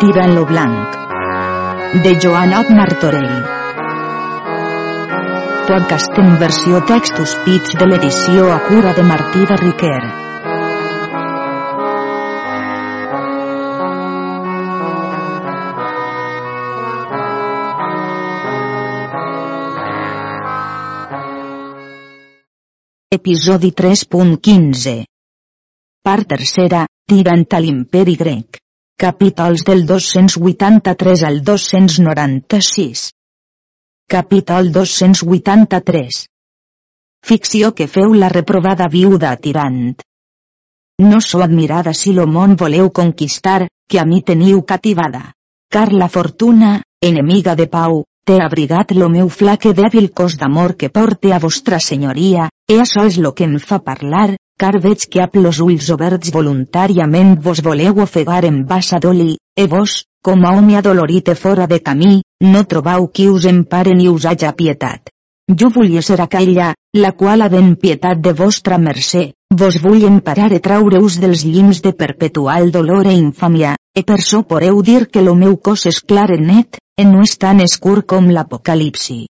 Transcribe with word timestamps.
Tirant 0.00 0.34
lo 0.34 0.44
blanc. 0.44 0.96
De 2.04 2.10
Joanot 2.20 2.68
Martorell. 2.68 3.30
Podcast 5.68 6.18
en 6.20 6.34
versió 6.42 6.82
textos 6.90 7.32
pits 7.46 7.72
de 7.80 7.88
l'edició 7.88 8.50
a 8.52 8.58
cura 8.66 8.92
de 8.92 9.04
Martí 9.08 9.46
de 9.48 9.56
Riquer. 9.62 10.02
Episodi 23.16 23.72
3.15 23.80 24.94
Part 26.04 26.30
tercera, 26.36 26.84
tirant 27.08 27.48
a 27.48 27.64
l'imperi 27.64 28.20
grec. 28.20 28.65
Capítols 28.98 29.62
del 29.62 29.84
283 29.84 31.22
al 31.22 31.42
296. 31.44 33.10
Capítol 34.08 34.72
283. 34.72 36.20
Ficció 37.20 37.74
que 37.74 37.88
feu 37.88 38.14
la 38.14 38.30
reprovada 38.32 38.86
viuda 38.88 39.34
tirant. 39.36 40.00
No 41.04 41.20
sou 41.20 41.44
admirada 41.44 41.92
si 41.92 42.14
lo 42.16 42.24
món 42.24 42.56
voleu 42.56 42.88
conquistar, 42.88 43.68
que 43.86 44.00
a 44.00 44.06
mi 44.08 44.22
teniu 44.22 44.64
cativada. 44.64 45.34
Car 45.68 45.92
la 45.92 46.08
fortuna, 46.08 46.80
enemiga 47.02 47.52
de 47.54 47.68
pau, 47.68 48.00
té 48.24 48.40
abrigat 48.40 48.96
lo 48.96 49.10
meu 49.12 49.28
flaque 49.28 49.74
dèbil 49.76 50.08
cos 50.08 50.38
d'amor 50.40 50.72
que 50.80 50.88
porte 50.88 51.36
a 51.36 51.42
vostra 51.44 51.84
senyoria, 51.84 52.48
e 52.64 52.80
això 52.80 53.04
és 53.04 53.20
lo 53.20 53.36
que 53.36 53.44
em 53.44 53.60
fa 53.60 53.82
parlar, 53.92 54.38
car 54.56 54.78
veig 54.80 55.04
que 55.12 55.20
amb 55.22 55.36
los 55.44 55.58
ulls 55.60 55.88
oberts 55.92 56.32
voluntàriament 56.34 57.34
vos 57.46 57.60
voleu 57.66 58.00
ofegar 58.04 58.44
en 58.48 58.62
bassa 58.70 58.98
d'oli, 59.02 59.36
e 59.56 59.66
vos, 59.66 60.04
com 60.24 60.46
a 60.46 60.52
home 60.56 60.78
adolorit 60.80 61.28
e 61.28 61.34
fora 61.34 61.66
de 61.66 61.80
camí, 61.88 62.22
no 62.52 62.64
trobau 62.64 63.08
qui 63.12 63.28
us 63.28 63.44
empare 63.44 63.92
ni 63.94 64.08
us 64.08 64.24
haja 64.24 64.54
pietat. 64.56 65.12
Jo 65.60 65.68
volia 65.70 66.02
ser 66.02 66.18
aquella, 66.22 66.72
la 66.96 67.12
qual 67.12 67.44
havent 67.44 67.76
pietat 67.82 68.18
de 68.24 68.32
vostra 68.32 68.78
mercè, 68.78 69.28
vos 69.54 69.78
vull 69.84 70.08
emparar 70.08 70.50
e 70.56 70.62
traure-us 70.64 71.20
dels 71.22 71.44
llims 71.44 71.82
de 71.84 71.92
perpetual 71.92 72.72
dolor 72.72 73.06
e 73.06 73.14
infàmia, 73.14 73.76
e 73.94 74.02
per 74.02 74.20
so 74.24 74.42
poreu 74.42 74.82
dir 74.82 75.06
que 75.12 75.22
lo 75.22 75.36
meu 75.36 75.56
cos 75.56 75.86
és 75.86 76.00
clar 76.00 76.30
e 76.32 76.40
net, 76.40 76.80
e 76.98 77.04
no 77.04 77.22
és 77.22 77.36
tan 77.38 77.60
escur 77.60 78.02
com 78.06 78.32
l'apocalipsi. 78.32 79.26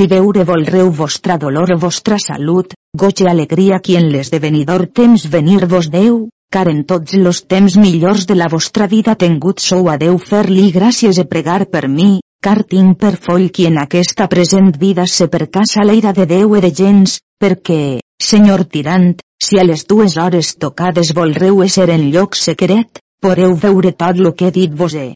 Si 0.00 0.06
veure 0.08 0.44
volreu 0.48 0.88
vostra 0.96 1.34
dolor 1.36 1.74
o 1.74 1.76
vostra 1.76 2.16
salut, 2.16 2.70
goig 3.00 3.18
i 3.20 3.26
alegria 3.28 3.80
qui 3.84 3.98
en 3.98 4.06
l'esdevenidor 4.08 4.86
temps 4.96 5.26
venir-vos 5.34 5.90
Déu, 5.92 6.14
car 6.56 6.70
en 6.72 6.78
tots 6.92 7.18
los 7.20 7.42
temps 7.44 7.76
millors 7.76 8.24
de 8.30 8.38
la 8.38 8.48
vostra 8.48 8.86
vida 8.88 9.14
tengut 9.24 9.60
sou 9.60 9.90
a 9.92 9.98
Déu 10.00 10.16
fer-li 10.16 10.70
gràcies 10.78 11.20
e 11.20 11.26
pregar 11.34 11.66
per 11.68 11.84
mi, 11.98 12.08
car 12.40 12.62
tinc 12.72 12.96
per 13.04 13.12
foll 13.28 13.50
qui 13.52 13.68
en 13.68 13.76
aquesta 13.84 14.24
present 14.32 14.72
vida 14.86 15.04
se 15.04 15.28
percassa 15.28 15.84
l'eira 15.84 16.16
de 16.16 16.24
Déu 16.32 16.56
e 16.56 16.64
de 16.64 16.72
gens, 16.80 17.20
perquè, 17.36 18.00
senyor 18.32 18.64
tirant, 18.72 19.10
si 19.36 19.60
a 19.60 19.68
les 19.68 19.84
dues 19.84 20.16
hores 20.16 20.56
tocades 20.56 21.12
volreu 21.12 21.60
ésser 21.68 21.90
en 21.92 22.08
lloc 22.08 22.40
secret, 22.40 23.04
poreu 23.20 23.52
veure 23.52 23.92
tot 23.92 24.16
lo 24.16 24.32
que 24.32 24.48
he 24.48 24.60
dit 24.62 24.72
vos 24.72 24.96
he. 24.96 25.10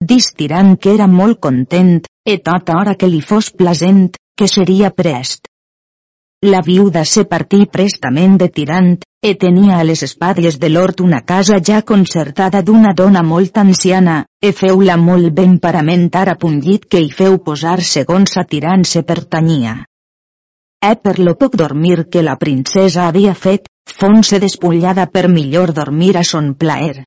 Distirant 0.00 0.78
que 0.80 0.94
era 0.96 1.06
molt 1.06 1.38
content, 1.44 2.00
e 2.24 2.38
tota 2.40 2.78
hora 2.80 2.94
que 2.96 3.08
li 3.08 3.20
fos 3.20 3.50
plasent, 3.52 4.14
que 4.34 4.48
seria 4.48 4.88
prest. 4.90 5.50
La 6.40 6.62
viuda 6.64 7.04
se 7.04 7.26
partí 7.28 7.66
prestament 7.68 8.38
de 8.40 8.48
tirant, 8.48 8.94
e 9.20 9.34
tenia 9.42 9.76
a 9.76 9.84
les 9.84 10.02
espatlles 10.06 10.56
de 10.62 10.70
l'hort 10.70 11.02
una 11.04 11.20
casa 11.20 11.58
ja 11.60 11.82
concertada 11.82 12.62
d'una 12.64 12.94
dona 12.96 13.20
molt 13.22 13.60
anciana, 13.60 14.24
e 14.40 14.54
feu-la 14.56 14.96
molt 14.96 15.34
ben 15.36 15.58
paramentar 15.58 16.24
a 16.32 16.36
punt 16.40 16.62
llit 16.64 16.88
que 16.88 17.04
hi 17.04 17.12
feu 17.12 17.36
posar 17.44 17.76
segons 17.84 18.38
a 18.40 18.46
tirant 18.48 18.88
se 18.88 19.04
pertanyia. 19.04 19.76
E 20.80 20.96
per 20.96 21.18
lo 21.20 21.36
poc 21.36 21.60
dormir 21.60 22.08
que 22.08 22.24
la 22.24 22.38
princesa 22.40 23.04
havia 23.06 23.36
fet, 23.36 23.68
fonse 24.00 24.40
despullada 24.40 25.10
per 25.12 25.28
millor 25.28 25.74
dormir 25.76 26.16
a 26.16 26.24
son 26.24 26.54
plaer. 26.54 27.04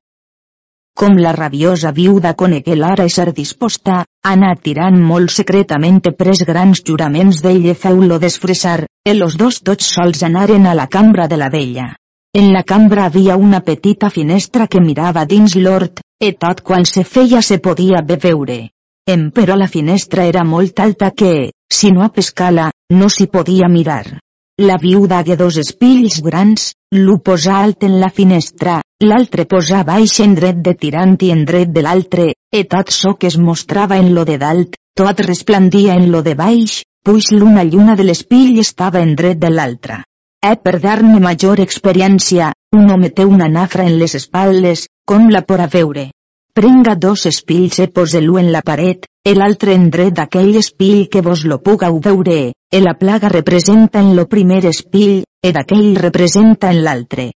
Com 0.94 1.16
la 1.18 1.32
rabiosa 1.34 1.90
viuda 1.90 2.30
conegué 2.38 2.76
l'hora 2.78 3.04
i 3.08 3.10
ser 3.10 3.32
disposta, 3.34 4.04
anà 4.30 4.52
tirant 4.66 5.00
molt 5.08 5.32
secretament 5.36 5.98
pres 6.20 6.42
grans 6.46 6.82
juraments 6.86 7.40
d'ell 7.42 7.66
e 7.72 7.74
feu-lo 7.74 8.20
desfressar, 8.22 8.86
e 9.02 9.14
los 9.14 9.34
dos 9.36 9.58
tots 9.68 9.88
sols 9.96 10.22
anaren 10.22 10.68
a 10.70 10.74
la 10.78 10.86
cambra 10.86 11.26
de 11.26 11.36
la 11.40 11.50
vella. 11.50 11.88
En 12.32 12.52
la 12.52 12.62
cambra 12.62 13.04
havia 13.06 13.36
una 13.36 13.60
petita 13.60 14.08
finestra 14.08 14.68
que 14.68 14.80
mirava 14.80 15.24
dins 15.26 15.56
l'hort, 15.56 16.00
e 16.22 16.32
tot 16.44 16.62
quan 16.62 16.86
se 16.86 17.02
feia 17.02 17.42
se 17.42 17.58
podia 17.58 18.00
bé 18.02 18.16
veure. 18.22 18.60
Em 19.06 19.30
però 19.34 19.58
la 19.58 19.68
finestra 19.68 20.24
era 20.30 20.44
molt 20.44 20.78
alta 20.78 21.10
que, 21.10 21.50
si 21.68 21.90
no 21.90 22.06
a 22.06 22.08
pescala, 22.08 22.70
no 22.90 23.10
s'hi 23.10 23.26
podia 23.26 23.68
mirar. 23.68 24.20
La 24.62 24.76
viuda 24.78 25.16
hagué 25.18 25.34
dos 25.34 25.56
espills 25.58 26.20
grans, 26.22 26.68
l'u 26.94 27.16
posà 27.26 27.56
alt 27.64 27.82
en 27.82 27.96
la 27.98 28.08
finestra, 28.18 28.76
l'altre 29.02 29.48
posà 29.50 29.80
baix 29.88 30.12
en 30.22 30.36
dret 30.38 30.60
de 30.68 30.76
tirant 30.78 31.16
i 31.26 31.32
en 31.34 31.40
dret 31.44 31.72
de 31.74 31.82
l'altre, 31.82 32.26
e 32.54 32.60
tot 32.70 32.92
so 32.94 33.16
que 33.18 33.26
es 33.26 33.36
mostrava 33.36 33.98
en 33.98 34.12
lo 34.14 34.22
de 34.24 34.36
dalt, 34.38 34.76
tot 34.94 35.22
resplendia 35.26 35.96
en 35.98 36.06
lo 36.12 36.20
de 36.22 36.36
baix, 36.38 36.84
puix 37.02 37.32
l'una 37.32 37.64
lluna 37.64 37.96
de 37.98 38.06
l'espill 38.06 38.60
estava 38.62 39.02
en 39.02 39.16
dret 39.18 39.40
de 39.42 39.50
l'altra. 39.50 40.04
E 40.38 40.54
per 40.62 40.78
dar-me 40.78 41.18
major 41.18 41.58
experiència, 41.58 42.52
un 42.78 42.86
home 42.94 43.10
té 43.10 43.26
una 43.26 43.50
nafra 43.50 43.88
en 43.90 43.98
les 43.98 44.14
espaldes, 44.14 44.86
com 45.04 45.32
la 45.34 45.42
pora 45.42 45.66
veure. 45.66 46.12
Prenga 46.54 46.94
dos 46.94 47.26
espills 47.26 47.82
e 47.82 47.88
pose-lo 47.90 48.38
en 48.38 48.52
la 48.54 48.62
paret, 48.62 49.10
e 49.24 49.32
l'altre 49.34 49.72
en 49.72 49.88
dret 49.88 50.12
d'aquell 50.12 50.58
espill 50.60 51.06
que 51.08 51.22
vos 51.24 51.44
lo 51.48 51.56
pugau 51.64 51.96
veure, 52.04 52.52
e 52.52 52.80
la 52.80 52.92
plaga 53.00 53.30
representa 53.32 54.02
en 54.04 54.12
lo 54.16 54.26
primer 54.28 54.66
espill, 54.68 55.22
e 55.40 55.52
d'aquell 55.52 55.96
representa 55.96 56.72
en 56.72 56.82
l'altre. 56.84 57.30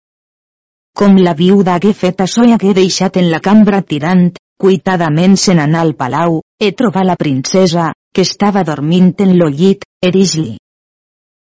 Com 0.93 1.17
la 1.17 1.33
viuda 1.33 1.75
hagué 1.75 1.93
fet 1.93 2.21
açò 2.21 2.45
i 2.45 2.53
hagué 2.53 2.75
deixat 2.77 3.17
en 3.17 3.31
la 3.31 3.39
cambra 3.41 3.81
tirant, 3.81 4.29
cuitadament 4.61 5.37
se 5.37 5.55
n'anà 5.57 5.81
al 5.81 5.95
palau, 5.95 6.41
e 6.61 6.71
trobar 6.77 7.05
la 7.07 7.15
princesa, 7.15 7.93
que 8.13 8.21
estava 8.21 8.63
dormint 8.67 9.15
en 9.25 9.37
lo 9.39 9.49
llit, 9.49 9.85
e 10.05 10.11
dis-li. 10.13 10.57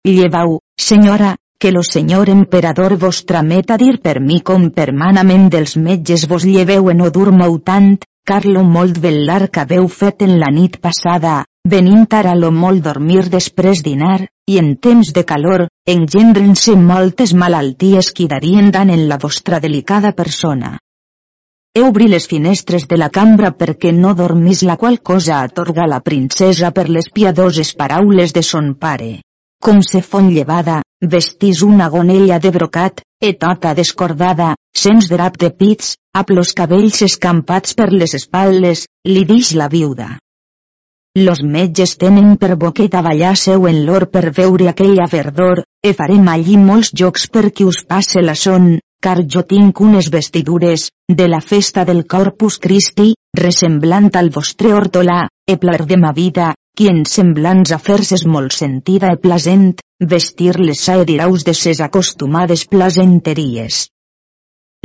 Llevau, 0.07 0.59
senyora, 0.79 1.35
que 1.59 1.73
lo 1.73 1.83
senyor 1.83 2.29
emperador 2.29 2.95
vos 2.97 3.25
tramet 3.25 3.71
a 3.71 3.77
dir 3.77 3.97
per 3.99 4.21
mi 4.23 4.39
com 4.39 4.69
permanament 4.71 5.49
dels 5.51 5.75
metges 5.75 6.23
vos 6.31 6.45
lleveu 6.47 6.87
e 6.89 6.95
no 6.95 7.09
durmau 7.11 7.57
tant, 7.59 7.97
car 8.29 8.45
lo 8.45 8.61
molt 8.61 8.99
velar 9.01 9.47
que 9.49 9.63
haveu 9.63 9.87
fet 9.89 10.21
en 10.21 10.35
la 10.41 10.49
nit 10.53 10.75
passada, 10.83 11.37
venint 11.73 12.05
ara 12.13 12.35
lo 12.37 12.51
molt 12.53 12.83
dormir 12.85 13.23
després 13.33 13.81
dinar, 13.85 14.27
i 14.45 14.59
en 14.61 14.75
temps 14.77 15.09
de 15.15 15.23
calor, 15.31 15.63
engendren-se 15.93 16.75
moltes 16.77 17.33
malalties 17.33 18.11
que 18.13 18.27
darien 18.29 18.69
dan 18.75 18.93
en 18.93 19.07
la 19.09 19.17
vostra 19.23 19.59
delicada 19.63 20.11
persona. 20.19 20.77
Obri 21.79 22.09
les 22.11 22.27
finestres 22.29 22.85
de 22.91 22.97
la 23.01 23.09
cambra 23.09 23.51
perquè 23.57 23.95
no 23.95 24.13
dormís 24.21 24.61
la 24.69 24.77
qual 24.77 24.99
cosa 25.11 25.41
atorga 25.41 25.89
la 25.89 25.99
princesa 26.05 26.69
per 26.71 26.87
les 26.89 27.09
piadoses 27.09 27.73
paraules 27.81 28.33
de 28.37 28.45
son 28.45 28.75
pare. 28.75 29.11
Com 29.61 29.81
se 29.85 30.01
fon 30.05 30.29
llevada, 30.33 30.81
vestís 31.01 31.61
una 31.63 31.89
gonella 31.89 32.39
de 32.39 32.51
brocat, 32.51 33.01
e 33.21 33.33
tota 33.33 33.73
descordada, 33.73 34.55
sens 34.75 35.09
drap 35.09 35.37
de 35.37 35.49
pits, 35.51 35.95
amb 36.13 36.31
los 36.35 36.53
cabells 36.53 37.01
escampats 37.05 37.75
per 37.75 37.91
les 37.91 38.15
espaldes, 38.15 38.87
li 39.05 39.23
dix 39.25 39.53
la 39.55 39.67
viuda. 39.67 40.17
Los 41.17 41.41
metges 41.43 41.95
tenen 41.97 42.35
per 42.37 42.55
boquer 42.55 42.87
davallar 42.93 43.35
seu 43.35 43.65
en 43.67 43.79
l'or 43.85 44.05
per 44.11 44.29
veure 44.35 44.69
aquella 44.69 45.07
verdor, 45.11 45.63
e 45.83 45.93
farem 45.93 46.27
allí 46.27 46.57
molts 46.57 46.91
jocs 46.93 47.27
per 47.27 47.49
qui 47.51 47.65
us 47.65 47.81
passe 47.87 48.21
la 48.21 48.35
son, 48.35 48.77
car 49.01 49.23
jo 49.23 49.41
tinc 49.47 49.79
unes 49.81 50.09
vestidures, 50.11 50.89
de 51.07 51.27
la 51.27 51.39
festa 51.41 51.85
del 51.85 52.05
Corpus 52.05 52.59
Christi, 52.59 53.13
ressemblant 53.35 54.11
al 54.19 54.29
vostre 54.29 54.73
hortolà, 54.75 55.27
e 55.47 55.57
plar 55.57 55.85
de 55.87 55.97
ma 55.97 56.11
vida, 56.13 56.53
qui 56.77 56.89
en 56.91 57.05
semblants 57.05 57.71
afers 57.75 58.11
és 58.17 58.25
molt 58.25 58.55
sentida 58.55 59.13
e 59.15 59.19
plasent, 59.23 59.71
vestir-les 60.13 60.83
e 60.89 60.97
diraus 61.05 61.43
de 61.47 61.53
ses 61.53 61.81
acostumades 61.85 62.65
plasenteries. 62.65 63.87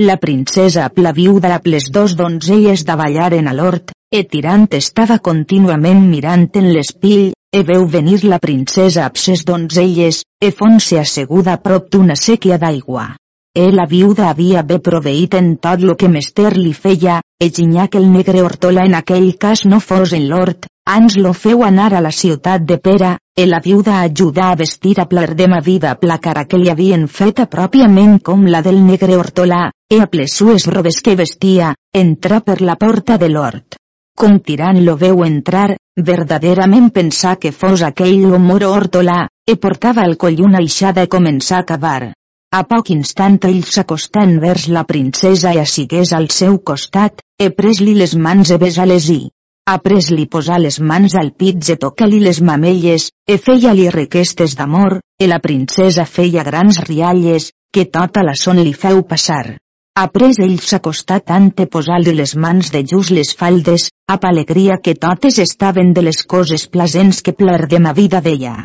La 0.02 0.16
princesa 0.16 0.88
la 0.96 1.12
viuda 1.12 1.54
a 1.54 1.60
les 1.64 1.84
dos 1.96 2.16
donzelles 2.18 2.84
davallaren 2.84 3.46
a 3.46 3.52
l'hort, 3.54 3.92
e 4.10 4.24
tirant 4.24 4.66
estava 4.74 5.18
contínuament 5.18 6.02
mirant 6.10 6.48
en 6.60 6.72
l'espill, 6.74 7.32
e 7.54 7.62
veu 7.62 7.86
venir 7.86 8.24
la 8.24 8.40
princesa 8.42 9.04
amb 9.06 9.16
ses 9.24 9.44
donzelles, 9.46 10.24
e 10.42 10.50
fon-se 10.50 10.98
asseguda 10.98 11.54
a 11.54 11.62
prop 11.62 11.86
d'una 11.92 12.16
sèquia 12.18 12.58
d'aigua. 12.58 13.06
E 13.54 13.70
la 13.70 13.86
viuda 13.86 14.28
havia 14.32 14.64
bé 14.66 14.80
proveït 14.82 15.34
en 15.38 15.54
tot 15.62 15.78
lo 15.86 15.94
que 15.94 16.10
mester 16.10 16.56
li 16.58 16.72
feia, 16.74 17.20
eginyà 17.40 17.88
que 17.88 17.98
el 17.98 18.10
negre 18.12 18.42
Hortola 18.42 18.84
en 18.88 18.94
aquell 18.94 19.34
cas 19.38 19.64
no 19.66 19.80
fos 19.80 20.12
en 20.12 20.28
l'hort, 20.30 20.66
ans 20.86 21.16
lo 21.16 21.32
feu 21.32 21.64
anar 21.64 21.92
a 21.94 22.00
la 22.04 22.12
ciutat 22.12 22.64
de 22.68 22.78
Pera, 22.78 23.16
e 23.36 23.46
la 23.46 23.60
viuda 23.60 24.00
ajudà 24.00 24.50
a 24.50 24.56
vestir 24.56 25.00
a 25.00 25.06
pler 25.10 25.34
de 25.34 25.48
ma 25.48 25.60
vida 25.60 25.96
la 26.02 26.18
cara 26.18 26.44
que 26.44 26.58
li 26.58 26.70
havien 26.70 27.08
feta 27.08 27.46
pròpiament 27.50 28.18
com 28.22 28.44
la 28.46 28.60
del 28.62 28.80
negre 28.86 29.16
Hortolà, 29.16 29.70
e 29.90 30.00
a 30.00 30.06
ples 30.06 30.36
sues 30.38 30.66
robes 30.66 31.00
que 31.00 31.16
vestia, 31.16 31.74
entrà 31.92 32.40
per 32.40 32.60
la 32.60 32.76
porta 32.76 33.18
de 33.18 33.28
l'hort. 33.28 33.78
Com 34.16 34.38
tirant 34.38 34.78
lo 34.86 34.94
veu 34.96 35.24
entrar, 35.26 35.74
verdaderament 35.96 36.92
pensà 36.94 37.34
que 37.36 37.50
fos 37.50 37.82
aquell 37.82 38.28
lo 38.30 38.38
moro 38.38 38.70
Hortolà, 38.70 39.24
e 39.46 39.56
portava 39.56 40.04
al 40.06 40.16
coll 40.16 40.44
una 40.46 40.62
eixada 40.62 41.02
i 41.02 41.10
començà 41.10 41.58
a 41.58 41.66
cavar. 41.66 42.12
A 42.54 42.62
poc 42.70 42.92
instant 42.94 43.40
ell 43.48 43.64
s'acostà 43.66 44.22
envers 44.22 44.68
la 44.70 44.84
princesa 44.86 45.50
i 45.56 45.58
assigués 45.58 46.12
al 46.14 46.28
seu 46.30 46.60
costat, 46.70 47.23
e 47.38 47.50
pres-li 47.50 47.94
les 47.98 48.14
mans 48.14 48.50
e 48.50 48.58
besà-les 48.62 49.08
i. 49.14 49.22
Après 49.66 50.10
li 50.12 50.26
posà 50.28 50.58
les 50.60 50.76
mans 50.80 51.14
al 51.16 51.30
pit 51.40 51.68
e 51.72 51.76
toca-li 51.80 52.20
les 52.20 52.40
mamelles, 52.44 53.08
e 53.26 53.38
feia-li 53.40 53.88
requestes 53.94 54.56
d'amor, 54.58 54.98
e 55.18 55.26
la 55.26 55.40
princesa 55.40 56.04
feia 56.04 56.44
grans 56.44 56.80
rialles, 56.84 57.50
que 57.72 57.86
tota 57.96 58.22
la 58.22 58.34
son 58.36 58.60
li 58.60 58.74
feu 58.74 59.02
passar. 59.08 59.56
Après 59.96 60.36
ell 60.44 60.58
s'acostà 60.60 61.20
tant 61.30 61.48
e 61.62 61.66
posà-li 61.70 62.12
les 62.18 62.34
mans 62.44 62.70
de 62.74 62.84
just 62.92 63.14
les 63.14 63.32
faldes, 63.40 63.88
ap 64.10 64.24
alegria 64.28 64.76
que 64.84 64.94
totes 65.06 65.38
estaven 65.38 65.92
de 65.96 66.02
les 66.02 66.22
coses 66.34 66.66
plasents 66.68 67.22
que 67.22 67.32
pler 67.32 67.66
de 67.66 67.78
ma 67.78 67.92
vida 67.96 68.20
d'ella. 68.20 68.56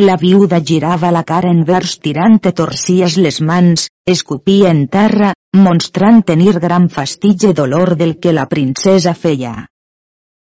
La 0.00 0.16
viuda 0.20 0.60
girava 0.60 1.10
la 1.10 1.22
cara 1.24 1.50
envers 1.52 1.98
tirant 2.04 2.38
torcies 2.60 3.16
les 3.16 3.40
mans, 3.40 3.88
escopia 4.06 4.70
en 4.70 4.86
terra, 4.88 5.32
mostrant 5.62 6.22
tenir 6.28 6.58
gran 6.62 6.88
fastig 6.88 7.48
i 7.48 7.54
dolor 7.56 7.96
del 7.96 8.18
que 8.20 8.32
la 8.32 8.46
princesa 8.50 9.14
feia. 9.14 9.54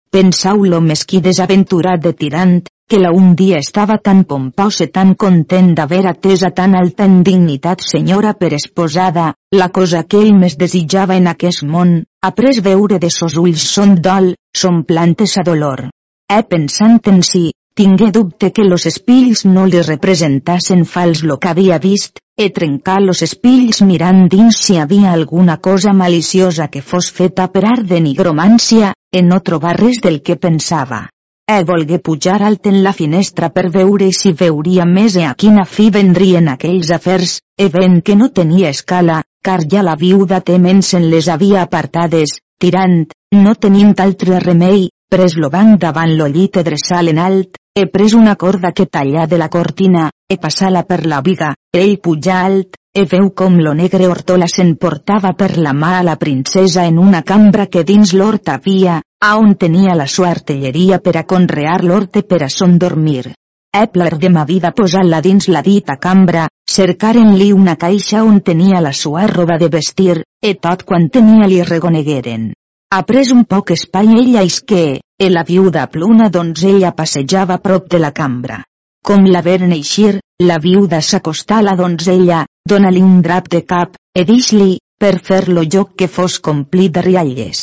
Pensau 0.09 0.63
lo 0.65 0.81
mesquí 0.81 1.19
desaventurat 1.21 2.01
de 2.01 2.13
tirant, 2.17 2.61
que 2.89 2.97
la 2.97 3.11
un 3.13 3.35
dia 3.37 3.59
estava 3.61 3.99
tan 4.01 4.23
pompós 4.29 4.79
i 4.81 4.87
tan 4.89 5.13
content 5.23 5.75
d'haver 5.77 6.01
atesa 6.09 6.49
tan 6.59 6.73
alta 6.79 7.05
en 7.05 7.19
dignitat 7.27 7.85
senyora 7.85 8.33
per 8.39 8.49
esposada, 8.57 9.27
la 9.53 9.69
cosa 9.69 10.01
que 10.09 10.23
ell 10.23 10.33
més 10.33 10.57
desitjava 10.57 11.19
en 11.21 11.29
aquest 11.29 11.61
món, 11.75 11.93
après 12.25 12.63
veure 12.65 12.97
de 12.97 13.11
sos 13.13 13.37
ulls 13.37 13.67
son 13.75 13.93
dol, 14.01 14.33
son 14.57 14.81
plantes 14.89 15.37
a 15.37 15.45
dolor. 15.45 15.85
E 16.29 16.41
pensant 16.49 16.97
en 17.13 17.21
si, 17.21 17.51
tingué 17.73 18.11
dubte 18.11 18.51
que 18.51 18.63
los 18.63 18.85
espills 18.85 19.45
no 19.45 19.65
li 19.65 19.81
representassen 19.81 20.81
fals 20.85 21.21
lo 21.23 21.37
que 21.39 21.47
havia 21.51 21.77
vist, 21.79 22.19
e 22.37 22.49
trencar 22.55 23.01
los 23.01 23.21
espills 23.21 23.81
mirant 23.87 24.27
dins 24.31 24.57
si 24.65 24.75
havia 24.77 25.13
alguna 25.13 25.57
cosa 25.67 25.93
maliciosa 25.93 26.67
que 26.73 26.81
fos 26.81 27.07
feta 27.11 27.47
per 27.53 27.63
art 27.69 27.87
de 27.87 28.01
nigromància, 28.03 28.91
e 29.11 29.21
no 29.21 29.39
trobar 29.39 29.77
res 29.79 30.01
del 30.03 30.21
que 30.21 30.35
pensava. 30.35 31.07
E 31.49 31.63
volgué 31.63 31.97
pujar 31.99 32.43
alt 32.43 32.67
en 32.67 32.83
la 32.83 32.93
finestra 32.93 33.49
per 33.49 33.69
veure 33.73 34.11
si 34.13 34.33
veuria 34.43 34.85
més 34.85 35.15
e 35.15 35.23
a 35.25 35.33
quina 35.33 35.65
fi 35.65 35.89
vendrien 35.89 36.51
aquells 36.51 36.91
afers, 36.91 37.39
e 37.57 37.71
ven 37.73 38.01
que 38.01 38.15
no 38.19 38.29
tenia 38.29 38.75
escala, 38.75 39.23
car 39.41 39.63
ja 39.71 39.81
la 39.87 39.95
viuda 39.95 40.43
tement 40.45 40.83
se'n 40.83 41.09
les 41.09 41.27
havia 41.27 41.63
apartades, 41.63 42.37
tirant, 42.59 43.01
no 43.33 43.55
tenint 43.55 43.95
altre 44.03 44.43
remei, 44.43 44.89
pres 45.09 45.35
lo 45.35 45.49
banc 45.49 45.79
davant 45.81 46.15
lo 46.15 46.27
llit 46.27 46.61
dreçal 46.63 47.09
en 47.09 47.19
alt, 47.19 47.59
He 47.79 47.85
pres 47.87 48.13
una 48.13 48.35
corda 48.35 48.73
que 48.73 48.87
talla 48.87 49.25
de 49.25 49.37
la 49.37 49.47
cortina, 49.47 50.09
he 50.27 50.35
passat-la 50.37 50.81
per 50.83 51.05
la 51.07 51.21
viga, 51.23 51.53
ell 51.71 51.93
puja 52.03 52.41
alt, 52.43 52.75
he 52.91 53.05
veu 53.07 53.29
com 53.41 53.55
lo 53.63 53.71
negre 53.77 54.09
Hortola 54.11 54.49
s'emportava 54.51 55.31
per 55.41 55.53
la 55.57 55.71
mà 55.71 55.93
a 55.99 56.03
la 56.03 56.17
princesa 56.17 56.83
en 56.89 56.99
una 56.99 57.21
cambra 57.21 57.67
que 57.67 57.85
dins 57.87 58.11
l'hort 58.11 58.51
havia, 58.51 58.99
a 58.99 59.31
on 59.37 59.55
tenia 59.55 59.95
la 59.95 60.07
sua 60.07 60.33
artilleria 60.33 60.99
per 60.99 61.15
a 61.15 61.23
conrear 61.23 61.79
l'hort 61.85 62.19
per 62.27 62.43
a 62.43 62.49
son 62.49 62.77
dormir. 62.77 63.31
Epler 63.71 64.17
de 64.17 64.35
ma 64.35 64.43
vida 64.43 64.75
posant-la 64.75 65.21
dins 65.21 65.47
la 65.47 65.61
dita 65.61 65.95
cambra, 66.03 66.49
cercaren-li 66.67 67.53
una 67.53 67.77
caixa 67.77 68.25
on 68.27 68.41
tenia 68.41 68.83
la 68.83 68.91
sua 68.91 69.27
roba 69.27 69.55
de 69.57 69.69
vestir, 69.69 70.23
e 70.43 70.55
tot 70.55 70.83
quan 70.83 71.07
tenia 71.07 71.47
li 71.47 71.63
reconegueren. 71.63 72.49
Ha 72.89 73.03
pres 73.05 73.29
un 73.29 73.43
poc 73.45 73.69
espai 73.75 74.07
ella 74.17 74.41
isqué, 74.41 75.01
e 75.21 75.25
la 75.29 75.43
viuda 75.45 75.85
pluna 75.93 76.29
donzella 76.33 76.89
passejava 76.97 77.59
prop 77.61 77.85
de 77.93 77.99
la 77.99 78.09
cambra. 78.19 78.63
Com 79.05 79.27
la 79.29 79.43
veren 79.45 79.75
eixir, 79.75 80.15
la 80.41 80.57
viuda 80.63 80.97
s'acostà 81.09 81.59
a 81.59 81.65
la 81.67 81.75
donzella, 81.77 82.39
dona-li 82.65 83.03
un 83.05 83.21
drap 83.21 83.51
de 83.53 83.61
cap, 83.73 83.93
e 84.17 84.23
dix-li, 84.25 84.79
per 84.97 85.19
fer-lo 85.29 85.67
joc 85.75 85.93
que 86.01 86.07
fos 86.07 86.39
complit 86.49 86.95
de 86.97 87.05
rialles. 87.05 87.61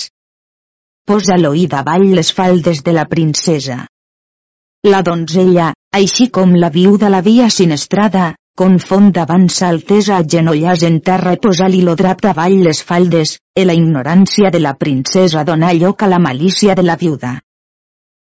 Posa-lo 1.11 1.52
i 1.58 1.67
davall 1.75 2.06
les 2.14 2.31
faldes 2.32 2.84
de 2.87 2.94
la 2.94 3.08
princesa. 3.11 3.82
La 4.87 5.02
donzella, 5.02 5.73
així 5.90 6.31
com 6.31 6.55
la 6.55 6.70
viuda 6.70 7.11
l'havia 7.11 7.50
sinestrada, 7.50 8.37
confon 8.56 9.10
davant 9.12 9.48
s'altesa 9.52 10.22
genollars 10.34 10.82
en 10.88 11.00
terra 11.08 11.34
i 11.36 11.40
posa-li 11.46 11.82
lo 11.84 11.94
drap 12.00 12.22
davall 12.24 12.62
les 12.66 12.82
faldes, 12.90 13.38
e 13.54 13.64
la 13.68 13.74
ignorància 13.76 14.50
de 14.50 14.60
la 14.64 14.72
princesa 14.84 15.44
dona 15.44 15.74
lloc 15.76 16.02
a 16.02 16.08
la 16.08 16.22
malícia 16.28 16.74
de 16.74 16.86
la 16.86 16.96
viuda 16.96 17.40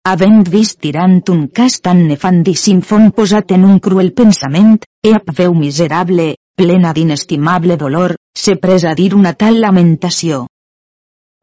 havent 0.06 0.44
vist 0.54 0.78
tirant 0.86 1.22
un 1.34 1.46
cas 1.60 1.80
tan 1.86 2.04
nefandíssim 2.08 2.82
fon 2.90 3.08
posat 3.20 3.54
en 3.56 3.64
un 3.66 3.80
cruel 3.86 4.12
pensament, 4.20 4.76
e 5.02 5.14
ap 5.18 5.32
veu 5.40 5.56
miserable, 5.58 6.28
plena 6.56 6.92
d'inestimable 6.94 7.78
dolor, 7.84 8.14
se 8.44 8.54
pres 8.66 8.86
a 8.86 8.94
dir 9.00 9.16
una 9.18 9.34
tal 9.34 9.58
lamentació. 9.64 10.44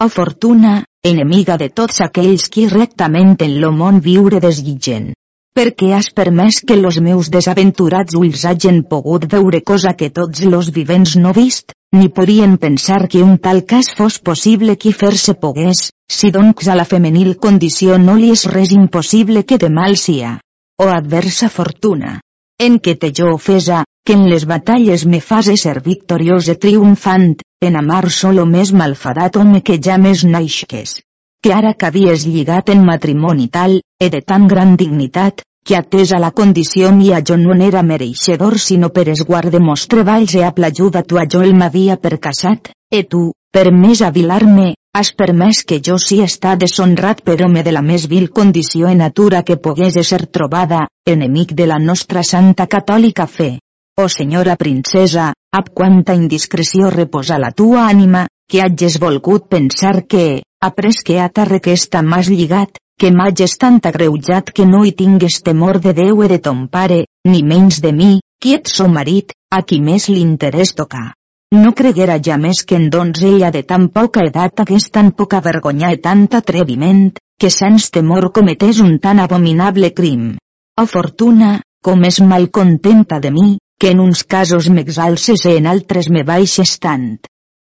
O 0.02 0.08
fortuna, 0.08 0.76
enemiga 1.02 1.58
de 1.58 1.72
tots 1.80 2.04
aquells 2.06 2.46
qui 2.54 2.68
rectament 2.70 3.34
en 3.48 3.58
lo 3.64 3.72
món 3.80 3.98
viure 4.06 4.38
desguitgen 4.46 5.10
perquè 5.58 5.92
has 5.92 6.08
permès 6.18 6.60
que 6.66 6.76
los 6.80 6.98
meus 7.06 7.28
desaventurats 7.32 8.16
ulls 8.20 8.44
hagin 8.48 8.78
pogut 8.92 9.26
veure 9.34 9.60
cosa 9.70 9.92
que 9.98 10.08
tots 10.18 10.44
los 10.52 10.70
vivents 10.78 11.12
no 11.24 11.32
vist, 11.36 11.74
ni 11.92 12.08
podien 12.08 12.56
pensar 12.62 13.06
que 13.12 13.20
un 13.26 13.36
tal 13.46 13.60
cas 13.72 13.92
fos 13.98 14.18
possible 14.30 14.78
qui 14.80 14.94
fer-se 15.02 15.34
pogués, 15.44 15.90
si 16.08 16.32
doncs 16.38 16.72
a 16.72 16.78
la 16.80 16.88
femenil 16.94 17.36
condició 17.36 18.00
no 18.06 18.16
li 18.16 18.32
és 18.36 18.46
res 18.54 18.72
impossible 18.78 19.44
que 19.44 19.60
de 19.60 19.68
mal 19.68 19.98
sia. 20.06 20.38
O 20.80 20.88
adversa 20.88 21.52
fortuna. 21.60 22.18
En 22.58 22.78
que 22.78 22.96
te 22.96 23.12
jo 23.12 23.34
ofesa, 23.34 23.84
que 24.06 24.16
en 24.16 24.26
les 24.32 24.48
batalles 24.48 25.04
me 25.04 25.20
fase 25.20 25.56
ser 25.60 25.78
victoriós 25.84 26.48
e 26.48 26.56
triomfant, 26.56 27.36
en 27.60 27.76
amar 27.76 28.04
solo 28.10 28.48
més 28.56 28.72
malfadat 28.72 29.36
home 29.36 29.60
que 29.60 29.78
ja 29.78 30.00
més 30.00 30.24
naixques 30.24 31.02
que 31.42 31.52
ara 31.52 31.74
que 31.74 31.86
havies 31.86 32.24
lligat 32.24 32.70
en 32.70 32.84
matrimoni 32.86 33.48
tal, 33.48 33.80
e 33.98 34.08
de 34.10 34.20
tan 34.22 34.46
gran 34.46 34.76
dignitat, 34.76 35.42
que 35.66 35.76
atesa 35.76 36.18
la 36.18 36.30
condició 36.30 36.92
mia 36.92 37.18
jo 37.22 37.36
no 37.36 37.54
n'era 37.54 37.82
mereixedor 37.82 38.58
sinó 38.58 38.90
per 38.90 39.08
esguard 39.08 39.50
de 39.50 39.60
mos 39.60 39.86
treballs 39.90 40.34
e 40.34 40.44
a 40.44 40.52
l'ajuda 40.56 41.02
tu 41.02 41.18
a 41.18 41.26
jo 41.26 41.42
el 41.42 41.54
m'havia 41.54 41.96
per 41.96 42.18
casat, 42.18 42.70
e 42.90 43.02
tu, 43.02 43.32
per 43.52 43.72
més 43.72 44.02
avilar-me, 44.02 44.74
has 44.94 45.10
permès 45.16 45.62
que 45.64 45.80
jo 45.80 45.98
sí 45.98 46.20
està 46.22 46.54
deshonrat 46.56 47.22
per 47.26 47.38
home 47.44 47.62
de 47.66 47.72
la 47.72 47.82
més 47.82 48.06
vil 48.08 48.30
condició 48.30 48.88
en 48.88 48.98
natura 49.02 49.42
que 49.42 49.56
pogués 49.56 49.98
ser 50.06 50.26
trobada, 50.26 50.86
enemic 51.06 51.54
de 51.58 51.66
la 51.66 51.78
nostra 51.78 52.22
santa 52.22 52.66
catòlica 52.66 53.26
fe. 53.26 53.58
O 53.98 54.08
senyora 54.08 54.56
princesa, 54.56 55.32
ab 55.52 55.72
quanta 55.74 56.14
indiscreció 56.14 56.90
reposa 56.90 57.38
la 57.38 57.50
tua 57.52 57.88
ànima, 57.88 58.26
que 58.52 58.60
hages 58.60 58.98
volgut 59.00 59.46
pensar 59.48 60.04
que, 60.04 60.42
après 60.60 60.98
que 61.06 61.14
a 61.24 61.30
terra 61.32 61.58
que 61.64 61.72
està 61.72 62.02
mas 62.04 62.28
lligat, 62.28 62.76
que 63.00 63.08
m'hages 63.10 63.54
tant 63.56 63.78
agreujat 63.88 64.50
que 64.52 64.66
no 64.68 64.82
hi 64.84 64.92
tingues 64.92 65.38
temor 65.46 65.78
de 65.80 65.94
Déu 65.96 66.20
i 66.20 66.28
de 66.28 66.38
ton 66.38 66.66
pare, 66.68 66.98
ni 67.24 67.40
menys 67.52 67.80
de 67.80 67.94
mi, 67.96 68.10
qui 68.42 68.52
ets 68.58 68.76
so 68.76 68.90
marit, 68.92 69.32
a 69.48 69.62
qui 69.64 69.80
més 69.80 70.10
l'interès 70.12 70.74
tocar. 70.76 71.14
No 71.56 71.72
creguera 71.80 72.18
ja 72.28 72.36
més 72.44 72.60
que 72.68 72.76
en 72.76 72.90
donzella 72.92 73.50
de 73.56 73.64
tan 73.72 73.88
poca 73.88 74.28
edat 74.28 74.60
hagués 74.60 74.90
tan 74.92 75.10
poca 75.16 75.40
vergonya 75.40 75.94
i 75.96 76.02
tant 76.04 76.28
atreviment, 76.36 77.08
que 77.40 77.48
sens 77.48 77.88
temor 77.96 78.30
cometés 78.36 78.84
un 78.84 78.98
tan 79.00 79.24
abominable 79.24 79.94
crim. 79.96 80.30
O 80.76 80.84
fortuna, 80.84 81.58
com 81.80 82.04
és 82.04 82.20
mal 82.20 82.50
contenta 82.60 83.18
de 83.18 83.32
mi, 83.32 83.58
que 83.80 83.96
en 83.96 84.04
uns 84.04 84.24
casos 84.24 84.68
m'exalces 84.68 85.48
i 85.48 85.56
en 85.56 85.72
altres 85.72 86.12
me 86.12 86.28
baixes 86.36 86.76
tant. 86.78 87.14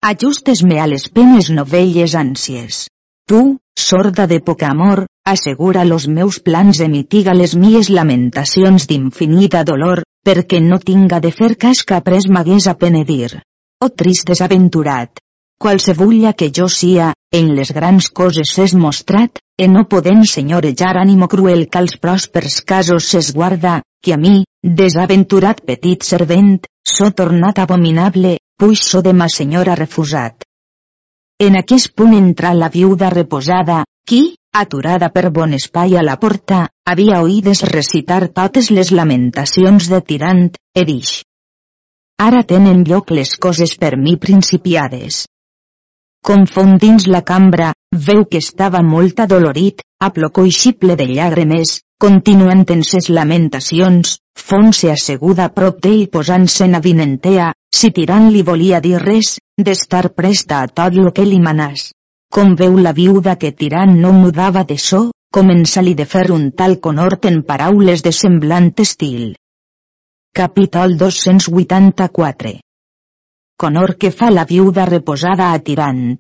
Ajustes-me 0.01 0.77
a 0.79 0.86
les 0.88 1.10
penes 1.12 1.50
novelles 1.51 2.13
ànsies. 2.15 2.86
Tu, 3.27 3.39
sorda 3.77 4.27
de 4.32 4.39
poc 4.39 4.63
amor, 4.63 5.01
assegura 5.27 5.84
los 5.84 6.08
meus 6.08 6.39
plans 6.39 6.79
e 6.79 6.88
mitiga 6.88 7.36
les 7.36 7.56
mies 7.63 7.89
lamentacions 7.91 8.88
d'infinita 8.88 9.65
dolor, 9.68 10.01
perquè 10.24 10.62
no 10.63 10.79
tinga 10.79 11.20
de 11.20 11.34
fer 11.36 11.51
cas 11.65 11.84
que 11.84 12.00
après 12.00 12.32
m'hagués 12.32 12.70
a 12.72 12.77
penedir. 12.79 13.44
Oh 13.84 13.91
trist 13.91 14.25
desaventurat! 14.32 15.20
Qualsevulla 15.60 16.32
que 16.32 16.50
jo 16.56 16.72
sia, 16.72 17.12
en 17.36 17.53
les 17.60 17.75
grans 17.75 18.08
coses 18.10 18.56
s'és 18.56 18.74
mostrat, 18.74 19.44
e 19.60 19.68
no 19.68 19.84
podem 19.91 20.24
senyorejar 20.24 20.96
ànimo 20.98 21.27
cruel 21.27 21.68
que 21.68 21.84
als 21.84 22.00
pròspers 22.00 22.62
casos 22.63 23.12
s'esguarda, 23.12 23.82
que 24.01 24.15
a 24.15 24.18
mi, 24.18 24.46
desaventurat 24.63 25.60
petit 25.60 26.08
servent, 26.08 26.62
so 26.88 27.12
tornat 27.12 27.60
abominable, 27.60 28.38
puix 28.59 28.83
so 28.91 29.01
de 29.01 29.13
ma 29.15 29.29
senyora 29.31 29.75
refusat. 29.79 30.43
En 31.39 31.55
aquest 31.55 31.93
punt 31.95 32.13
entra 32.17 32.51
la 32.53 32.67
viuda 32.73 33.09
reposada, 33.13 33.85
qui, 34.05 34.35
aturada 34.51 35.07
per 35.15 35.29
bon 35.31 35.55
espai 35.55 35.95
a 35.95 36.03
la 36.03 36.17
porta, 36.19 36.65
havia 36.83 37.21
oïdes 37.23 37.63
recitar 37.71 38.27
totes 38.35 38.69
les 38.75 38.91
lamentacions 38.91 39.87
de 39.87 40.01
Tirant, 40.01 40.49
e 40.75 40.85
dix. 40.89 41.19
Ara 42.19 42.43
tenen 42.43 42.83
lloc 42.83 43.13
les 43.15 43.37
coses 43.37 43.77
per 43.79 43.95
mi 43.95 44.17
principiades. 44.17 45.23
Confondins 46.25 47.07
la 47.07 47.21
cambra, 47.23 47.71
veu 47.95 48.25
que 48.27 48.41
estava 48.43 48.81
molt 48.83 49.21
adolorit, 49.23 49.79
a 50.03 50.09
plocoixible 50.11 50.97
de 50.99 51.07
llàgrimes, 51.07 51.79
continuant 51.99 52.65
en 52.75 52.83
ses 52.83 53.07
lamentacions, 53.15 54.17
fon-se 54.35 54.91
asseguda 54.91 55.47
prop 55.55 55.79
d'ell 55.83 56.09
posant-se 56.11 56.67
en 56.67 56.75
avinentea, 56.75 57.53
si 57.79 57.91
tirant 57.95 58.27
li 58.33 58.41
volia 58.43 58.79
dir 58.83 58.97
res, 59.01 59.38
d'estar 59.57 60.09
presta 60.15 60.61
a 60.61 60.67
tot 60.67 60.95
lo 60.95 61.11
que 61.15 61.25
li 61.25 61.39
manàs. 61.39 61.91
Com 62.33 62.55
veu 62.55 62.77
la 62.77 62.93
viuda 62.93 63.35
que 63.41 63.51
tirant 63.51 63.93
no 64.01 64.11
mudava 64.13 64.63
de 64.71 64.77
so, 64.77 65.09
comença-li 65.33 65.93
de 65.97 66.05
fer 66.05 66.25
un 66.35 66.49
tal 66.51 66.79
conhort 66.79 67.25
en 67.29 67.41
paraules 67.51 68.03
de 68.05 68.11
semblant 68.11 68.73
estil. 68.85 69.35
Capítol 70.35 70.97
284 70.97 72.57
Conor 73.59 73.95
que 74.01 74.11
fa 74.11 74.29
la 74.31 74.45
viuda 74.49 74.85
reposada 74.85 75.51
a 75.53 75.59
tirant. 75.59 76.19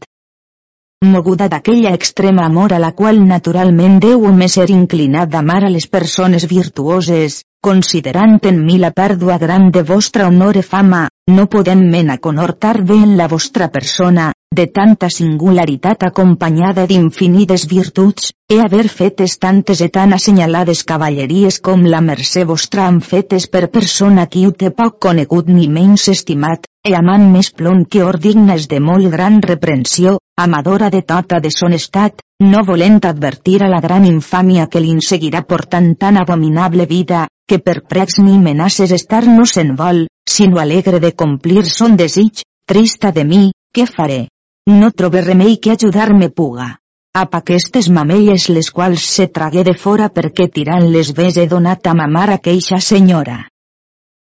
Moguda 1.05 1.47
d'aquella 1.47 1.93
extrema 1.95 2.45
amor 2.45 2.73
a 2.75 2.79
la 2.83 2.91
qual 2.91 3.21
naturalment 3.27 3.99
deu 4.03 4.25
home 4.27 4.49
ser 4.55 4.65
inclinat 4.73 5.29
d'amar 5.35 5.61
a 5.63 5.69
les 5.75 5.87
persones 5.87 6.47
virtuoses, 6.51 7.43
considerant 7.61 8.39
en 8.49 8.59
mi 8.65 8.77
la 8.79 8.91
pèrdua 8.95 9.37
gran 9.37 9.69
de 9.71 9.83
vostra 9.83 10.27
honor 10.27 10.57
e 10.57 10.63
fama, 10.63 11.07
no 11.27 11.45
podem 11.45 11.81
mena 11.91 12.17
conhortar 12.17 12.83
bé 12.83 12.97
en 13.03 13.17
la 13.17 13.27
vostra 13.27 13.67
persona, 13.69 14.31
de 14.55 14.65
tanta 14.67 15.09
singularitat 15.13 16.03
acompanyada 16.07 16.85
d'infinides 16.87 17.67
virtuts, 17.69 18.31
e 18.49 18.59
haver 18.61 18.87
fetes 18.89 19.37
tantes 19.37 19.81
e 19.81 19.89
tan 19.89 20.13
assenyalades 20.13 20.83
cavalleries 20.83 21.59
com 21.59 21.85
la 21.85 22.01
mercè 22.01 22.45
vostra 22.45 22.87
han 22.87 23.01
fetes 23.01 23.47
per 23.47 23.67
persona 23.69 24.25
qui 24.25 24.45
ho 24.47 24.51
té 24.51 24.71
poc 24.71 24.97
conegut 25.07 25.51
ni 25.51 25.67
menys 25.67 26.07
estimat, 26.15 26.65
e 26.87 26.95
amant 26.95 27.27
més 27.31 27.51
plon 27.51 27.83
que 27.85 28.03
or 28.03 28.17
dignes 28.17 28.69
de 28.71 28.79
molt 28.79 29.11
gran 29.11 29.41
reprensió, 29.43 30.18
amadora 30.43 30.89
de 30.89 31.01
tota 31.01 31.39
deshonestat, 31.43 32.21
no 32.39 32.63
volent 32.63 33.01
advertir 33.03 33.57
a 33.63 33.67
la 33.67 33.81
gran 33.83 34.05
infàmia 34.05 34.67
que 34.71 34.79
li 34.79 34.95
seguirà 35.07 35.41
portant 35.43 35.95
tan 35.99 36.17
abominable 36.17 36.85
vida, 36.85 37.27
que 37.47 37.59
per 37.59 37.81
pregs 37.93 38.19
ni 38.19 38.37
menaces 38.39 38.91
estar 38.91 39.25
no 39.27 39.45
se'n 39.45 39.75
vol, 39.75 40.07
sinó 40.29 40.59
alegre 40.59 40.99
de 40.99 41.11
complir 41.11 41.65
son 41.65 41.97
desig, 41.97 42.43
trista 42.65 43.11
de 43.11 43.25
mi, 43.25 43.51
què 43.75 43.85
faré? 43.85 44.27
No 44.69 44.91
trobe 44.91 45.21
remei 45.21 45.57
que 45.57 45.71
ajudar-me 45.71 46.29
puga. 46.29 46.77
Ap 47.17 47.35
aquestes 47.35 47.89
mamelles 47.89 48.49
les 48.53 48.71
quals 48.71 49.03
se 49.03 49.27
tragué 49.27 49.63
de 49.67 49.73
fora 49.73 50.09
perquè 50.13 50.47
tirant 50.53 50.85
les 50.93 51.11
ves 51.17 51.37
he 51.37 51.47
donat 51.47 51.87
a 51.87 51.95
mamar 51.97 52.29
a 52.29 52.37
queixa 52.37 52.79
senyora. 52.79 53.39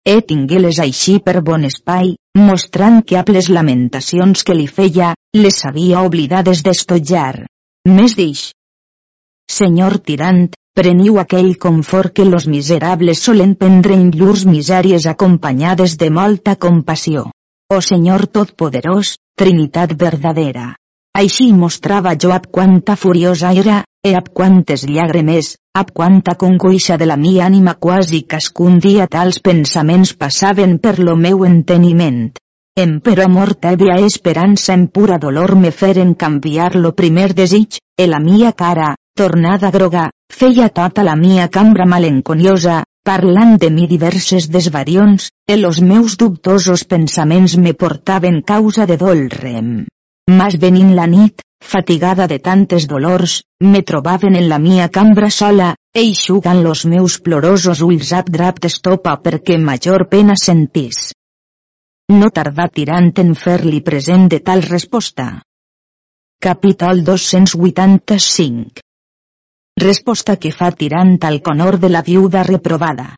He 0.09 0.21
tingué-les 0.31 0.79
així 0.83 1.19
per 1.25 1.43
bon 1.47 1.67
espai, 1.69 2.15
mostrant 2.39 3.03
que 3.07 3.19
ap 3.21 3.29
les 3.35 3.51
lamentacions 3.53 4.45
que 4.47 4.57
li 4.57 4.67
feia, 4.79 5.13
les 5.37 5.59
havia 5.69 6.05
oblidades 6.09 6.63
d'estotjar. 6.67 7.45
Més 7.89 8.17
dix. 8.17 8.47
Senyor 9.51 9.99
tirant, 10.11 10.47
preniu 10.79 11.19
aquell 11.21 11.57
confort 11.59 12.15
que 12.17 12.25
los 12.25 12.47
miserables 12.49 13.25
solen 13.29 13.57
prendre 13.63 13.97
en 13.99 14.11
llurs 14.15 14.47
misèries 14.47 15.07
acompanyades 15.11 15.99
de 16.01 16.11
molta 16.11 16.57
compassió. 16.57 17.27
O 17.71 17.81
Senyor 17.81 18.27
Totpoderós, 18.27 19.17
Trinitat 19.41 19.95
verdadera. 19.97 20.75
Així 21.17 21.47
mostrava 21.57 22.11
jo 22.23 22.33
ab 22.35 22.51
quanta 22.53 22.97
furiosa 23.03 23.53
era, 23.57 23.79
e 24.03 24.15
ab 24.17 24.31
quantes 24.33 24.87
llàgrimes, 24.89 25.57
ab 25.77 25.91
quanta 25.93 26.35
congoixa 26.35 26.97
de 26.97 27.07
la 27.07 27.17
mia 27.21 27.45
ànima 27.47 27.75
quasi 27.85 28.23
cascun 28.23 28.79
dia 28.81 29.07
tals 29.07 29.41
pensaments 29.45 30.15
passaven 30.17 30.79
per 30.79 30.99
lo 30.99 31.17
meu 31.17 31.45
enteniment. 31.45 32.31
Em 32.81 32.97
però 33.05 33.27
amor 33.29 33.53
tèbia 33.67 33.99
esperança 34.07 34.73
en 34.73 34.87
pura 34.89 35.19
dolor 35.19 35.55
me 35.55 35.71
feren 35.71 36.15
canviar 36.15 36.77
lo 36.77 36.95
primer 36.95 37.35
desig, 37.35 37.77
e 37.99 38.07
la 38.07 38.23
mia 38.25 38.53
cara, 38.53 38.95
tornada 39.15 39.71
groga, 39.71 40.09
feia 40.33 40.71
tota 40.71 41.05
la 41.05 41.17
mia 41.17 41.51
cambra 41.53 41.85
malenconiosa, 41.85 42.85
parlant 43.05 43.59
de 43.61 43.71
mi 43.71 43.87
diverses 43.87 44.49
desvarions, 44.49 45.29
e 45.47 45.61
los 45.61 45.83
meus 45.83 46.17
dubtosos 46.17 46.85
pensaments 46.85 47.59
me 47.59 47.75
portaven 47.75 48.41
causa 48.41 48.87
de 48.87 48.97
dolrem. 48.97 49.73
Mas 50.39 50.55
venint 50.63 50.91
la 50.95 51.07
nit, 51.11 51.43
fatigada 51.73 52.27
de 52.31 52.39
tantes 52.39 52.87
dolors, 52.91 53.33
me 53.73 53.83
trobaven 53.83 54.37
en 54.39 54.49
la 54.49 54.59
mia 54.63 54.89
cambra 54.97 55.31
sola, 55.37 55.71
eixugant 56.03 56.61
los 56.67 56.85
meus 56.93 57.17
plorosos 57.29 57.81
ulls 57.87 58.13
ab 58.19 58.29
drap 58.37 58.61
d'estopa 58.63 59.17
perquè 59.25 59.57
major 59.59 60.07
pena 60.13 60.37
sentís. 60.43 61.01
No 62.15 62.29
tardà 62.37 62.69
tirant 62.77 63.11
en 63.23 63.35
fer-li 63.35 63.81
present 63.89 64.29
de 64.31 64.39
tal 64.51 64.63
resposta. 64.63 65.27
Capítol 66.47 67.03
285 67.09 68.87
Resposta 69.83 70.37
que 70.37 70.53
fa 70.53 70.71
tirant 70.83 71.17
al 71.27 71.41
conor 71.43 71.79
de 71.83 71.91
la 71.91 72.03
viuda 72.07 72.45
reprovada. 72.47 73.09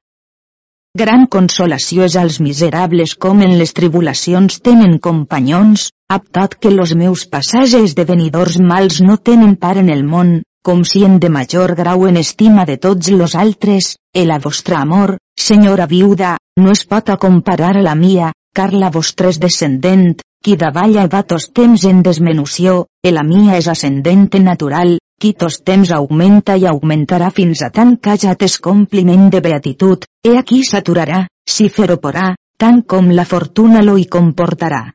Gran 0.98 1.26
consolació 1.34 2.04
és 2.04 2.16
als 2.20 2.38
miserables 2.44 3.14
com 3.24 3.40
en 3.44 3.54
les 3.58 3.72
tribulacions 3.76 4.58
tenen 4.60 4.98
companyons, 5.06 5.86
aptat 6.14 6.54
que 6.54 6.70
los 6.70 6.94
meus 6.94 7.26
passages 7.26 7.94
de 7.94 8.04
venidors 8.04 8.58
mals 8.60 9.00
no 9.00 9.16
tenen 9.16 9.56
par 9.56 9.76
en 9.78 9.88
el 9.90 10.04
món, 10.04 10.42
com 10.62 10.84
si 10.84 11.04
en 11.04 11.18
de 11.18 11.28
major 11.28 11.74
grau 11.74 12.06
en 12.06 12.16
estima 12.16 12.64
de 12.64 12.76
tots 12.78 13.10
los 13.10 13.34
altres, 13.34 13.96
el 14.14 14.30
a 14.30 14.38
vostra 14.38 14.80
amor, 14.80 15.16
senyora 15.36 15.86
viuda, 15.86 16.36
no 16.56 16.70
es 16.70 16.84
pot 16.86 17.10
a 17.10 17.16
comparar 17.16 17.76
a 17.76 17.82
la 17.82 17.94
mia, 17.94 18.32
car 18.54 18.72
la 18.72 18.90
vostra 18.90 19.32
és 19.32 19.40
descendent, 19.42 20.20
qui 20.44 20.56
davalla 20.60 21.08
va 21.08 21.22
tos 21.22 21.48
temps 21.56 21.86
en 21.88 22.02
desmenució, 22.02 22.86
el 23.02 23.16
la 23.16 23.26
mia 23.26 23.56
és 23.58 23.68
ascendent 23.72 24.28
natural, 24.44 24.98
qui 25.22 25.32
tos 25.38 25.60
temps 25.62 25.90
augmenta 25.96 26.56
i 26.58 26.66
augmentarà 26.66 27.30
fins 27.30 27.62
a 27.62 27.70
tant 27.70 27.96
que 27.96 28.16
ja 28.18 28.34
tes 28.34 28.58
compliment 28.58 29.30
de 29.30 29.40
beatitud, 29.40 30.04
e 30.26 30.36
aquí 30.38 30.62
s'aturarà, 30.64 31.26
si 31.48 31.68
fer 31.68 31.94
porà, 31.96 32.34
tant 32.58 32.82
com 32.82 33.10
la 33.10 33.24
fortuna 33.24 33.82
lo 33.82 33.96
hi 33.98 34.06
comportarà. 34.06 34.90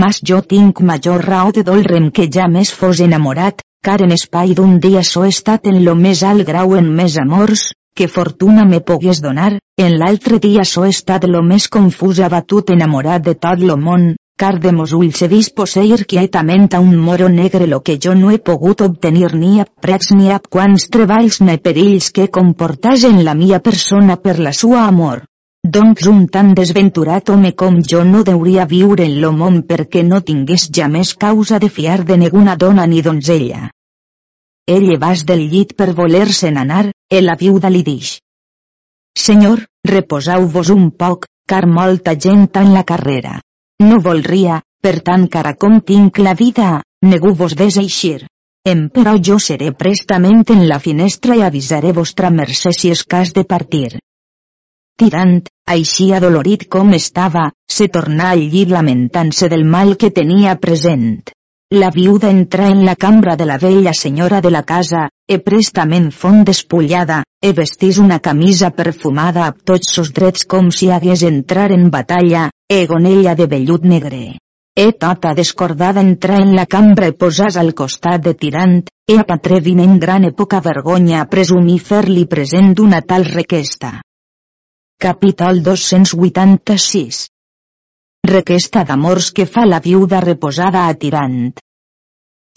Mas 0.00 0.18
jo 0.28 0.38
tinc 0.50 0.78
major 0.88 1.20
raó 1.28 1.50
de 1.52 1.62
dolrem 1.68 2.04
que 2.16 2.24
ja 2.34 2.46
més 2.48 2.70
fos 2.72 3.00
enamorat, 3.06 3.58
car 3.84 3.98
en 4.04 4.14
espai 4.14 4.54
d'un 4.56 4.78
dia 4.80 5.02
so 5.04 5.24
estat 5.28 5.66
en 5.68 5.82
lo 5.84 5.92
més 5.94 6.22
alt 6.28 6.46
grau 6.48 6.72
en 6.78 6.86
més 7.00 7.18
amors, 7.20 7.64
que 7.94 8.08
fortuna 8.08 8.64
me 8.64 8.80
pogués 8.80 9.20
donar, 9.20 9.50
en 9.86 9.96
l'altre 10.00 10.38
dia 10.46 10.64
so 10.64 10.86
estat 10.88 11.26
lo 11.28 11.42
més 11.42 11.66
confús 11.76 12.22
abatut 12.28 12.72
enamorat 12.76 13.26
de 13.26 13.34
tot 13.34 13.60
lo 13.70 13.76
món, 13.76 14.06
car 14.42 14.54
de 14.62 14.72
mos 14.72 14.94
ulls 15.00 15.20
he 15.22 15.28
vist 15.28 15.60
quietament 16.12 16.68
a 16.72 16.80
un 16.80 16.96
moro 16.96 17.28
negre 17.28 17.66
lo 17.66 17.80
que 17.80 17.98
jo 18.06 18.14
no 18.14 18.30
he 18.30 18.38
pogut 18.38 18.80
obtenir 18.80 19.34
ni 19.34 19.60
a 19.60 19.66
pregs 19.82 20.12
ni 20.16 20.30
a 20.30 20.38
quants 20.38 20.88
treballs 20.88 21.42
ni 21.42 21.58
perills 21.58 22.10
que 22.12 22.30
comportàs 22.38 23.04
en 23.04 23.22
la 23.24 23.34
mia 23.34 23.60
persona 23.60 24.16
per 24.16 24.38
la 24.38 24.52
sua 24.52 24.86
amor. 24.86 25.26
Doncs 25.74 26.06
un 26.10 26.24
tan 26.26 26.48
desventurat 26.58 27.30
home 27.30 27.52
com 27.60 27.76
jo 27.90 28.00
no 28.04 28.24
deuria 28.28 28.64
viure 28.66 29.04
en 29.04 29.20
lo 29.20 29.30
perquè 29.68 30.02
no 30.02 30.18
tingués 30.20 30.64
ja 30.78 30.88
més 30.88 31.14
causa 31.14 31.60
de 31.60 31.68
fiar 31.68 32.04
de 32.04 32.16
ninguna 32.16 32.56
dona 32.56 32.86
ni 32.86 33.00
donzella. 33.00 33.70
Ell 34.66 34.98
vas 34.98 35.24
del 35.24 35.46
llit 35.52 35.76
per 35.76 35.94
voler-se'n 35.94 36.58
anar, 36.58 36.90
e 37.08 37.22
la 37.22 37.36
viuda 37.36 37.70
li 37.70 37.84
dix. 37.84 38.18
Senyor, 39.16 39.64
reposau-vos 39.86 40.68
un 40.70 40.90
poc, 40.90 41.26
car 41.46 41.66
molta 41.66 42.16
gent 42.16 42.48
en 42.54 42.74
la 42.74 42.82
carrera. 42.82 43.40
No 43.80 44.00
volria, 44.00 44.60
per 44.82 44.98
tant 45.00 45.28
cara 45.28 45.54
com 45.54 45.80
tinc 45.80 46.18
la 46.18 46.34
vida, 46.34 46.82
negu 47.02 47.34
vos 47.34 47.54
des 47.54 47.76
eixir. 47.76 48.26
Em 48.66 48.88
però 48.88 49.14
jo 49.18 49.38
seré 49.38 49.70
prestament 49.72 50.44
en 50.50 50.68
la 50.68 50.78
finestra 50.78 51.36
i 51.36 51.42
avisaré 51.42 51.92
vostra 51.92 52.30
mercè 52.30 52.72
si 52.72 52.90
és 52.90 53.04
cas 53.04 53.32
de 53.32 53.44
partir. 53.44 54.02
Tirant, 55.02 55.38
així 55.72 56.04
adolorit 56.14 56.68
com 56.70 56.92
estava, 56.94 57.48
se 57.76 57.88
tornà 57.94 58.28
al 58.32 58.42
llit 58.52 58.70
lamentant-se 58.70 59.48
del 59.50 59.64
mal 59.70 59.96
que 59.98 60.10
tenia 60.14 60.52
present. 60.64 61.32
La 61.74 61.88
viuda 61.96 62.28
entrà 62.30 62.68
en 62.70 62.84
la 62.86 62.94
cambra 63.04 63.34
de 63.40 63.48
la 63.48 63.56
vella 63.58 63.94
senyora 64.00 64.38
de 64.44 64.52
la 64.54 64.60
casa, 64.68 65.08
e 65.26 65.38
prestament 65.42 66.06
font 66.18 66.44
despullada, 66.50 67.16
e 67.42 67.50
vestís 67.56 67.98
una 67.98 68.20
camisa 68.28 68.70
perfumada 68.76 69.42
amb 69.48 69.64
tots 69.72 69.90
sos 69.96 70.12
drets 70.20 70.46
com 70.54 70.70
si 70.70 70.92
hagués 70.94 71.26
entrar 71.30 71.72
en 71.78 71.90
batalla, 71.90 72.44
e 72.70 72.86
gonella 72.86 73.34
de 73.34 73.48
vellut 73.56 73.88
negre. 73.94 74.22
E 74.76 74.86
tota 75.06 75.34
descordada 75.34 76.06
entrar 76.10 76.38
en 76.44 76.54
la 76.60 76.68
cambra 76.76 77.10
i 77.10 77.16
posàs 77.24 77.58
al 77.58 77.74
costat 77.74 78.22
de 78.28 78.36
tirant, 78.44 78.78
e 79.10 79.18
a 79.18 79.26
patreviment 79.34 79.98
gran 79.98 80.30
e 80.30 80.32
poca 80.32 80.62
vergonya 80.70 81.26
presumir 81.26 81.80
fer-li 81.90 82.28
present 82.38 82.76
una 82.86 83.02
tal 83.02 83.26
requesta. 83.34 83.96
Capítol 85.02 85.64
286 85.66 87.16
Requesta 88.30 88.84
d'amors 88.86 89.32
que 89.34 89.46
fa 89.50 89.64
la 89.66 89.80
viuda 89.82 90.20
reposada 90.22 90.84
a 90.86 90.92
tirant. 90.94 91.40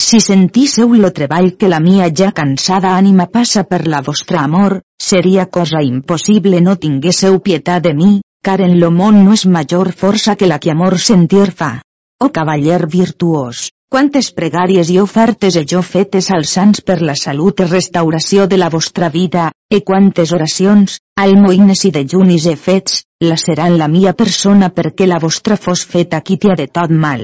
si 0.08 0.20
sentísseu 0.26 0.94
lo 0.94 1.10
treball 1.20 1.48
que 1.58 1.72
la 1.74 1.80
mia 1.80 2.12
ja 2.20 2.30
cansada 2.40 2.92
ànima 3.00 3.26
passa 3.38 3.64
per 3.64 3.88
la 3.88 4.04
vostra 4.10 4.44
amor, 4.44 4.78
seria 5.10 5.48
cosa 5.58 5.82
impossible 5.82 6.62
no 6.62 6.76
tinguésseu 6.86 7.40
pietat 7.40 7.82
de 7.88 7.96
mi, 8.02 8.12
car 8.46 8.62
en 8.62 8.80
lo 8.80 8.92
no 8.92 9.34
és 9.34 9.48
major 9.58 9.92
força 10.04 10.36
que 10.36 10.46
la 10.46 10.60
que 10.60 10.70
amor 10.70 11.00
sentir 11.00 11.50
fa. 11.50 11.82
O 12.22 12.30
cavaller 12.30 12.86
virtuós, 12.86 13.72
quantes 13.96 14.28
pregàries 14.38 14.90
i 14.92 14.98
ofertes 15.00 15.56
he 15.56 15.62
jo 15.72 15.80
fetes 15.90 16.26
als 16.36 16.54
sants 16.58 16.82
per 16.88 16.98
la 17.10 17.14
salut 17.20 17.62
i 17.64 17.68
restauració 17.70 18.48
de 18.52 18.58
la 18.58 18.68
vostra 18.74 19.08
vida, 19.14 19.46
e 19.72 19.80
quantes 19.90 20.34
oracions, 20.36 20.98
almoines 21.16 21.86
i 21.88 21.92
dejunis 21.96 22.48
he 22.52 22.56
fets, 22.66 23.06
lacerant 23.24 23.78
la 23.80 23.88
mia 23.88 24.14
persona 24.14 24.70
perquè 24.80 25.08
la 25.08 25.22
vostra 25.24 25.56
fos 25.68 25.86
feta 25.94 26.20
quitia 26.20 26.58
de 26.60 26.68
tot 26.68 26.92
mal. 27.06 27.24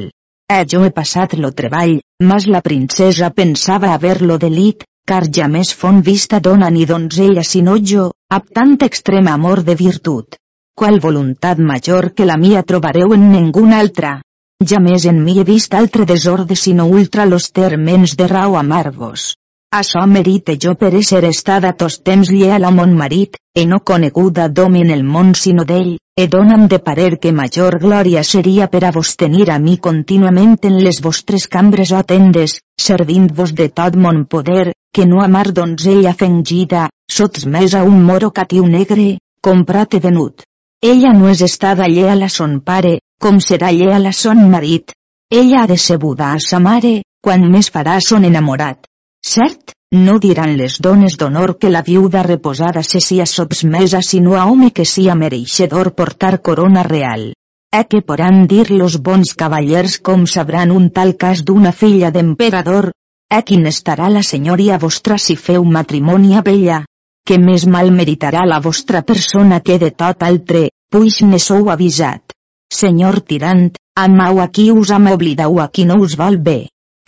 Eh 0.52 0.64
jo 0.72 0.86
he 0.86 0.94
passat 1.02 1.36
lo 1.40 1.52
treball, 1.52 2.00
mas 2.32 2.48
la 2.48 2.62
princesa 2.62 3.34
pensava 3.42 3.94
haver-lo 3.94 4.38
delit, 4.38 4.88
car 5.06 5.26
ja 5.28 5.52
més 5.52 5.76
fon 5.76 6.02
vista 6.08 6.40
dona 6.40 6.70
ni 6.70 6.86
donzella 6.86 7.44
sinó 7.44 7.78
jo, 7.94 8.12
amb 8.30 8.52
tant 8.56 8.78
extrem 8.88 9.28
amor 9.28 9.64
de 9.68 9.76
virtut. 9.76 10.40
Qual 10.74 11.00
voluntat 11.04 11.60
major 11.60 12.14
que 12.16 12.26
la 12.26 12.38
mia 12.38 12.64
trobareu 12.64 13.14
en 13.14 13.32
ninguna 13.32 13.80
altra. 13.80 14.22
Ja 14.70 14.78
més 14.80 15.06
en 15.10 15.24
mi 15.26 15.40
he 15.42 15.44
vist 15.44 15.74
altre 15.74 16.06
desorde 16.06 16.56
sinó 16.56 16.86
ultra 16.86 17.26
los 17.26 17.52
termens 17.52 18.16
de 18.18 18.28
rau 18.28 18.58
amar-vos. 18.58 19.32
Açò 19.74 20.02
merite 20.06 20.58
jo 20.64 20.76
per 20.76 20.92
ésser 21.00 21.24
estada 21.26 21.72
tos 21.80 21.96
temps 22.08 22.30
lleal 22.30 22.68
a 22.68 22.72
mon 22.76 22.94
marit, 23.00 23.40
e 23.56 23.66
no 23.66 23.80
coneguda 23.80 24.50
dom 24.50 24.76
en 24.76 24.92
el 24.96 25.04
món 25.04 25.34
sinó 25.42 25.66
d'ell, 25.66 25.96
e 26.22 26.28
dona'm 26.28 26.68
de 26.68 26.80
parer 26.80 27.18
que 27.24 27.32
major 27.32 27.80
glòria 27.80 28.24
seria 28.24 28.68
per 28.68 28.84
a 28.86 28.92
vos 28.92 29.16
tenir 29.16 29.50
a 29.50 29.58
mi 29.60 29.78
contínuament 29.78 30.58
en 30.70 30.78
les 30.84 31.02
vostres 31.02 31.48
cambres 31.48 31.94
o 31.96 32.04
tendes, 32.04 32.60
servint-vos 32.78 33.56
de 33.56 33.70
tot 33.70 33.96
mon 33.96 34.26
poder, 34.26 34.74
que 34.94 35.08
no 35.08 35.24
amar 35.24 35.54
donzella 35.54 36.14
fengida, 36.14 36.90
sots 37.10 37.48
més 37.48 37.74
a 37.74 37.84
un 37.84 38.04
moro 38.04 38.30
catiu 38.30 38.68
negre, 38.68 39.18
comprat 39.42 39.96
e 39.96 40.04
venut. 40.04 40.44
Ella 40.84 41.14
no 41.18 41.30
és 41.30 41.42
estada 41.42 41.88
lleal 41.88 42.28
a 42.28 42.30
son 42.30 42.60
pare, 42.60 43.00
com 43.24 43.40
serà 43.40 43.72
lleal 43.72 44.06
a 44.10 44.14
son 44.24 44.48
marit. 44.50 44.96
Ella 45.32 45.64
ha 45.64 45.68
de 45.68 45.78
ser 45.78 46.00
a 46.20 46.38
sa 46.40 46.60
mare, 46.60 47.04
quan 47.24 47.50
més 47.52 47.72
farà 47.72 48.00
son 48.02 48.26
enamorat 48.26 48.92
Cert, 49.24 49.74
no 49.94 50.16
diran 50.22 50.56
les 50.58 50.80
dones 50.82 51.16
d'honor 51.22 51.52
que 51.60 51.70
la 51.70 51.84
viuda 51.90 52.24
reposada 52.24 52.82
se 52.82 53.00
sia 53.00 53.28
subsmesa 53.28 54.02
sinó 54.02 54.34
a 54.36 54.46
home 54.46 54.72
que 54.72 54.84
sia 54.84 55.14
mereixedor 55.16 55.94
portar 55.94 56.42
corona 56.42 56.82
real. 56.82 57.34
E 57.72 57.82
que 57.88 58.02
poran 58.02 58.48
dir 58.48 58.72
los 58.72 58.98
bons 58.98 59.36
cavallers 59.38 60.00
com 60.00 60.26
sabran 60.26 60.72
un 60.72 60.90
tal 60.90 61.14
cas 61.18 61.44
d'una 61.46 61.72
filla 61.72 62.10
d'emperador? 62.10 62.90
E 63.30 63.44
quin 63.46 63.70
estarà 63.70 64.10
la 64.10 64.24
senyoria 64.24 64.82
vostra 64.82 65.18
si 65.18 65.36
feu 65.36 65.64
matrimoni 65.78 66.36
a 66.36 66.42
bella? 66.42 66.82
Que 67.24 67.38
més 67.38 67.68
mal 67.68 67.94
meritarà 67.94 68.42
la 68.50 68.60
vostra 68.60 69.04
persona 69.04 69.62
que 69.62 69.78
de 69.78 69.92
tot 69.92 70.24
altre, 70.24 70.68
puix 70.90 71.22
ne 71.22 71.40
sou 71.40 71.70
avisat. 71.70 72.34
Senyor 72.72 73.20
tirant, 73.28 73.74
amau 74.00 74.40
a 74.40 74.48
qui 74.48 74.70
us 74.72 74.92
ama 74.96 75.12
oblidau 75.18 75.60
a 75.60 75.68
qui 75.68 75.84
no 75.86 75.98
us 76.06 76.16
vol 76.16 76.38
bé. 76.40 76.60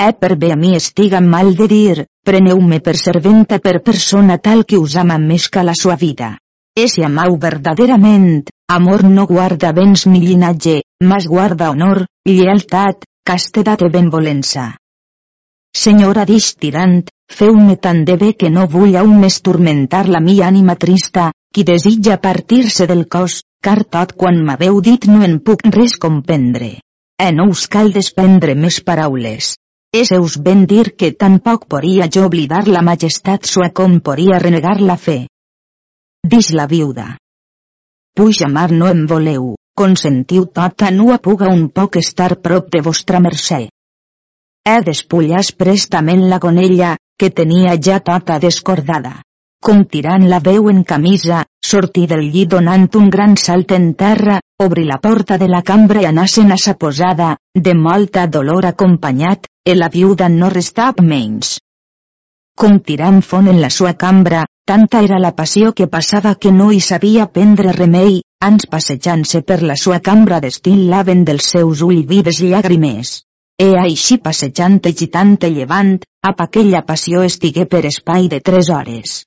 Eh 0.05 0.11
per 0.19 0.35
bé 0.35 0.51
a 0.51 0.57
mi 0.59 0.75
estiga 0.75 1.21
mal 1.21 1.53
de 1.55 1.67
dir, 1.71 2.05
preneu-me 2.27 2.79
per 2.83 2.95
serventa 2.99 3.59
per 3.59 3.79
persona 3.81 4.37
tal 4.37 4.65
que 4.65 4.77
us 4.77 4.97
ama 4.99 5.17
més 5.17 5.47
que 5.47 5.63
la 5.63 5.75
sua 5.81 5.95
vida. 5.95 6.37
E 6.75 6.87
si 6.91 7.05
amau 7.07 7.37
verdaderament, 7.37 8.49
amor 8.67 9.05
no 9.05 9.25
guarda 9.29 9.71
béns 9.71 10.05
ni 10.07 10.19
llinatge, 10.25 10.81
mas 11.09 11.27
guarda 11.31 11.69
honor, 11.71 12.07
llealtat, 12.25 13.07
castedat 13.23 13.85
e 13.87 13.89
benvolença. 13.93 14.65
Senyora 15.83 16.25
dix 16.25 16.55
tirant, 16.59 17.07
feu-me 17.31 17.77
tan 17.77 18.03
de 18.03 18.17
bé 18.17 18.33
que 18.33 18.49
no 18.49 18.67
vull 18.67 18.97
aún 18.99 19.15
més 19.21 19.39
turmentar 19.41 20.07
la 20.09 20.19
mia 20.19 20.49
ànima 20.51 20.75
trista, 20.75 21.31
qui 21.53 21.63
desitja 21.63 22.19
partir-se 22.19 22.89
del 22.89 23.07
cos, 23.07 23.39
car 23.65 23.81
tot 23.95 24.13
quan 24.19 24.39
m'haveu 24.45 24.79
dit 24.85 25.07
no 25.09 25.23
en 25.25 25.39
puc 25.39 25.63
res 25.75 25.95
comprendre. 26.05 26.71
E 27.25 27.27
no 27.31 27.49
us 27.55 27.67
cal 27.71 27.93
desprendre 27.95 28.55
més 28.59 28.79
paraules. 28.83 29.53
Eseus 29.93 30.39
ben 30.45 30.65
dir 30.69 30.95
que 30.97 31.11
tampoc 31.23 31.67
poria 31.69 32.07
jo 32.13 32.25
oblidar 32.27 32.63
la 32.67 32.81
majestat 32.81 33.45
sua 33.45 33.69
com 33.69 33.99
poria 34.07 34.39
renegar 34.41 34.79
la 34.81 34.97
fe. 34.97 35.19
Dix 36.25 36.49
la 36.57 36.65
viuda. 36.71 37.05
Puix 38.17 38.41
mar 38.55 38.71
no 38.71 38.89
em 38.89 39.05
voleu, 39.09 39.53
consentiu 39.77 40.47
tota 40.59 40.89
nua 40.91 41.19
puga 41.21 41.47
un 41.53 41.67
poc 41.69 41.97
estar 42.01 42.35
prop 42.41 42.71
de 42.73 42.81
vostra 42.81 43.21
mercè. 43.21 43.67
He 44.65 44.75
despullat 44.87 45.53
prestament 45.59 46.25
la 46.31 46.39
gonella, 46.39 46.95
que 47.19 47.29
tenia 47.29 47.73
ja 47.77 47.99
tota 47.99 48.39
descordada. 48.39 49.21
Com 49.63 49.85
tirant 49.85 50.25
la 50.29 50.39
veu 50.39 50.69
en 50.71 50.83
camisa, 50.83 51.43
sortí 51.65 52.05
del 52.07 52.27
llit 52.31 52.51
donant 52.53 52.89
un 52.99 53.09
gran 53.09 53.35
salt 53.37 53.71
en 53.71 53.93
terra, 53.95 54.39
obri 54.63 54.85
la 54.85 54.99
porta 55.01 55.37
de 55.41 55.47
la 55.47 55.63
cambra 55.63 56.01
i 56.03 56.05
anassen 56.05 56.51
a 56.51 56.57
sa 56.57 56.75
posada, 56.77 57.35
de 57.55 57.73
molta 57.73 58.27
dolor 58.27 58.67
acompanyat, 58.69 59.47
e 59.65 59.75
la 59.75 59.89
viuda 59.89 60.29
no 60.29 60.49
restap 60.53 61.01
menys. 61.01 61.57
Com 62.55 62.77
tirant 62.85 63.21
font 63.25 63.47
en 63.49 63.61
la 63.61 63.71
sua 63.73 63.95
cambra, 63.97 64.43
tanta 64.69 65.01
era 65.01 65.17
la 65.19 65.33
passió 65.39 65.73
que 65.73 65.87
passava 65.87 66.35
que 66.35 66.51
no 66.51 66.69
hi 66.71 66.79
sabia 66.79 67.25
prendre 67.25 67.73
remei, 67.73 68.21
ans 68.49 68.67
passejant-se 68.69 69.41
per 69.41 69.61
la 69.63 69.75
sua 69.75 69.99
cambra 69.99 70.39
laven 70.93 71.25
dels 71.25 71.49
seus 71.55 71.81
ull 71.81 72.05
vives 72.05 72.41
llàgrimes. 72.41 73.23
E 73.57 73.73
així 73.79 74.17
passejant 74.17 74.79
i 74.85 74.93
gitant 74.93 75.37
i 75.41 75.49
llevant, 75.49 75.99
ap 76.21 76.41
aquella 76.41 76.85
passió 76.85 77.23
estigué 77.23 77.65
per 77.65 77.85
espai 77.85 78.27
de 78.27 78.39
tres 78.41 78.69
hores. 78.69 79.23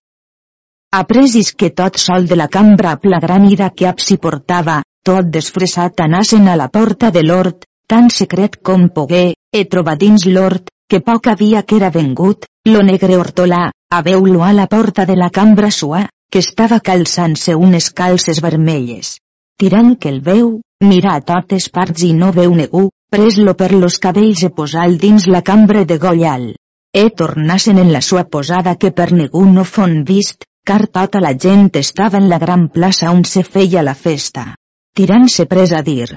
Apresis 0.93 1.53
que 1.53 1.69
tot 1.71 1.99
sol 2.01 2.27
de 2.27 2.37
la 2.37 2.49
cambra 2.49 2.93
ap 2.97 3.05
la 3.05 3.19
gran 3.21 3.45
ira 3.51 3.71
que 3.71 3.87
ap 3.89 3.99
s'hi 4.01 4.17
portava, 4.17 4.83
tot 5.05 5.27
desfressat 5.35 6.01
anasen 6.01 6.49
a 6.49 6.57
la 6.57 6.69
porta 6.69 7.11
de 7.11 7.23
l'hort, 7.23 7.67
tan 7.87 8.09
secret 8.11 8.57
com 8.63 8.89
pogué, 8.89 9.35
e 9.53 9.65
troba 9.65 9.97
dins 9.97 10.25
l'hort, 10.27 10.71
que 10.89 11.01
poc 11.01 11.29
havia 11.29 11.63
que 11.63 11.77
era 11.77 11.91
vengut, 11.91 12.47
lo 12.71 12.83
negre 12.83 13.19
hortolà, 13.19 13.71
veu-lo 14.07 14.43
a 14.43 14.53
la 14.53 14.67
porta 14.67 15.05
de 15.07 15.17
la 15.17 15.31
cambra 15.31 15.71
sua, 15.71 16.07
que 16.31 16.39
estava 16.39 16.81
calçant-se 16.81 17.55
unes 17.55 17.91
calces 17.91 18.41
vermelles. 18.41 19.19
Tirant 19.59 19.95
que 20.01 20.09
el 20.09 20.21
veu, 20.21 20.61
mira 20.85 21.15
a 21.15 21.21
totes 21.21 21.69
parts 21.69 22.03
i 22.09 22.13
no 22.13 22.33
veu 22.33 22.55
ningú, 22.55 22.89
pres-lo 23.11 23.55
per 23.55 23.73
los 23.73 23.99
cabells 23.99 24.43
e 24.43 24.51
posal 24.51 24.99
dins 24.99 25.29
la 25.29 25.43
cambra 25.43 25.85
de 25.85 25.99
Gollal. 25.99 26.55
E 26.93 27.11
tornassen 27.11 27.79
en 27.79 27.93
la 27.93 28.01
sua 28.01 28.25
posada 28.25 28.77
que 28.77 28.91
per 28.91 29.13
ningú 29.13 29.45
no 29.47 29.65
fon 29.65 30.03
vist, 30.05 30.45
car 30.67 30.85
tota 30.99 31.23
la 31.23 31.35
gent 31.47 31.71
estava 31.83 32.19
en 32.23 32.29
la 32.35 32.43
gran 32.43 32.69
plaça 32.79 33.11
on 33.17 33.25
se 33.25 33.47
feia 33.57 33.87
la 33.87 33.95
festa. 34.07 34.55
Tirant 34.97 35.29
se 35.39 35.47
pres 35.47 35.73
a 35.73 35.83
dir, 35.87 36.17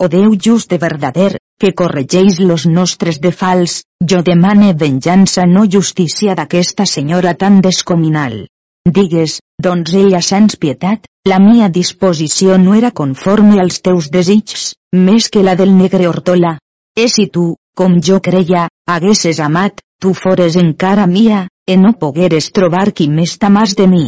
o 0.00 0.06
Déu 0.06 0.34
just 0.38 0.70
de 0.70 0.78
verdader, 0.78 1.32
que 1.58 1.72
corregeix 1.74 2.36
los 2.38 2.66
nostres 2.66 3.16
de 3.20 3.32
fals, 3.32 3.80
jo 4.10 4.20
demane 4.22 4.68
venjança 4.82 5.42
no 5.54 5.64
justícia 5.66 6.36
d'aquesta 6.38 6.86
senyora 6.86 7.32
tan 7.34 7.58
descomunal. 7.60 8.36
Digues, 8.98 9.40
doncs 9.66 9.96
ella 10.02 10.20
sens 10.22 10.54
pietat, 10.54 11.10
la 11.26 11.40
mia 11.42 11.68
disposició 11.68 12.60
no 12.62 12.76
era 12.78 12.92
conforme 13.02 13.58
als 13.58 13.80
teus 13.82 14.06
desitjs, 14.14 14.68
més 14.94 15.26
que 15.34 15.42
la 15.42 15.56
del 15.58 15.74
negre 15.80 16.06
Hortola. 16.06 16.54
E 16.94 17.08
si 17.10 17.26
tu, 17.26 17.56
com 17.74 17.98
jo 17.98 18.20
creia, 18.22 18.68
haguesses 18.86 19.42
amat, 19.42 19.82
tu 19.98 20.14
fores 20.14 20.54
encara 20.62 21.10
mia, 21.10 21.48
e 21.68 21.76
no 21.76 21.92
pogueres 22.00 22.48
trobar 22.56 22.88
qui 22.96 23.06
més 23.12 23.36
t'amàs 23.36 23.76
de 23.76 23.86
mi. 23.92 24.06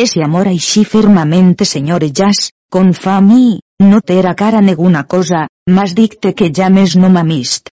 E 0.00 0.06
si 0.06 0.22
amor 0.22 0.46
així 0.46 0.84
fermament 0.86 1.56
senyorejas, 1.66 2.50
con 2.70 2.92
fa 2.94 3.16
a 3.18 3.24
mi, 3.24 3.58
no 3.82 3.98
t'era 4.00 4.36
cara 4.38 4.60
ninguna 4.62 5.02
cosa, 5.04 5.48
mas 5.66 5.96
dicte 5.98 6.32
que 6.38 6.52
ja 6.54 6.70
més 6.70 6.94
no 6.96 7.10
m'ha 7.10 7.26
mist. 7.26 7.72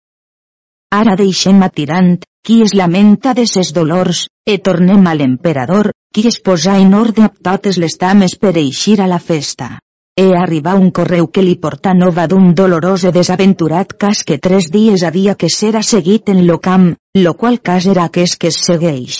Ara 0.90 1.16
deixem 1.20 1.60
a 1.62 1.68
tirant, 1.68 2.16
qui 2.46 2.62
es 2.62 2.72
lamenta 2.72 3.34
de 3.34 3.44
ses 3.46 3.74
dolors, 3.76 4.26
e 4.46 4.56
tornem 4.58 5.06
a 5.06 5.14
l'emperador, 5.14 5.90
qui 6.14 6.28
es 6.30 6.40
posa 6.40 6.78
en 6.78 6.94
ordre 6.94 7.28
totes 7.48 7.76
les 7.76 7.98
tames 8.00 8.38
per 8.40 8.56
eixir 8.56 9.00
a 9.02 9.10
la 9.10 9.18
festa. 9.18 9.76
E 10.18 10.32
arriba 10.34 10.72
un 10.80 10.90
correu 10.96 11.26
que 11.28 11.42
li 11.44 11.56
porta 11.60 11.92
nova 11.92 12.24
d'un 12.26 12.54
dolorós 12.56 13.02
e 13.04 13.10
desaventurat 13.12 13.90
cas 14.00 14.22
que 14.24 14.38
tres 14.38 14.70
dies 14.72 15.02
havia 15.04 15.34
que 15.34 15.50
ser 15.52 15.82
seguit 15.84 16.30
en 16.32 16.46
lo 16.46 16.56
camp, 16.58 16.94
lo 17.24 17.34
qual 17.34 17.60
cas 17.60 17.84
era 17.84 18.06
aquest 18.08 18.38
que 18.40 18.48
es 18.48 18.56
segueix. 18.68 19.18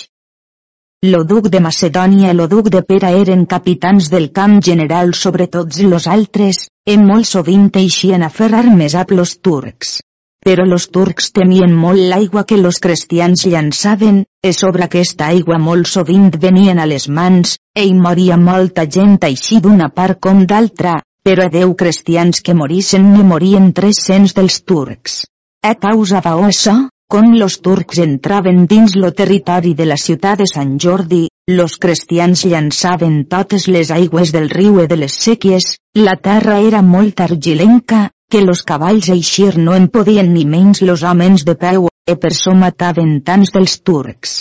Lo 1.05 1.25
duc 1.29 1.51
de 1.53 1.61
Macedònia 1.61 2.33
i 2.33 2.37
lo 2.39 2.47
duc 2.49 2.71
de 2.73 2.81
Pera 2.81 3.13
eren 3.13 3.45
capitans 3.45 4.09
del 4.09 4.31
camp 4.33 4.63
general 4.65 5.13
sobre 5.13 5.47
tots 5.47 5.85
los 5.85 6.07
altres, 6.07 6.65
e 6.89 6.97
molt 6.97 7.29
sovint 7.29 7.69
eixien 7.77 8.25
a 8.25 8.33
fer 8.33 8.49
armes 8.55 8.95
a 8.97 9.05
los 9.11 9.37
turcs. 9.45 9.99
Però 10.47 10.63
los 10.63 10.85
turcs 10.95 11.33
temien 11.35 11.73
molt 11.75 11.99
l'aigua 12.11 12.45
que 12.47 12.57
los 12.57 12.79
cristians 12.79 13.43
llançaven, 13.51 14.21
e 14.47 14.53
sobre 14.55 14.85
aquesta 14.87 15.27
aigua 15.35 15.59
molt 15.59 15.91
sovint 15.91 16.29
venien 16.45 16.79
a 16.79 16.87
les 16.87 17.09
mans, 17.09 17.57
e 17.75 17.83
hi 17.89 17.95
moria 18.05 18.37
molta 18.39 18.85
gent 18.87 19.17
així 19.27 19.59
d'una 19.65 19.89
part 19.97 20.21
com 20.23 20.45
d'altra, 20.47 21.01
però 21.27 21.49
a 21.49 21.51
deu 21.51 21.75
cristians 21.75 22.45
que 22.47 22.55
morisen 22.55 23.11
ne 23.17 23.25
morien 23.27 23.73
300 23.75 24.37
dels 24.39 24.61
turcs. 24.63 25.25
A 25.67 25.75
causa 25.75 26.23
d'o 26.23 26.39
això, 26.47 26.77
com 27.11 27.35
los 27.41 27.59
turcs 27.67 27.99
entraven 28.07 28.69
dins 28.71 28.95
lo 28.95 29.11
territori 29.11 29.75
de 29.75 29.91
la 29.91 29.99
ciutat 29.99 30.39
de 30.39 30.47
Sant 30.47 30.79
Jordi, 30.79 31.25
los 31.51 31.75
cristians 31.83 32.47
llançaven 32.47 33.25
totes 33.27 33.67
les 33.67 33.91
aigües 33.91 34.31
del 34.35 34.47
riu 34.51 34.79
i 34.83 34.87
de 34.87 35.03
les 35.03 35.19
sèquies, 35.27 35.73
la 35.99 36.15
terra 36.23 36.61
era 36.63 36.87
molt 36.87 37.23
argilenca, 37.27 38.11
que 38.31 38.43
los 38.43 38.63
cavalls 38.63 39.09
eixir 39.15 39.55
no 39.59 39.75
en 39.79 39.87
podien 39.89 40.33
ni 40.35 40.45
menys 40.45 40.83
los 40.83 41.03
homes 41.03 41.45
de 41.45 41.55
peu, 41.55 41.87
e 42.07 42.17
per 42.23 42.33
so 42.35 42.55
mataven 42.55 43.21
tants 43.27 43.53
dels 43.55 43.79
turcs. 43.87 44.41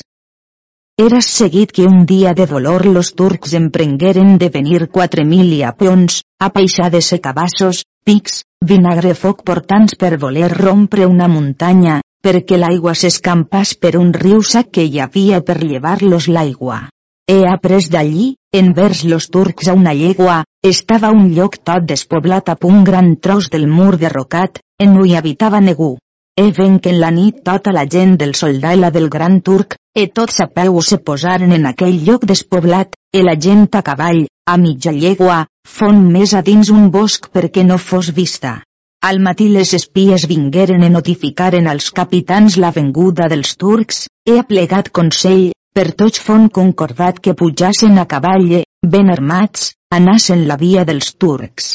Era 0.98 1.20
seguit 1.22 1.74
que 1.76 1.84
un 1.84 2.06
dia 2.06 2.34
de 2.34 2.46
dolor 2.48 2.86
los 2.86 3.12
turcs 3.14 3.54
emprengueren 3.54 4.38
de 4.38 4.50
venir 4.50 4.88
quatre 4.88 5.26
mil 5.26 5.52
a 5.64 5.74
peons, 5.76 6.22
a 6.40 6.50
peixades 6.56 7.12
e 7.12 7.20
cabassos, 7.20 7.84
pics, 8.06 8.44
vinagre 8.62 9.14
foc 9.14 9.44
portants 9.44 10.00
per 10.00 10.16
voler 10.18 10.50
rompre 10.56 11.06
una 11.06 11.28
muntanya, 11.28 12.00
perquè 12.24 12.58
l'aigua 12.58 12.96
s'escampàs 12.96 13.76
per 13.76 13.98
un 14.00 14.14
riu 14.14 14.42
sac 14.42 14.72
que 14.72 14.88
hi 14.88 15.02
havia 15.04 15.42
per 15.42 15.60
llevar-los 15.62 16.30
l'aigua. 16.32 16.86
He 17.28 17.42
après 17.50 17.88
d'allí, 17.90 18.26
envers 18.54 19.00
los 19.04 19.26
turcs 19.34 19.68
a 19.68 19.74
una 19.74 19.94
llegua, 19.98 20.44
estava 20.62 21.10
un 21.10 21.32
lloc 21.34 21.56
tot 21.70 21.88
despoblat 21.92 22.52
a 22.54 22.56
un 22.70 22.84
gran 22.84 23.16
tros 23.18 23.48
del 23.50 23.66
mur 23.68 23.98
derrocat, 23.98 24.60
en 24.78 24.94
no 24.94 25.06
hi 25.06 25.16
habitava 25.18 25.60
ningú. 25.60 25.98
He 26.38 26.52
ven 26.52 26.78
que 26.80 26.92
en 26.94 27.00
la 27.00 27.10
nit 27.16 27.42
tota 27.50 27.74
la 27.74 27.88
gent 27.96 28.14
del 28.22 28.36
soldà 28.42 28.76
i 28.76 28.80
la 28.84 28.92
del 28.92 29.10
gran 29.10 29.40
turc, 29.42 29.74
e 29.96 30.06
tots 30.20 30.38
a 30.46 30.48
peu 30.60 30.78
se 30.82 31.00
posaren 31.10 31.58
en 31.58 31.66
aquell 31.66 31.98
lloc 32.06 32.28
despoblat, 32.30 32.94
e 33.12 33.24
la 33.24 33.36
gent 33.48 33.66
a 33.74 33.82
cavall, 33.82 34.22
a 34.46 34.58
mitja 34.62 34.94
llegua, 34.94 35.42
fon 35.66 36.06
més 36.12 36.36
a 36.38 36.44
dins 36.46 36.70
un 36.70 36.92
bosc 36.92 37.32
perquè 37.34 37.66
no 37.66 37.80
fos 37.80 38.14
vista. 38.14 38.60
Al 39.02 39.18
matí 39.20 39.50
les 39.50 39.74
espies 39.74 40.30
vingueren 40.30 40.86
i 40.86 40.94
notificaren 40.94 41.74
als 41.74 41.90
capitans 41.90 42.62
la 42.62 42.70
venguda 42.70 43.32
dels 43.34 43.58
turcs, 43.58 44.06
he 44.30 44.38
aplegat 44.46 44.94
consell, 44.94 45.56
per 45.76 45.92
tots 45.92 46.22
fon 46.24 46.46
concordat 46.56 47.18
que 47.20 47.34
pujassen 47.36 47.98
a 48.00 48.06
cavall 48.08 48.62
ben 48.94 49.10
armats, 49.12 49.74
anassen 49.92 50.46
la 50.48 50.56
via 50.56 50.86
dels 50.88 51.10
turcs. 51.20 51.74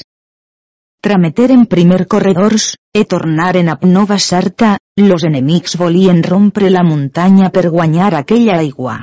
Trameteren 1.05 1.67
primer 1.67 2.07
corredors, 2.07 2.77
e 2.97 3.05
tornaren 3.05 3.69
a 3.69 3.77
Nova 3.83 4.17
Certa, 4.19 4.79
los 4.97 5.25
enemics 5.29 5.77
volien 5.77 6.23
rompre 6.23 6.71
la 6.71 6.83
muntanya 6.83 7.51
per 7.51 7.69
guanyar 7.69 8.15
aquella 8.15 8.57
aigua. 8.59 8.95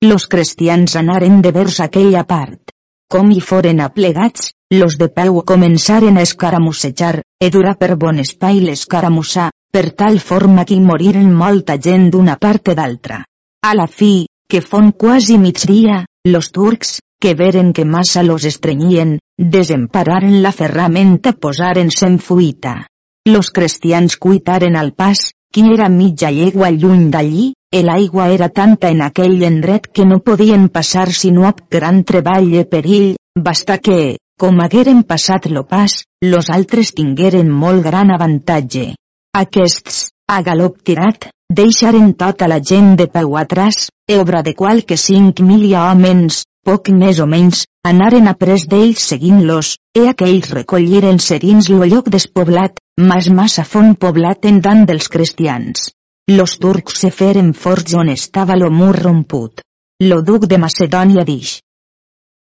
Los 0.00 0.26
cristians 0.26 0.96
anaren 0.96 1.42
de 1.42 1.52
vers 1.52 1.80
aquella 1.80 2.24
part. 2.24 2.72
Com 3.12 3.32
hi 3.32 3.40
foren 3.40 3.80
aplegats, 3.80 4.54
los 4.72 4.96
de 4.96 5.08
peu 5.08 5.42
començaren 5.44 6.16
a 6.16 6.24
escaramussejar, 6.24 7.20
e 7.40 7.50
durar 7.50 7.76
per 7.76 7.96
bon 7.96 8.20
espai 8.24 8.62
l'escaramussar, 8.64 9.50
per 9.70 9.90
tal 9.92 10.18
forma 10.18 10.64
que 10.64 10.74
hi 10.74 10.80
moriren 10.80 11.28
molta 11.44 11.76
gent 11.76 12.08
d'una 12.10 12.38
part 12.40 12.72
d'altra. 12.72 13.20
A 13.66 13.74
la 13.74 13.86
fi, 13.86 14.26
que 14.48 14.60
fon 14.60 14.92
quasi 14.92 15.38
migdia, 15.38 16.06
los 16.24 16.52
turcs, 16.52 17.00
que 17.20 17.34
veren 17.34 17.72
que 17.72 17.84
massa 17.84 18.22
los 18.22 18.44
estrenyien, 18.44 19.18
desempararen 19.38 20.42
la 20.42 20.52
ferramenta 20.52 21.32
posaren-se 21.32 22.06
en 22.06 22.18
fuita. 22.18 22.86
Los 23.26 23.50
cristians 23.50 24.16
cuitaren 24.16 24.76
al 24.76 24.92
pas, 24.94 25.32
qui 25.52 25.64
era 25.72 25.88
mitja 25.88 26.30
llegua 26.30 26.70
lluny 26.70 27.10
d'allí, 27.10 27.52
e 27.72 27.82
l'aigua 27.82 28.28
era 28.30 28.48
tanta 28.48 28.90
en 28.94 29.02
aquell 29.02 29.42
endret 29.42 29.88
que 29.92 30.06
no 30.06 30.20
podien 30.22 30.68
passar 30.68 31.10
sinó 31.12 31.46
amb 31.48 31.64
gran 31.70 32.04
treball 32.04 32.52
i 32.54 32.64
perill, 32.70 33.16
basta 33.34 33.78
que, 33.78 34.18
com 34.38 34.60
hagueren 34.62 35.02
passat 35.02 35.48
lo 35.50 35.64
pas, 35.66 36.04
los 36.22 36.50
altres 36.50 36.92
tingueren 36.94 37.50
molt 37.50 37.82
gran 37.84 38.12
avantatge. 38.14 38.94
Aquests, 39.34 40.10
a 40.28 40.42
galop 40.42 40.78
tirat, 40.84 41.30
deixaren 41.50 42.12
tota 42.14 42.48
la 42.48 42.60
gent 42.60 42.96
de 42.96 43.06
peu 43.06 43.36
atrás, 43.36 43.88
e 44.08 44.18
obra 44.18 44.42
de 44.42 44.54
qualque 44.54 44.96
cinc 44.96 45.40
mil 45.40 45.74
homes, 45.74 46.44
poc 46.66 46.90
més 46.90 47.20
o 47.22 47.26
menys, 47.26 47.64
anaren 47.86 48.28
a 48.28 48.34
pres 48.34 48.66
d'ells 48.66 49.04
seguint-los, 49.12 49.76
e 49.94 50.08
aquells 50.10 50.50
recolliren-se 50.50 51.38
dins 51.38 51.68
lo 51.70 51.86
lloc 51.86 52.10
despoblat, 52.10 52.80
mas 52.98 53.28
massa 53.30 53.64
font 53.64 53.94
poblat 53.94 54.44
en 54.50 54.60
tant 54.60 54.84
dels 54.88 55.08
cristians. 55.08 55.90
Los 56.28 56.58
turcs 56.58 56.98
se 57.00 57.12
feren 57.14 57.52
forts 57.54 57.94
on 57.94 58.10
estava 58.10 58.56
lo 58.58 58.70
mur 58.70 58.96
romput. 58.98 59.62
Lo 60.02 60.22
duc 60.22 60.48
de 60.50 60.58
Macedònia 60.58 61.22
dix. 61.24 61.60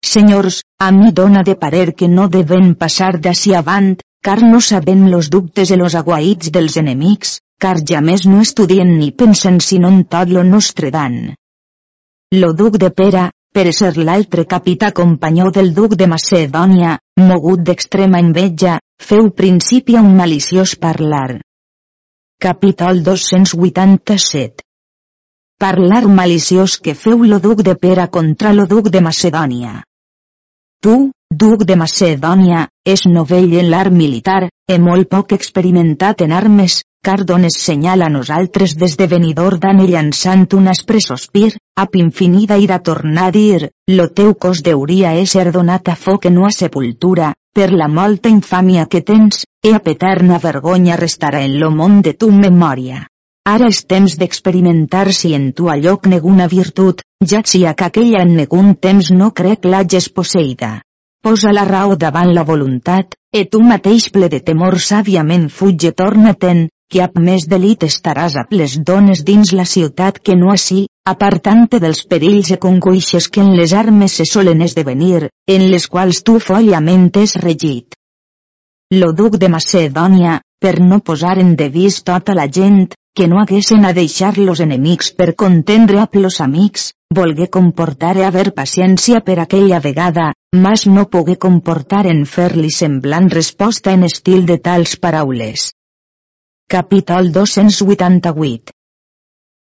Senyors, 0.04 0.60
a 0.78 0.90
mi 0.92 1.12
dona 1.12 1.42
de 1.42 1.54
parer 1.56 1.94
que 1.94 2.08
no 2.08 2.28
deben 2.28 2.74
passar 2.74 3.16
d'ací 3.18 3.54
avant, 3.54 3.96
car 4.22 4.42
no 4.42 4.60
sabem 4.60 5.08
los 5.10 5.30
dubtes 5.30 5.70
i 5.70 5.78
los 5.80 5.96
aguaïts 5.98 6.52
dels 6.54 6.76
enemics, 6.76 7.38
car 7.62 7.78
ja 7.90 8.00
més 8.02 8.26
no 8.26 8.40
estudien 8.42 8.96
ni 8.98 9.12
pensen 9.12 9.60
sinó 9.60 9.92
en 9.94 10.02
tot 10.14 10.32
lo 10.34 10.42
nostre 10.42 10.90
dan. 10.90 11.20
Lo 12.34 12.50
duc 12.58 12.78
de 12.82 12.90
Pera, 12.90 13.28
per 13.54 13.68
ser 13.76 13.92
l'altre 13.98 14.46
capità 14.48 14.90
companyó 14.96 15.50
del 15.52 15.74
duc 15.76 15.94
de 16.00 16.08
Macedònia, 16.08 16.96
mogut 17.20 17.62
d'extrema 17.68 18.20
enveja, 18.24 18.78
feu 19.08 19.30
principi 19.40 19.96
a 19.96 20.02
un 20.02 20.14
maliciós 20.16 20.74
parlar. 20.84 21.40
Capítol 22.40 23.02
287 23.06 24.64
Parlar 25.62 26.08
maliciós 26.08 26.78
que 26.82 26.94
feu 26.98 27.20
lo 27.22 27.38
duc 27.38 27.62
de 27.62 27.76
Pera 27.76 28.08
contra 28.08 28.52
lo 28.52 28.64
duc 28.66 28.88
de 28.90 29.00
Macedònia. 29.00 29.82
Tu, 30.82 31.12
duc 31.30 31.62
de 31.68 31.76
Macedònia, 31.76 32.64
és 32.84 33.04
novell 33.06 33.52
en 33.60 33.68
l'art 33.70 33.94
militar, 33.94 34.48
e 34.66 34.78
molt 34.82 35.06
poc 35.12 35.36
experimentat 35.36 36.24
en 36.26 36.34
armes, 36.34 36.80
car 37.02 37.24
dones 37.26 37.56
senyal 37.58 38.02
a 38.06 38.08
nosaltres 38.08 38.76
venidor 39.10 39.58
d'ane 39.58 39.86
llançant 39.90 40.46
un 40.54 40.68
aspre 40.68 41.00
sospir, 41.00 41.56
ap 41.74 41.96
infinida 41.96 42.58
ira 42.58 42.78
tornar 42.78 43.24
a 43.28 43.32
dir, 43.34 43.70
lo 43.88 44.08
teu 44.08 44.34
cos 44.34 44.62
deuria 44.62 45.14
ésser 45.18 45.50
donat 45.50 45.88
a 45.88 45.96
foc 45.96 46.26
en 46.26 46.38
a 46.44 46.50
sepultura, 46.50 47.34
per 47.52 47.72
la 47.72 47.88
molta 47.88 48.28
infàmia 48.28 48.86
que 48.86 49.00
tens, 49.00 49.44
e 49.64 49.74
a 49.74 49.80
peterna 49.80 50.38
vergonya 50.38 50.96
restarà 50.96 51.42
en 51.42 51.58
lo 51.58 51.70
món 51.70 52.02
de 52.02 52.12
tu 52.14 52.30
memòria. 52.30 53.08
Ara 53.44 53.66
és 53.66 53.84
temps 53.84 54.14
d'experimentar 54.16 55.12
si 55.12 55.34
en 55.34 55.52
tu 55.52 55.68
allò 55.68 55.98
neguna 56.06 56.46
virtut, 56.46 57.02
ja 57.26 57.42
sia 57.44 57.74
que 57.74 57.84
aquella 57.84 58.22
en 58.22 58.36
negun 58.36 58.76
temps 58.76 59.10
no 59.10 59.32
crec 59.32 59.64
l'hages 59.64 60.08
posseïda. 60.08 60.82
Posa 61.22 61.50
la 61.52 61.64
raó 61.64 61.96
davant 61.96 62.30
la 62.34 62.44
voluntat, 62.44 63.16
e 63.34 63.44
tu 63.44 63.60
mateix 63.60 64.10
ple 64.10 64.28
de 64.28 64.40
temor 64.40 64.78
sàviament 64.78 65.48
fuig 65.48 65.90
torna-te'n, 65.96 66.68
que 66.92 67.00
ap 67.00 67.14
més 67.26 67.46
delit 67.48 67.86
estaràs 67.86 68.36
a 68.36 68.44
les 68.52 68.76
dones 68.88 69.22
dins 69.24 69.54
la 69.56 69.64
ciutat 69.64 70.18
que 70.20 70.36
no 70.36 70.50
així, 70.52 70.82
apartant-te 71.08 71.80
dels 71.80 72.02
perills 72.10 72.52
e 72.52 72.58
congoixes 72.64 73.28
que 73.32 73.40
en 73.40 73.54
les 73.56 73.72
armes 73.72 74.18
se 74.20 74.26
solen 74.28 74.60
esdevenir, 74.68 75.30
en 75.56 75.66
les 75.72 75.88
quals 75.88 76.20
tu 76.22 76.38
follament 76.38 77.08
és 77.24 77.34
regit. 77.46 77.96
Lo 78.92 79.12
duc 79.16 79.38
de 79.40 79.48
Macedònia, 79.48 80.40
per 80.60 80.74
no 80.84 81.00
posar 81.00 81.38
en 81.40 81.56
devís 81.56 82.02
tota 82.04 82.36
la 82.36 82.46
gent, 82.58 82.92
que 83.16 83.26
no 83.28 83.40
haguessin 83.40 83.84
a 83.88 83.92
deixar 83.96 84.36
los 84.38 84.60
enemics 84.60 85.12
per 85.16 85.34
contendre 85.34 86.00
a 86.00 86.08
los 86.12 86.40
amics, 86.40 86.92
volgué 87.10 87.48
comportar 87.48 88.16
e 88.16 88.24
haver 88.24 88.52
paciència 88.54 89.20
per 89.20 89.38
aquella 89.40 89.80
vegada, 89.80 90.32
mas 90.54 90.86
no 90.86 91.08
pogué 91.08 91.36
comportar 91.36 92.06
en 92.06 92.26
fer-li 92.26 92.70
semblant 92.70 93.30
resposta 93.30 93.92
en 93.92 94.04
estil 94.04 94.44
de 94.46 94.58
tals 94.58 94.96
paraules. 94.96 95.72
Capítol 96.68 97.32
288 97.32 98.72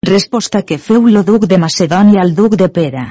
Resposta 0.04 0.62
que 0.62 0.78
feu 0.78 1.08
lo 1.08 1.24
duc 1.24 1.46
de 1.48 1.58
Macedònia 1.58 2.20
al 2.22 2.34
duc 2.36 2.58
de 2.60 2.68
Pera. 2.68 3.04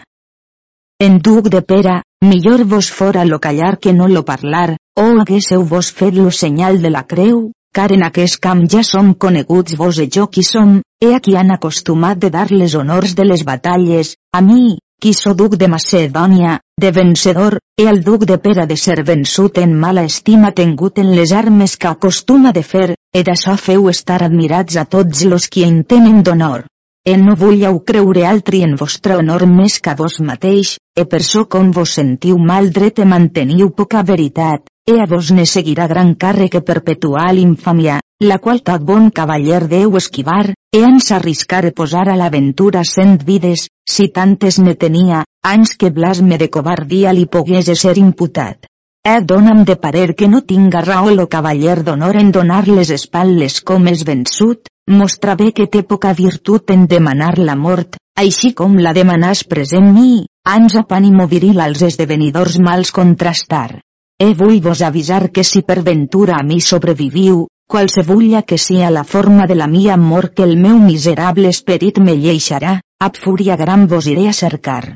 En 1.01 1.17
duc 1.19 1.49
de 1.49 1.63
Pera, 1.63 2.03
millor 2.21 2.65
vos 2.65 2.91
fora 2.91 3.25
lo 3.25 3.39
callar 3.41 3.79
que 3.79 3.95
no 3.95 4.09
lo 4.09 4.23
parlar, 4.25 4.77
o 5.01 5.07
haguésseu 5.21 5.65
vos 5.65 5.91
fet 5.93 6.15
lo 6.15 6.31
senyal 6.31 6.83
de 6.83 6.91
la 6.91 7.07
creu, 7.07 7.53
car 7.73 7.89
en 7.97 8.05
aquest 8.05 8.37
camp 8.37 8.67
ja 8.69 8.85
som 8.85 9.15
coneguts 9.15 9.79
vos 9.81 9.99
e 9.99 10.11
jo 10.13 10.29
qui 10.29 10.45
som, 10.45 10.83
he 11.01 11.15
a 11.15 11.21
qui 11.21 11.37
han 11.37 11.51
acostumat 11.57 12.19
de 12.19 12.31
dar 12.31 12.51
les 12.53 12.75
honors 12.75 13.17
de 13.17 13.25
les 13.25 13.45
batalles, 13.49 14.17
a 14.33 14.41
mi, 14.41 14.77
qui 15.01 15.13
so 15.15 15.33
duc 15.33 15.57
de 15.57 15.69
Macedònia, 15.73 16.61
de 16.79 16.93
vencedor, 16.93 17.59
e 17.75 17.89
el 17.89 18.05
duc 18.05 18.27
de 18.27 18.37
Pera 18.37 18.67
de 18.67 18.77
ser 18.77 19.03
vençut 19.03 19.57
en 19.59 19.73
mala 19.73 20.03
estima 20.05 20.51
tengut 20.53 20.99
en 21.01 21.15
les 21.17 21.33
armes 21.33 21.77
que 21.81 21.89
acostuma 21.89 22.53
de 22.53 22.63
fer, 22.63 22.89
e 23.17 23.23
d'açò 23.25 23.55
feu 23.57 23.89
estar 23.89 24.21
admirats 24.23 24.77
a 24.77 24.85
tots 24.85 25.25
los 25.25 25.49
qui 25.49 25.65
en 25.65 25.85
tenen 25.85 26.21
d'honor. 26.23 26.67
E 27.07 27.17
no 27.17 27.37
vulleu 27.41 27.81
creure 27.81 28.27
altri 28.29 28.61
en 28.67 28.77
vostre 28.77 29.17
honor 29.17 29.47
més 29.49 29.79
que 29.81 29.95
vos 29.97 30.19
mateix, 30.21 30.77
e 30.93 31.07
per 31.07 31.23
so 31.23 31.47
com 31.49 31.71
vos 31.73 31.97
sentiu 31.97 32.37
mal 32.37 32.69
dret 32.69 33.01
e 33.01 33.09
manteniu 33.09 33.71
poca 33.71 34.03
veritat, 34.03 34.69
e 34.85 35.01
a 35.01 35.07
vos 35.09 35.33
ne 35.33 35.47
seguirà 35.47 35.87
gran 35.89 36.13
càrrec 36.15 36.61
e 36.61 36.61
perpetuar 36.61 37.33
l'infàmia, 37.33 38.03
la 38.21 38.37
qual 38.39 38.61
tot 38.61 38.85
bon 38.85 39.09
cavaller 39.11 39.65
deu 39.65 39.97
esquivar, 39.97 40.53
e 40.77 40.85
ans 40.85 41.11
arriscar 41.11 41.65
e 41.65 41.73
posar 41.73 42.09
a 42.11 42.17
l'aventura 42.21 42.83
cent 42.85 43.23
vides, 43.25 43.63
si 43.89 44.09
tantes 44.17 44.59
ne 44.61 44.75
tenia, 44.77 45.23
anys 45.41 45.73
que 45.81 45.89
blasme 45.89 46.37
de 46.37 46.51
covardia 46.53 47.15
li 47.17 47.25
pogués 47.25 47.71
ser 47.81 47.95
imputat. 47.97 48.69
E 49.01 49.15
dona'm 49.31 49.63
de 49.65 49.77
parer 49.85 50.11
que 50.19 50.29
no 50.29 50.43
tinga 50.43 50.83
raó 50.85 51.09
lo 51.15 51.27
cavaller 51.33 51.79
d'honor 51.87 52.21
en 52.21 52.35
donar 52.37 52.67
les 52.69 52.93
espatles 52.99 53.63
com 53.65 53.89
és 53.89 54.05
vençut, 54.05 54.69
mostra 54.99 55.39
bé 55.41 55.49
que 55.57 55.67
té 55.67 55.83
poca 55.83 56.13
virtut 56.13 56.69
en 56.77 56.85
demanar 56.87 57.39
la 57.39 57.57
mort, 57.57 57.97
així 58.27 58.53
com 58.53 58.77
la 58.77 58.93
demanàs 58.93 59.47
present 59.49 59.89
mi, 59.97 60.27
ans 60.45 60.77
a 60.77 60.85
pànimo 60.85 61.25
viril 61.27 61.65
als 61.65 61.89
esdevenidors 61.89 62.61
mals 62.61 62.93
contrastar. 62.93 63.81
E 64.21 64.35
vull 64.35 64.61
vos 64.61 64.85
avisar 64.85 65.31
que 65.33 65.45
si 65.45 65.63
per 65.63 65.81
ventura 65.81 66.37
a 66.37 66.45
mi 66.45 66.61
sobreviviu, 66.61 67.47
qualsevulla 67.67 68.43
que 68.43 68.59
sia 68.59 68.91
la 68.91 69.05
forma 69.05 69.47
de 69.47 69.55
la 69.55 69.67
mia 69.67 69.95
amor 69.95 70.33
que 70.35 70.45
el 70.45 70.57
meu 70.57 70.79
miserable 70.79 71.49
esperit 71.49 71.99
me 71.99 72.15
lleixarà, 72.17 72.81
ab 72.99 73.19
fúria 73.23 73.57
gran 73.57 73.87
vos 73.91 74.07
iré 74.07 74.29
a 74.29 74.33
cercar. 74.33 74.95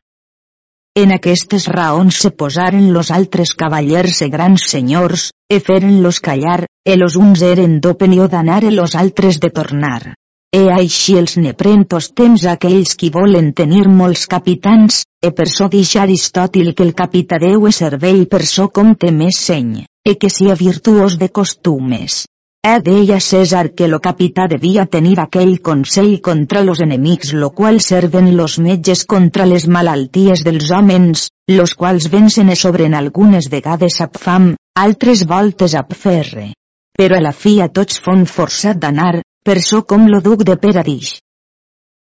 En 0.96 1.12
aquestes 1.14 1.66
raons 1.68 2.16
se 2.22 2.30
posaren 2.30 2.92
los 2.94 3.10
altres 3.10 3.52
cavallers 3.54 4.22
e 4.22 4.28
grans 4.28 4.64
senyors, 4.70 5.30
e 5.48 5.60
feren-los 5.60 6.18
callar, 6.20 6.64
e 6.84 6.96
los 6.96 7.16
uns 7.16 7.42
eren 7.42 7.78
d'opinió 7.80 8.26
d'anar 8.28 8.64
e 8.64 8.72
los 8.72 8.94
altres 8.94 9.38
de 9.44 9.50
tornar. 9.50 10.14
E 10.50 10.64
així 10.74 11.14
els 11.18 11.36
neprentos 11.38 12.10
temps 12.10 12.46
aquells 12.52 12.96
qui 12.98 13.12
volen 13.14 13.52
tenir 13.52 13.86
molts 13.86 14.26
capitans, 14.26 15.04
e 15.22 15.30
per 15.30 15.46
so 15.46 15.68
dix 15.70 15.94
Aristòtil 15.94 16.74
que 16.74 16.82
el 16.88 16.94
capità 16.94 17.38
deu 17.38 17.68
e 17.68 17.72
cervell 17.72 18.26
per 18.26 18.42
so 18.46 18.66
compte 18.68 19.12
més 19.14 19.38
seny, 19.46 19.84
e 20.02 20.18
que 20.18 20.30
sia 20.30 20.58
virtuós 20.58 21.18
de 21.22 21.30
costumes. 21.30 22.24
E 22.62 22.78
deia 22.84 23.20
César 23.24 23.72
que 23.72 23.86
lo 23.88 23.98
capità 24.04 24.44
devia 24.46 24.84
tenir 24.84 25.16
aquell 25.22 25.52
consell 25.68 26.20
contra 26.20 26.60
los 26.62 26.82
enemics 26.84 27.32
lo 27.32 27.48
qual 27.56 27.80
serven 27.80 28.36
los 28.36 28.58
metges 28.60 29.06
contra 29.12 29.46
les 29.48 29.64
malalties 29.66 30.42
dels 30.44 30.68
homens, 30.70 31.30
los 31.48 31.72
quals 31.74 32.10
vencen 32.12 32.50
e 32.52 32.56
sobren 32.62 32.92
algunes 32.98 33.48
vegades 33.54 33.96
ab 34.04 34.18
fam, 34.24 34.50
altres 34.76 35.24
voltes 35.30 35.74
ab 35.80 35.94
ferre. 36.02 36.50
Però 36.92 37.16
a 37.16 37.24
la 37.24 37.32
fi 37.32 37.54
a 37.64 37.70
tots 37.72 37.96
fon 38.04 38.26
forçat 38.28 38.76
d'anar, 38.76 39.22
per 39.42 39.56
so 39.64 39.80
com 39.88 40.04
lo 40.12 40.20
duc 40.20 40.44
de 40.44 40.58
Peradix. 40.60 41.14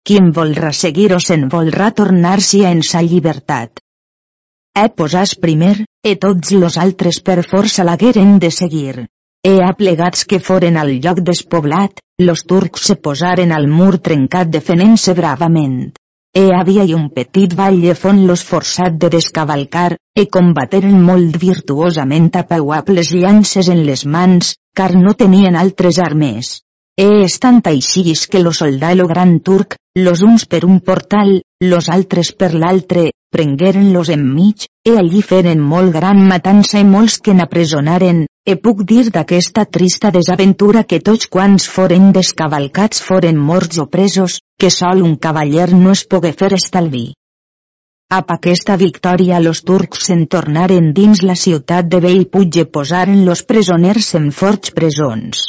Quin 0.01 0.33
volrà 0.33 0.73
seguir 0.73 1.11
o 1.13 1.21
se'n 1.21 1.45
volrà 1.53 1.91
tornar-s'hi 1.93 2.65
en 2.65 2.81
sa 2.81 3.05
llibertat. 3.05 3.85
E 4.73 4.89
posàs 4.97 5.37
primer, 5.37 5.85
e 6.01 6.17
tots 6.17 6.57
los 6.57 6.81
altres 6.81 7.21
per 7.21 7.43
força 7.45 7.85
l'hagueren 7.85 8.39
de 8.41 8.51
seguir. 8.63 9.05
E 9.49 9.53
aplegats 9.65 10.27
que 10.29 10.39
foren 10.47 10.77
al 10.77 10.91
lloc 11.05 11.21
despoblat, 11.25 12.03
los 12.21 12.43
turcs 12.51 12.83
se 12.89 12.97
posaren 13.07 13.55
al 13.57 13.67
mur 13.77 13.95
trencat 14.09 14.51
defenent-se 14.57 15.15
bravament. 15.17 15.95
E 16.37 16.43
havia 16.57 16.85
i 16.85 16.93
un 16.97 17.07
petit 17.19 17.55
valle 17.61 17.95
fon 18.01 18.21
los 18.29 18.43
forçat 18.51 18.99
de 19.05 19.09
descavalcar, 19.15 19.97
e 20.21 20.27
combateren 20.37 21.01
molt 21.07 21.39
virtuosament 21.47 22.29
a 22.37 22.45
les 22.99 23.15
llances 23.15 23.71
en 23.71 23.87
les 23.87 24.05
mans, 24.05 24.55
car 24.77 24.93
no 24.95 25.15
tenien 25.15 25.57
altres 25.57 25.99
armes. 25.99 26.61
E 26.99 27.09
estant 27.25 27.63
així 27.65 28.05
que 28.31 28.45
lo 28.45 28.53
soldà 28.53 28.93
lo 28.95 29.07
gran 29.07 29.39
turc, 29.41 29.77
los 29.97 30.21
uns 30.21 30.45
per 30.45 30.67
un 30.67 30.81
portal, 30.81 31.41
los 31.63 31.89
altres 31.89 32.33
per 32.33 32.53
l'altre, 32.53 33.13
prengueren-los 33.33 34.11
enmig, 34.11 34.67
e 34.85 34.99
allí 34.99 35.23
feren 35.23 35.61
molt 35.61 35.93
gran 35.93 36.21
matança 36.29 36.81
i 36.81 36.85
molts 36.85 37.19
que 37.19 37.33
n'apresonaren, 37.33 38.27
e 38.49 38.55
puc 38.65 38.79
dir 38.91 39.11
d'aquesta 39.15 39.67
trista 39.77 40.11
desaventura 40.15 40.83
que 40.91 40.99
tots 41.09 41.29
quants 41.35 41.67
foren 41.69 42.07
descavalcats 42.17 43.03
foren 43.09 43.37
morts 43.49 43.81
o 43.83 43.87
presos, 43.97 44.39
que 44.61 44.71
sol 44.77 45.03
un 45.09 45.19
cavaller 45.27 45.69
no 45.75 45.93
es 45.97 46.07
pogué 46.15 46.33
fer 46.39 46.55
estalvi. 46.57 47.05
Ap 48.19 48.33
aquesta 48.33 48.79
victòria 48.81 49.43
los 49.45 49.61
turcs 49.69 50.09
se'n 50.09 50.25
tornaren 50.33 50.95
dins 50.97 51.21
la 51.31 51.37
ciutat 51.37 51.93
de 51.93 52.01
Bellpuig 52.07 52.57
i 52.63 52.67
posaren 52.79 53.21
los 53.29 53.45
presoners 53.53 54.15
en 54.23 54.33
forts 54.41 54.73
presons. 54.81 55.47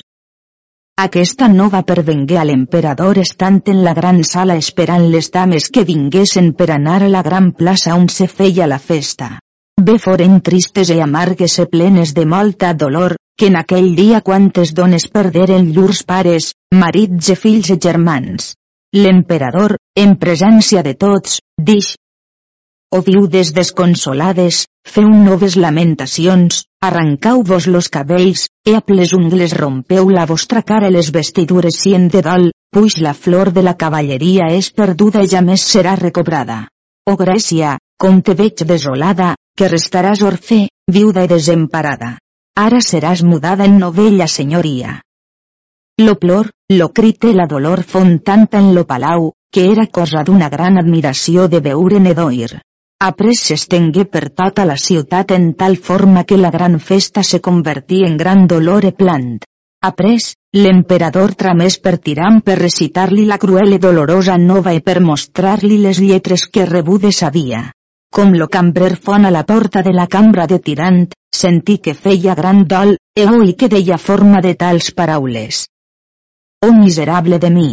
Aquesta 1.08 1.48
no 1.48 1.72
va 1.72 1.86
pervengué 1.88 2.36
a 2.38 2.48
l'emperador 2.50 3.24
estant 3.28 3.62
en 3.74 3.86
la 3.86 3.94
gran 3.96 4.26
sala 4.28 4.60
esperant 4.60 5.08
les 5.14 5.32
dames 5.32 5.72
que 5.72 5.88
vinguessin 5.88 6.52
per 6.52 6.74
anar 6.76 7.04
a 7.06 7.14
la 7.14 7.24
gran 7.24 7.54
plaça 7.62 7.96
on 7.96 8.10
se 8.12 8.28
feia 8.28 8.68
la 8.68 8.88
festa. 8.94 9.38
Bé 9.88 9.96
foren 10.04 10.42
tristes 10.44 10.90
i 10.92 11.00
amargues 11.00 11.54
e 11.64 11.66
plenes 11.74 12.12
de 12.16 12.26
molta 12.26 12.74
dolor, 12.74 13.16
que 13.40 13.48
en 13.48 13.56
aquell 13.56 13.94
dia 13.96 14.20
quantes 14.30 14.74
dones 14.76 15.08
perderen 15.08 15.70
llurs 15.76 16.04
pares, 16.04 16.52
marits 16.76 17.30
e 17.32 17.36
fills 17.40 17.70
e 17.72 17.78
germans. 17.88 18.54
L'emperador, 18.92 19.78
en 19.96 20.18
presència 20.20 20.84
de 20.84 20.96
tots, 21.06 21.40
dix, 21.72 21.94
o 22.92 23.02
viudes 23.06 23.54
desconsolades, 23.54 24.66
feu 24.84 25.08
noves 25.08 25.56
lamentacions, 25.56 26.64
arrancau-vos 26.82 27.68
los 27.68 27.88
cabells, 27.88 28.48
e 28.66 28.76
a 28.76 28.82
les 29.00 29.14
ungles 29.14 29.54
rompeu 29.54 30.10
la 30.10 30.26
vostra 30.26 30.64
cara 30.64 30.90
les 30.90 31.12
vestidures 31.12 31.80
sien 31.84 32.08
de 32.10 32.24
dol, 32.26 32.50
puix 32.74 32.98
la 32.98 33.14
flor 33.14 33.54
de 33.54 33.64
la 33.64 33.78
cavalleria 33.78 34.50
és 34.60 34.72
perduda 34.72 35.24
i 35.24 35.30
ja 35.30 35.42
més 35.42 35.62
serà 35.62 35.96
recobrada. 35.96 36.66
O 37.06 37.16
Grècia, 37.16 37.78
com 38.00 38.22
te 38.24 38.34
veig 38.40 38.64
desolada, 38.68 39.34
que 39.58 39.68
restaràs 39.68 40.24
orfe, 40.24 40.62
viuda 40.88 41.26
i 41.28 41.30
desemparada. 41.32 42.16
Ara 42.60 42.80
seràs 42.86 43.24
mudada 43.28 43.68
en 43.68 43.78
novella 43.80 44.28
senyoria. 44.28 45.02
Lo 46.00 46.16
plor, 46.16 46.50
lo 46.72 46.94
crite 46.96 47.34
la 47.36 47.46
dolor 47.46 47.84
fon 47.84 48.20
tanta 48.20 48.60
en 48.64 48.74
lo 48.76 48.86
palau, 48.88 49.34
que 49.52 49.66
era 49.72 49.86
cosa 49.88 50.24
d'una 50.24 50.48
gran 50.50 50.80
admiració 50.80 51.48
de 51.52 51.60
veure 51.66 52.00
Nedoir. 52.00 52.62
Après 53.04 53.36
s'estengué 53.40 54.06
per 54.06 54.30
tota 54.42 54.66
la 54.70 54.78
ciutat 54.78 55.32
en 55.36 55.54
tal 55.60 55.76
forma 55.90 56.24
que 56.24 56.38
la 56.38 56.52
gran 56.52 56.80
festa 56.80 57.24
se 57.24 57.40
convertí 57.42 58.04
en 58.08 58.18
gran 58.18 58.46
dolor 58.48 58.86
e 58.86 58.92
plant. 58.92 59.40
Après, 59.82 60.34
l'emperador 60.54 61.36
tramés 61.36 61.80
per 61.80 61.98
Tiram 61.98 62.40
per 62.42 62.58
recitar-li 62.60 63.26
la 63.26 63.38
cruel 63.38 63.76
i 63.76 63.82
dolorosa 63.88 64.36
nova 64.38 64.74
i 64.76 64.82
per 64.82 65.00
mostrar-li 65.00 65.78
les 65.84 66.00
lletres 66.04 66.48
que 66.48 66.66
rebudes 66.66 67.24
havia. 67.24 67.62
Com 68.18 68.32
lo 68.34 68.48
cambrer 68.50 68.96
fon 68.98 69.26
a 69.26 69.32
la 69.32 69.44
porta 69.50 69.82
de 69.86 69.92
la 69.94 70.08
cambra 70.08 70.48
de 70.52 70.58
Tirant, 70.60 71.04
sentí 71.42 71.78
que 71.78 71.94
feia 71.94 72.34
gran 72.36 72.64
dol, 72.68 72.96
e 73.16 73.26
oi 73.26 73.54
que 73.60 73.70
deia 73.74 73.98
forma 73.98 74.42
de 74.46 74.56
tals 74.64 74.90
paraules. 74.98 75.68
Oh 76.66 76.74
miserable 76.74 77.38
de 77.40 77.52
mi! 77.58 77.70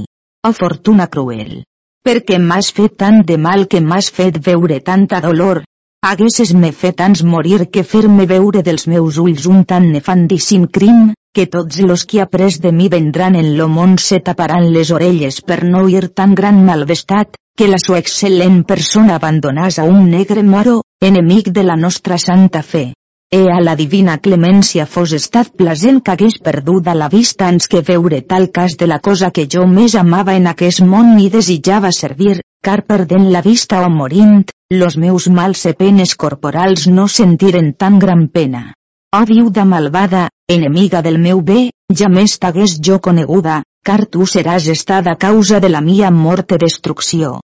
Oh 0.47 0.53
fortuna 0.53 1.07
cruel! 1.09 1.65
perquè 2.07 2.37
m'has 2.39 2.69
fet 2.71 2.93
tant 3.03 3.25
de 3.29 3.37
mal 3.47 3.65
que 3.67 3.81
m'has 3.83 4.13
fet 4.17 4.37
veure 4.49 4.77
tanta 4.89 5.19
dolor. 5.25 5.65
Haguesses 6.07 6.53
me 6.55 6.71
fet 6.71 7.01
ans 7.07 7.23
morir 7.27 7.65
que 7.75 7.83
fer-me 7.83 8.27
veure 8.31 8.63
dels 8.63 8.87
meus 8.93 9.19
ulls 9.19 9.49
un 9.51 9.65
tan 9.73 9.89
nefandíssim 9.95 10.69
crim, 10.77 11.01
que 11.35 11.49
tots 11.55 11.81
los 11.89 12.05
qui 12.07 12.21
après 12.23 12.61
de 12.63 12.71
mi 12.71 12.87
vendran 12.93 13.35
en 13.35 13.57
lo 13.59 13.67
món 13.67 13.99
se 13.99 14.21
taparan 14.29 14.71
les 14.77 14.93
orelles 14.95 15.41
per 15.43 15.65
no 15.65 15.83
oir 15.89 16.07
tan 16.21 16.39
gran 16.39 16.63
malvestat, 16.69 17.35
que 17.57 17.67
la 17.73 17.79
sua 17.81 17.99
excel·lent 18.03 18.61
persona 18.69 19.17
abandonàs 19.17 19.79
a 19.81 19.85
un 19.89 20.11
negre 20.13 20.43
moro, 20.45 20.83
enemic 21.01 21.49
de 21.57 21.63
la 21.65 21.77
nostra 21.77 22.19
santa 22.21 22.63
fe. 22.63 22.93
E 23.33 23.41
a 23.51 23.57
la 23.65 23.75
divina 23.75 24.19
clemència 24.23 24.85
fos 24.87 25.13
estat 25.17 25.49
plasent 25.59 26.03
que 26.05 26.13
hagués 26.13 26.37
perduda 26.49 26.95
la 26.95 27.09
vista 27.09 27.49
ans 27.49 27.67
que 27.67 27.81
veure 27.89 28.21
tal 28.23 28.51
cas 28.59 28.77
de 28.77 28.87
la 28.87 29.01
cosa 29.01 29.33
que 29.33 29.49
jo 29.55 29.65
més 29.67 29.97
amava 29.99 30.37
en 30.39 30.47
aquest 30.47 30.85
món 30.85 31.17
i 31.19 31.31
desitjava 31.33 31.91
servir, 31.97 32.37
car 32.63 32.85
perdent 32.87 33.31
la 33.33 33.43
vista 33.43 33.81
o 33.83 33.89
morint, 33.91 34.45
los 34.71 34.97
meus 34.97 35.27
mals 35.27 35.65
e 35.67 35.73
penes 35.75 36.15
corporals 36.15 36.87
no 36.87 37.09
sentiren 37.09 37.73
tan 37.73 37.99
gran 37.99 38.29
pena. 38.29 38.75
Oh 39.17 39.25
viuda 39.25 39.65
malvada, 39.65 40.29
enemiga 40.47 41.01
del 41.03 41.19
meu 41.19 41.41
bé, 41.41 41.71
ja 41.91 42.13
més 42.13 42.37
t'hagués 42.39 42.79
jo 42.85 43.01
coneguda, 43.01 43.63
car 43.87 44.05
tu 44.07 44.27
seràs 44.27 44.69
estada 44.69 45.17
causa 45.17 45.59
de 45.59 45.73
la 45.73 45.81
mia 45.81 46.11
mort 46.11 46.53
i 46.53 46.63
destrucció. 46.63 47.41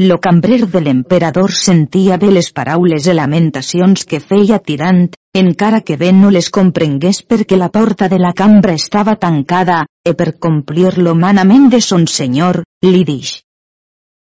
Lo 0.00 0.20
cambrer 0.20 0.68
de 0.70 0.80
l'emperador 0.80 1.50
sentia 1.50 2.16
bé 2.22 2.28
les 2.30 2.48
paraules 2.54 3.06
i 3.10 3.14
lamentacions 3.18 4.04
que 4.06 4.20
feia 4.22 4.60
tirant, 4.68 5.00
encara 5.40 5.80
que 5.88 5.96
bé 6.02 6.12
no 6.18 6.30
les 6.30 6.50
comprengués 6.54 7.18
perquè 7.32 7.58
la 7.58 7.68
porta 7.76 8.06
de 8.12 8.20
la 8.22 8.30
cambra 8.40 8.76
estava 8.78 9.16
tancada, 9.24 9.80
e 10.06 10.14
per 10.14 10.36
complir 10.46 10.94
lo 11.02 11.16
manament 11.24 11.66
de 11.74 11.82
son 11.88 12.06
senyor, 12.06 12.60
li 12.86 13.02
dix. 13.10 13.34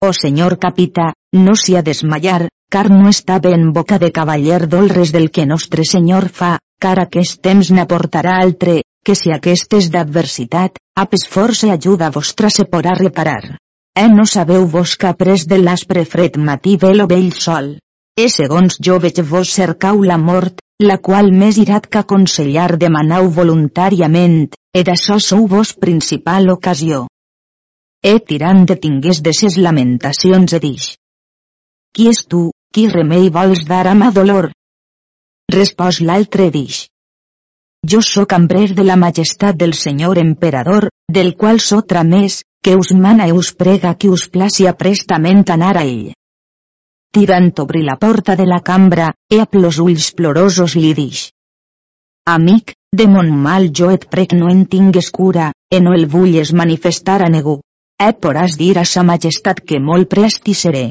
O 0.03 0.11
oh 0.11 0.19
senyor 0.19 0.57
capità, 0.59 1.13
no 1.45 1.55
s'hi 1.55 1.79
ha 1.79 1.85
desmayar, 1.87 2.49
car 2.67 2.89
no 2.91 3.07
està 3.15 3.39
bé 3.39 3.55
en 3.55 3.71
boca 3.71 4.03
de 4.03 4.11
cavaller 4.11 4.67
dolres 4.67 5.15
del 5.15 5.31
que 5.31 5.47
nostre 5.47 5.87
senyor 5.87 6.27
fa, 6.27 6.57
car 6.75 6.97
aquest 6.99 7.39
temps 7.39 7.71
n'aportarà 7.71 8.35
altre, 8.43 8.81
que 9.05 9.15
si 9.15 9.31
aquestes 9.31 9.91
d'adversitat, 9.95 10.75
apes 10.99 11.23
força 11.23 11.71
ajuda 11.71 12.11
vostra 12.11 12.51
se 12.51 12.67
porà 12.67 12.99
reparar. 12.99 13.62
Eh 13.95 14.09
no 14.09 14.25
sabeu 14.25 14.65
vos 14.65 14.95
que 14.97 15.11
pres 15.13 15.45
de 15.49 15.57
l'aspre 15.61 16.03
fred 16.11 16.37
matí 16.37 16.77
ve 16.81 16.93
lo 16.97 17.05
vell 17.07 17.31
sol. 17.45 17.67
E 18.17 18.25
segons 18.35 18.77
jo 18.85 18.95
veig 19.03 19.19
vos 19.31 19.51
cercau 19.57 20.01
la 20.01 20.17
mort, 20.17 20.61
la 20.81 20.97
qual 20.97 21.29
més 21.41 21.59
irat 21.61 21.85
que 21.87 21.99
aconsellar 22.01 22.71
demanau 22.83 23.29
voluntàriament, 23.35 24.49
e 24.73 24.81
d'açò 24.87 25.19
sou 25.21 25.45
vos 25.47 25.73
principal 25.85 26.49
ocasió. 26.49 27.05
E 28.01 28.17
tirant 28.31 28.65
de 28.69 28.75
tingués 28.85 29.21
de 29.25 29.33
ses 29.39 29.57
lamentacions 29.57 30.57
e 30.57 30.59
dix. 30.63 30.87
Qui 31.93 32.09
és 32.09 32.23
tu, 32.25 32.49
qui 32.73 32.87
remei 32.89 33.29
vols 33.29 33.61
dar 33.69 33.85
a 33.87 33.93
ma 33.93 34.09
dolor? 34.11 34.49
Respòs 35.53 36.01
l'altre 36.01 36.49
dix. 36.49 36.87
jo 37.91 37.99
sóc 38.01 38.29
cambrer 38.31 38.73
de 38.73 38.83
la 38.87 38.95
majestat 38.95 39.57
del 39.59 39.73
senyor 39.73 40.17
emperador, 40.17 40.87
del 41.11 41.33
qual 41.35 41.59
sotra 41.59 42.03
més, 42.03 42.37
que 42.63 42.77
us 42.79 42.93
mana 42.95 43.27
i 43.27 43.33
us 43.35 43.51
prega 43.59 43.93
que 43.99 44.09
us 44.09 44.29
placia 44.31 44.71
prestament 44.79 45.43
anar 45.55 45.75
a 45.77 45.83
ell. 45.83 46.13
Tirant 47.13 47.51
obri 47.61 47.83
la 47.85 47.97
porta 48.01 48.37
de 48.39 48.45
la 48.49 48.61
cambra, 48.69 49.11
e 49.29 49.41
a 49.43 49.45
plos 49.45 49.77
ulls 49.83 50.13
plorosos 50.17 50.77
li 50.79 50.93
dix. 50.97 51.27
Amic, 52.25 52.73
de 52.99 53.05
mon 53.11 53.29
mal 53.45 53.67
jo 53.77 53.91
et 53.91 54.07
prec 54.09 54.33
no 54.39 54.47
en 54.49 54.63
tingues 54.71 55.11
cura, 55.11 55.51
e 55.69 55.81
no 55.83 55.93
el 55.97 56.07
vulles 56.07 56.53
manifestar 56.53 57.19
a 57.21 57.29
negu. 57.29 57.59
E 57.99 58.09
poràs 58.23 58.55
dir 58.57 58.77
a 58.79 58.85
sa 58.87 59.03
majestat 59.03 59.59
que 59.67 59.79
molt 59.79 60.09
prest 60.09 60.47
hi 60.47 60.55
seré. 60.57 60.85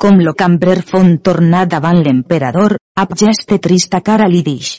Com 0.00 0.22
lo 0.24 0.32
cambrer 0.32 0.80
fon 0.90 1.18
tornar 1.18 1.66
davant 1.68 1.98
l'emperador, 2.04 2.78
ab 2.96 3.12
geste 3.22 3.58
trista 3.58 4.00
cara 4.00 4.28
li 4.30 4.40
dix. 4.46 4.78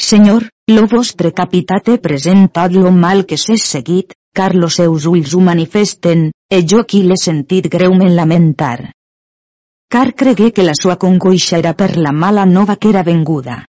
Senyor, 0.00 0.48
lo 0.70 0.86
vostre 0.90 1.32
capità 1.32 1.82
té 1.84 1.98
present 2.06 2.46
tot 2.48 2.72
lo 2.72 2.90
mal 2.92 3.26
que 3.28 3.36
s'és 3.36 3.66
seguit, 3.74 4.14
car 4.34 4.54
los 4.54 4.80
seus 4.80 5.06
ulls 5.10 5.34
ho 5.34 5.40
manifesten, 5.40 6.30
e 6.50 6.64
jo 6.70 6.84
qui 6.84 7.04
l'he 7.04 7.20
sentit 7.26 7.70
greument 7.76 8.14
lamentar. 8.18 8.90
Car 9.88 10.08
cregué 10.14 10.50
que 10.52 10.66
la 10.66 10.74
sua 10.80 10.96
congoixa 10.96 11.60
era 11.62 11.72
per 11.78 11.94
la 11.96 12.12
mala 12.12 12.44
nova 12.44 12.76
que 12.76 12.90
era 12.90 13.06
venguda 13.06 13.62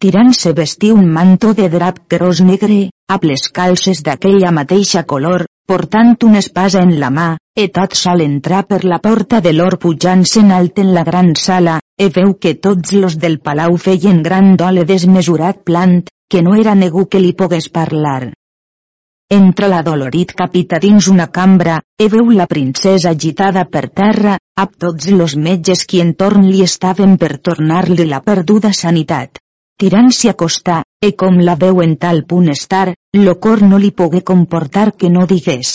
tirant 0.00 0.32
se 0.32 0.54
vestir 0.56 0.94
un 0.94 1.08
manto 1.12 1.52
de 1.52 1.68
drap 1.68 1.98
gros 2.08 2.38
negre, 2.40 2.78
amb 3.12 3.24
les 3.28 3.42
calces 3.52 4.00
d'aquella 4.06 4.52
mateixa 4.58 5.02
color, 5.10 5.44
portant 5.68 6.14
una 6.24 6.40
espasa 6.40 6.80
en 6.86 6.94
la 7.02 7.10
mà, 7.12 7.26
e 7.54 7.66
tot 7.68 7.98
sol 8.02 8.24
entrar 8.24 8.62
per 8.70 8.80
la 8.88 8.98
porta 9.04 9.42
de 9.44 9.52
l'or 9.52 9.76
pujant-se'n 9.82 10.54
alt 10.56 10.80
en 10.80 10.94
la 10.96 11.04
gran 11.04 11.34
sala, 11.36 11.76
e 12.00 12.08
veu 12.08 12.32
que 12.40 12.54
tots 12.56 12.96
los 12.96 13.18
del 13.20 13.38
palau 13.44 13.76
feien 13.76 14.24
gran 14.24 14.56
dole 14.56 14.86
desmesurat 14.88 15.60
plant, 15.68 16.00
que 16.32 16.40
no 16.40 16.56
era 16.56 16.74
negu 16.74 17.04
que 17.04 17.20
li 17.20 17.36
pogués 17.36 17.68
parlar. 17.68 18.32
Entra 19.30 19.68
la 19.70 19.82
dolorit 19.86 20.32
capita 20.34 20.80
dins 20.82 21.06
una 21.10 21.28
cambra, 21.30 21.80
e 21.96 22.08
veu 22.08 22.32
la 22.34 22.48
princesa 22.50 23.12
agitada 23.14 23.64
per 23.64 23.86
terra, 23.90 24.38
amb 24.58 24.74
tots 24.76 25.12
los 25.14 25.36
metges 25.36 25.84
qui 25.86 26.02
entorn 26.02 26.48
li 26.48 26.64
estaven 26.66 27.14
per 27.16 27.36
tornar-li 27.38 28.08
la 28.10 28.24
perduda 28.26 28.72
sanitat 28.72 29.38
tirant-s'hi 29.80 30.28
a 30.28 30.36
costar, 30.36 30.82
e 31.00 31.14
com 31.20 31.38
la 31.40 31.54
veu 31.60 31.80
en 31.84 31.94
tal 32.02 32.24
punt 32.30 32.50
estar, 32.52 32.92
lo 33.16 33.34
cor 33.44 33.62
no 33.68 33.78
li 33.80 33.90
pogué 34.00 34.20
comportar 34.30 34.90
que 34.92 35.08
no 35.14 35.24
digués. 35.30 35.70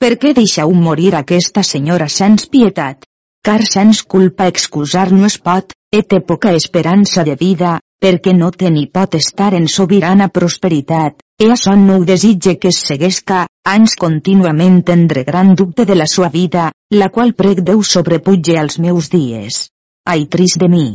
Per 0.00 0.14
què 0.22 0.32
deixau 0.38 0.72
morir 0.86 1.12
aquesta 1.18 1.64
senyora 1.70 2.08
sens 2.14 2.48
pietat? 2.52 3.04
Car 3.44 3.60
sens 3.68 4.00
culpa 4.14 4.48
excusar 4.52 5.10
no 5.12 5.28
es 5.28 5.36
pot, 5.48 5.76
e 5.92 6.02
té 6.02 6.22
poca 6.30 6.54
esperança 6.56 7.24
de 7.28 7.36
vida, 7.36 7.76
perquè 8.00 8.32
no 8.36 8.50
té 8.50 8.72
ni 8.72 8.88
pot 8.88 9.14
estar 9.20 9.52
en 9.60 9.68
sobirana 9.76 10.28
prosperitat, 10.32 11.20
e 11.38 11.50
això 11.52 11.74
no 11.76 11.98
ho 11.98 12.04
desitge 12.08 12.56
que 12.58 12.70
es 12.72 12.78
seguesca, 12.88 13.46
ans 13.68 13.94
contínuament 14.00 14.80
tendre 14.88 15.24
gran 15.24 15.54
dubte 15.54 15.84
de 15.84 15.94
la 15.94 16.06
sua 16.06 16.28
vida, 16.32 16.70
la 16.90 17.08
qual 17.10 17.34
prec 17.34 17.60
Déu 17.60 17.82
sobrepuge 17.82 18.56
als 18.58 18.78
meus 18.78 19.10
dies. 19.12 19.66
Ai 20.08 20.26
trist 20.32 20.56
de 20.62 20.68
mi, 20.72 20.86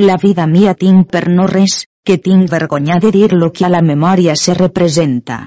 la 0.00 0.16
vida 0.16 0.46
mia 0.46 0.74
tinc 0.74 1.10
per 1.12 1.28
no 1.28 1.46
res, 1.46 1.84
que 2.04 2.16
tinc 2.16 2.48
vergonya 2.50 2.98
de 2.98 3.10
dir 3.12 3.32
lo 3.34 3.50
que 3.52 3.66
a 3.66 3.68
la 3.68 3.82
memòria 3.82 4.36
se 4.36 4.54
representa. 4.54 5.46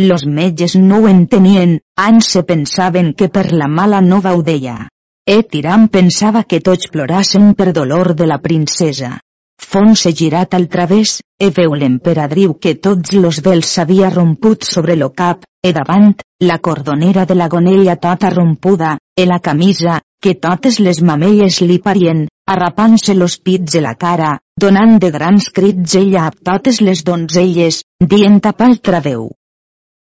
Los 0.00 0.26
metges 0.26 0.74
no 0.74 0.98
ho 0.98 1.08
entenien, 1.08 1.78
ans 1.96 2.26
se 2.26 2.42
pensaven 2.42 3.12
que 3.14 3.28
per 3.28 3.52
la 3.52 3.68
mala 3.68 4.00
nova 4.00 4.34
ho 4.34 4.42
deia. 4.42 4.88
E 5.24 5.42
Tiram 5.44 5.86
pensava 5.88 6.42
que 6.42 6.60
tots 6.60 6.90
plorassen 6.90 7.54
per 7.54 7.72
dolor 7.72 8.16
de 8.18 8.26
la 8.26 8.40
princesa. 8.42 9.20
Fonse 9.60 10.12
girat 10.12 10.54
al 10.54 10.68
través, 10.68 11.20
e 11.38 11.50
veu 11.50 11.74
l'emperadriu 11.74 12.54
que 12.62 12.74
tots 12.86 13.12
los 13.12 13.40
vels 13.42 13.70
s'havia 13.74 14.10
romput 14.10 14.64
sobre 14.64 14.96
lo 14.96 15.10
cap, 15.10 15.44
e 15.62 15.72
davant, 15.72 16.14
la 16.40 16.58
cordonera 16.58 17.24
de 17.24 17.34
la 17.34 17.48
gonella 17.48 17.96
tota 17.96 18.30
rompuda, 18.30 18.98
e 19.16 19.26
la 19.26 19.40
camisa, 19.40 20.00
que 20.20 20.34
totes 20.34 20.78
les 20.80 21.00
mamelles 21.02 21.60
li 21.60 21.78
parien, 21.78 22.26
arrapant-se 22.46 23.14
los 23.14 23.38
pits 23.38 23.72
de 23.72 23.80
la 23.80 23.94
cara, 23.94 24.38
donant 24.60 24.98
de 24.98 25.10
grans 25.10 25.48
crits 25.50 25.96
ella 26.00 26.26
a 26.26 26.34
totes 26.50 26.80
les 26.80 27.02
donzelles, 27.04 27.82
dient 28.00 28.40
a 28.44 28.52
paltra 28.52 29.00
veu. 29.00 29.30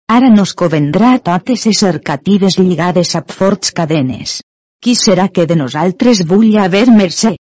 Ara 0.09 0.29
nos 0.29 0.53
covendrà 0.55 1.19
totes 1.19 1.67
esser 1.71 2.01
catives 2.03 2.59
lligades 2.59 3.15
a 3.17 3.23
forts 3.39 3.73
cadenes. 3.73 4.43
Qui 4.83 4.93
serà 5.01 5.31
que 5.33 5.47
de 5.47 5.57
nosaltres 5.57 6.27
vull 6.29 6.59
haver 6.61 6.91
mercè? 6.93 7.37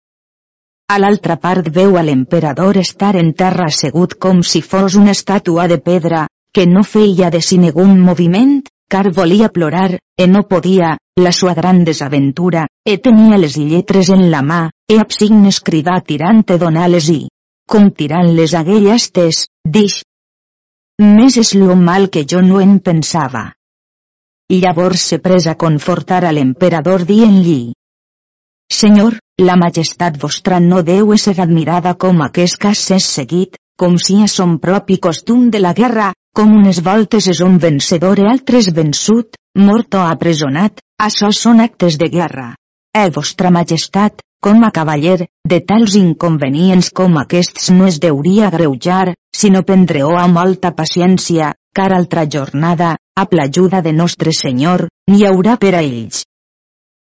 A 0.91 0.97
l'altra 0.99 1.37
part 1.39 1.69
veu 1.71 1.93
a 1.99 2.03
l'emperador 2.03 2.79
estar 2.81 3.13
en 3.19 3.29
terra 3.41 3.69
assegut 3.71 4.17
com 4.25 4.41
si 4.43 4.61
fos 4.71 4.97
una 4.99 5.13
estàtua 5.15 5.69
de 5.71 5.77
pedra, 5.79 6.25
que 6.53 6.65
no 6.67 6.83
feia 6.83 7.29
de 7.31 7.41
si 7.49 7.59
negun 7.63 7.93
moviment, 8.07 8.57
car 8.91 9.13
volia 9.15 9.53
plorar, 9.55 10.01
e 10.19 10.27
no 10.27 10.43
podia, 10.51 10.97
la 11.27 11.31
sua 11.31 11.55
gran 11.55 11.85
desaventura, 11.87 12.67
e 12.83 12.99
tenia 12.99 13.39
les 13.39 13.55
lletres 13.55 14.11
en 14.11 14.27
la 14.35 14.43
mà, 14.43 14.61
e 14.91 14.99
ab 14.99 15.15
signes 15.15 15.63
cridar 15.71 16.01
tirant 16.11 16.43
e 16.51 16.59
donar-les 16.59 17.09
i, 17.15 17.21
com 17.71 17.93
tirant-les 17.95 18.59
aquelles 18.59 19.11
tes, 19.15 19.47
dix. 19.63 20.03
Més 20.99 21.39
és 21.39 21.55
lo 21.55 21.79
mal 21.79 22.11
que 22.11 22.27
jo 22.27 22.43
no 22.43 22.59
en 22.59 22.81
pensava. 22.83 23.53
Llavors 24.51 25.07
se 25.13 25.23
pres 25.23 25.47
a 25.47 25.55
confortar 25.55 26.25
a 26.27 26.35
l'emperador 26.35 27.07
dient-li. 27.07 27.61
Senyor, 28.71 29.21
la 29.41 29.57
majestat 29.57 30.19
vostra 30.21 30.61
no 30.61 30.83
deu 30.85 31.17
ser 31.17 31.37
admirada 31.41 31.95
com 31.95 32.21
aquest 32.25 32.59
cas 32.61 32.81
s'és 32.89 33.07
seguit, 33.19 33.57
com 33.81 33.97
si 33.97 34.19
a 34.23 34.29
son 34.29 34.59
propi 34.61 34.99
costum 34.99 35.49
de 35.51 35.61
la 35.65 35.73
guerra, 35.73 36.13
com 36.37 36.53
unes 36.53 36.83
voltes 36.85 37.29
és 37.33 37.41
un 37.41 37.57
vencedor 37.59 38.21
i 38.21 38.27
altres 38.29 38.69
vençut, 38.77 39.39
mort 39.57 39.97
o 39.97 40.03
apresonat, 40.05 40.83
això 41.01 41.33
són 41.33 41.61
actes 41.65 41.97
de 41.97 42.11
guerra. 42.13 42.55
E 42.93 43.09
vostra 43.15 43.51
majestat, 43.51 44.21
com 44.45 44.65
a 44.65 44.71
cavaller, 44.71 45.27
de 45.49 45.61
tals 45.61 45.97
inconvenients 45.97 46.91
com 46.91 47.17
aquests 47.21 47.71
no 47.73 47.89
es 47.89 48.01
deuria 48.01 48.51
greujar, 48.51 49.15
sinó 49.33 49.63
prendre-ho 49.63 50.17
amb 50.21 50.37
molta 50.37 50.75
paciència, 50.77 51.55
car 51.73 51.93
altra 51.97 52.27
jornada, 52.29 52.97
a 53.17 53.27
l'ajuda 53.33 53.81
de 53.81 53.93
nostre 53.93 54.33
senyor, 54.37 54.89
n'hi 55.09 55.25
haurà 55.25 55.57
per 55.57 55.75
a 55.77 55.83
ells. 55.83 56.27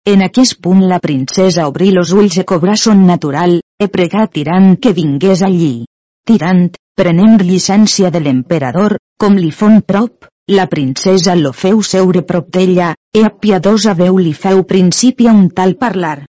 En 0.07 0.23
aquest 0.23 0.61
punt 0.63 0.85
la 0.87 1.01
princesa 1.03 1.67
obrí 1.67 1.91
los 1.91 2.13
ulls 2.15 2.37
e 2.39 2.45
cobrà 2.47 2.77
son 2.79 3.01
natural, 3.07 3.57
e 3.75 3.89
pregà 3.91 4.29
tirant 4.31 4.77
que 4.79 4.93
vingués 4.95 5.43
allí. 5.43 5.83
Tirant, 6.31 6.69
prenent 6.95 7.41
llicència 7.43 8.13
de 8.15 8.21
l'emperador, 8.23 8.95
com 9.19 9.35
li 9.35 9.51
fon 9.51 9.81
prop, 9.83 10.29
la 10.55 10.69
princesa 10.71 11.35
lo 11.35 11.51
feu 11.51 11.83
seure 11.83 12.23
prop 12.23 12.47
d'ella, 12.55 12.93
e 13.11 13.25
a 13.27 13.33
piadosa 13.35 13.97
veu 13.99 14.23
li 14.23 14.33
feu 14.45 14.63
principi 14.63 15.27
a 15.27 15.35
un 15.35 15.51
tal 15.51 15.75
parlar. 15.75 16.21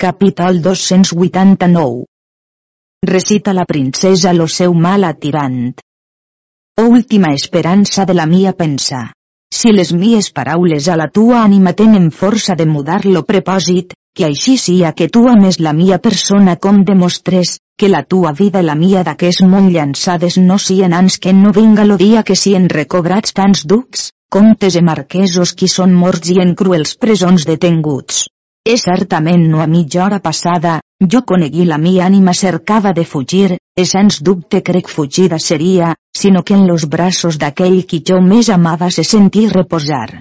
Capítol 0.00 0.62
289 0.64 2.04
Recita 3.04 3.52
la 3.52 3.68
princesa 3.68 4.32
lo 4.32 4.48
seu 4.48 4.72
mal 4.72 5.04
a 5.04 5.12
tirant. 5.12 5.74
Última 6.80 7.34
esperança 7.36 8.06
de 8.08 8.14
la 8.16 8.24
mia 8.24 8.56
pensa. 8.56 9.10
Si 9.60 9.72
les 9.76 9.90
mies 9.92 10.30
paraules 10.32 10.86
a 10.88 10.94
la 10.98 11.06
tua 11.16 11.40
ànima 11.44 11.72
tenen 11.78 12.06
força 12.18 12.54
de 12.58 12.66
mudar 12.66 13.00
lo 13.04 13.24
prepòsit, 13.30 13.92
que 14.16 14.24
així 14.28 14.54
sia 14.62 14.92
que 15.00 15.08
tu 15.16 15.26
ames 15.28 15.58
la 15.66 15.72
mia 15.80 15.98
persona 16.06 16.54
com 16.56 16.78
demostres, 16.90 17.58
que 17.76 17.90
la 17.90 18.02
tua 18.14 18.32
vida 18.38 18.62
i 18.62 18.66
la 18.68 18.78
mia 18.78 19.02
d'aquest 19.08 19.42
món 19.50 19.68
llançades 19.74 20.38
no 20.38 20.56
sien 20.58 20.94
ans 21.00 21.18
que 21.18 21.34
no 21.42 21.52
vinga 21.58 21.84
lo 21.84 21.98
dia 22.00 22.22
que 22.22 22.38
sien 22.44 22.68
recobrats 22.72 23.36
tants 23.36 23.66
ducs, 23.74 24.10
comtes 24.30 24.76
i 24.80 24.82
marquesos 24.86 25.52
qui 25.52 25.68
són 25.68 25.92
morts 26.04 26.30
i 26.30 26.38
en 26.44 26.54
cruels 26.54 26.94
presons 27.04 27.46
detenguts. 27.52 28.28
E 28.64 28.76
certament 28.78 29.48
no 29.50 29.60
a 29.64 29.66
mitja 29.66 30.04
hora 30.04 30.20
passada, 30.20 30.78
jo 31.12 31.22
conegui 31.26 31.64
la 31.64 31.78
mia 31.78 32.06
ànima 32.06 32.34
cercava 32.36 32.92
de 32.92 33.04
fugir, 33.04 33.56
e 33.76 33.86
sens 33.92 34.20
dubte 34.22 34.60
crec 34.62 34.88
fugida 34.88 35.38
seria, 35.38 35.94
sinó 36.20 36.42
que 36.44 36.54
en 36.54 36.66
los 36.70 36.88
braços 36.94 37.38
d'aquell 37.42 37.84
qui 37.88 38.02
jo 38.06 38.20
més 38.32 38.50
amava 38.56 38.90
se 38.90 39.04
sentir 39.04 39.48
reposar. 39.52 40.20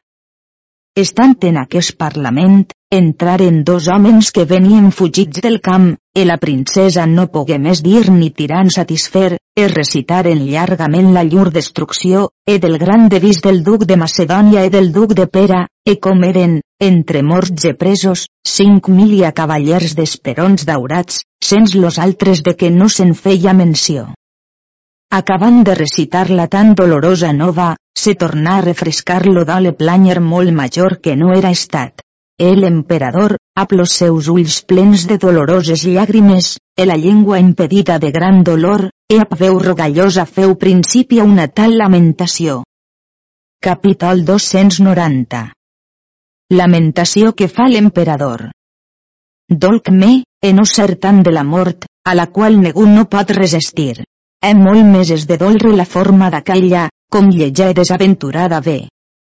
Estant 1.00 1.36
en 1.48 1.58
aquest 1.62 1.94
parlament, 1.96 2.64
entraren 2.92 3.64
dos 3.64 3.88
homes 3.88 4.32
que 4.36 4.44
venien 4.50 4.90
fugits 4.92 5.44
del 5.46 5.60
camp, 5.62 5.92
e 6.16 6.26
la 6.26 6.38
princesa 6.42 7.06
no 7.06 7.28
pogué 7.36 7.60
més 7.66 7.84
dir 7.86 8.10
ni 8.10 8.32
tirant 8.40 8.72
satisfer, 8.76 9.38
e 9.56 9.68
recitaren 9.72 10.42
llargament 10.48 11.14
la 11.14 11.24
llur 11.24 11.52
destrucció, 11.56 12.26
e 12.44 12.58
del 12.60 12.78
gran 12.82 13.08
devís 13.14 13.40
del 13.46 13.64
duc 13.64 13.86
de 13.86 14.00
Macedònia 14.02 14.66
e 14.66 14.74
del 14.76 14.92
duc 14.92 15.14
de 15.14 15.28
Pera, 15.28 15.68
e 15.86 15.96
com 16.04 16.24
eren, 16.26 16.60
entre 16.92 17.24
morts 17.24 17.70
e 17.70 17.76
presos, 17.76 18.28
cinc 18.44 18.90
mil 18.90 19.14
i 19.20 19.24
a 19.24 19.32
cavallers 19.32 19.96
d'esperons 19.96 20.66
daurats, 20.66 21.24
sens 21.44 21.76
los 21.76 22.00
altres 22.00 22.44
de 22.44 22.56
que 22.56 22.72
no 22.72 22.90
se'n 22.90 23.14
feia 23.14 23.54
menció. 23.54 24.10
Acabant 25.12 25.64
de 25.66 25.74
recitar 25.74 26.30
la 26.30 26.46
tan 26.48 26.76
dolorosa 26.76 27.32
nova, 27.34 27.76
se 27.98 28.14
tornà 28.14 28.58
a 28.58 28.62
refrescar 28.62 29.24
lo 29.26 29.44
dole 29.44 29.72
planyer 29.74 30.20
molt 30.22 30.54
major 30.54 31.00
que 31.02 31.16
no 31.18 31.32
era 31.34 31.50
estat. 31.50 32.04
El 32.38 32.64
emperador, 32.64 33.34
amb 33.58 33.74
los 33.74 33.96
seus 34.02 34.28
ulls 34.30 34.62
plens 34.70 35.08
de 35.10 35.18
doloroses 35.18 35.86
llàgrimes, 35.88 36.50
e 36.78 36.86
la 36.86 36.96
llengua 36.96 37.40
impedida 37.40 37.98
de 37.98 38.12
gran 38.12 38.44
dolor, 38.44 38.92
e 39.10 39.18
amb 39.24 39.34
veu 39.40 39.58
rogallosa 39.60 40.28
feu 40.30 40.54
principi 40.62 41.20
a 41.20 41.26
una 41.26 41.48
tal 41.48 41.74
lamentació. 41.82 42.62
Capítol 43.60 44.24
290 44.30 45.42
Lamentació 46.54 47.34
que 47.34 47.50
fa 47.50 47.66
l'emperador. 47.68 48.46
Dolc 49.50 49.90
me, 49.90 50.14
e 50.40 50.54
no 50.54 50.70
ser 50.70 50.96
tant 51.02 51.26
de 51.26 51.34
la 51.34 51.44
mort, 51.44 51.90
a 52.06 52.14
la 52.14 52.30
qual 52.30 52.62
ningú 52.62 52.86
no 52.86 53.10
pot 53.10 53.34
resistir. 53.42 54.06
He 54.48 54.54
molt 54.56 54.86
més 54.88 55.26
dolre 55.40 55.70
la 55.76 55.86
forma 55.94 56.30
d'aquella, 56.34 56.84
com 57.12 57.26
llegia 57.30 57.74
desaventurada 57.80 58.62
ve. 58.68 58.78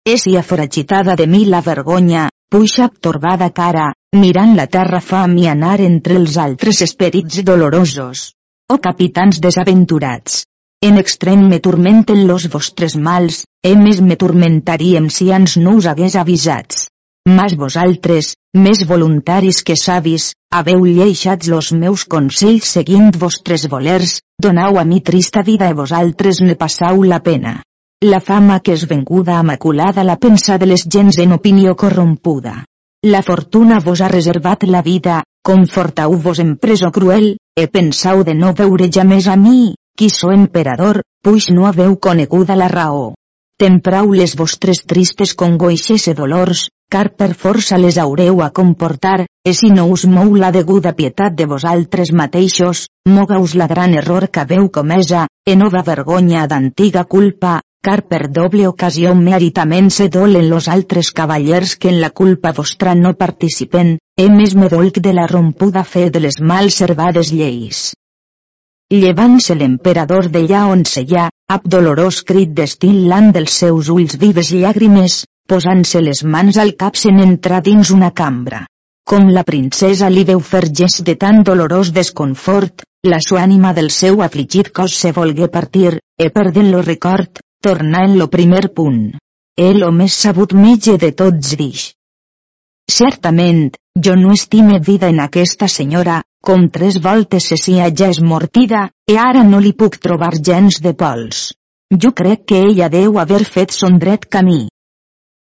És 0.07 0.27
i 0.31 0.37
aforagitada 0.39 1.17
de 1.21 1.27
mi 1.27 1.41
la 1.55 1.61
vergonya, 1.69 2.29
puixa 2.55 2.87
torbada 3.07 3.49
cara, 3.57 3.89
mirant 4.15 4.55
la 4.59 4.67
terra 4.77 5.01
fa 5.01 5.25
mi 5.33 5.49
anar 5.55 5.81
entre 5.87 6.21
els 6.21 6.37
altres 6.45 6.83
esperits 6.87 7.43
dolorosos. 7.49 8.29
O 8.71 8.77
oh, 8.77 8.79
capitans 8.79 9.41
desaventurats! 9.49 10.45
En 10.87 11.03
extrem 11.03 11.49
me 11.51 11.59
turmenten 11.59 12.27
los 12.29 12.47
vostres 12.53 12.95
mals, 12.95 13.43
e 13.67 13.75
més 13.75 14.01
me 14.01 14.15
turmentaríem 14.23 15.11
si 15.11 15.33
ans 15.41 15.57
no 15.59 15.75
us 15.81 15.91
hagués 15.91 16.15
avisats. 16.15 16.87
Mas 17.29 17.55
vosaltres, 17.61 18.31
més 18.57 18.79
voluntaris 18.89 19.59
que 19.61 19.75
savis, 19.77 20.31
haveu 20.59 20.87
lleixat 20.87 21.45
los 21.53 21.75
meus 21.77 22.05
consells 22.15 22.71
seguint 22.77 23.11
vostres 23.23 23.67
volers, 23.69 24.15
donau 24.41 24.79
a 24.81 24.85
mi 24.89 25.01
trista 25.09 25.43
vida 25.49 25.69
i 25.69 25.77
vosaltres 25.77 26.41
ne 26.41 26.55
passau 26.63 27.03
la 27.11 27.19
pena. 27.27 27.59
La 28.13 28.21
fama 28.29 28.61
que 28.65 28.73
és 28.79 28.87
venguda 28.89 29.37
a 29.37 29.43
maculada 29.43 30.07
la 30.09 30.17
pensa 30.17 30.57
de 30.63 30.71
les 30.71 30.87
gens 30.95 31.19
en 31.19 31.35
opinió 31.37 31.75
corrompuda. 31.77 32.55
La 33.05 33.21
fortuna 33.27 33.83
vos 33.85 34.01
ha 34.01 34.09
reservat 34.09 34.65
la 34.65 34.81
vida, 34.89 35.21
confortau-vos 35.45 36.41
en 36.47 36.57
preso 36.57 36.91
cruel, 36.91 37.37
e 37.59 37.69
pensau 37.69 38.25
de 38.25 38.39
no 38.39 38.55
veure 38.63 38.89
ja 38.89 39.05
més 39.05 39.29
a 39.29 39.37
mi, 39.37 39.75
qui 39.99 40.09
so 40.09 40.33
emperador, 40.33 41.03
puix 41.23 41.51
no 41.53 41.69
haveu 41.69 41.99
coneguda 42.09 42.57
la 42.57 42.73
raó. 42.73 43.13
Temprau 43.59 44.15
les 44.15 44.37
vostres 44.39 44.85
tristes 44.87 45.35
congoixes 45.35 46.09
e 46.09 46.15
dolors, 46.15 46.69
car 46.89 47.11
per 47.15 47.35
força 47.35 47.77
les 47.79 47.99
haureu 47.99 48.41
a 48.43 48.49
comportar, 48.51 49.27
e 49.45 49.53
si 49.53 49.69
no 49.71 49.87
us 49.93 50.07
mou 50.09 50.35
la 50.37 50.51
deguda 50.51 50.95
pietat 50.97 51.37
de 51.37 51.47
vosaltres 51.47 52.13
mateixos, 52.13 52.87
moga-us 53.05 53.55
la 53.55 53.69
gran 53.69 53.95
error 53.95 54.29
que 54.33 54.41
haveu 54.41 54.71
comesa, 54.71 55.27
e 55.45 55.57
nova 55.57 55.83
vergonya 55.85 56.47
d'antiga 56.47 57.05
culpa, 57.05 57.61
car 57.85 58.03
per 58.09 58.29
doble 58.29 58.67
ocasió 58.67 59.15
meritament 59.15 59.91
se 59.91 60.09
dolen 60.09 60.49
los 60.51 60.69
altres 60.69 61.13
cavallers 61.13 61.77
que 61.77 61.93
en 61.93 62.01
la 62.01 62.11
culpa 62.11 62.53
vostra 62.57 62.95
no 62.95 63.15
participen, 63.15 63.99
e 64.17 64.29
més 64.33 64.57
me 64.57 64.69
dolc 64.73 64.99
de 65.05 65.13
la 65.13 65.29
rompuda 65.31 65.85
fe 65.85 66.09
de 66.11 66.25
les 66.25 66.41
mal 66.41 66.73
servades 66.75 67.33
lleis. 67.33 67.93
Llevant-se 68.89 69.55
l'emperador 69.55 70.31
d'allà 70.33 70.65
on 70.73 70.85
seia, 70.89 71.29
ab 71.53 71.67
dolorós 71.69 72.23
crit 72.25 72.55
destil·lant 72.57 73.35
dels 73.37 73.53
seus 73.63 73.91
ulls 73.93 74.17
vives 74.17 74.51
llàgrimes, 74.57 75.25
posant-se 75.49 76.03
les 76.05 76.25
mans 76.25 76.59
al 76.63 76.75
cap 76.83 76.99
se'n 77.01 77.23
entra 77.25 77.63
dins 77.65 77.91
una 77.95 78.11
cambra. 78.23 78.67
Com 79.09 79.31
la 79.33 79.45
princesa 79.49 80.11
li 80.13 80.27
veu 80.29 80.41
fer 80.45 80.67
gest 80.81 81.01
de 81.05 81.15
tan 81.17 81.43
dolorós 81.49 81.95
desconfort, 81.97 82.85
la 83.09 83.21
sua 83.25 83.45
ànima 83.47 83.73
del 83.73 83.89
seu 83.95 84.21
afligit 84.27 84.69
cos 84.79 84.97
se 85.01 85.13
volgué 85.17 85.49
partir, 85.49 85.95
e 86.19 86.29
perdent 86.35 86.71
lo 86.75 86.83
record, 86.83 87.41
tornar 87.63 88.05
en 88.11 88.19
lo 88.19 88.29
primer 88.29 88.69
punt. 88.75 89.17
El 89.57 89.83
o 89.87 89.91
més 89.91 90.15
sabut 90.27 90.53
metge 90.53 90.99
de 91.01 91.13
tots 91.17 91.57
dix. 91.57 91.89
Certament, 92.89 93.73
jo 94.05 94.15
no 94.17 94.33
estime 94.33 94.79
vida 94.81 95.09
en 95.09 95.21
aquesta 95.25 95.69
senyora, 95.69 96.23
com 96.45 96.69
tres 96.71 97.01
voltes 97.03 97.49
se 97.51 97.57
sia 97.57 97.89
ja 97.91 98.13
esmortida, 98.13 98.89
e 99.09 99.17
ara 99.19 99.43
no 99.45 99.59
li 99.61 99.73
puc 99.73 99.99
trobar 100.05 100.35
gens 100.39 100.83
de 100.85 100.95
pols. 100.95 101.53
Jo 101.91 102.13
crec 102.13 102.45
que 102.45 102.61
ella 102.71 102.89
deu 102.93 103.19
haver 103.19 103.45
fet 103.45 103.73
son 103.73 103.99
dret 103.99 104.29
camí. 104.29 104.67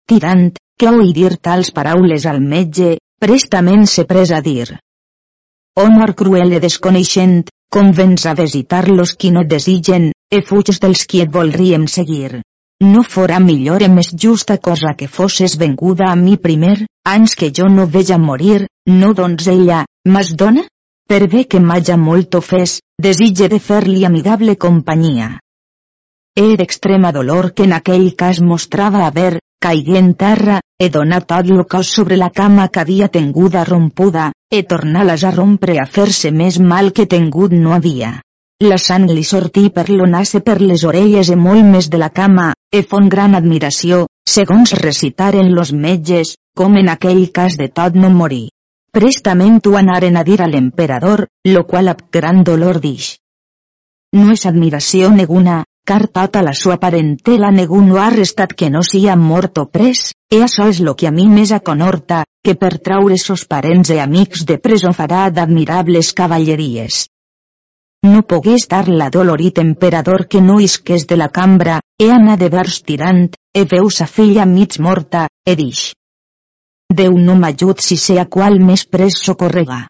Tirant, 0.09 0.55
que 0.81 0.89
oi 0.89 1.11
dir 1.13 1.35
tals 1.37 1.69
paraules 1.77 2.25
al 2.31 2.39
metge, 2.41 2.95
prestament 3.21 3.83
se 3.93 4.07
pres 4.09 4.31
a 4.33 4.39
dir. 4.41 4.69
Honor 5.83 6.15
cruel 6.21 6.55
e 6.57 6.61
desconeixent, 6.65 7.43
convenç 7.77 8.25
a 8.31 8.33
visitar-los 8.39 9.13
qui 9.21 9.31
no 9.35 9.43
desigen, 9.51 10.07
e 10.33 10.41
fuig 10.51 10.71
dels 10.85 11.03
qui 11.11 11.21
et 11.25 11.33
volríem 11.35 11.85
seguir. 11.95 12.41
No 12.85 13.03
fora 13.03 13.41
millor 13.43 13.85
e 13.85 13.89
més 13.93 14.09
justa 14.25 14.57
cosa 14.69 14.95
que 14.97 15.09
fosses 15.17 15.57
venguda 15.61 16.09
a 16.09 16.17
mi 16.17 16.37
primer, 16.47 16.87
ans 17.05 17.35
que 17.35 17.51
jo 17.59 17.67
no 17.69 17.87
veja 17.97 18.19
morir, 18.23 18.67
no 18.87 19.13
donzella, 19.19 19.83
mas 20.07 20.31
dona? 20.43 20.65
Per 21.09 21.27
bé 21.35 21.45
que 21.45 21.61
m'haja 21.61 21.99
molt 22.01 22.39
ofès, 22.41 22.79
desitge 23.09 23.49
de 23.53 23.61
fer-li 23.69 24.07
amigable 24.09 24.57
companyia. 24.57 25.29
Era 26.39 26.57
d'extrema 26.63 27.13
dolor 27.13 27.53
que 27.53 27.69
en 27.69 27.77
aquell 27.77 28.09
cas 28.17 28.41
mostrava 28.41 29.05
haver, 29.07 29.41
caigué 29.61 29.99
en 29.99 30.15
terra, 30.15 30.61
he 30.79 30.89
donat 30.95 31.27
tot 31.27 31.51
lo 31.51 31.67
cos 31.67 31.91
sobre 31.99 32.17
la 32.17 32.31
cama 32.31 32.69
que 32.69 32.81
havia 32.81 33.09
tenguda 33.09 33.65
rompuda, 33.65 34.33
e 34.51 34.63
tornar-les 34.63 35.25
a 35.25 35.33
rompre 35.35 35.79
a 35.83 35.87
fer-se 35.87 36.31
més 36.31 36.59
mal 36.61 36.93
que 36.93 37.07
tengut 37.07 37.53
no 37.53 37.75
havia. 37.75 38.21
La 38.65 38.79
sang 38.83 39.07
li 39.07 39.23
sortí 39.23 39.69
per 39.71 39.89
lo 39.89 40.07
per 40.45 40.61
les 40.61 40.85
orelles 40.85 41.29
e 41.31 41.37
molt 41.37 41.65
més 41.65 41.89
de 41.91 41.99
la 41.99 42.11
cama, 42.11 42.55
e 42.73 42.83
fon 42.83 43.09
gran 43.09 43.35
admiració, 43.35 44.07
segons 44.29 44.73
recitaren 44.73 45.55
los 45.55 45.73
metges, 45.73 46.37
com 46.57 46.77
en 46.77 46.89
aquell 46.89 47.31
cas 47.31 47.57
de 47.57 47.69
tot 47.69 47.95
no 47.95 48.11
morir. 48.11 48.49
Prestament 48.91 49.61
ho 49.67 49.77
anaren 49.77 50.17
a 50.17 50.25
dir 50.25 50.41
a 50.43 50.49
l'emperador, 50.49 51.27
lo 51.45 51.67
qual 51.67 51.89
amb 51.89 52.03
gran 52.11 52.43
dolor 52.43 52.81
dix. 52.81 53.19
No 54.17 54.33
és 54.33 54.47
admiració 54.47 55.11
neguna, 55.15 55.63
car 55.89 56.07
tota 56.13 56.43
la 56.45 56.53
sua 56.53 56.77
parentela 56.77 57.49
no 57.51 57.97
ha 57.97 58.11
restat 58.11 58.53
que 58.53 58.69
no 58.69 58.83
sia 58.83 59.17
mort 59.17 59.57
o 59.59 59.65
pres, 59.73 60.13
e 60.31 60.43
això 60.45 60.69
és 60.69 60.81
lo 60.81 60.95
que 60.95 61.09
a 61.09 61.11
mi 61.11 61.27
més 61.29 61.51
aconorta, 61.51 62.25
que 62.45 62.55
per 62.55 62.77
traure 62.79 63.17
sos 63.17 63.47
parents 63.47 63.89
e 63.89 63.99
amics 63.99 64.45
de 64.45 64.59
preso 64.59 64.93
farà 64.93 65.31
d'admirables 65.31 66.13
cavalleries. 66.13 67.09
No 68.05 68.23
pogué 68.23 68.55
estar 68.61 68.87
la 68.89 69.09
dolorit 69.09 69.59
emperador 69.59 70.29
que 70.29 70.43
no 70.43 70.61
isqués 70.61 71.07
de 71.07 71.17
la 71.17 71.31
cambra, 71.31 71.81
e 71.99 72.13
anà 72.13 72.37
de 72.37 72.49
vers 72.49 72.83
tirant, 72.83 73.33
e 73.55 73.65
veu 73.65 73.89
sa 73.89 74.07
filla 74.07 74.45
mig 74.45 74.79
morta, 74.79 75.27
e 75.47 75.57
dix. 75.57 75.95
Déu 76.93 77.17
no 77.17 77.35
m'ajut 77.35 77.81
si 77.81 77.97
sea 77.97 78.29
qual 78.29 78.61
més 78.61 78.85
pres 78.85 79.23
socorrega 79.25 79.87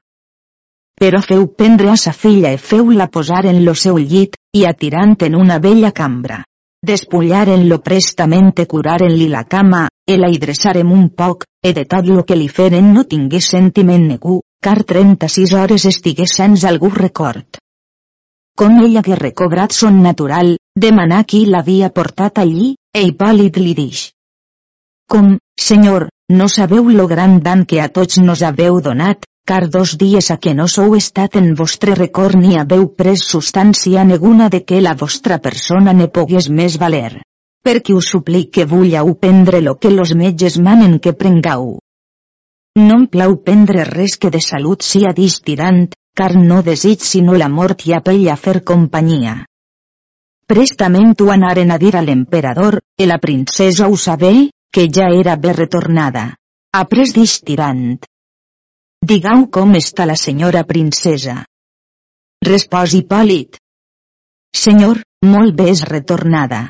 però 0.99 1.20
feu 1.22 1.46
prendre 1.55 1.90
a 1.90 1.96
sa 1.96 2.12
filla 2.12 2.51
e 2.51 2.59
feu-la 2.59 3.07
posar 3.07 3.46
en 3.46 3.62
lo 3.64 3.74
seu 3.74 3.99
llit, 3.99 4.34
i 4.57 4.64
atirant 4.66 5.14
en 5.22 5.36
una 5.38 5.59
vella 5.59 5.92
cambra. 5.92 6.42
Despullaren-lo 6.82 7.78
prestament 7.82 8.53
e 8.59 8.66
curaren-li 8.66 9.28
la 9.28 9.44
cama, 9.44 9.86
e 10.07 10.16
la 10.16 10.30
hidressarem 10.30 10.90
un 10.90 11.09
poc, 11.11 11.44
e 11.62 11.72
de 11.72 11.84
tot 11.84 12.07
lo 12.07 12.24
que 12.24 12.36
li 12.36 12.49
feren 12.49 12.92
no 12.94 13.05
tingué 13.05 13.40
sentiment 13.40 14.07
negu, 14.09 14.40
car 14.62 14.82
36 14.82 15.55
hores 15.55 15.86
estigué 15.86 16.26
sens 16.26 16.64
algú 16.64 16.90
record. 16.90 17.59
Com 18.59 18.80
ella 18.82 19.03
que 19.07 19.14
recobrat 19.14 19.74
son 19.74 20.03
natural, 20.03 20.57
demanà 20.74 21.22
qui 21.24 21.44
l'havia 21.46 21.90
portat 21.94 22.38
allí, 22.42 22.74
e 22.94 23.05
Hipòlit 23.07 23.59
li 23.62 23.74
dix. 23.74 24.09
Com, 25.07 25.36
senyor, 25.55 26.09
no 26.29 26.49
sabeu 26.49 26.89
lo 26.91 27.07
gran 27.09 27.41
dan 27.41 27.64
que 27.64 27.81
a 27.81 27.89
tots 27.89 28.18
nos 28.20 28.43
haveu 28.43 28.81
donat, 28.85 29.24
car 29.49 29.70
dos 29.70 29.97
dies 29.97 30.31
a 30.31 30.37
que 30.37 30.53
no 30.55 30.68
sou 30.68 30.95
estat 30.95 31.37
en 31.41 31.55
vostre 31.57 31.95
record 31.97 32.37
ni 32.37 32.59
haveu 32.61 32.85
pres 32.93 33.24
substància 33.24 34.05
neguna 34.05 34.51
de 34.53 34.61
que 34.64 34.83
la 34.85 34.95
vostra 34.95 35.39
persona 35.39 35.95
ne 35.97 36.09
pogués 36.09 36.51
més 36.51 36.76
valer. 36.76 37.22
Perquè 37.64 37.95
us 37.97 38.11
suplique 38.12 38.66
vulleu 38.68 39.14
prendre 39.14 39.62
lo 39.64 39.79
que 39.81 39.91
los 39.91 40.12
metges 40.14 40.59
manen 40.59 40.99
que 40.99 41.14
prengau. 41.16 41.79
No 42.76 42.99
em 43.01 43.07
plau 43.09 43.39
prendre 43.43 43.89
res 43.89 44.18
que 44.20 44.31
de 44.31 44.43
salut 44.45 44.85
sia 44.85 45.14
distirant, 45.16 45.89
car 46.14 46.35
no 46.37 46.61
desig 46.62 47.01
sinó 47.01 47.41
la 47.41 47.49
mort 47.49 47.87
i 47.89 47.97
a 47.97 48.03
pell 48.05 48.29
a 48.29 48.37
fer 48.37 48.61
companyia. 48.68 49.47
Prestament 50.47 51.16
ho 51.20 51.33
anaren 51.33 51.72
a 51.72 51.81
dir 51.81 51.97
a 51.97 52.05
l'emperador, 52.05 52.79
e 53.01 53.07
la 53.07 53.18
princesa 53.18 53.89
ho 53.89 53.97
sabé, 53.97 54.51
que 54.73 54.89
ja 54.89 55.09
era 55.23 55.37
bé 55.37 55.53
retornada. 55.57 56.29
Après 56.73 57.12
distirant, 57.14 57.99
Digueu 59.07 59.45
com 59.55 59.77
està 59.79 60.05
la 60.11 60.16
senyora 60.19 60.64
princesa. 60.66 61.45
Respòs 62.45 62.95
Hipòlit. 62.99 63.57
Senyor, 64.62 64.99
molt 65.23 65.55
bé 65.55 65.69
és 65.71 65.85
retornada. 65.87 66.64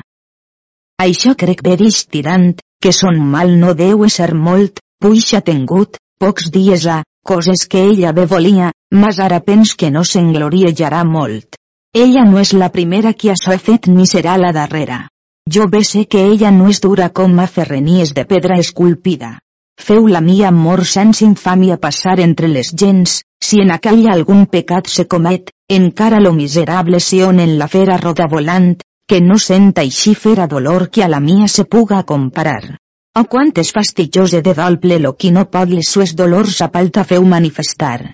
Això 1.01 1.33
crec 1.33 1.63
bé 1.65 1.75
tirant, 2.11 2.53
que 2.81 2.93
son 2.93 3.19
mal 3.33 3.57
no 3.59 3.73
deu 3.73 4.07
ser 4.09 4.35
molt, 4.35 4.79
puixa 5.01 5.41
tengut, 5.41 5.97
pocs 6.19 6.51
dies 6.51 6.85
a, 6.85 7.03
coses 7.25 7.65
que 7.67 7.81
ella 7.81 8.11
bé 8.13 8.25
volia, 8.25 8.71
mas 8.93 9.19
ara 9.19 9.39
pens 9.39 9.73
que 9.75 9.89
no 9.89 10.03
s'engloriejarà 10.03 11.03
molt. 11.03 11.57
Ella 11.95 12.25
no 12.29 12.37
és 12.39 12.53
la 12.53 12.69
primera 12.69 13.13
qui 13.13 13.29
això 13.29 13.53
ha 13.53 13.57
fet 13.57 13.87
ni 13.87 14.05
serà 14.05 14.37
la 14.37 14.51
darrera. 14.53 15.07
Jo 15.53 15.67
bé 15.67 15.83
sé 15.83 16.05
que 16.05 16.19
ella 16.31 16.49
no 16.51 16.67
és 16.69 16.79
dura 16.83 17.07
com 17.19 17.39
a 17.39 17.45
ferrenies 17.47 18.11
de 18.17 18.25
pedra 18.31 18.57
esculpida. 18.63 19.39
feu 19.87 20.07
la 20.13 20.19
mia 20.21 20.49
amor 20.49 20.81
sense 20.85 21.23
infàmia 21.25 21.77
passar 21.85 22.19
entre 22.19 22.49
les 22.51 22.69
gens, 22.81 23.13
si 23.47 23.61
en 23.63 23.71
aquell 23.75 24.03
algun 24.13 24.43
pecat 24.55 24.89
se 24.95 25.05
comet, 25.13 25.53
encara 25.77 26.19
lo 26.19 26.33
miserable 26.33 26.99
sion 26.99 27.39
en 27.39 27.57
la 27.61 27.69
fera 27.75 27.97
roda 27.97 28.27
volant, 28.27 28.75
que 29.07 29.21
no 29.21 29.39
senta 29.39 29.81
així 29.87 30.13
fera 30.25 30.45
dolor 30.47 30.89
que 30.89 31.03
a 31.03 31.07
la 31.07 31.21
mia 31.29 31.47
se 31.47 31.65
puga 31.65 32.03
comparar. 32.03 32.77
O 33.17 33.23
quantes 33.23 33.71
fastidiose 33.71 34.41
de 34.41 34.53
doble 34.53 34.99
lo 34.99 35.15
qui 35.15 35.31
no 35.31 35.47
pot 35.49 35.69
les 35.69 35.89
sues 35.89 36.13
dolors 36.15 36.61
a 36.61 36.69
palta 36.75 37.03
feu 37.03 37.25
manifestar. 37.25 38.11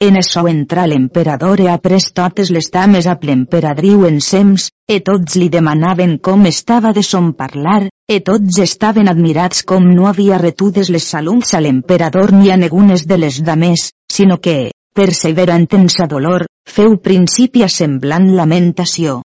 En 0.00 0.16
això 0.16 0.46
entra 0.48 0.86
l'emperador 0.88 1.60
e 1.60 1.72
pres 1.84 2.06
totes 2.16 2.50
les 2.56 2.70
dames 2.72 3.06
a 3.06 3.18
l'emperadriu 3.28 4.06
ensems, 4.08 4.70
e 4.88 4.96
tots 5.04 5.36
li 5.36 5.48
demanaven 5.52 6.14
com 6.28 6.46
estava 6.48 6.92
de 6.96 7.02
son 7.04 7.34
parlar, 7.40 7.90
e 8.08 8.20
tots 8.28 8.60
estaven 8.64 9.10
admirats 9.12 9.60
com 9.62 9.84
no 9.96 10.06
havia 10.08 10.38
retudes 10.40 10.88
les 10.88 11.04
saluts 11.04 11.52
a 11.52 11.60
l'emperador 11.60 12.32
ni 12.32 12.48
a 12.50 12.56
negunes 12.56 13.04
de 13.06 13.18
les 13.18 13.42
dames, 13.44 13.90
sinó 14.08 14.40
que, 14.40 14.72
perseverant 14.96 15.68
en 15.76 15.86
sa 15.92 16.08
dolor, 16.08 16.46
feu 16.64 16.96
principi 16.96 17.62
a 17.62 17.68
semblant 17.68 18.32
lamentació. 18.40 19.20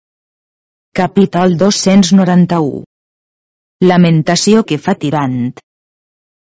Capítol 0.93 1.57
291 1.57 2.83
Lamentació 3.87 4.67
que 4.67 4.83
fa 4.83 4.99
tirant. 4.99 5.55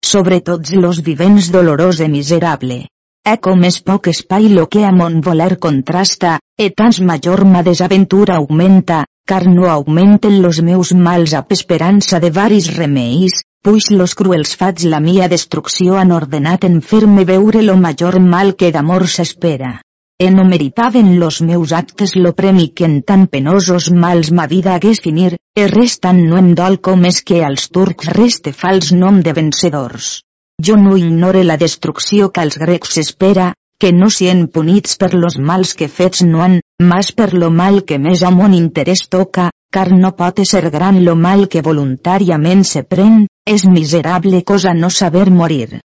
Sobre 0.05 0.45
tots 0.45 0.77
los 0.77 1.01
vivents 1.09 1.51
dolorós 1.57 2.05
e 2.05 2.09
miserable, 2.09 2.83
E 3.29 3.37
com 3.45 3.65
és 3.69 3.77
poc 3.89 4.09
espai 4.11 4.47
lo 4.49 4.63
que 4.73 4.81
a 4.89 4.91
mon 4.99 5.19
voler 5.25 5.59
contrasta, 5.65 6.39
e 6.65 6.71
tants 6.79 7.01
major 7.09 7.43
ma 7.45 7.61
desaventura 7.67 8.39
augmenta, 8.41 9.03
car 9.31 9.45
no 9.57 9.69
augmenten 9.69 10.41
los 10.45 10.63
meus 10.69 10.93
mals 11.07 11.35
a 11.39 11.43
esperança 11.57 12.19
de 12.25 12.31
varis 12.39 12.71
remeis, 12.79 13.43
puix 13.63 13.91
los 13.91 14.15
cruels 14.21 14.57
fats 14.57 14.89
la 14.95 15.03
mia 15.05 15.29
destrucció 15.29 15.99
han 16.01 16.17
ordenat 16.17 16.65
en 16.65 16.81
fer-me 16.81 17.27
veure 17.29 17.63
lo 17.63 17.77
major 17.77 18.19
mal 18.33 18.55
que 18.57 18.73
d'amor 18.73 19.07
s'espera. 19.07 19.75
E 20.19 20.31
no 20.31 20.49
meritaven 20.49 21.13
los 21.21 21.43
meus 21.43 21.77
actes 21.83 22.17
lo 22.17 22.33
premi 22.41 22.69
que 22.69 22.89
en 22.89 23.03
tan 23.03 23.27
penosos 23.27 23.93
mals 23.93 24.33
ma 24.33 24.49
vida 24.49 24.75
hagués 24.75 25.05
finir, 25.05 25.37
e 25.61 25.69
restant 25.69 26.25
no 26.25 26.41
em 26.41 26.51
dol 26.55 26.81
com 26.81 27.05
és 27.13 27.21
que 27.21 27.45
als 27.45 27.69
turcs 27.69 28.09
reste 28.17 28.57
fals 28.65 28.93
nom 28.97 29.21
de 29.21 29.37
vencedors. 29.37 30.11
Jo 30.67 30.77
no 30.77 30.97
ignore 30.97 31.43
la 31.45 31.57
destrucció 31.57 32.29
que 32.31 32.41
als 32.43 32.59
grecs 32.61 32.99
espera, 33.01 33.53
que 33.81 33.93
no 33.97 34.11
sien 34.13 34.47
punits 34.55 34.99
per 35.01 35.15
los 35.15 35.39
mals 35.51 35.73
que 35.75 35.89
fets 35.89 36.21
no 36.31 36.43
han, 36.45 36.59
mas 36.91 37.13
per 37.17 37.33
lo 37.33 37.49
mal 37.51 37.81
que 37.89 37.97
més 37.99 38.25
a 38.29 38.31
mon 38.35 38.53
interès 38.57 39.07
toca, 39.15 39.47
car 39.73 39.89
no 39.93 40.11
pot 40.19 40.43
ser 40.51 40.69
gran 40.75 40.99
lo 41.05 41.15
mal 41.17 41.47
que 41.49 41.63
voluntàriament 41.69 42.65
se 42.73 42.83
pren, 42.83 43.23
és 43.47 43.65
miserable 43.77 44.43
cosa 44.51 44.75
no 44.75 44.91
saber 44.91 45.31
morir. 45.31 45.81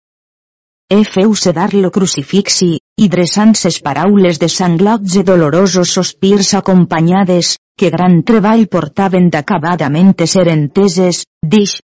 E 0.89 1.03
feu 1.03 1.35
sedar 1.35 1.69
lo 1.75 1.91
crucifixi, 1.91 2.71
i 2.97 3.07
dreçant 3.13 3.53
ses 3.59 3.79
paraules 3.85 4.41
de 4.41 4.49
sanglots 4.55 5.19
i 5.21 5.23
dolorosos 5.29 5.93
sospirs 5.99 6.53
acompanyades, 6.63 7.57
que 7.77 7.93
gran 7.93 8.21
treball 8.23 8.65
portaven 8.73 9.29
d'acabadament 9.29 10.17
ser 10.25 10.47
enteses, 10.49 11.23
dix. 11.45 11.79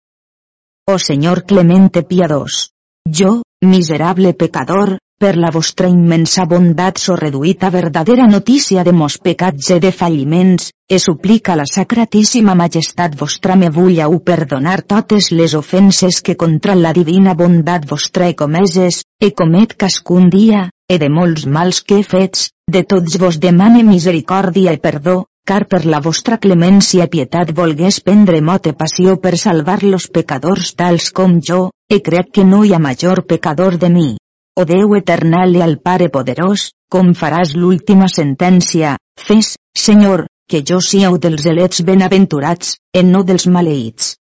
O 0.87 0.99
Senyor 0.99 1.45
clemente 1.49 2.03
piadós 2.03 2.73
jo, 3.07 3.42
miserable 3.62 4.34
pecador, 4.34 4.98
per 5.18 5.36
la 5.36 5.50
vostra 5.55 5.88
immensa 5.88 6.44
bondat 6.44 6.98
so 6.98 7.14
reduït 7.16 7.62
a 7.64 7.70
verdadera 7.70 8.26
notícia 8.26 8.82
de 8.84 8.92
mos 8.92 9.16
pecats 9.18 9.70
e 9.70 9.78
de 9.80 9.92
falliments, 9.92 10.72
e 10.90 10.98
suplica 10.98 11.57
la 11.57 11.64
sacratíssima 11.70 12.55
majestat 12.55 13.14
vostra 13.16 13.57
me 13.57 13.70
vulleu 13.70 14.18
perdonar 14.20 14.80
totes 14.82 15.30
les 15.32 15.55
ofenses 15.55 16.20
que 16.20 16.36
contra 16.36 16.74
la 16.74 16.92
divina 16.92 17.34
bondat 17.34 17.86
vostra 17.88 18.28
he 18.28 18.34
comeses, 18.34 19.05
e 19.20 19.30
comet 19.30 19.76
cascun 19.76 20.28
dia, 20.28 20.68
e 20.90 20.98
de 20.98 21.09
molts 21.09 21.46
mals 21.46 21.80
que 21.80 22.00
he 22.00 22.02
fets, 22.02 22.50
de 22.68 22.82
tots 22.82 23.16
vos 23.20 23.38
demane 23.38 23.84
misericòrdia 23.84 24.74
i 24.74 24.82
perdó, 24.82 25.22
car 25.45 25.66
per 25.68 25.84
la 25.84 26.01
vostra 26.01 26.38
clemència 26.40 27.05
i 27.05 27.12
pietat 27.12 27.53
volgués 27.57 28.01
prendre 28.05 28.40
mote 28.40 28.72
passió 28.80 29.16
per 29.20 29.36
salvar 29.40 29.82
los 29.84 30.07
pecadors 30.09 30.72
tals 30.78 31.11
com 31.18 31.38
jo, 31.49 31.68
e 31.88 32.01
crec 32.01 32.30
que 32.38 32.45
no 32.49 32.62
hi 32.64 32.72
ha 32.72 32.80
major 32.80 33.22
pecador 33.28 33.76
de 33.78 33.90
mi. 33.97 34.07
O 34.57 34.64
Déu 34.64 34.95
eternal 34.97 35.57
i 35.59 35.62
al 35.62 35.76
Pare 35.84 36.09
poderós, 36.14 36.70
com 36.88 37.12
faràs 37.20 37.53
l'última 37.59 38.09
sentència, 38.09 38.97
fes, 39.20 39.57
Senyor, 39.76 40.26
que 40.49 40.62
jo 40.62 40.80
siau 40.80 41.18
dels 41.18 41.45
elets 41.53 41.82
benaventurats, 41.82 42.76
e 42.95 43.03
no 43.03 43.24
dels 43.24 43.47
maleïts. 43.47 44.14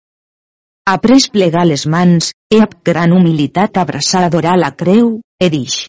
Après 0.86 1.28
plegar 1.32 1.66
les 1.66 1.86
mans, 1.86 2.32
e 2.48 2.62
amb 2.64 2.78
gran 2.84 3.12
humilitat 3.12 3.76
abraçar 3.76 4.24
adorar 4.24 4.56
la 4.56 4.72
creu, 4.72 5.18
e 5.40 5.50
dix. 5.50 5.84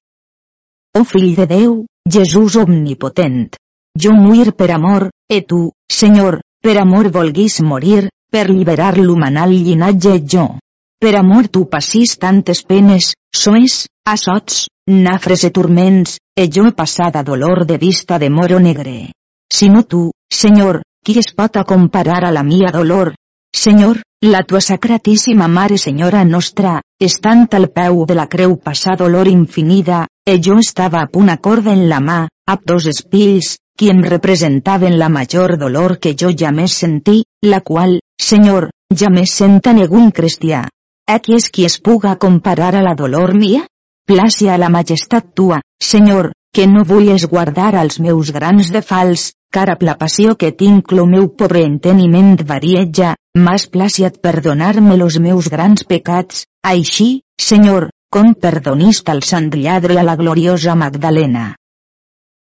O 0.98 1.06
fill 1.08 1.36
de 1.38 1.48
Déu, 1.48 1.82
Jesús 2.10 2.58
omnipotent, 2.60 3.61
jo 3.98 4.12
muir 4.14 4.54
per 4.54 4.72
amor, 4.72 5.10
e 5.30 5.42
tu, 5.42 5.72
Senyor, 5.92 6.42
per 6.62 6.78
amor 6.78 7.12
volguis 7.12 7.62
morir, 7.62 8.10
per 8.32 8.50
liberar 8.50 8.98
l'humanal 8.98 9.52
llinatge 9.52 10.22
jo. 10.26 10.60
Per 11.02 11.16
amor 11.18 11.48
tu 11.48 11.66
passis 11.68 12.18
tantes 12.18 12.62
penes, 12.64 13.14
soes, 13.34 13.88
assots, 14.06 14.68
nafres 14.88 15.44
e 15.44 15.50
turments, 15.50 16.20
e 16.38 16.48
jo 16.48 16.72
passada 16.72 17.24
dolor 17.24 17.66
de 17.66 17.78
vista 17.78 18.20
de 18.20 18.30
moro 18.30 18.60
negre. 18.60 19.12
Si 19.52 19.68
no 19.70 19.84
tu, 19.84 20.12
Senyor, 20.32 20.84
qui 21.04 21.18
es 21.20 21.34
pot 21.36 21.58
comparar 21.66 22.24
a 22.24 22.32
la 22.32 22.44
mia 22.44 22.72
dolor? 22.72 23.16
Senyor, 23.54 24.02
la 24.24 24.44
tua 24.44 24.62
sacratíssima 24.62 25.48
Mare 25.48 25.78
Senyora 25.78 26.24
Nostra, 26.24 26.80
estant 27.00 27.48
al 27.52 27.68
peu 27.74 28.06
de 28.06 28.16
la 28.16 28.28
creu 28.28 28.56
passar 28.56 28.96
dolor 28.98 29.28
infinida, 29.28 30.06
e 30.24 30.38
jo 30.40 30.60
estava 30.60 31.02
a 31.02 31.08
punt 31.08 31.34
corda 31.42 31.74
en 31.74 31.90
la 31.90 32.00
mà, 32.00 32.28
amb 32.48 32.62
dos 32.64 32.86
espills, 32.86 33.58
qui 33.82 33.90
em 33.90 34.04
representaven 34.06 35.00
la 35.00 35.08
major 35.10 35.56
dolor 35.58 35.96
que 35.98 36.12
jo 36.14 36.30
més 36.54 36.74
sentí, 36.84 37.24
la 37.42 37.62
qual, 37.66 37.96
Senyor, 38.22 38.68
més 39.10 39.32
senta 39.34 39.74
ningún 39.74 40.12
cristià. 40.12 40.68
A 41.10 41.18
qui 41.18 41.34
és 41.34 41.50
qui 41.50 41.66
es 41.66 41.80
puga 41.82 42.12
comparar 42.16 42.76
a 42.76 42.84
la 42.86 42.94
dolor 42.94 43.34
mia? 43.34 43.64
Plàcia 44.06 44.54
a 44.54 44.60
la 44.62 44.70
majestat 44.70 45.34
tua, 45.34 45.62
Senyor, 45.82 46.30
que 46.54 46.68
no 46.68 46.84
vulles 46.84 47.26
guardar 47.26 47.74
als 47.76 47.98
meus 48.00 48.30
grans 48.30 48.70
de 48.70 48.84
fals, 48.84 49.32
car 49.50 49.76
la 49.82 49.98
passió 49.98 50.36
que 50.36 50.52
tinc 50.52 50.92
lo 50.92 51.08
meu 51.08 51.30
pobre 51.30 51.64
enteniment 51.66 52.38
varieja, 52.46 53.16
mas 53.34 53.66
plàciat 53.66 54.22
perdonar-me 54.22 54.96
los 54.96 55.18
meus 55.18 55.50
grans 55.50 55.88
pecats, 55.90 56.46
així, 56.62 57.24
Senyor, 57.42 57.90
com 58.12 58.36
perdonist 58.36 59.10
al 59.10 59.24
sant 59.24 59.50
lladre 59.56 59.98
a 59.98 60.04
la 60.04 60.16
gloriosa 60.16 60.76
Magdalena. 60.76 61.56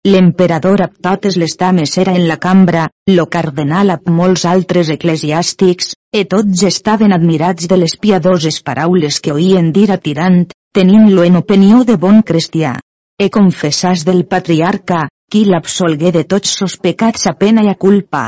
L'emperador 0.04 0.82
amb 0.84 0.98
totes 1.06 1.38
les 1.40 1.54
dames 1.60 1.94
era 2.02 2.14
en 2.20 2.26
la 2.28 2.36
cambra, 2.46 2.90
lo 3.18 3.24
cardenal 3.36 3.94
amb 3.94 4.10
molts 4.12 4.44
altres 4.50 4.90
eclesiàstics, 4.92 5.94
e 6.12 6.26
tots 6.34 6.64
estaven 6.68 7.16
admirats 7.16 7.70
de 7.72 7.78
les 7.80 7.96
piadoses 7.96 8.60
paraules 8.68 9.22
que 9.24 9.32
oïen 9.32 9.72
dir 9.72 9.88
a 9.96 9.98
Tirant, 10.04 10.44
tenint-lo 10.76 11.24
en 11.24 11.40
opinió 11.40 11.86
de 11.88 11.96
bon 11.96 12.20
cristià. 12.22 12.74
E 13.16 13.30
confessàs 13.32 14.04
del 14.04 14.26
patriarca, 14.28 15.08
qui 15.32 15.46
l'absolgué 15.48 16.12
de 16.12 16.28
tots 16.28 16.52
sos 16.60 16.76
pecats 16.84 17.24
a 17.32 17.38
pena 17.40 17.64
i 17.64 17.72
a 17.72 17.80
culpa. 17.88 18.28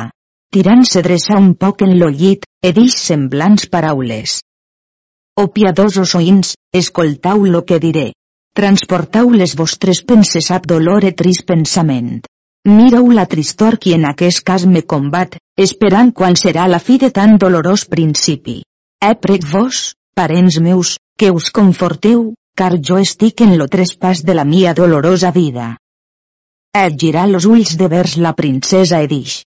Tirant 0.56 0.88
se 0.88 1.04
dreça 1.04 1.36
un 1.36 1.56
poc 1.60 1.84
en 1.84 1.98
lo 2.00 2.08
llit, 2.08 2.48
e 2.64 2.72
dix 2.72 3.02
semblants 3.12 3.68
paraules. 3.68 4.40
O 5.36 5.52
piadosos 5.52 6.16
oïns, 6.16 6.56
escoltau 6.72 7.44
lo 7.44 7.68
que 7.68 7.84
diré 7.84 8.14
transportau 8.56 9.34
les 9.36 9.54
vostres 9.60 10.00
penses 10.02 10.48
ab 10.56 10.64
dolor 10.72 11.04
e 11.04 11.12
trist 11.12 11.44
pensament. 11.50 12.24
Mireu 12.66 13.12
la 13.14 13.26
tristor 13.30 13.76
qui 13.78 13.94
en 13.94 14.08
aquest 14.10 14.42
cas 14.48 14.64
me 14.66 14.82
combat, 14.94 15.36
esperant 15.66 16.14
quan 16.16 16.40
serà 16.40 16.66
la 16.72 16.80
fi 16.80 16.96
de 17.02 17.12
tan 17.18 17.36
dolorós 17.42 17.84
principi. 17.92 18.62
He 19.04 19.12
prec 19.26 19.44
vos, 19.52 19.82
parents 20.16 20.58
meus, 20.64 20.96
que 21.20 21.30
us 21.36 21.52
conforteu, 21.52 22.32
car 22.56 22.80
jo 22.80 22.98
estic 23.04 23.44
en 23.44 23.58
lo 23.60 23.68
trespàs 23.68 24.24
de 24.24 24.34
la 24.40 24.48
mia 24.48 24.74
dolorosa 24.74 25.32
vida. 25.36 25.76
Et 26.74 26.96
girar 27.04 27.28
los 27.30 27.46
ulls 27.46 27.76
de 27.78 27.92
vers 27.92 28.16
la 28.18 28.34
princesa 28.40 29.04
e 29.04 29.12
dix. 29.12 29.44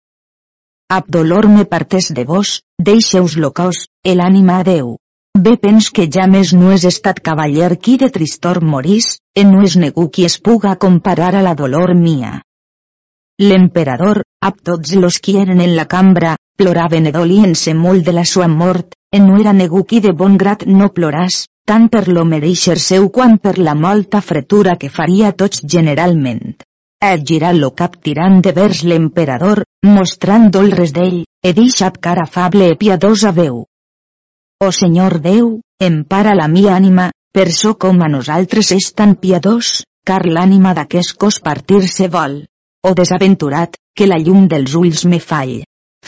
Ab 0.89 1.05
dolor 1.07 1.47
me 1.47 1.65
partes 1.65 2.11
de 2.13 2.25
vos, 2.25 2.59
deixeus 2.77 3.37
lo 3.37 3.53
cos, 3.53 3.87
el 4.03 4.21
ànima 4.21 4.59
a 4.59 4.65
Déu. 4.65 4.97
Bé 5.35 5.57
pens 5.59 5.89
que 5.91 6.05
ja 6.15 6.25
més 6.31 6.53
no 6.55 6.69
és 6.71 6.85
estat 6.87 7.17
cavaller 7.23 7.73
qui 7.85 7.97
de 7.99 8.07
tristor 8.17 8.61
morís, 8.63 9.07
e 9.35 9.43
no 9.43 9.63
és 9.67 9.73
negu 9.81 10.05
qui 10.07 10.23
es 10.23 10.37
puga 10.39 10.77
comparar 10.83 11.33
a 11.35 11.41
la 11.43 11.51
dolor 11.61 11.91
mia. 12.03 12.37
L'emperador, 13.43 14.21
ab 14.39 14.61
tots 14.69 14.93
los 14.95 15.17
qui 15.19 15.35
eren 15.41 15.59
en 15.59 15.75
la 15.75 15.85
cambra, 15.91 16.37
ploraven 16.55 17.11
e 17.11 17.13
dolien-se 17.17 17.73
molt 17.75 18.05
de 18.07 18.13
la 18.15 18.23
sua 18.23 18.47
mort, 18.47 18.95
e 19.11 19.19
no 19.19 19.35
era 19.41 19.51
negu 19.51 19.83
qui 19.83 19.99
de 19.99 20.15
bon 20.23 20.39
grat 20.39 20.63
no 20.71 20.87
ploràs, 20.95 21.41
tant 21.67 21.89
per 21.91 22.05
lo 22.07 22.23
mereixer 22.23 22.79
seu 22.79 23.11
quan 23.11 23.37
per 23.37 23.57
la 23.59 23.75
molta 23.75 24.21
fretura 24.21 24.79
que 24.79 24.93
faria 25.01 25.35
tots 25.43 25.67
generalment. 25.77 26.55
El 27.03 27.27
girar 27.27 27.53
lo 27.59 27.75
cap 27.75 27.99
tirant 27.99 28.39
de 28.39 28.55
vers 28.55 28.85
l'emperador, 28.87 29.65
mostrant 29.83 30.47
dolres 30.49 30.95
d'ell, 30.95 31.25
e 31.43 31.53
deixat 31.53 31.99
cara 31.99 32.23
afable 32.23 32.71
e 32.71 32.79
piadosa 32.79 33.35
veu. 33.35 33.65
O 34.63 34.71
Senyor 34.71 35.19
Déu, 35.19 35.59
empara 35.83 36.31
la 36.33 36.45
mia 36.47 36.77
ànima, 36.79 37.09
per 37.35 37.51
so 37.51 37.73
com 37.75 37.97
a 38.01 38.07
nosaltres 38.07 38.69
és 38.71 38.85
tan 38.95 39.15
piadós, 39.19 39.81
car 40.07 40.21
l'ànima 40.23 40.71
d'aquest 40.77 41.17
cos 41.19 41.41
partir-se 41.43 42.07
vol. 42.13 42.37
O 42.87 42.93
desaventurat, 42.95 43.75
que 43.93 44.07
la 44.07 44.15
llum 44.15 44.45
dels 44.47 44.77
ulls 44.79 45.03
me 45.11 45.19
fall. 45.19 45.57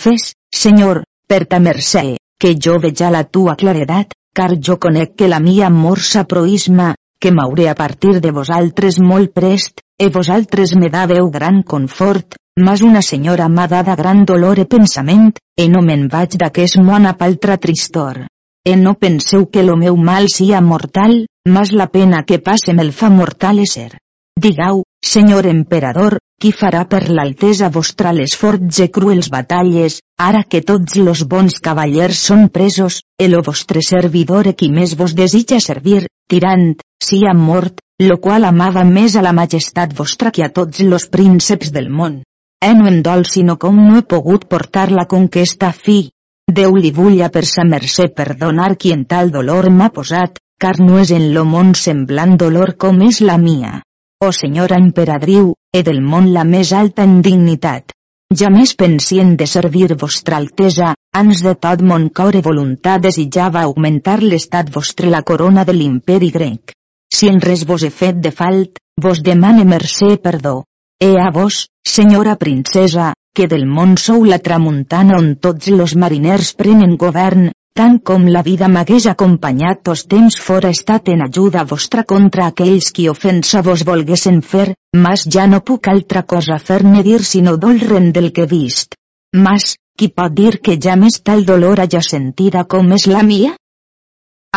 Fes, 0.04 0.32
Senyor, 0.62 1.02
per 1.28 1.42
ta 1.52 1.60
mercè, 1.60 2.16
que 2.40 2.54
jo 2.56 2.78
veja 2.80 3.10
la 3.12 3.26
tua 3.26 3.58
claredat, 3.60 4.16
car 4.34 4.56
jo 4.56 4.78
conec 4.80 5.18
que 5.20 5.28
la 5.28 5.42
mia 5.44 5.68
morsa 5.70 6.24
proisma, 6.24 6.94
que 7.20 7.34
m'hauré 7.36 7.68
a 7.68 7.76
partir 7.76 8.22
de 8.22 8.32
vosaltres 8.32 9.02
molt 9.04 9.36
prest, 9.36 9.84
e 10.00 10.08
vosaltres 10.08 10.78
me 10.80 10.88
daveu 10.88 11.28
gran 11.36 11.60
confort, 11.64 12.40
mas 12.56 12.80
una 12.80 13.04
senyora 13.04 13.50
m'ha 13.50 13.68
dada 13.68 14.00
gran 14.00 14.24
dolor 14.24 14.64
e 14.64 14.66
pensament, 14.66 15.36
e 15.60 15.68
no 15.68 15.84
me'n 15.84 16.08
vaig 16.08 16.40
d'aquest 16.40 16.80
món 16.80 17.12
a 17.12 17.18
paltra 17.20 17.60
tristor 17.60 18.24
e 18.68 18.76
no 18.76 18.96
penseu 19.00 19.48
que 19.48 19.64
lo 19.64 19.78
meu 19.84 19.96
mal 19.96 20.26
sia 20.28 20.60
mortal, 20.60 21.14
mas 21.48 21.72
la 21.72 21.88
pena 21.88 22.26
que 22.28 22.44
passe 22.48 22.74
me'l 22.76 22.92
fa 22.92 23.08
mortal 23.10 23.64
ser. 23.74 23.92
Digau, 24.36 24.84
senyor 25.00 25.48
emperador, 25.48 26.18
qui 26.42 26.52
farà 26.52 26.82
per 26.92 27.08
l'altesa 27.08 27.70
vostra 27.78 28.12
les 28.18 28.36
forts 28.36 28.82
e 28.84 28.90
cruels 28.98 29.30
batalles, 29.32 30.02
ara 30.20 30.44
que 30.44 30.62
tots 30.72 30.98
los 31.00 31.24
bons 31.32 31.62
cavallers 31.64 32.20
són 32.30 32.50
presos, 32.58 33.00
el 33.18 33.38
vostre 33.48 33.80
servidor 33.82 34.52
e 34.52 34.54
qui 34.60 34.68
més 34.68 34.98
vos 35.00 35.16
desitja 35.16 35.62
servir, 35.64 36.04
tirant, 36.28 36.76
sia 37.00 37.32
mort, 37.34 37.80
lo 38.04 38.20
qual 38.20 38.44
amava 38.52 38.84
més 38.84 39.16
a 39.16 39.24
la 39.24 39.32
majestat 39.32 39.96
vostra 39.96 40.36
que 40.36 40.44
a 40.44 40.52
tots 40.52 40.84
los 40.84 41.08
prínceps 41.08 41.72
del 41.72 41.88
món. 41.88 42.20
E 42.60 42.74
no 42.76 42.92
em 42.92 43.00
dol 43.06 43.24
sinó 43.32 43.56
com 43.56 43.80
no 43.88 43.96
he 43.96 44.04
pogut 44.04 44.44
portar 44.52 44.90
la 44.92 45.08
conquesta 45.08 45.72
fi, 45.72 46.10
Déu 46.48 46.78
li 46.80 46.94
vulla 46.96 47.28
per 47.28 47.44
sa 47.46 47.64
mercè 47.68 48.06
perdonar 48.18 48.78
qui 48.80 48.94
en 48.96 49.04
tal 49.06 49.32
dolor 49.32 49.66
m'ha 49.70 49.90
posat, 49.96 50.38
car 50.64 50.78
no 50.80 50.96
és 51.02 51.12
en 51.12 51.26
lo 51.36 51.44
món 51.44 51.74
semblant 51.76 52.38
dolor 52.40 52.78
com 52.84 53.02
és 53.04 53.20
la 53.20 53.36
mia. 53.38 53.82
O 54.24 54.32
senyora 54.32 54.80
emperadriu, 54.80 55.52
e 55.76 55.84
del 55.84 56.00
món 56.02 56.32
la 56.34 56.46
més 56.48 56.72
alta 56.72 57.04
en 57.04 57.20
dignitat. 57.22 57.92
Ja 58.40 58.48
més 58.54 58.74
pensient 58.80 59.36
de 59.42 59.46
servir 59.48 59.92
vostra 60.00 60.40
altesa, 60.40 60.94
ans 61.20 61.44
de 61.44 61.54
tot 61.68 61.84
mon 61.84 62.08
cor 62.10 62.40
i 62.40 62.42
voluntat 62.48 63.04
desitjava 63.04 63.62
augmentar 63.68 64.18
l'estat 64.24 64.72
vostre 64.72 65.12
la 65.12 65.22
corona 65.28 65.68
de 65.68 65.76
l'imperi 65.76 66.32
grec. 66.32 66.74
Si 67.14 67.28
en 67.28 67.44
res 67.44 67.68
vos 67.68 67.84
he 67.84 67.92
fet 67.92 68.24
de 68.24 68.32
falt, 68.32 68.80
vos 69.04 69.20
demane 69.20 69.68
mercè 69.68 70.16
perdó. 70.18 70.64
E 71.00 71.12
a 71.20 71.30
vos, 71.30 71.68
senyora 71.86 72.36
princesa, 72.40 73.14
que 73.38 73.46
del 73.46 73.68
món 73.70 73.94
sou 74.02 74.24
la 74.26 74.40
tramuntana 74.42 75.18
on 75.22 75.36
tots 75.46 75.70
los 75.70 75.94
mariners 76.04 76.56
prenen 76.58 76.96
govern, 77.04 77.52
tant 77.78 78.00
com 78.10 78.24
la 78.34 78.42
vida 78.48 78.66
m'hagués 78.74 79.06
acompanyat 79.12 79.84
tos 79.86 80.02
temps 80.14 80.38
fora 80.46 80.72
estat 80.74 81.12
en 81.14 81.22
ajuda 81.26 81.66
vostra 81.72 82.04
contra 82.12 82.48
aquells 82.52 82.88
qui 82.90 83.06
ofensa 83.12 83.62
vos 83.68 83.84
volguessin 83.90 84.40
fer, 84.54 84.72
mas 85.04 85.28
ja 85.36 85.46
no 85.52 85.60
puc 85.68 85.92
altra 85.94 86.24
cosa 86.34 86.58
fer-ne 86.70 87.04
dir 87.06 87.20
sinó 87.34 87.54
dolren 87.68 88.10
del 88.16 88.32
que 88.34 88.48
vist. 88.56 88.98
Mas, 89.46 89.76
qui 89.98 90.10
pot 90.10 90.34
dir 90.34 90.58
que 90.58 90.80
ja 90.88 90.98
més 90.98 91.22
tal 91.22 91.46
dolor 91.46 91.84
haja 91.84 92.02
sentida 92.02 92.66
com 92.66 92.90
és 92.98 93.06
la 93.12 93.22
mia? 93.22 93.54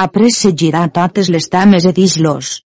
Après 0.07 0.33
se 0.33 0.55
girar 0.57 0.89
totes 0.89 1.28
les 1.28 1.53
dames 1.53 1.85
e 1.85 1.93
dis-los. 1.93 2.62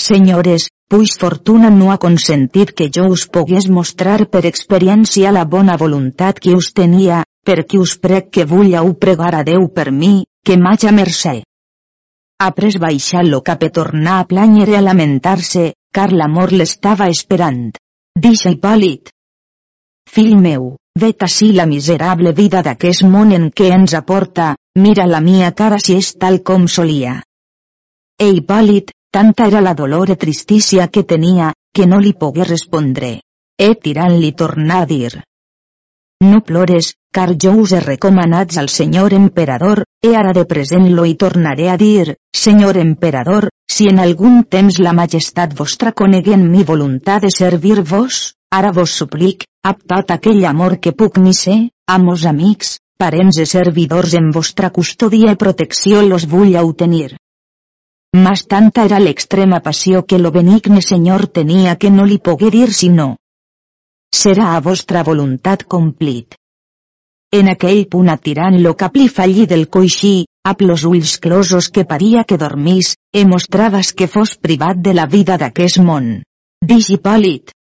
Senyores, 0.00 0.69
pues 0.90 1.16
fortuna 1.18 1.70
no 1.70 1.92
ha 1.92 1.98
consentit 2.02 2.72
que 2.74 2.88
jo 2.94 3.04
us 3.14 3.28
pogués 3.30 3.68
mostrar 3.70 4.24
per 4.26 4.40
experiència 4.48 5.30
la 5.30 5.44
bona 5.52 5.76
voluntat 5.78 6.40
que 6.42 6.56
us 6.58 6.72
tenia, 6.74 7.20
perquè 7.46 7.78
us 7.78 7.94
prec 8.06 8.32
que 8.34 8.46
vulleu 8.52 8.90
pregar 9.04 9.30
a 9.38 9.44
Déu 9.46 9.68
per 9.76 9.92
mi, 9.92 10.24
que 10.42 10.58
m'haja 10.58 10.90
mercè. 10.90 11.36
Après 12.42 12.74
baixar 12.82 13.22
lo 13.28 13.40
cap 13.46 13.62
e 13.62 13.70
tornar 13.70 14.18
a 14.18 14.26
planyer 14.26 14.66
i 14.72 14.76
a 14.80 14.82
lamentar-se, 14.82 15.64
car 15.94 16.10
l'amor 16.10 16.50
l'estava 16.58 17.06
esperant. 17.14 17.70
Dixa 18.18 18.50
Hipòlit. 18.50 19.14
Fill 20.10 20.34
meu, 20.42 20.72
vet 20.98 21.22
ací 21.22 21.52
la 21.54 21.70
miserable 21.70 22.34
vida 22.34 22.66
d'aquest 22.66 23.06
món 23.06 23.30
en 23.36 23.52
què 23.54 23.70
ens 23.78 23.94
aporta, 23.94 24.56
mira 24.74 25.06
la 25.06 25.22
mia 25.22 25.54
cara 25.54 25.78
si 25.78 26.00
és 26.02 26.16
tal 26.18 26.42
com 26.42 26.66
solia. 26.66 27.20
E 28.18 28.34
Hipòlit, 28.34 28.90
Tanta 29.12 29.48
era 29.48 29.60
la 29.60 29.74
dolor 29.74 30.10
e 30.10 30.16
tristícia 30.16 30.86
que 30.86 31.02
tenia, 31.02 31.52
que 31.74 31.86
no 31.86 31.98
li 31.98 32.12
pogué 32.14 32.44
respondre. 32.46 33.10
E 33.58 33.74
tirant-li 33.74 34.30
tornar 34.38 34.82
a 34.84 34.86
dir. 34.86 35.10
No 36.22 36.38
plores, 36.46 36.92
car 37.10 37.32
jo 37.42 37.56
us 37.62 37.72
he 37.72 37.80
recomanats 37.80 38.58
al 38.60 38.68
senyor 38.68 39.14
emperador, 39.16 39.82
e 40.00 40.14
ara 40.14 40.34
de 40.36 40.44
present 40.46 40.86
lo 40.94 41.06
hi 41.08 41.16
tornaré 41.22 41.70
a 41.72 41.76
dir, 41.80 42.14
senyor 42.36 42.78
emperador, 42.78 43.48
si 43.66 43.88
en 43.90 43.98
algun 43.98 44.44
temps 44.44 44.78
la 44.78 44.92
majestat 44.92 45.56
vostra 45.58 45.92
coneguen 45.92 46.46
mi 46.50 46.62
voluntat 46.62 47.26
de 47.26 47.30
servir-vos, 47.34 48.20
ara 48.50 48.70
vos 48.70 48.94
suplic, 49.00 49.42
amb 49.64 49.82
tot 49.92 50.14
aquell 50.14 50.44
amor 50.44 50.78
que 50.78 50.92
puc 50.92 51.18
mi 51.18 51.34
ser, 51.34 51.58
amos 51.88 52.26
amics, 52.30 52.76
parents 52.96 53.40
e 53.42 53.46
servidors 53.46 54.14
en 54.14 54.30
vostra 54.30 54.70
custòdia 54.70 55.34
i 55.34 55.40
protecció 55.40 56.04
los 56.06 56.28
vull 56.30 56.54
obtenir. 56.62 57.16
Mas 58.16 58.46
tanta 58.46 58.84
era 58.84 58.98
l'extrema 58.98 59.60
passió 59.60 60.04
que 60.04 60.18
lo 60.18 60.32
benigne 60.34 60.82
senyor 60.82 61.26
tenia 61.26 61.76
que 61.76 61.90
no 61.90 62.04
li 62.04 62.18
pogué 62.18 62.50
dir 62.50 62.72
si 62.74 62.88
no. 62.88 63.16
Serà 64.10 64.56
a 64.56 64.60
vostra 64.60 65.04
voluntat 65.06 65.62
complit. 65.64 66.34
En 67.30 67.46
aquell 67.52 67.84
punt 67.86 68.10
atirant 68.10 68.58
lo 68.58 68.74
cap 68.74 68.96
li 68.98 69.06
fallí 69.08 69.46
del 69.46 69.68
coixí, 69.70 70.24
amb 70.42 70.64
los 70.66 70.82
ulls 70.88 71.18
closos 71.22 71.68
que 71.70 71.84
paria 71.84 72.24
que 72.24 72.38
dormís, 72.40 72.96
e 73.14 73.22
mostraves 73.24 73.92
que 73.92 74.08
fos 74.08 74.34
privat 74.34 74.82
de 74.82 74.94
la 74.94 75.06
vida 75.06 75.38
d'aquest 75.38 75.78
món. 75.78 76.10
Dix 76.66 76.90
Hipòlit. 76.90 77.54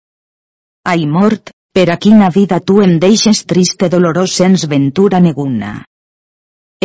Ai 0.87 1.03
mort, 1.05 1.51
per 1.75 1.89
a 1.91 1.97
quina 1.99 2.29
vida 2.31 2.61
tu 2.63 2.79
em 2.81 2.95
deixes 3.03 3.43
triste 3.43 3.89
dolorós 3.91 4.31
sens 4.39 4.63
ventura 4.71 5.19
neguna. 5.19 5.83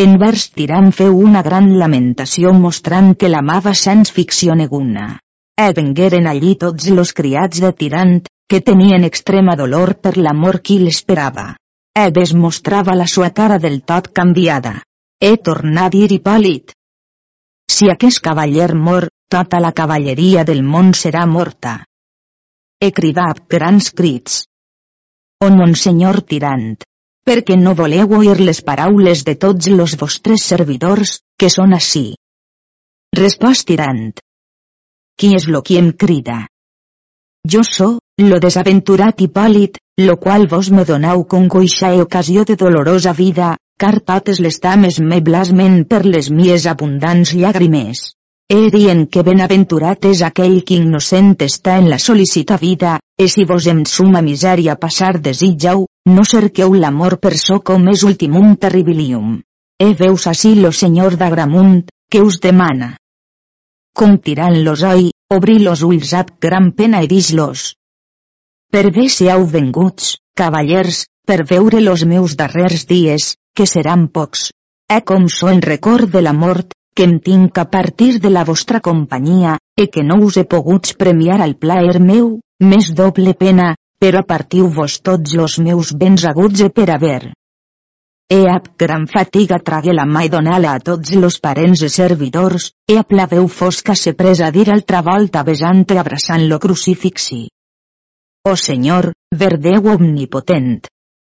En 0.01 0.15
vers 0.21 0.47
tirant 0.57 0.87
feu 0.97 1.19
una 1.21 1.43
gran 1.45 1.67
lamentació 1.77 2.51
mostrant 2.57 3.11
que 3.23 3.29
l'amava 3.29 3.75
sens 3.77 4.13
ficció 4.19 4.55
neguna. 4.57 5.19
E 5.61 5.67
vengueren 5.77 6.29
allí 6.31 6.55
tots 6.63 6.87
los 6.99 7.11
criats 7.19 7.61
de 7.61 7.71
tirant, 7.81 8.15
que 8.49 8.63
tenien 8.69 9.05
extrema 9.05 9.57
dolor 9.61 9.93
per 10.01 10.15
l'amor 10.17 10.63
qui 10.65 10.79
l'esperava. 10.81 11.45
E 11.93 12.09
ves 12.19 12.33
mostrava 12.33 12.95
la 12.97 13.07
sua 13.07 13.29
cara 13.37 13.59
del 13.59 13.83
tot 13.85 14.09
canviada. 14.17 14.79
E 15.21 15.37
tornà 15.37 15.85
a 15.85 15.93
dir 15.93 16.09
Hipòlit. 16.17 16.73
Si 17.69 17.91
aquest 17.93 18.23
cavaller 18.25 18.71
mor, 18.75 19.09
tota 19.29 19.61
la 19.61 19.75
cavalleria 19.77 20.47
del 20.49 20.63
món 20.65 20.95
serà 21.03 21.27
morta. 21.27 21.75
E 22.81 22.91
cridà 22.97 23.29
grans 23.57 23.93
crits. 23.93 24.41
O 25.45 25.53
monsenyor 25.53 26.23
tirant 26.33 26.81
perquè 27.29 27.57
no 27.59 27.75
voleu 27.79 28.17
oir 28.19 28.39
les 28.41 28.61
paraules 28.67 29.25
de 29.29 29.35
tots 29.45 29.69
los 29.71 29.97
vostres 30.01 30.45
servidors, 30.53 31.21
que 31.39 31.51
són 31.51 31.75
així. 31.79 32.05
Respost 33.17 33.69
tirant. 33.69 34.13
Qui 35.19 35.35
és 35.39 35.47
lo 35.47 35.63
qui 35.63 35.79
em 35.79 35.93
crida? 35.93 36.47
Jo 37.49 37.63
so, 37.67 37.89
lo 38.23 38.39
desaventurat 38.41 39.21
Hipòlit, 39.21 39.79
lo 39.99 40.17
qual 40.17 40.47
vos 40.49 40.71
me 40.71 40.85
donau 40.89 41.27
congoixa 41.27 41.93
e 41.93 42.01
ocasió 42.01 42.45
de 42.45 42.57
dolorosa 42.57 43.13
vida, 43.13 43.57
car 43.79 44.01
totes 44.01 44.41
les 44.41 44.61
dames 44.61 44.99
me 45.01 45.21
blasmen 45.21 45.85
per 45.85 46.05
les 46.07 46.31
mies 46.31 46.67
abundants 46.67 47.35
llàgrimes. 47.35 48.13
He 48.53 48.69
dient 48.71 49.07
que 49.11 49.25
benaventurat 49.27 50.05
és 50.11 50.23
aquell 50.27 50.59
que 50.69 50.77
innocent 50.77 51.35
està 51.47 51.79
en 51.81 51.89
la 51.91 51.99
sol·licita 51.99 52.59
vida, 52.61 52.99
e 53.19 53.29
si 53.29 53.45
vos 53.49 53.67
en 53.73 53.85
suma 53.87 54.21
misèria 54.23 54.77
passar 54.77 55.15
desitjau, 55.19 55.87
no 56.07 56.25
cerqueu 56.25 56.75
l'amor 56.75 57.19
per 57.23 57.37
so 57.39 57.61
com 57.61 57.89
és 57.93 58.03
ultimum 58.09 58.57
terribilium. 58.57 59.41
E 59.79 59.95
veus 59.99 60.27
ací 60.31 60.55
lo 60.55 60.73
senyor 60.73 61.17
d'Agramunt, 61.19 61.89
que 62.11 62.23
us 62.23 62.39
demana. 62.41 62.97
Com 63.95 64.19
tirant 64.19 64.59
los 64.65 64.83
oi, 64.83 65.11
obri 65.35 65.59
los 65.59 65.83
ulls 65.83 66.13
ab 66.15 66.35
gran 66.41 66.73
pena 66.73 67.03
i 67.03 67.09
dis-los. 67.11 67.73
Per 68.73 68.91
bé 68.91 69.07
heu 69.29 69.47
venguts, 69.47 70.17
cavallers, 70.35 71.05
per 71.27 71.45
veure 71.49 71.81
los 71.81 72.05
meus 72.05 72.37
darrers 72.37 72.87
dies, 72.87 73.35
que 73.55 73.67
seran 73.67 74.09
pocs. 74.09 74.51
E 74.89 75.01
com 75.03 75.29
so 75.29 75.51
en 75.51 75.61
record 75.63 76.11
de 76.11 76.23
la 76.23 76.33
mort, 76.33 76.73
que 76.95 77.05
em 77.05 77.19
tinc 77.21 77.59
a 77.59 77.67
partir 77.71 78.19
de 78.21 78.31
la 78.31 78.45
vostra 78.45 78.81
companyia, 78.81 79.59
e 79.77 79.89
que 79.89 80.03
no 80.03 80.19
us 80.25 80.37
he 80.37 80.45
pogut 80.45 80.95
premiar 80.99 81.41
al 81.41 81.57
plaer 81.57 82.01
meu, 82.01 82.39
més 82.61 82.93
doble 82.95 83.35
pena, 83.35 83.75
però 84.03 84.25
partiu-vos 84.27 84.99
tots 85.07 85.37
los 85.39 85.61
meus 85.63 85.93
béns 85.95 86.25
aguts 86.27 86.65
e 86.67 86.71
per 86.75 86.89
haver. 86.91 87.31
E 88.27 88.41
ab 88.51 88.73
gran 88.83 89.05
fatiga 89.07 89.61
tragué 89.63 89.95
la 89.95 90.07
mà 90.09 90.25
i 90.27 90.31
donà-la 90.33 90.73
a 90.75 90.81
tots 90.83 91.13
los 91.23 91.39
parents 91.45 91.85
e 91.87 91.91
servidors, 91.97 92.73
e 92.91 92.97
a 92.99 93.05
plaveu 93.07 93.47
fosca 93.47 93.95
se 93.95 94.15
presa 94.19 94.49
a 94.49 94.55
dir 94.57 94.71
altra 94.73 95.03
volta 95.07 95.45
besant 95.47 95.87
e 95.95 96.01
abraçant 96.03 96.49
lo 96.49 96.59
crucifixi. 96.59 97.45
O 98.49 98.57
Senyor, 98.57 99.13
verdeu 99.45 99.87
omnipotent, 99.95 100.81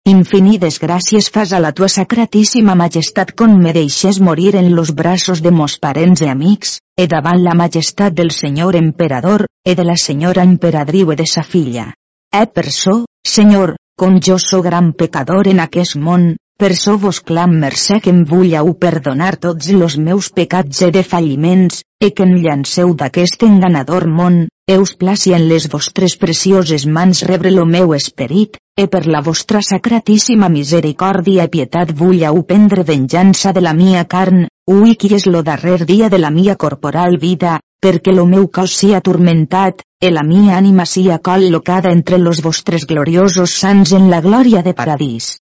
Infinides 0.09 0.79
gràcies 0.81 1.27
fas 1.29 1.51
a 1.53 1.59
la 1.61 1.69
tua 1.77 1.87
sacratíssima 1.95 2.73
majestat 2.73 3.35
con 3.37 3.53
me 3.61 3.73
deixes 3.77 4.17
morir 4.19 4.55
en 4.55 4.73
los 4.75 4.95
braços 4.97 5.43
de 5.45 5.51
mos 5.51 5.77
parents 5.77 6.23
i 6.25 6.29
amics, 6.31 6.79
e 6.97 7.05
davant 7.05 7.43
la 7.43 7.53
majestat 7.53 8.17
del 8.17 8.31
senyor 8.31 8.75
emperador, 8.75 9.45
e 9.63 9.75
de 9.75 9.85
la 9.85 9.95
senyora 9.95 10.41
emperadriu 10.41 11.11
e 11.11 11.15
de 11.21 11.27
sa 11.29 11.43
filla. 11.43 11.91
E 12.33 12.45
per 12.47 12.69
so, 12.71 12.93
senyor, 13.27 13.75
com 13.99 14.19
jo 14.25 14.37
so 14.39 14.61
gran 14.63 14.93
pecador 14.99 15.49
en 15.51 15.59
aquest 15.59 15.97
món, 15.99 16.29
per 16.61 16.75
so 16.79 16.93
vos 17.01 17.19
clam 17.27 17.57
mercè 17.59 17.97
que 18.05 18.11
em 18.13 18.21
vulleu 18.29 18.69
perdonar 18.83 19.33
tots 19.45 19.71
los 19.75 19.97
meus 19.97 20.29
pecats 20.37 20.79
e 20.87 20.91
defalliments, 20.95 21.81
e 21.99 22.11
que 22.15 22.23
em 22.23 22.37
llanceu 22.43 22.93
d'aquest 22.95 23.43
enganador 23.47 24.07
món, 24.07 24.37
eus 24.75 24.93
placi 25.01 25.33
en 25.35 25.47
les 25.49 25.67
vostres 25.73 26.15
precioses 26.21 26.85
mans 26.97 27.23
rebre 27.27 27.51
lo 27.51 27.65
meu 27.65 27.91
esperit, 27.97 28.55
e 28.79 28.87
per 28.87 29.03
la 29.07 29.19
vostra 29.25 29.59
sacratíssima 29.69 30.47
misericòrdia 30.53 31.49
i 31.49 31.51
pietat 31.57 31.91
vulleu 32.03 32.39
prendre 32.53 32.87
venjança 32.87 33.51
de 33.51 33.65
la 33.67 33.73
mia 33.73 34.05
carn, 34.15 34.45
ui 34.71 34.95
qui 34.95 35.11
és 35.19 35.27
lo 35.27 35.43
darrer 35.43 35.81
dia 35.83 36.07
de 36.13 36.21
la 36.21 36.31
mia 36.31 36.55
corporal 36.55 37.19
vida, 37.19 37.59
perquè 37.81 38.13
lo 38.13 38.25
meu 38.29 38.47
cos 38.47 38.75
sia 38.77 38.99
atormentat, 39.01 39.81
e 39.99 40.11
la 40.11 40.23
mia 40.23 40.57
ànima 40.57 40.85
sia 40.85 41.17
col·locada 41.27 41.91
entre 41.97 42.19
los 42.19 42.41
vostres 42.45 42.85
gloriosos 42.85 43.55
sants 43.63 43.93
en 43.97 44.09
la 44.13 44.21
glòria 44.21 44.61
de 44.61 44.73
paradís. 44.77 45.37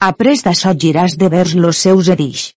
Après 0.00 0.44
d'açò 0.44 0.74
giràs 0.84 1.16
de 1.20 1.28
vers 1.32 1.54
los 1.54 1.80
seus 1.84 2.08
edix. 2.14 2.52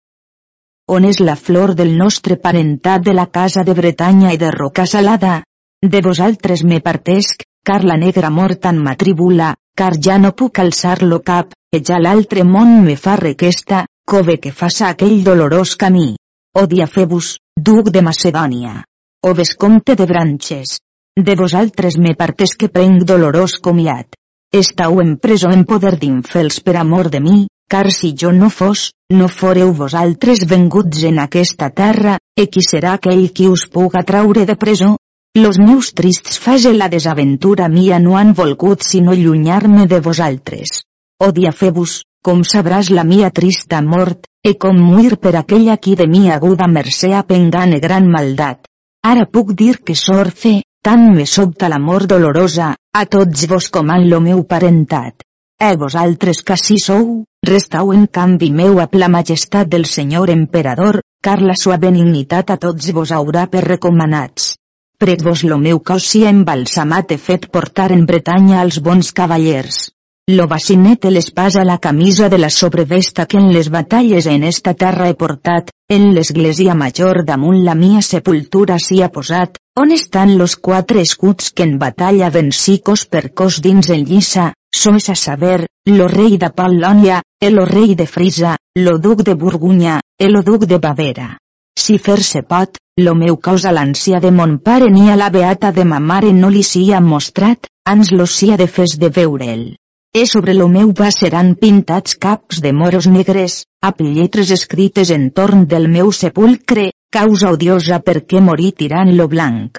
On 0.89 1.05
és 1.05 1.21
la 1.21 1.37
flor 1.37 1.75
del 1.77 1.93
nostre 1.99 2.39
parentat 2.45 3.05
de 3.05 3.13
la 3.13 3.27
casa 3.27 3.63
de 3.65 3.75
Bretanya 3.77 4.33
i 4.33 4.41
de 4.41 4.51
Roca 4.51 4.87
Salada? 4.87 5.43
De 5.85 6.01
vosaltres 6.03 6.65
me 6.65 6.81
partesc, 6.81 7.45
car 7.63 7.85
la 7.85 7.99
negra 8.01 8.31
mort 8.31 8.63
tan 8.65 8.81
m'atribula, 8.85 9.53
car 9.77 9.93
ja 10.07 10.17
no 10.19 10.33
puc 10.33 10.59
alçar-lo 10.65 11.21
cap, 11.21 11.53
e 11.71 11.83
ja 11.85 12.01
l'altre 12.01 12.43
món 12.43 12.81
me 12.87 12.97
fa 12.97 13.19
requesta, 13.21 13.85
cove 14.09 14.39
que 14.43 14.51
faça 14.51 14.89
aquell 14.89 15.23
dolorós 15.23 15.77
camí. 15.77 16.17
O 16.57 16.65
Diafebus, 16.67 17.37
duc 17.59 17.91
de 17.91 18.03
Macedònia. 18.03 18.85
O 19.27 19.35
vescomte 19.35 19.97
de 19.97 20.07
Branches. 20.07 20.79
De 21.19 21.35
vosaltres 21.35 21.97
me 21.99 22.15
partes 22.15 22.55
que 22.55 22.69
prenc 22.69 23.03
dolorós 23.03 23.59
comiat. 23.59 24.15
Estau 24.55 25.01
en 25.03 25.17
presó 25.19 25.51
en 25.51 25.65
poder 25.67 25.97
d'infels 25.99 26.61
per 26.63 26.77
amor 26.79 27.11
de 27.11 27.21
mi, 27.21 27.49
car 27.69 27.91
si 27.91 28.15
jo 28.15 28.31
no 28.33 28.49
fos, 28.49 28.93
no 29.11 29.27
foreu 29.29 29.73
vosaltres 29.75 30.47
venguts 30.47 31.03
en 31.11 31.19
aquesta 31.19 31.71
terra, 31.71 32.17
e 32.39 32.47
qui 32.47 32.63
serà 32.63 32.95
aquell 32.95 33.27
qui 33.35 33.49
us 33.51 33.67
puga 33.67 34.05
traure 34.07 34.47
de 34.47 34.55
presó? 34.55 34.95
Los 35.35 35.59
meus 35.59 35.93
trists 35.93 36.39
fase 36.39 36.73
la 36.73 36.89
desaventura 36.89 37.69
mia 37.69 37.99
no 37.99 38.17
han 38.17 38.35
volgut 38.35 38.87
sinó 38.87 39.15
llunyar-me 39.15 39.87
de 39.87 40.01
vosaltres. 40.01 40.85
Odia 41.19 41.51
febus, 41.51 42.05
com 42.25 42.43
sabràs 42.45 42.91
la 42.91 43.05
mia 43.05 43.31
trista 43.31 43.81
mort, 43.83 44.27
e 44.45 44.55
com 44.55 44.77
muir 44.81 45.19
per 45.19 45.35
aquella 45.37 45.77
qui 45.77 45.95
de 45.97 46.07
mi 46.07 46.31
aguda 46.31 46.69
mercè 46.69 47.13
apengane 47.19 47.79
gran 47.85 48.09
maldat. 48.11 48.67
Ara 49.05 49.27
puc 49.27 49.53
dir 49.55 49.79
que 49.85 49.95
sorfe, 49.95 50.63
tant 50.83 51.09
me 51.15 51.27
sobta 51.27 51.69
l'amor 51.69 52.07
dolorosa, 52.07 52.75
a 52.93 53.05
tots 53.07 53.47
vos 53.51 53.69
coman 53.71 54.09
lo 54.11 54.21
meu 54.21 54.45
parentat. 54.45 55.25
E 55.59 55.75
vosaltres 55.77 56.45
que 56.47 56.57
si 56.57 56.79
sou, 56.79 57.25
restau 57.43 57.93
en 57.93 58.07
canvi 58.07 58.53
meu 58.53 58.79
a 58.79 58.89
la 58.93 59.09
majestat 59.09 59.69
del 59.69 59.87
senyor 59.87 60.31
emperador, 60.31 61.01
car 61.21 61.41
la 61.43 61.57
sua 61.59 61.79
benignitat 61.83 62.51
a 62.51 62.57
tots 62.57 62.93
vos 62.95 63.11
haurà 63.11 63.49
per 63.51 63.65
recomanats. 63.67 64.55
Prec 64.99 65.23
vos 65.23 65.43
lo 65.45 65.59
meu 65.59 65.79
cos 65.81 66.07
sia 66.11 66.31
embalsamat 66.31 67.13
e 67.15 67.19
fet 67.19 67.51
portar 67.51 67.91
en 67.93 68.07
Bretanya 68.07 68.61
als 68.61 68.79
bons 68.79 69.13
cavallers. 69.13 69.89
Lo 70.31 70.45
bacinet 70.47 71.07
l'espasa 71.09 71.63
la 71.65 71.79
camisa 71.79 72.29
de 72.29 72.37
la 72.37 72.51
sobrevesta 72.51 73.25
que 73.25 73.39
en 73.39 73.47
les 73.51 73.71
batalles 73.71 74.27
en 74.27 74.43
esta 74.45 74.75
terra 74.75 75.07
he 75.09 75.15
portat, 75.15 75.71
en 75.89 76.11
l'església 76.13 76.75
major 76.77 77.23
damunt 77.25 77.63
la 77.65 77.75
mia 77.75 78.03
sepultura 78.03 78.77
s'hi 78.77 79.01
ha 79.01 79.09
posat, 79.15 79.57
on 79.81 79.95
estan 79.97 80.35
los 80.37 80.57
quatre 80.57 81.01
escuts 81.01 81.49
que 81.51 81.65
en 81.65 81.79
batalla 81.79 82.29
vencicos 82.29 83.07
per 83.07 83.33
cos 83.33 83.63
dins 83.69 83.89
en 83.89 84.05
lliça, 84.05 84.53
sois 84.83 85.09
a 85.09 85.17
saber, 85.17 85.65
lo 85.87 86.11
rei 86.13 86.37
de 86.37 86.53
Pol·lònia, 86.61 87.23
el 87.41 87.65
rei 87.73 87.95
de 87.95 88.05
Frisa, 88.05 88.59
lo 88.77 88.99
duc 88.99 89.25
de 89.25 89.33
Burgunya, 89.33 90.03
el 90.19 90.43
duc 90.45 90.69
de 90.69 90.77
Bavera. 90.77 91.39
Si 91.73 91.97
fer-se 91.97 92.45
pot, 92.45 92.77
lo 93.01 93.15
meu 93.15 93.41
cos 93.41 93.65
a 93.65 93.73
de 93.73 94.31
mon 94.31 94.59
pare 94.59 94.91
ni 94.91 95.09
a 95.09 95.17
la 95.17 95.31
beata 95.31 95.73
de 95.73 95.87
ma 95.87 96.01
mare 96.01 96.35
no 96.35 96.51
li 96.51 96.63
sia 96.63 97.01
mostrat, 97.01 97.67
ans 97.87 98.13
lo 98.13 98.27
sia 98.27 98.59
de 98.59 98.67
fes 98.67 98.99
de 98.99 99.09
veure'l. 99.09 99.69
E 100.15 100.25
sobre 100.27 100.55
lo 100.55 100.69
meu 100.73 100.93
va 100.99 101.11
seran 101.13 101.51
pintats 101.63 102.15
caps 102.17 102.63
de 102.65 102.71
moros 102.73 103.07
negres, 103.07 103.57
amb 103.85 103.99
lletres 104.01 104.51
escrites 104.57 105.11
en 105.17 105.27
torn 105.37 105.67
del 105.69 105.89
meu 105.97 106.13
sepulcre, 106.19 106.87
causa 107.13 107.51
odiosa 107.53 107.99
perquè 108.07 108.41
morí 108.41 108.73
tirant 108.73 109.13
lo 109.19 109.29
blanc. 109.29 109.77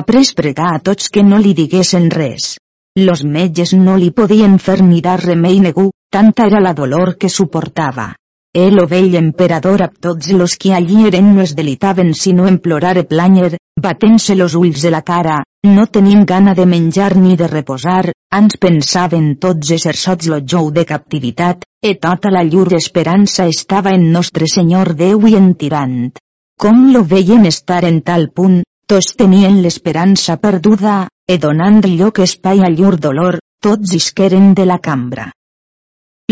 Après 0.00 0.34
pregar 0.36 0.74
a 0.74 0.82
tots 0.88 1.08
que 1.08 1.24
no 1.24 1.38
li 1.40 1.54
diguessin 1.56 2.10
res. 2.12 2.58
Los 3.00 3.24
metges 3.24 3.72
no 3.72 3.96
li 3.96 4.10
podien 4.10 4.58
fer 4.58 4.82
ni 4.82 5.00
dar 5.00 5.16
remei 5.24 5.58
negu, 5.60 5.88
tanta 6.12 6.44
era 6.50 6.60
la 6.60 6.74
dolor 6.74 7.16
que 7.16 7.32
suportava. 7.32 8.12
El 8.52 8.78
o 8.78 8.86
vell 8.86 9.16
emperador 9.18 9.82
a 9.82 9.88
tots 9.88 10.30
los 10.36 10.58
que 10.60 10.74
allí 10.74 11.06
eren 11.08 11.32
no 11.34 11.42
es 11.42 11.56
delitaven 11.56 12.12
sinó 12.14 12.46
en 12.46 12.60
plorar 12.60 12.98
e 12.98 13.08
planyer, 13.14 13.56
batent-se 13.80 14.36
los 14.36 14.54
ulls 14.54 14.84
de 14.84 14.92
la 14.94 15.02
cara, 15.02 15.40
no 15.64 15.86
tenint 15.86 16.24
gana 16.28 16.54
de 16.54 16.66
menjar 16.66 17.16
ni 17.16 17.36
de 17.40 17.48
reposar, 17.48 18.12
ans 18.38 18.56
pensaven 18.60 19.34
tots 19.40 19.70
ésser 19.76 19.94
sots 19.96 20.28
lo 20.28 20.40
jou 20.52 20.70
de 20.70 20.84
captivitat, 20.84 21.64
e 21.80 21.94
tota 22.00 22.32
la 22.34 22.42
llur 22.44 22.68
esperança 22.76 23.46
estava 23.48 23.94
en 23.96 24.10
nostre 24.12 24.48
Senyor 24.50 24.94
Déu 24.98 25.26
i 25.28 25.36
en 25.40 25.54
tirant. 25.54 26.12
Com 26.60 26.90
lo 26.92 27.04
veien 27.04 27.46
estar 27.46 27.84
en 27.84 28.00
tal 28.02 28.28
punt, 28.30 28.62
tots 28.86 29.14
tenien 29.16 29.62
l'esperança 29.62 30.36
perduda, 30.36 31.08
e 31.26 31.38
donant 31.38 31.80
lloc 31.88 32.20
espai 32.20 32.60
a 32.60 32.70
llur 32.70 32.98
dolor, 33.00 33.40
tots 33.64 33.94
isqueren 33.96 34.52
de 34.54 34.66
la 34.68 34.78
cambra. 34.78 35.30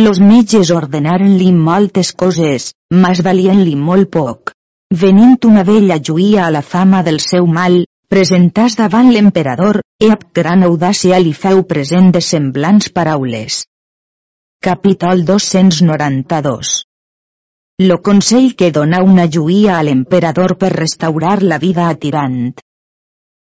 Los 0.01 0.21
metges 0.21 0.71
ordenaren-li 0.73 1.53
moltes 1.53 2.13
coses, 2.13 2.73
mas 2.93 3.23
valien-li 3.25 3.77
molt 3.77 4.11
poc. 4.13 4.53
Venint 4.93 5.39
una 5.49 5.65
vella 5.65 5.97
lluïa 5.97 6.47
a 6.47 6.53
la 6.53 6.63
fama 6.63 7.03
del 7.03 7.21
seu 7.21 7.47
mal, 7.47 7.83
presentàs 8.13 8.75
davant 8.77 9.09
l'emperador, 9.09 9.79
e 9.97 10.11
amb 10.13 10.25
gran 10.37 10.65
audàcia 10.67 11.17
li 11.23 11.31
feu 11.33 11.63
present 11.69 12.11
de 12.13 12.21
semblants 12.21 12.91
paraules. 12.93 13.63
Capítol 14.67 15.23
292 15.31 16.73
Lo 17.89 17.97
consell 18.09 18.51
que 18.59 18.69
dona 18.77 19.01
una 19.03 19.25
lluïa 19.25 19.79
a 19.79 19.87
l'emperador 19.89 20.59
per 20.61 20.75
restaurar 20.75 21.39
la 21.41 21.59
vida 21.63 21.89
a 21.89 21.97
Tirant. 22.03 22.53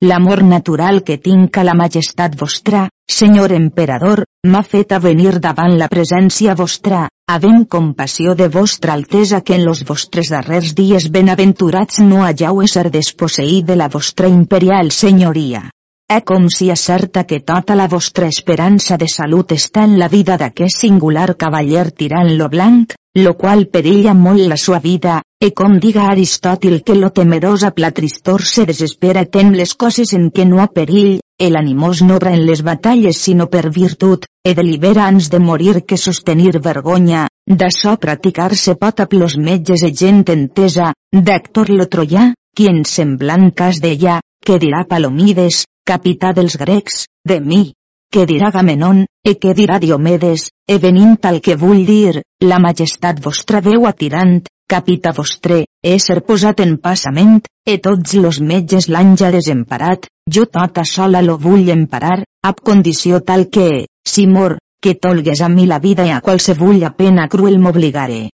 L'amor 0.09 0.43
natural 0.55 1.03
que 1.05 1.19
tinc 1.29 1.61
a 1.61 1.67
la 1.69 1.77
majestat 1.77 2.41
vostra, 2.41 2.87
senyor 3.11 3.53
emperador, 3.53 4.25
m'ha 4.47 4.63
fet 4.63 4.93
a 4.93 4.99
venir 4.99 5.39
davant 5.41 5.77
la 5.81 5.89
presència 5.93 6.55
vostra, 6.59 7.07
havent 7.27 7.65
compassió 7.77 8.35
de 8.35 8.49
vostra 8.49 8.93
altesa 8.95 9.41
que 9.41 9.55
en 9.57 9.65
los 9.65 9.85
vostres 9.89 10.31
darrers 10.35 10.75
dies 10.75 11.09
benaventurats 11.15 12.03
no 12.11 12.25
halleu 12.25 12.61
ésser 12.67 12.91
desposseït 12.91 13.67
de 13.71 13.77
la 13.77 13.89
vostra 13.89 14.29
imperial 14.29 14.91
senyoria. 14.91 15.65
É 16.09 16.21
com 16.23 16.45
si 16.55 16.71
acerta 16.71 17.25
que 17.27 17.41
tota 17.41 17.75
la 17.75 17.89
vostra 17.91 18.29
esperança 18.31 18.97
de 18.97 19.09
salut 19.11 19.51
està 19.51 19.83
en 19.89 19.97
la 19.99 20.07
vida 20.07 20.37
d'aquest 20.39 20.79
singular 20.85 21.33
cavaller 21.35 21.91
tirant 21.91 22.31
lo 22.39 22.47
blanc, 22.49 22.95
lo 23.17 23.33
qual 23.35 23.67
perilla 23.67 24.15
molt 24.15 24.47
la 24.47 24.57
sua 24.57 24.79
vida, 24.79 25.23
e 25.43 25.51
com 25.51 25.81
diga 25.83 26.07
Aristòtil 26.13 26.85
que 26.85 26.95
lo 26.95 27.11
temerosa 27.11 27.73
platristor 27.75 28.45
se 28.47 28.67
desespera 28.71 29.25
ten 29.25 29.51
les 29.57 29.75
coses 29.75 30.15
en 30.15 30.31
què 30.31 30.47
no 30.47 30.63
ha 30.63 30.69
perill, 30.69 31.19
el 31.39 31.57
animós 31.57 32.03
no 32.03 32.17
obra 32.17 32.33
en 32.35 32.47
les 32.47 32.63
batalles 32.63 33.19
sinó 33.19 33.47
per 33.53 33.71
virtut, 33.71 34.25
e 34.43 34.55
delibera 34.55 35.07
ans 35.07 35.29
de 35.31 35.39
morir 35.39 35.85
que 35.85 35.99
sostenir 36.01 36.59
vergonya, 36.65 37.27
d'açò 37.47 37.97
practicar-se 38.01 38.77
pot 38.81 39.01
a 39.01 39.07
plos 39.07 39.37
metges 39.37 39.85
e 39.85 39.93
gent 39.93 40.25
entesa, 40.33 40.93
d'Hector 41.13 41.71
lo 41.71 41.87
Troià, 41.87 42.33
qui 42.57 42.69
en 42.73 42.85
semblant 42.85 43.51
cas 43.53 43.81
deia, 43.85 44.21
que 44.41 44.59
dirà 44.59 44.87
Palomides, 44.89 45.65
capità 45.85 46.33
dels 46.33 46.57
grecs, 46.57 47.05
de 47.25 47.41
mi. 47.41 47.76
Què 48.13 48.25
dirà 48.29 48.51
Gamenon, 48.55 49.05
e 49.27 49.35
què 49.41 49.53
dirà 49.59 49.79
Diomedes, 49.83 50.49
e 50.69 50.79
venint 50.83 51.17
al 51.31 51.41
que 51.45 51.57
vull 51.61 51.83
dir, 51.89 52.23
la 52.43 52.59
majestat 52.63 53.19
vostra 53.25 53.61
veu 53.61 53.87
atirant, 53.91 54.39
capità 54.71 55.13
vostre, 55.17 55.65
ésser 55.83 56.21
posat 56.29 56.63
en 56.65 56.77
passament, 56.83 57.41
e 57.67 57.79
tots 57.83 58.15
los 58.19 58.41
metges 58.41 58.89
l'han 58.89 59.17
ja 59.21 59.33
desemparat, 59.35 60.07
jo 60.31 60.47
tota 60.47 60.85
sola 60.85 61.23
lo 61.23 61.37
vull 61.39 61.69
emparar, 61.75 62.23
ab 62.43 62.63
condició 62.63 63.21
tal 63.21 63.49
que, 63.51 63.87
si 64.07 64.27
mor, 64.27 64.59
que 64.83 64.95
tolgues 64.95 65.43
a 65.43 65.49
mi 65.49 65.67
la 65.67 65.79
vida 65.79 66.07
i 66.07 66.15
a 66.15 66.23
qualsevulla 66.23 66.93
pena 66.97 67.29
cruel 67.29 67.59
m'obligare. 67.59 68.29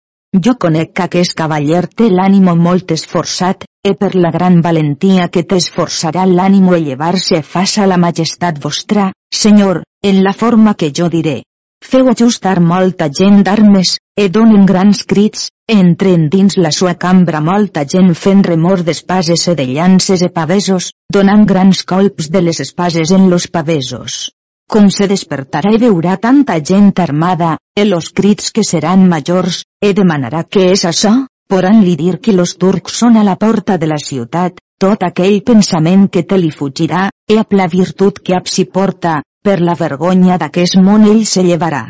Jo 0.46 0.56
conec 0.56 0.94
que 0.96 1.04
aquest 1.08 1.36
cavaller 1.36 1.88
té 1.88 2.08
l'ànimo 2.10 2.56
molt 2.56 2.92
esforçat, 2.96 3.66
e 3.84 3.96
per 4.00 4.14
la 4.16 4.32
gran 4.32 4.62
valentia 4.62 5.28
que 5.28 5.44
t'esforçarà 5.44 6.24
l'ànimo 6.28 6.76
a 6.76 6.80
llevar-se 6.80 7.42
faça 7.42 7.88
la 7.88 7.98
majestat 7.98 8.62
vostra, 8.64 9.10
senyor, 9.32 9.84
en 10.02 10.24
la 10.24 10.34
forma 10.34 10.76
que 10.76 10.92
jo 10.92 11.10
diré. 11.10 11.44
feu 11.92 12.10
ajustar 12.12 12.60
molta 12.62 13.08
gent 13.10 13.42
d'armes, 13.44 13.96
e 14.16 14.28
donen 14.30 14.68
grans 14.70 15.02
crits, 15.12 15.48
entren 15.68 16.28
dins 16.30 16.58
la 16.58 16.72
sua 16.72 16.94
cambra 17.04 17.42
molta 17.42 17.84
gent 17.94 18.14
fent 18.14 18.44
remor 18.46 18.84
d'espases 18.86 19.48
e 19.48 19.56
de 19.60 19.66
llances 19.66 20.22
e 20.22 20.30
pavesos, 20.30 20.92
donant 21.10 21.44
grans 21.52 21.82
colps 21.92 22.30
de 22.30 22.42
les 22.42 22.62
espases 22.66 23.12
en 23.18 23.30
los 23.32 23.48
pavesos. 23.48 24.30
Com 24.72 24.92
se 24.94 25.08
despertarà 25.10 25.74
i 25.74 25.82
veurà 25.82 26.16
tanta 26.18 26.60
gent 26.62 26.94
armada, 27.08 27.58
e 27.76 27.84
los 27.86 28.12
crits 28.14 28.52
que 28.52 28.64
seran 28.64 29.08
majors, 29.10 29.64
e 29.82 29.92
demanarà 29.98 30.46
què 30.46 30.70
és 30.76 30.86
això, 30.86 31.16
poran 31.50 31.82
li 31.84 31.98
dir 32.00 32.20
que 32.22 32.38
los 32.38 32.56
turcs 32.62 32.94
són 33.02 33.18
a 33.18 33.24
la 33.28 33.36
porta 33.36 33.78
de 33.82 33.90
la 33.90 33.98
ciutat, 34.00 34.62
tot 34.82 35.04
aquell 35.06 35.42
pensament 35.46 36.08
que 36.10 36.24
te 36.26 36.38
li 36.42 36.52
fugirà, 36.52 37.08
e 37.30 37.38
a 37.38 37.46
la 37.60 37.68
virtut 37.70 38.20
que 38.26 38.36
ap 38.38 38.48
s'hi 38.50 38.66
porta, 38.66 39.22
per 39.46 39.60
la 39.62 39.76
vergonya 39.78 40.38
d'aquest 40.42 40.78
món 40.82 41.06
ell 41.10 41.26
se 41.26 41.44
llevarà. 41.46 41.84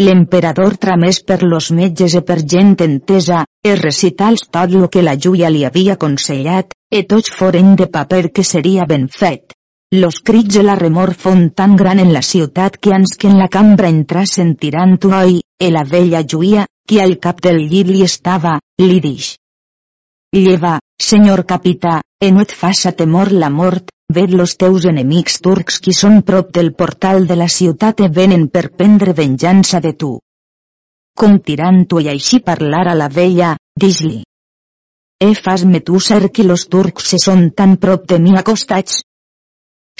L'emperador 0.00 0.76
tramés 0.80 1.18
per 1.28 1.42
los 1.42 1.70
metges 1.76 2.14
e 2.16 2.22
per 2.28 2.38
gent 2.52 2.76
entesa, 2.86 3.44
e 3.62 3.74
recitals 3.76 4.46
tot 4.48 4.72
lo 4.72 4.88
que 4.88 5.02
la 5.02 5.16
Juia 5.24 5.50
li 5.50 5.64
havia 5.68 5.96
aconsellat, 5.98 6.72
e 6.88 7.02
tots 7.10 7.34
foren 7.38 7.74
de 7.76 7.88
paper 7.96 8.30
que 8.32 8.44
seria 8.44 8.86
ben 8.86 9.08
fet. 9.08 9.52
Los 9.92 10.20
crits 10.22 10.54
de 10.54 10.62
la 10.62 10.76
remor 10.78 11.12
fon 11.18 11.48
tan 11.50 11.74
gran 11.76 11.98
en 11.98 12.12
la 12.14 12.22
ciutat 12.22 12.78
que 12.78 12.94
ans 12.94 13.16
que 13.18 13.28
en 13.28 13.36
la 13.42 13.48
cambra 13.50 13.90
entrà 13.90 14.22
sentirant 14.24 14.96
oi, 15.10 15.40
e 15.58 15.70
la 15.74 15.82
vella 15.84 16.22
Juia, 16.22 16.66
que 16.88 17.02
al 17.02 17.18
cap 17.18 17.42
del 17.42 17.58
llit 17.66 17.90
li 17.90 18.04
estava, 18.06 18.60
li 18.78 19.00
dix. 19.02 19.34
Lleva, 20.32 20.78
senyor 21.00 21.46
capità, 21.46 22.00
e 22.20 22.30
no 22.30 22.44
et 22.44 22.52
faça 22.52 22.92
temor 22.92 23.32
la 23.32 23.50
mort, 23.50 23.90
Ved 24.14 24.32
los 24.34 24.56
teus 24.58 24.84
enemics 24.90 25.36
turcs 25.38 25.76
qui 25.82 25.92
són 25.94 26.16
prop 26.28 26.48
del 26.56 26.72
portal 26.78 27.28
de 27.28 27.36
la 27.38 27.46
ciutat 27.56 28.00
e 28.02 28.08
venen 28.16 28.48
per 28.54 28.62
prendre 28.78 29.12
venjança 29.18 29.78
de 29.84 29.92
tu. 30.00 30.08
Com 31.20 31.36
tirant-ho 31.46 32.00
i 32.02 32.08
així 32.10 32.40
parlar 32.48 32.88
a 32.90 32.96
la 33.02 33.06
vella, 33.18 33.52
dix-li. 33.84 34.24
E 35.26 35.28
fas-me 35.44 35.82
tu 35.90 36.00
ser 36.06 36.32
que 36.34 36.48
los 36.48 36.66
turcs 36.72 37.06
se 37.12 37.20
són 37.26 37.46
tan 37.60 37.76
prop 37.84 38.08
de 38.10 38.18
mi 38.24 38.34
acostats? 38.40 38.98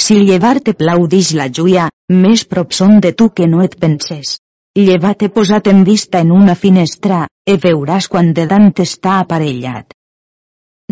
Si 0.07 0.19
llevar-te 0.25 0.75
plau 0.83 1.07
dix 1.15 1.31
la 1.39 1.47
Juia, 1.61 1.87
més 2.25 2.45
prop 2.51 2.75
són 2.81 2.99
de 3.07 3.15
tu 3.15 3.31
que 3.31 3.47
no 3.47 3.63
et 3.63 3.79
penses. 3.79 4.41
Lleva-te 4.75 5.31
posat 5.39 5.71
en 5.71 5.87
vista 5.93 6.27
en 6.27 6.35
una 6.41 6.59
finestra, 6.67 7.23
e 7.47 7.59
veuràs 7.69 8.11
quan 8.11 8.35
de 8.35 8.51
dant 8.51 8.73
està 8.89 9.21
aparellat 9.21 9.95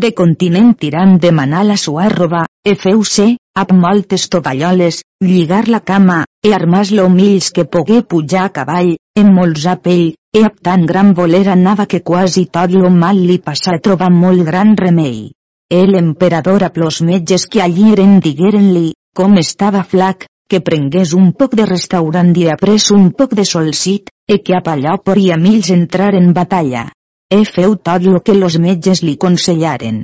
de 0.03 0.13
continent 0.15 0.75
tirant 0.79 1.17
demanar 1.23 1.65
la 1.67 1.77
sua 1.77 2.09
roba, 2.13 2.45
e 2.65 2.75
feu-se, 2.75 3.27
amb 3.59 3.73
moltes 3.83 4.29
tovalloles, 4.33 5.03
lligar 5.25 5.67
la 5.69 5.81
cama, 5.81 6.25
e 6.45 6.53
armar-lo 6.55 7.09
mills 7.11 7.51
que 7.51 7.65
pogué 7.65 8.03
pujar 8.03 8.45
a 8.47 8.53
cavall, 8.55 8.95
en 9.19 9.33
molts 9.35 9.67
a 9.67 9.77
pell, 9.83 10.15
e 10.35 10.45
amb 10.47 10.61
tan 10.63 10.87
gran 10.87 11.15
voler 11.19 11.49
anava 11.49 11.87
que 11.87 12.03
quasi 12.11 12.47
tot 12.47 12.75
lo 12.75 12.91
mal 12.91 13.19
li 13.19 13.39
passa 13.39 13.75
a 13.75 13.83
trobar 13.83 14.11
molt 14.15 14.45
gran 14.47 14.77
remei. 14.77 15.33
El 15.69 15.95
emperador 16.01 16.65
a 16.65 16.73
plos 16.73 17.03
metges 17.03 17.47
que 17.47 17.61
allí 17.61 17.93
eren 17.93 18.21
digueren-li, 18.25 18.93
com 19.17 19.37
estava 19.37 19.83
flac, 19.85 20.29
que 20.49 20.63
prengués 20.65 21.13
un 21.13 21.33
poc 21.37 21.57
de 21.59 21.67
restaurant 21.69 22.31
i 22.37 22.47
après 22.49 22.87
un 22.95 23.11
poc 23.13 23.35
de 23.37 23.45
solcit, 23.45 24.09
e 24.29 24.39
que 24.45 24.57
a 24.57 24.63
allò 24.73 24.97
poria 25.05 25.37
mills 25.37 25.71
entrar 25.75 26.15
en 26.15 26.33
batalla. 26.33 26.87
He 27.31 27.45
feu 27.45 27.75
tot 27.77 28.05
lo 28.09 28.23
que 28.25 28.35
los 28.35 28.55
metges 28.59 29.03
li 29.05 29.19
consellaren. 29.21 29.97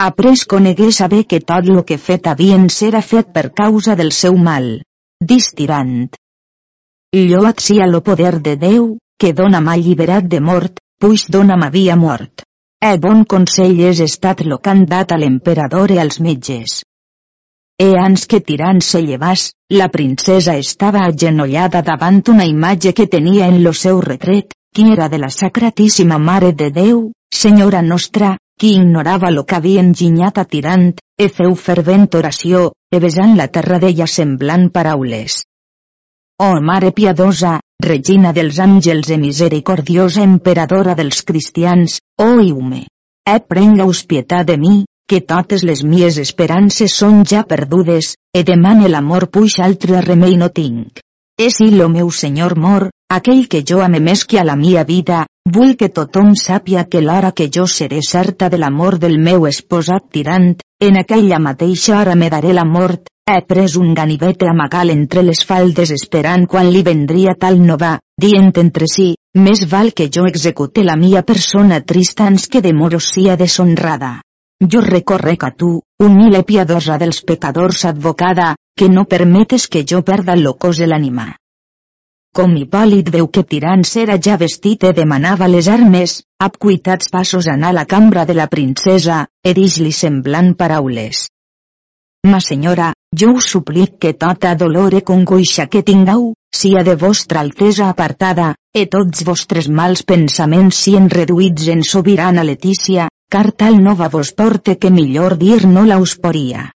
Après 0.00 0.44
conegué 0.52 0.86
saber 0.98 1.26
que 1.30 1.40
tot 1.40 1.66
lo 1.68 1.82
que 1.88 1.98
fet 1.98 2.28
havien 2.30 2.68
serà 2.72 3.02
fet 3.04 3.32
per 3.34 3.50
causa 3.52 3.96
del 4.00 4.12
seu 4.18 4.36
mal. 4.46 4.68
Distirant. 5.32 6.08
Lloat 7.12 7.60
sia 7.60 7.86
lo 7.86 8.00
poder 8.06 8.40
de 8.46 8.54
Déu, 8.56 8.86
que 9.20 9.34
dona 9.40 9.60
m'ha 9.60 9.74
alliberat 9.76 10.30
de 10.34 10.40
mort, 10.40 10.80
puix 11.00 11.26
dona 11.36 11.58
m'havia 11.60 11.96
mort. 12.00 12.46
E 12.80 12.94
bon 13.02 13.26
consell 13.28 13.82
és 13.90 14.00
estat 14.00 14.40
lo 14.46 14.56
que 14.58 14.72
han 14.72 14.86
dat 14.88 15.12
a 15.12 15.18
l'emperador 15.20 15.92
i 15.92 15.98
als 16.00 16.16
metges. 16.26 16.78
E 17.76 17.90
ans 18.04 18.24
que 18.30 18.40
tirant 18.40 18.80
se 18.80 19.02
llevàs, 19.04 19.50
la 19.80 19.90
princesa 19.92 20.56
estava 20.56 21.04
agenollada 21.04 21.84
davant 21.84 22.22
una 22.32 22.48
imatge 22.48 22.94
que 22.96 23.06
tenia 23.16 23.52
en 23.52 23.60
lo 23.64 23.74
seu 23.76 24.00
retret, 24.00 24.56
qui 24.74 24.92
era 24.92 25.08
de 25.08 25.18
la 25.18 25.30
Sacratíssima 25.30 26.18
Mare 26.18 26.52
de 26.52 26.70
Déu, 26.70 27.12
Senyora 27.34 27.82
nostra, 27.82 28.36
qui 28.58 28.74
ignorava 28.74 29.30
lo 29.30 29.44
que 29.44 29.56
havia 29.56 29.80
enginyat 29.80 30.38
a 30.38 30.44
tirant, 30.44 30.92
e 31.18 31.28
feu 31.28 31.54
fervent 31.54 32.08
oració, 32.14 32.70
e 32.92 33.00
besant 33.00 33.36
la 33.36 33.48
terra 33.48 33.78
d'ella 33.82 34.06
semblant 34.06 34.68
paraules. 34.70 35.42
Oh 36.40 36.60
Mare 36.60 36.92
piadosa, 36.92 37.58
Regina 37.80 38.32
dels 38.36 38.58
àngels 38.60 39.08
e 39.08 39.16
misericordiosa 39.16 40.22
emperadora 40.22 40.94
dels 40.94 41.22
cristians, 41.24 41.98
oh 42.20 42.40
Iume! 42.40 42.84
E 43.24 43.36
prenga-us 43.40 44.04
pietat 44.04 44.46
de 44.48 44.56
mi, 44.60 44.84
que 45.08 45.20
totes 45.20 45.64
les 45.64 45.82
mies 45.82 46.18
esperances 46.20 46.92
són 47.02 47.24
ja 47.24 47.42
perdudes, 47.48 48.14
e 48.36 48.44
demane 48.44 48.88
l'amor 48.88 49.30
puix 49.32 49.58
altre 49.64 50.02
remei 50.04 50.36
no 50.36 50.50
tinc. 50.52 51.00
És 51.40 51.60
i 51.64 51.70
lo 51.72 51.88
meu 51.88 52.10
senyor 52.12 52.56
mor, 52.60 52.90
aquell 53.10 53.48
que 53.50 53.64
jo 53.66 53.80
ame 53.82 53.98
més 54.00 54.24
que 54.24 54.38
a 54.38 54.44
la 54.46 54.54
mia 54.56 54.84
vida, 54.86 55.24
vull 55.54 55.74
que 55.76 55.88
tothom 55.90 56.34
sàpia 56.38 56.84
que 56.90 57.00
l'hora 57.02 57.32
que 57.32 57.48
jo 57.54 57.66
seré 57.66 58.02
certa 58.06 58.48
de 58.48 58.58
l'amor 58.62 58.98
del 59.02 59.18
meu 59.18 59.46
esposat 59.50 60.06
tirant, 60.14 60.52
en 60.80 60.98
aquella 61.00 61.40
mateixa 61.42 61.98
hora 61.98 62.14
me 62.14 62.30
daré 62.30 62.52
la 62.54 62.64
mort, 62.64 63.10
he 63.30 63.40
pres 63.48 63.74
un 63.80 63.94
ganivet 63.94 64.44
amagal 64.52 64.94
entre 64.94 65.24
les 65.26 65.42
faldes 65.46 65.90
esperant 65.96 66.46
quan 66.46 66.70
li 66.70 66.84
vendria 66.86 67.34
tal 67.34 67.58
nova, 67.66 67.98
dient 68.26 68.52
entre 68.62 68.86
si, 68.94 69.10
més 69.34 69.66
val 69.74 69.92
que 69.92 70.08
jo 70.14 70.26
execute 70.30 70.86
la 70.86 70.96
mia 70.96 71.22
persona 71.26 71.82
trista 71.82 72.30
ans 72.30 72.46
que 72.46 72.62
de 72.62 72.72
moro 72.72 73.02
sia 73.10 73.36
deshonrada. 73.36 74.20
Jo 74.62 74.80
recorrec 74.86 75.44
a 75.44 75.50
tu, 75.50 75.80
humile 75.98 76.42
piadosa 76.44 76.98
dels 76.98 77.22
pecadors 77.26 77.84
advocada, 77.90 78.54
que 78.76 78.88
no 78.88 79.04
permetes 79.04 79.68
que 79.68 79.86
jo 79.88 80.02
perda 80.02 80.36
lo 80.36 80.54
cos 80.54 80.78
de 80.78 80.86
l'ànima. 80.86 81.30
Com 82.30 82.52
Hipòlit 82.54 83.08
veu 83.10 83.26
que 83.26 83.42
tirant 83.42 83.80
era 83.98 84.14
ja 84.22 84.36
vestit 84.38 84.84
e 84.86 84.92
demanava 84.94 85.48
les 85.50 85.66
armes, 85.68 86.12
ap 86.38 86.58
cuitats 86.62 87.10
passos 87.10 87.48
anar 87.50 87.72
a 87.72 87.76
la 87.80 87.84
cambra 87.92 88.22
de 88.24 88.36
la 88.38 88.46
princesa, 88.46 89.24
e 89.42 89.54
dix-li 89.58 89.90
semblant 89.90 90.54
paraules. 90.54 91.24
Ma 92.30 92.38
senyora, 92.38 92.92
jo 93.16 93.32
us 93.40 93.50
suplic 93.50 93.98
que 93.98 94.14
tota 94.14 94.54
dolor 94.54 94.94
e 94.94 95.02
congoixa 95.02 95.66
que 95.66 95.82
tingau, 95.82 96.34
sia 96.54 96.84
de 96.86 96.94
vostra 96.94 97.40
altesa 97.40 97.90
apartada, 97.90 98.54
e 98.72 98.86
tots 98.86 99.24
vostres 99.26 99.66
mals 99.66 100.06
pensaments 100.06 100.84
sien 100.86 101.10
reduïts 101.10 101.66
en 101.74 101.82
sobirana 101.82 102.44
letícia, 102.46 103.08
car 103.28 103.50
tal 103.50 103.82
nova 103.82 104.08
vos 104.08 104.30
porte 104.38 104.78
que 104.78 104.90
millor 104.90 105.38
dir 105.38 105.64
no 105.66 105.82
la 105.84 105.98
us 105.98 106.14
poria. 106.14 106.70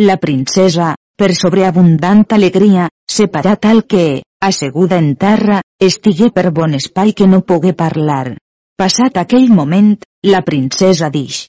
La 0.00 0.16
princesa, 0.16 0.96
per 1.16 1.34
sobreabundant 1.36 2.26
alegria, 2.36 2.90
separà 3.08 3.56
tal 3.56 3.86
que, 3.88 4.22
asseguda 4.40 4.98
en 4.98 5.14
terra, 5.16 5.60
estigué 5.78 6.30
per 6.34 6.50
bon 6.50 6.74
espai 6.78 7.12
que 7.12 7.28
no 7.28 7.42
pogué 7.52 7.72
parlar. 7.76 8.36
Passat 8.80 9.20
aquell 9.20 9.48
moment, 9.52 9.94
la 10.24 10.40
princesa 10.42 11.10
dix. 11.12 11.46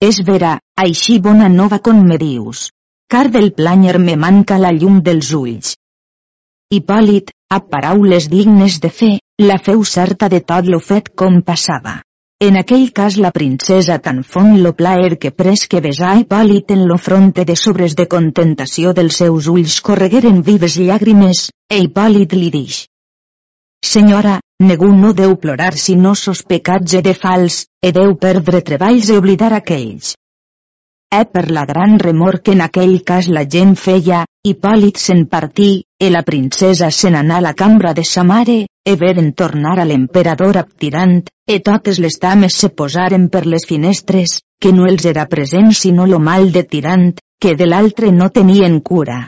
És 0.00 0.20
vera, 0.26 0.58
així 0.78 1.18
bona 1.18 1.48
nova 1.50 1.80
com 1.82 2.04
me 2.06 2.18
dius. 2.18 2.68
Car 3.10 3.26
del 3.34 3.52
planyer 3.52 3.98
me 3.98 4.14
manca 4.16 4.58
la 4.62 4.70
llum 4.70 5.00
dels 5.02 5.32
ulls. 5.34 5.74
Hipòlit, 6.70 7.32
a 7.50 7.58
paraules 7.64 8.28
dignes 8.28 8.78
de 8.80 8.90
fe, 8.92 9.14
la 9.40 9.56
feu 9.58 9.82
certa 9.84 10.28
de 10.28 10.42
tot 10.44 10.68
lo 10.68 10.78
fet 10.78 11.08
com 11.16 11.40
passava. 11.42 12.02
En 12.40 12.54
aquell 12.54 12.92
cas 12.94 13.16
la 13.18 13.32
princesa 13.34 13.96
tan 13.98 14.18
fon 14.32 14.60
lo 14.62 14.70
plaer 14.80 15.16
que 15.22 15.32
pres 15.34 15.64
que 15.70 15.80
besà 15.82 16.12
Hipòlit 16.20 16.68
en 16.70 16.84
lo 16.86 16.96
fronte 17.06 17.44
de 17.48 17.56
sobres 17.58 17.96
de 17.98 18.06
contentació 18.12 18.92
dels 18.94 19.18
seus 19.22 19.48
ulls 19.50 19.80
corregueren 19.88 20.38
vives 20.46 20.76
llàgrimes, 20.78 21.48
e 21.66 21.80
Hipòlit 21.82 22.36
li 22.38 22.52
dix. 22.54 22.84
Senyora, 23.82 24.36
negu 24.62 24.92
no 25.00 25.10
deu 25.22 25.34
plorar 25.42 25.72
si 25.86 25.96
no 25.96 26.14
sos 26.14 26.44
pecats 26.46 26.94
de 27.08 27.14
fals, 27.24 27.64
e 27.82 27.90
deu 27.90 28.14
perdre 28.14 28.62
treballs 28.70 29.10
e 29.10 29.18
oblidar 29.18 29.50
aquells. 29.58 30.14
E 31.10 31.24
per 31.24 31.48
la 31.50 31.66
gran 31.66 31.98
remor 31.98 32.38
que 32.38 32.54
en 32.54 32.62
aquell 32.62 33.00
cas 33.02 33.26
la 33.26 33.48
gent 33.50 33.74
feia, 33.74 34.22
Hipòlit 34.46 35.02
se'n 35.02 35.26
partí, 35.26 35.72
e 35.98 36.14
la 36.14 36.22
princesa 36.22 36.92
se 36.94 37.10
n'anà 37.10 37.42
a 37.42 37.46
la 37.50 37.54
cambra 37.58 37.96
de 37.98 38.06
sa 38.06 38.22
mare, 38.22 38.68
e 38.88 38.96
veren 38.96 39.32
tornar 39.36 39.76
a 39.78 39.84
l'emperador 39.84 40.56
abtirant, 40.56 41.18
e 41.46 41.58
totes 41.60 41.98
les 42.00 42.14
dames 42.22 42.54
se 42.56 42.70
posaren 42.80 43.26
per 43.28 43.44
les 43.44 43.66
finestres, 43.68 44.38
que 44.62 44.72
no 44.72 44.86
els 44.88 45.04
era 45.10 45.26
present 45.28 45.74
sinó 45.76 46.06
lo 46.06 46.20
mal 46.28 46.52
de 46.52 46.62
tirant, 46.64 47.10
que 47.38 47.52
de 47.54 47.66
l'altre 47.68 48.12
no 48.12 48.30
tenien 48.30 48.80
cura. 48.80 49.18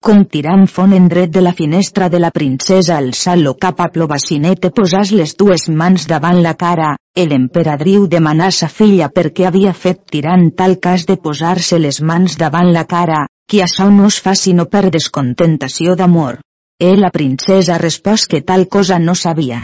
Com 0.00 0.24
tirant 0.24 0.64
fon 0.72 0.96
en 0.96 1.10
dret 1.12 1.34
de 1.36 1.42
la 1.44 1.52
finestra 1.52 2.08
de 2.08 2.22
la 2.24 2.30
princesa 2.32 2.96
alçà 2.96 3.36
lo 3.36 3.52
cap 3.60 3.82
a 3.84 3.90
plovacinet 3.92 4.64
e 4.64 4.72
posàs 4.80 5.12
les 5.12 5.36
dues 5.36 5.68
mans 5.68 6.08
davant 6.08 6.40
la 6.40 6.54
cara, 6.64 6.94
l'emperadriu 7.20 8.06
demanà 8.08 8.48
sa 8.50 8.72
filla 8.72 9.10
perquè 9.12 9.50
havia 9.50 9.74
fet 9.76 10.06
tirant 10.14 10.48
tal 10.56 10.78
cas 10.80 11.04
de 11.04 11.20
posar-se 11.20 11.78
les 11.78 12.00
mans 12.00 12.40
davant 12.40 12.72
la 12.72 12.86
cara, 12.88 13.26
que 13.46 13.60
això 13.66 13.90
no 13.92 14.08
es 14.08 14.22
fa 14.24 14.32
sinó 14.34 14.64
per 14.64 14.88
descontentació 14.88 15.94
d'amor. 16.00 16.40
E 16.80 16.94
la 16.96 17.10
princesa 17.12 17.76
respòs 17.76 18.22
que 18.24 18.40
tal 18.40 18.62
cosa 18.74 18.96
no 18.98 19.14
sabia. 19.14 19.60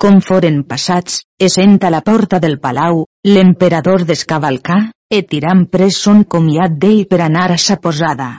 Com 0.00 0.22
foren 0.24 0.62
passats, 0.70 1.18
essent 1.46 1.74
a 1.84 1.90
la 1.92 2.00
porta 2.06 2.38
del 2.40 2.56
palau, 2.62 3.02
l'emperador 3.28 4.06
descavalcà, 4.08 4.78
e 5.10 5.20
tirant 5.32 5.66
pres 5.68 5.98
son 6.06 6.22
comiat 6.34 6.78
d'ell 6.80 7.02
per 7.10 7.20
anar 7.26 7.50
a 7.52 7.58
sa 7.60 7.76
posada. 7.76 8.30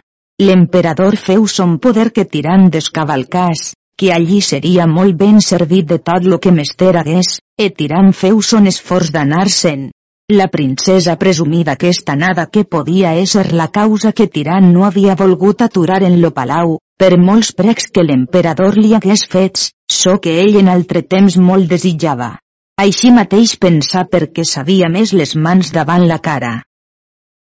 L'emperador 0.41 1.17
feu 1.27 1.45
son 1.47 1.77
poder 1.83 2.07
que 2.15 2.25
tirant 2.25 2.69
descavalcàs, 2.73 3.73
que 3.99 4.13
allí 4.15 4.41
seria 4.41 4.87
molt 4.87 5.19
ben 5.21 5.41
servit 5.43 5.85
de 5.93 5.99
tot 6.09 6.25
lo 6.25 6.39
que 6.39 6.55
mester 6.55 6.95
hagués, 6.97 7.37
e 7.59 7.69
tirant 7.69 8.13
feu 8.15 8.41
son 8.41 8.65
esforç 8.71 9.11
d'anar-se'n. 9.11 9.89
La 10.31 10.45
princesa 10.47 11.15
presumí 11.17 11.63
d'aquesta 11.65 12.13
nada 12.15 12.43
que 12.53 12.61
podia 12.63 13.15
ésser 13.17 13.47
la 13.59 13.65
causa 13.77 14.11
que 14.13 14.27
tirant 14.35 14.67
no 14.73 14.83
havia 14.85 15.15
volgut 15.17 15.63
aturar 15.65 16.03
en 16.05 16.19
lo 16.21 16.29
palau, 16.35 16.75
per 17.01 17.17
molts 17.17 17.49
precs 17.57 17.89
que 17.89 18.03
l'emperador 18.05 18.77
li 18.77 18.93
hagués 18.93 19.25
fets, 19.31 19.71
so 19.89 20.19
que 20.21 20.35
ell 20.43 20.59
en 20.61 20.69
altre 20.69 21.01
temps 21.01 21.39
molt 21.49 21.65
desitjava. 21.73 22.29
Així 22.77 23.09
mateix 23.09 23.55
pensar 23.57 24.05
perquè 24.05 24.45
sabia 24.45 24.93
més 24.99 25.17
les 25.17 25.33
mans 25.35 25.73
davant 25.73 26.05
la 26.05 26.19
cara. 26.29 26.59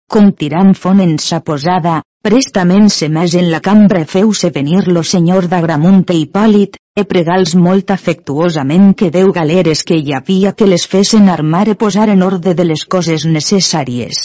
Com 0.08 0.32
tirant 0.32 0.74
fon 0.74 1.00
en 1.04 1.18
sa 1.20 1.42
posada, 1.44 2.00
Prestament 2.26 2.88
se 2.90 3.06
més 3.08 3.34
en 3.38 3.46
la 3.50 3.58
cambra 3.64 4.00
feu-se 4.12 4.48
venir 4.54 4.80
lo 4.94 5.02
senyor 5.10 5.46
d'Agramunt 5.50 6.00
i 6.10 6.16
Hipòlit, 6.24 6.74
e 6.98 7.04
pregals 7.12 7.52
molt 7.66 7.92
afectuosament 7.94 8.88
que 8.98 9.10
deu 9.14 9.30
galeres 9.36 9.84
que 9.86 9.96
hi 9.96 10.12
havia 10.16 10.52
que 10.52 10.66
les 10.66 10.86
fesen 10.94 11.30
armar 11.34 11.68
e 11.72 11.76
posar 11.82 12.08
en 12.14 12.24
ordre 12.26 12.56
de 12.58 12.66
les 12.66 12.82
coses 12.94 13.26
necessàries. 13.36 14.18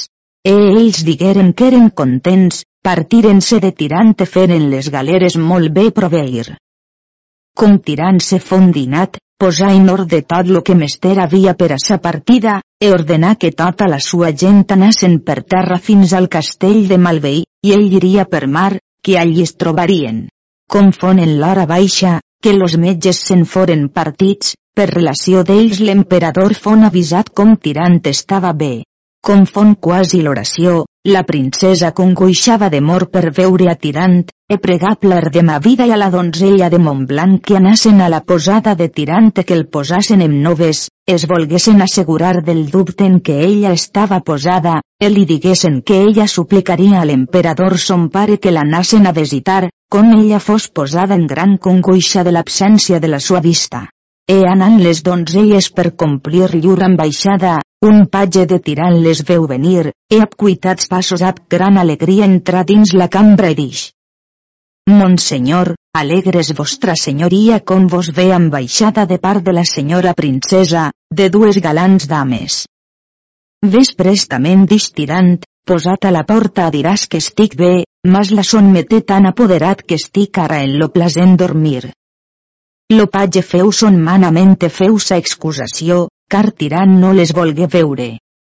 E 0.43 0.55
ells 0.71 1.03
digueren 1.05 1.53
que 1.53 1.69
eren 1.69 1.91
contents, 2.01 2.63
partiren-se 2.81 3.61
de 3.61 3.71
tirant 3.84 4.15
e 4.17 4.25
feren 4.25 4.71
les 4.73 4.89
galeres 4.89 5.38
molt 5.38 5.69
bé 5.77 5.91
proveir. 5.91 6.57
Com 7.55 7.77
tirant-se 7.77 8.41
fondinat, 8.41 9.21
posar 9.43 9.73
en 9.75 9.89
ordre 9.89 10.21
tot 10.23 10.47
lo 10.47 10.61
que 10.63 10.73
mester 10.73 11.17
havia 11.19 11.51
per 11.59 11.73
a 11.75 11.77
sa 11.77 11.97
partida, 11.99 12.61
e 12.79 12.91
ordenar 12.95 13.35
que 13.35 13.51
tota 13.51 13.89
la 13.91 13.99
sua 13.99 14.29
gent 14.31 14.63
anassen 14.71 15.17
per 15.19 15.41
terra 15.43 15.79
fins 15.83 16.13
al 16.13 16.29
castell 16.31 16.87
de 16.87 16.97
Malveí, 16.97 17.41
i 17.67 17.73
ell 17.75 17.91
iria 17.97 18.23
per 18.23 18.47
mar, 18.47 18.77
que 19.03 19.17
allí 19.19 19.43
es 19.43 19.57
trobarien. 19.59 20.29
Com 20.71 20.93
fon 20.95 21.19
en 21.19 21.35
l'hora 21.41 21.65
baixa, 21.67 22.21
que 22.41 22.55
los 22.55 22.77
metges 22.79 23.19
se'n 23.27 23.43
foren 23.43 23.89
partits, 23.89 24.55
per 24.73 24.87
relació 24.93 25.43
d'ells 25.43 25.83
l'emperador 25.83 26.55
fon 26.55 26.87
avisat 26.87 27.35
com 27.35 27.57
tirant 27.59 27.99
estava 28.15 28.53
bé. 28.53 28.85
Com 29.24 29.45
fon 29.47 29.69
quasi 29.80 30.17
l'oració, 30.19 30.82
la 31.07 31.21
princesa 31.24 31.93
congoixava 31.95 32.67
d'amor 32.71 33.05
per 33.11 33.30
veure 33.38 33.69
a 33.71 33.76
Tirant, 33.80 34.17
e 34.51 34.57
pregà 34.65 34.89
de 35.32 35.43
ma 35.49 35.59
vida 35.59 35.86
i 35.88 35.93
a 35.95 35.99
la 36.01 36.09
donzella 36.09 36.67
de 36.69 36.78
Montblanc 36.78 37.39
que 37.45 37.55
anassen 37.55 38.01
a 38.01 38.09
la 38.09 38.19
posada 38.19 38.76
de 38.76 38.89
Tirant 38.89 39.32
que 39.32 39.53
el 39.53 39.67
posassen 39.67 40.21
en 40.21 40.41
noves, 40.43 40.89
es 41.07 41.26
volguessin 41.26 41.82
assegurar 41.82 42.43
del 42.43 42.69
dubte 42.69 43.05
en 43.05 43.21
que 43.21 43.39
ella 43.45 43.71
estava 43.71 44.19
posada, 44.19 44.82
e 44.99 45.09
li 45.09 45.24
diguessin 45.24 45.82
que 45.82 46.01
ella 46.01 46.28
suplicaria 46.28 46.99
a 46.99 47.05
l'emperador 47.05 47.80
son 47.80 48.09
pare 48.09 48.39
que 48.39 48.51
l'anassen 48.51 49.07
a 49.07 49.13
visitar, 49.13 49.69
com 49.89 50.11
ella 50.19 50.39
fos 50.39 50.67
posada 50.67 51.15
en 51.15 51.28
gran 51.28 51.55
congoixa 51.55 52.26
de 52.26 52.36
l'absència 52.36 52.99
de 52.99 53.07
la 53.07 53.21
sua 53.21 53.39
vista. 53.39 53.88
E 54.28 54.43
anant 54.47 54.78
les 54.80 55.01
donzelles 55.03 55.71
per 55.71 55.95
complir 55.95 56.49
llur 56.55 56.82
ambaixada, 56.84 57.61
un 57.84 58.05
patge 58.07 58.45
de 58.47 58.59
tirant 58.63 58.95
les 59.05 59.21
veu 59.27 59.43
venir, 59.51 59.91
e 60.07 60.19
ap 60.23 60.38
cuitats 60.39 60.88
passos 60.88 61.21
ap 61.29 61.41
gran 61.51 61.77
alegria 61.81 62.23
entrar 62.29 62.63
dins 62.69 62.93
la 62.95 63.09
cambra 63.11 63.49
i 63.51 63.57
dix. 63.57 63.89
Monsenyor, 64.88 65.73
alegres 65.99 66.53
vostra 66.55 66.95
senyoria 66.99 67.59
com 67.59 67.88
vos 67.91 68.09
ve 68.15 68.29
ambaixada 68.36 69.05
de 69.09 69.17
part 69.25 69.43
de 69.43 69.55
la 69.57 69.65
senyora 69.67 70.13
princesa, 70.13 70.91
de 71.11 71.27
dues 71.29 71.59
galants 71.65 72.07
dames. 72.07 72.63
Ves 73.75 73.91
prestament 73.99 74.63
dix 74.67 74.89
tirant, 74.95 75.36
posat 75.67 76.07
a 76.07 76.11
la 76.15 76.23
porta 76.27 76.69
diràs 76.71 77.05
que 77.07 77.19
estic 77.23 77.59
bé, 77.59 77.73
mas 78.07 78.31
la 78.31 78.47
son 78.47 78.71
meté 78.71 79.01
tan 79.01 79.27
apoderat 79.27 79.84
que 79.84 79.99
estic 79.99 80.39
ara 80.39 80.63
en 80.63 80.79
lo 80.79 80.89
plasent 80.95 81.36
dormir. 81.39 81.91
Lo 82.91 83.07
patge 83.11 83.41
feu 83.41 83.71
son 83.71 83.99
manamente 83.99 84.69
feu 84.69 84.99
sa 84.99 85.15
excusació, 85.17 86.07
car 86.34 86.49
tirant 86.57 86.93
no 86.99 87.13
les 87.13 87.31
volgué 87.38 87.67
veure. 87.69 88.07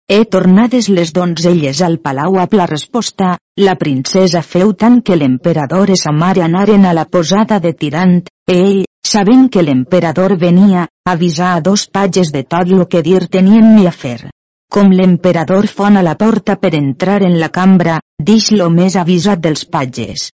He 0.09 0.23
tornades 0.33 0.88
les 0.89 1.11
donzelles 1.13 1.81
al 1.86 1.99
palau 1.99 2.38
a 2.41 2.47
la 2.51 2.65
resposta, 2.69 3.38
la 3.57 3.75
princesa 3.75 4.41
feu 4.41 4.73
tant 4.73 5.01
que 5.01 5.17
l'emperador 5.17 5.89
i 5.93 5.97
sa 6.01 6.13
mare 6.13 6.43
anaren 6.45 6.86
a 6.86 6.93
la 6.93 7.05
posada 7.05 7.59
de 7.59 7.73
tirant, 7.73 8.23
ell, 8.49 8.83
sabent 9.05 9.49
que 9.49 9.63
l'emperador 9.63 10.36
venia, 10.38 10.88
avisà 11.09 11.53
a 11.55 11.61
dos 11.61 11.88
patges 11.88 12.31
de 12.33 12.43
tot 12.43 12.69
lo 12.69 12.88
que 12.88 13.01
dir 13.01 13.27
tenien 13.27 13.75
mi 13.75 13.86
a 13.86 13.91
fer. 13.91 14.29
Com 14.69 14.89
l'emperador 14.89 15.67
fon 15.67 15.97
a 15.97 16.03
la 16.05 16.15
porta 16.17 16.57
per 16.57 16.73
entrar 16.73 17.21
en 17.23 17.39
la 17.39 17.49
cambra, 17.49 17.99
dix 18.17 18.51
lo 18.51 18.69
més 18.69 18.97
avisat 18.97 19.41
dels 19.45 19.65
patges. 19.65 20.31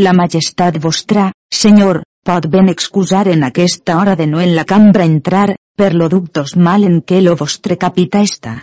La 0.00 0.12
majestat 0.12 0.80
vostra, 0.80 1.30
senyor, 1.52 2.02
pot 2.24 2.48
ben 2.48 2.68
excusar 2.68 3.28
en 3.28 3.44
aquesta 3.44 4.00
hora 4.00 4.16
de 4.16 4.26
no 4.26 4.40
en 4.40 4.56
la 4.56 4.64
cambra 4.64 5.04
entrar, 5.04 5.54
per 5.76 5.92
lo 5.94 6.08
dubtos 6.08 6.56
mal 6.56 6.84
en 6.88 7.02
què 7.02 7.20
lo 7.20 7.36
vostre 7.36 7.76
capità 7.76 8.24
està. 8.24 8.56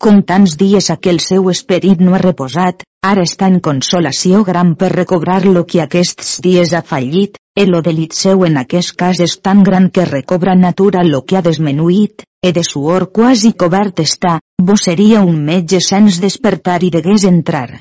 Com 0.00 0.22
tants 0.24 0.54
dies 0.56 0.88
a 0.88 0.96
que 0.96 1.10
el 1.12 1.18
seu 1.20 1.50
esperit 1.50 2.00
no 2.00 2.14
ha 2.14 2.22
reposat, 2.22 2.86
ara 3.04 3.26
està 3.28 3.50
en 3.52 3.58
consolació 3.66 4.44
gran 4.44 4.72
per 4.80 4.88
recobrar 4.94 5.42
lo 5.44 5.66
que 5.66 5.82
aquests 5.84 6.38
dies 6.46 6.72
ha 6.72 6.80
fallit, 6.92 7.36
e 7.58 7.66
lo 7.66 7.82
delit 7.82 8.16
seu 8.16 8.46
en 8.46 8.56
aquest 8.62 8.94
cas 8.96 9.20
és 9.20 9.36
tan 9.44 9.60
gran 9.66 9.90
que 9.90 10.06
recobra 10.08 10.54
natura 10.54 11.04
lo 11.04 11.20
que 11.26 11.36
ha 11.36 11.44
desmenuït, 11.44 12.24
e 12.40 12.52
de 12.56 12.64
suor 12.64 13.10
quasi 13.12 13.52
cobert 13.52 14.00
està, 14.00 14.38
vos 14.62 14.86
seria 14.88 15.20
un 15.20 15.44
metge 15.44 15.82
sens 15.84 16.22
despertar 16.24 16.80
i 16.86 16.90
degués 16.96 17.28
entrar. 17.28 17.80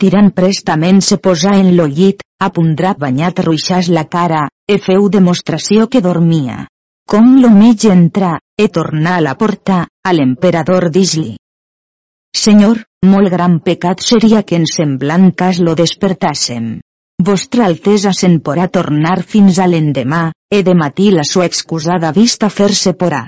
Tirant 0.00 0.30
prestament 0.32 1.02
se 1.04 1.20
posà 1.20 1.58
en 1.60 1.74
lo 1.76 1.84
llit, 1.86 2.24
a 2.40 2.48
pundrat 2.48 2.96
banyat 2.96 3.44
ruixàs 3.44 3.92
la 3.92 4.06
cara, 4.08 4.46
e 4.64 4.78
feu 4.80 5.10
demostració 5.12 5.90
que 5.92 6.00
dormia. 6.00 6.62
Com 7.10 7.26
metge 7.58 7.88
entra, 7.90 8.38
e 8.56 8.68
tornar 8.68 9.16
a 9.18 9.22
la 9.24 9.32
porta, 9.34 9.88
a 10.06 10.10
l'emperador 10.14 10.92
dis-li. 10.94 11.32
Senyor, 12.42 12.84
molt 13.02 13.32
gran 13.32 13.56
pecat 13.66 14.04
seria 14.06 14.44
que 14.46 14.60
en 14.60 14.68
semblant 14.72 15.32
cas 15.34 15.58
lo 15.58 15.74
despertàssem. 15.74 16.68
Vostra 17.30 17.66
Altesa 17.66 18.12
se'n 18.14 18.38
porà 18.46 18.68
tornar 18.70 19.16
fins 19.32 19.58
a 19.58 19.66
l'endemà, 19.66 20.22
e 20.54 20.62
de 20.62 20.76
matí 20.84 21.10
la 21.10 21.26
sua 21.26 21.50
excusada 21.50 22.14
vista 22.14 22.48
fer-se 22.48 22.94
porà. 22.94 23.24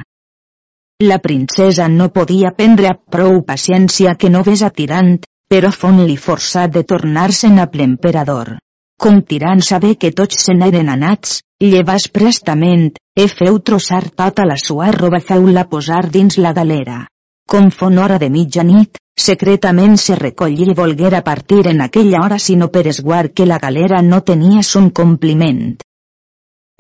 La 1.03 1.19
princesa 1.19 1.91
no 1.91 2.13
podia 2.15 2.55
prendre 2.55 2.95
prou 3.11 3.43
paciència 3.43 4.15
que 4.15 4.31
no 4.31 4.47
ves 4.47 4.63
atirant, 4.63 5.17
però 5.51 5.75
fon-li 5.75 6.17
forçat 6.17 6.71
de 6.71 6.87
tornar-se'n 6.87 7.59
a 7.59 7.67
l'emperador. 7.75 8.59
Com 9.03 9.25
tirant 9.27 9.61
saber 9.61 9.97
que 9.99 10.15
tots 10.15 10.39
se 10.47 10.55
n'eren 10.55 10.89
anats, 10.89 11.41
llevas 11.59 12.07
prestament, 12.07 12.93
e 13.15 13.29
feu 13.29 13.59
trossar 13.61 14.09
tota 14.11 14.45
la 14.49 14.57
sua 14.57 14.91
roba 14.91 15.21
feu-la 15.21 15.69
posar 15.69 16.09
dins 16.11 16.39
la 16.39 16.53
galera. 16.53 17.07
Com 17.47 17.71
fon 17.71 17.99
hora 17.99 18.19
de 18.19 18.31
mitjanit, 18.33 18.97
secretament 19.21 19.99
se 20.01 20.17
recollí 20.17 20.71
i 20.71 20.75
volguera 20.75 21.21
partir 21.23 21.67
en 21.69 21.83
aquella 21.85 22.23
hora 22.25 22.39
sinó 22.39 22.71
per 22.73 22.87
esguard 22.89 23.35
que 23.35 23.47
la 23.47 23.59
galera 23.59 24.01
no 24.03 24.23
tenia 24.23 24.63
son 24.63 24.89
compliment. 24.91 25.77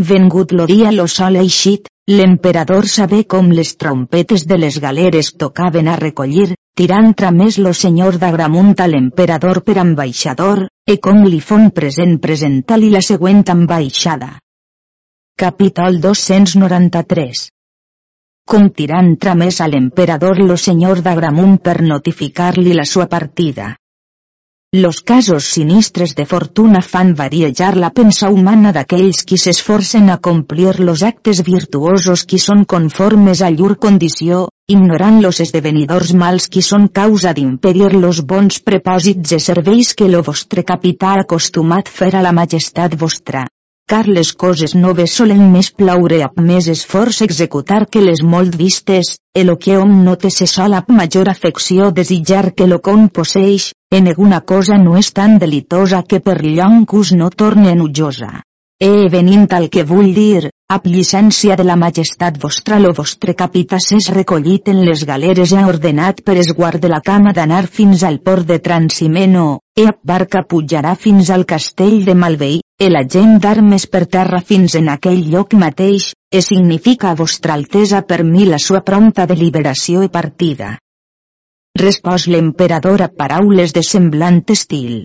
Vengut 0.00 0.52
lo 0.52 0.66
dia 0.66 0.90
lo 0.92 1.06
sol 1.06 1.36
eixit, 1.36 1.90
l'emperador 2.08 2.88
sabé 2.88 3.24
com 3.24 3.50
les 3.52 3.76
trompetes 3.76 4.46
de 4.48 4.56
les 4.58 4.78
galeres 4.80 5.34
tocaven 5.36 5.88
a 5.88 5.96
recollir, 5.96 6.54
tirant 6.74 7.12
tramés 7.14 7.58
lo 7.58 7.74
senyor 7.74 8.16
d'Agramunt 8.18 8.72
a 8.80 8.86
l'emperador 8.88 9.60
per 9.62 9.76
ambaixador, 9.78 10.64
e 10.88 10.96
com 10.96 11.26
li 11.28 11.40
fon 11.40 11.68
present 11.70 12.16
presentar-li 12.18 12.88
la 12.90 13.04
següent 13.04 13.44
ambaixada. 13.52 14.38
Capítol 15.40 15.98
293 16.00 17.48
Com 18.46 18.66
tirant 18.78 19.08
tramés 19.18 19.60
a 19.64 19.66
l'emperador 19.66 20.38
lo 20.38 20.56
senyor 20.64 21.00
d'Agramunt 21.02 21.56
per 21.64 21.80
notificar-li 21.82 22.74
la 22.78 22.84
sua 22.84 23.06
partida. 23.14 23.70
Los 24.84 25.00
casos 25.02 25.48
sinistres 25.54 26.14
de 26.14 26.26
fortuna 26.32 26.82
fan 26.82 27.14
variejar 27.16 27.76
la 27.76 27.90
pensa 27.90 28.30
humana 28.30 28.72
d'aquells 28.76 29.24
qui 29.24 29.38
s'esforcen 29.44 30.12
a 30.14 30.18
complir 30.28 30.78
los 30.80 31.02
actes 31.02 31.42
virtuosos 31.48 32.22
qui 32.24 32.38
són 32.38 32.62
conformes 32.74 33.42
a 33.42 33.50
llur 33.50 33.78
condició, 33.86 34.44
ignorant 34.76 35.18
los 35.24 35.40
esdevenidors 35.46 36.12
mals 36.24 36.46
qui 36.48 36.62
són 36.62 36.86
causa 37.00 37.32
d'impedir 37.32 37.90
los 37.96 38.22
bons 38.34 38.60
prepòsits 38.60 39.34
i 39.38 39.40
serveis 39.48 39.96
que 39.96 40.12
lo 40.12 40.22
vostre 40.30 40.62
capità 40.62 41.16
acostumat 41.24 41.90
fer 42.00 42.14
a 42.14 42.22
la 42.28 42.36
majestat 42.36 42.94
vostra. 43.04 43.48
Car 43.92 44.06
les 44.08 44.32
coses 44.42 44.74
noves 44.74 45.14
solen 45.18 45.42
més 45.52 45.70
plaure 45.80 46.20
amb 46.26 46.38
més 46.50 46.68
esforç 46.72 47.22
executar 47.26 47.82
que 47.86 48.04
les 48.04 48.22
molt 48.34 48.54
vistes, 48.60 49.16
el 49.34 49.52
que 49.64 49.76
hom 49.80 49.98
no 50.04 50.14
té 50.22 50.30
se 50.30 50.46
sol 50.52 50.78
amb 50.78 50.94
major 51.00 51.28
afecció 51.32 51.90
desitjar 51.98 52.54
que 52.54 52.66
lo 52.70 52.80
con 52.80 53.08
posseix, 53.08 53.72
en 53.90 54.08
alguna 54.08 54.40
cosa 54.54 54.78
no 54.78 54.96
és 55.00 55.12
tan 55.12 55.36
delitosa 55.42 56.02
que 56.08 56.20
per 56.20 56.38
lloncus 56.42 57.12
no 57.12 57.28
torne 57.30 57.74
enujosa. 57.76 58.32
E 58.82 59.08
venint 59.10 59.44
al 59.54 59.68
que 59.70 59.84
vull 59.86 60.08
dir, 60.14 60.48
ap 60.74 60.88
llicència 60.90 61.54
de 61.58 61.66
la 61.68 61.76
majestat 61.78 62.40
vostra 62.44 62.80
lo 62.82 62.90
vostre 62.96 63.36
capità 63.42 63.78
s'és 63.84 64.08
recollit 64.14 64.72
en 64.72 64.80
les 64.88 65.04
galeres 65.10 65.52
ha 65.52 65.68
ordenat 65.68 66.24
per 66.26 66.34
esguard 66.40 66.82
de 66.82 66.90
la 66.90 66.98
cama 67.08 67.36
d'anar 67.36 67.66
fins 67.76 68.02
al 68.08 68.18
port 68.26 68.48
de 68.48 68.58
Transimeno, 68.58 69.60
e 69.78 69.86
ap 69.86 70.00
barca 70.02 70.42
pujarà 70.48 70.96
fins 70.96 71.30
al 71.30 71.46
castell 71.54 72.00
de 72.08 72.16
Malvei, 72.24 72.58
e 72.82 72.88
la 72.90 73.04
gent 73.06 73.36
d'armes 73.38 73.84
per 73.86 74.06
terra 74.10 74.40
fins 74.46 74.74
en 74.74 74.88
aquell 74.90 75.20
lloc 75.32 75.52
mateix, 75.54 76.08
e 76.34 76.40
significa 76.42 77.12
a 77.12 77.14
vostra 77.20 77.54
altesa 77.54 78.00
per 78.02 78.24
mi 78.26 78.46
la 78.48 78.58
sua 78.58 78.80
prompta 78.88 79.26
deliberació 79.30 80.02
i 80.02 80.10
partida. 80.16 80.72
Respòs 81.78 82.26
l'emperador 82.32 83.04
a 83.06 83.08
paraules 83.22 83.76
de 83.76 83.84
semblant 83.86 84.42
estil. 84.56 85.04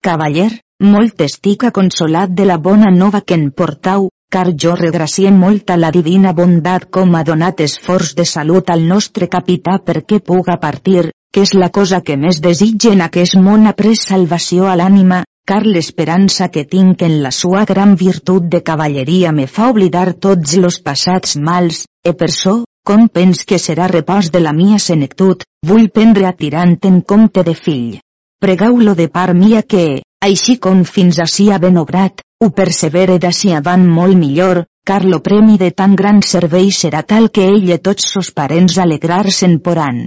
Cavaller, 0.00 0.48
molt 0.94 1.20
estic 1.20 1.68
consolat 1.80 2.32
de 2.32 2.48
la 2.48 2.56
bona 2.56 2.88
nova 2.96 3.20
que 3.20 3.36
en 3.36 3.50
portau, 3.52 4.08
car 4.32 4.48
jo 4.64 4.72
regracie 4.80 5.30
molt 5.36 5.68
a 5.68 5.76
la 5.76 5.90
divina 5.92 6.32
bondat 6.32 6.88
com 6.88 7.12
ha 7.14 7.26
donat 7.28 7.60
esforç 7.60 8.14
de 8.16 8.24
salut 8.24 8.72
al 8.72 8.86
nostre 8.88 9.28
capità 9.28 9.76
perquè 9.84 10.24
puga 10.24 10.56
partir, 10.56 11.10
que 11.30 11.44
és 11.44 11.52
la 11.52 11.68
cosa 11.68 12.00
que 12.00 12.16
més 12.16 12.40
desitge 12.40 12.94
en 12.96 13.04
aquest 13.04 13.36
món 13.36 13.68
ha 13.68 13.76
pres 13.76 14.06
salvació 14.08 14.70
a 14.70 14.78
l'ànima, 14.80 15.26
car 15.50 15.64
l'esperança 15.66 16.46
que 16.54 16.62
tinc 16.62 17.00
en 17.02 17.16
la 17.24 17.30
sua 17.34 17.64
gran 17.66 17.96
virtut 17.98 18.44
de 18.50 18.60
cavalleria 18.62 19.32
me 19.34 19.48
fa 19.50 19.70
oblidar 19.72 20.12
tots 20.24 20.52
los 20.62 20.76
passats 20.78 21.32
mals, 21.48 21.80
e 22.06 22.12
per 22.14 22.28
so, 22.30 22.52
com 22.86 23.08
pens 23.08 23.40
que 23.42 23.58
serà 23.58 23.88
repòs 23.90 24.28
de 24.30 24.38
la 24.44 24.52
mia 24.54 24.78
senectut, 24.78 25.42
vull 25.66 25.88
prendre 25.96 26.28
a 26.28 26.36
tirant 26.38 26.76
en 26.86 27.00
compte 27.12 27.42
de 27.42 27.54
fill. 27.58 27.96
Pregau-lo 28.38 28.94
de 28.94 29.08
part 29.16 29.34
mia 29.34 29.62
que, 29.74 30.04
així 30.22 30.54
com 30.66 30.84
fins 30.84 31.18
ací 31.24 31.48
ha 31.50 31.58
ben 31.58 31.80
obrat, 31.82 32.22
ho 32.44 32.50
persevere 32.60 33.16
d'ací 33.18 33.50
avant 33.50 33.88
molt 33.96 34.14
millor, 34.20 34.62
car 34.86 35.02
lo 35.04 35.18
premi 35.18 35.58
de 35.58 35.72
tan 35.80 35.96
gran 35.98 36.22
servei 36.22 36.70
serà 36.70 37.00
tal 37.02 37.26
que 37.34 37.48
ell 37.48 37.66
i 37.66 37.78
tots 37.88 38.06
sos 38.14 38.30
parents 38.38 38.78
alegrar-se'n 38.78 39.58
poran. 39.58 39.98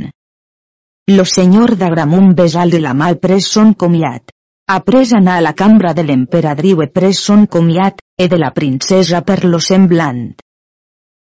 Lo 1.11 1.27
senyor 1.27 1.75
d'Agramunt 1.75 2.31
besal 2.39 2.71
de 2.71 2.79
la 2.79 2.95
mal 3.03 3.19
pres 3.19 3.51
son 3.57 3.73
comiat. 3.73 4.31
Après 4.65 5.11
anar 5.11 5.37
a 5.37 5.41
la 5.41 5.51
cambra 5.53 5.91
de 5.93 6.03
l'emperadriu 6.07 6.81
e 6.81 6.87
pres 6.87 7.19
son 7.19 7.47
comiat, 7.47 7.97
e 8.15 8.29
de 8.31 8.37
la 8.39 8.51
princesa 8.51 9.19
per 9.21 9.43
lo 9.43 9.59
semblant. 9.59 10.37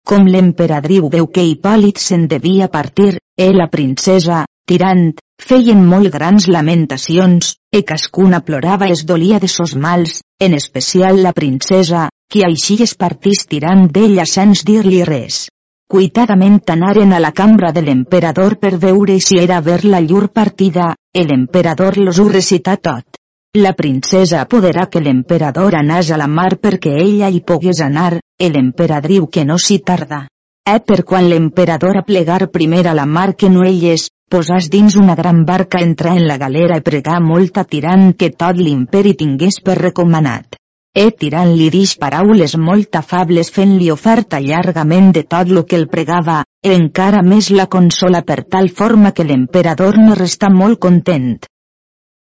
Com 0.02 0.26
l'emperadriu 0.26 1.06
veu 1.12 1.28
que 1.30 1.44
Hipòlit 1.46 2.00
se'n 2.02 2.26
devia 2.26 2.66
partir, 2.68 3.20
e 3.38 3.52
la 3.54 3.68
princesa, 3.70 4.46
tirant, 4.66 5.12
feien 5.38 5.84
molt 5.92 6.10
grans 6.10 6.48
lamentacions, 6.48 7.54
e 7.70 7.84
cascuna 7.86 8.40
plorava 8.40 8.88
es 8.90 9.04
dolia 9.06 9.38
de 9.38 9.46
sos 9.46 9.76
mals, 9.76 10.24
en 10.40 10.58
especial 10.58 11.22
la 11.22 11.32
princesa, 11.32 12.08
qui 12.28 12.42
així 12.42 12.80
es 12.82 12.96
partís 12.98 13.46
tirant 13.46 13.86
d'ella 13.94 14.26
sens 14.26 14.64
dir-li 14.66 15.04
res. 15.04 15.46
Cuitadament 15.86 16.60
anaren 16.66 17.12
a 17.12 17.22
la 17.22 17.30
cambra 17.30 17.70
de 17.70 17.86
l'emperador 17.86 18.58
per 18.58 18.76
veure 18.76 19.20
si 19.20 19.38
era 19.38 19.60
ver 19.60 19.84
la 19.84 20.00
llur 20.00 20.32
partida, 20.32 20.96
el 21.14 21.30
emperador 21.30 21.98
los 21.98 22.18
ho 22.18 22.28
recità 22.28 22.76
tot. 22.76 23.19
La 23.58 23.72
princesa 23.74 24.40
apoderà 24.44 24.84
que 24.86 25.00
l'emperador 25.02 25.74
anàs 25.74 26.12
a 26.14 26.16
la 26.20 26.28
mar 26.30 26.52
perquè 26.64 26.92
ella 27.04 27.30
hi 27.34 27.40
pogués 27.42 27.80
anar, 27.82 28.20
l'emperadriu 28.38 29.26
que 29.26 29.42
no 29.44 29.56
s'hi 29.58 29.80
tarda. 29.88 30.20
Eh 30.72 30.78
per 30.90 31.02
quan 31.02 31.26
l'emperador 31.28 31.98
a 31.98 32.04
plegar 32.06 32.46
primer 32.52 32.86
a 32.86 32.94
la 32.94 33.06
mar 33.06 33.34
que 33.34 33.50
no 33.50 33.64
elles, 33.66 34.06
posàs 34.30 34.70
dins 34.70 34.94
una 35.02 35.16
gran 35.16 35.42
barca 35.50 35.82
entrar 35.82 36.14
en 36.14 36.28
la 36.28 36.38
galera 36.38 36.78
i 36.78 36.86
pregar 36.90 37.18
molt 37.26 37.58
a 37.58 37.64
tirant 37.64 38.14
que 38.14 38.30
tot 38.30 38.54
l'imperi 38.54 39.16
tingués 39.18 39.58
per 39.64 39.78
recomanat. 39.82 40.54
E 40.94 41.10
tirant 41.10 41.50
li 41.50 41.70
dix 41.74 41.98
paraules 41.98 42.54
molt 42.56 42.94
afables 43.02 43.50
fent-li 43.50 43.90
oferta 43.90 44.38
llargament 44.38 45.10
de 45.10 45.24
tot 45.24 45.50
lo 45.50 45.66
que 45.66 45.74
el 45.74 45.88
pregava, 45.88 46.44
e 46.62 46.76
encara 46.78 47.26
més 47.26 47.50
la 47.50 47.66
consola 47.66 48.22
per 48.22 48.44
tal 48.44 48.70
forma 48.70 49.10
que 49.10 49.26
l'emperador 49.26 49.98
no 49.98 50.14
resta 50.14 50.54
molt 50.54 50.78
content. 50.78 51.40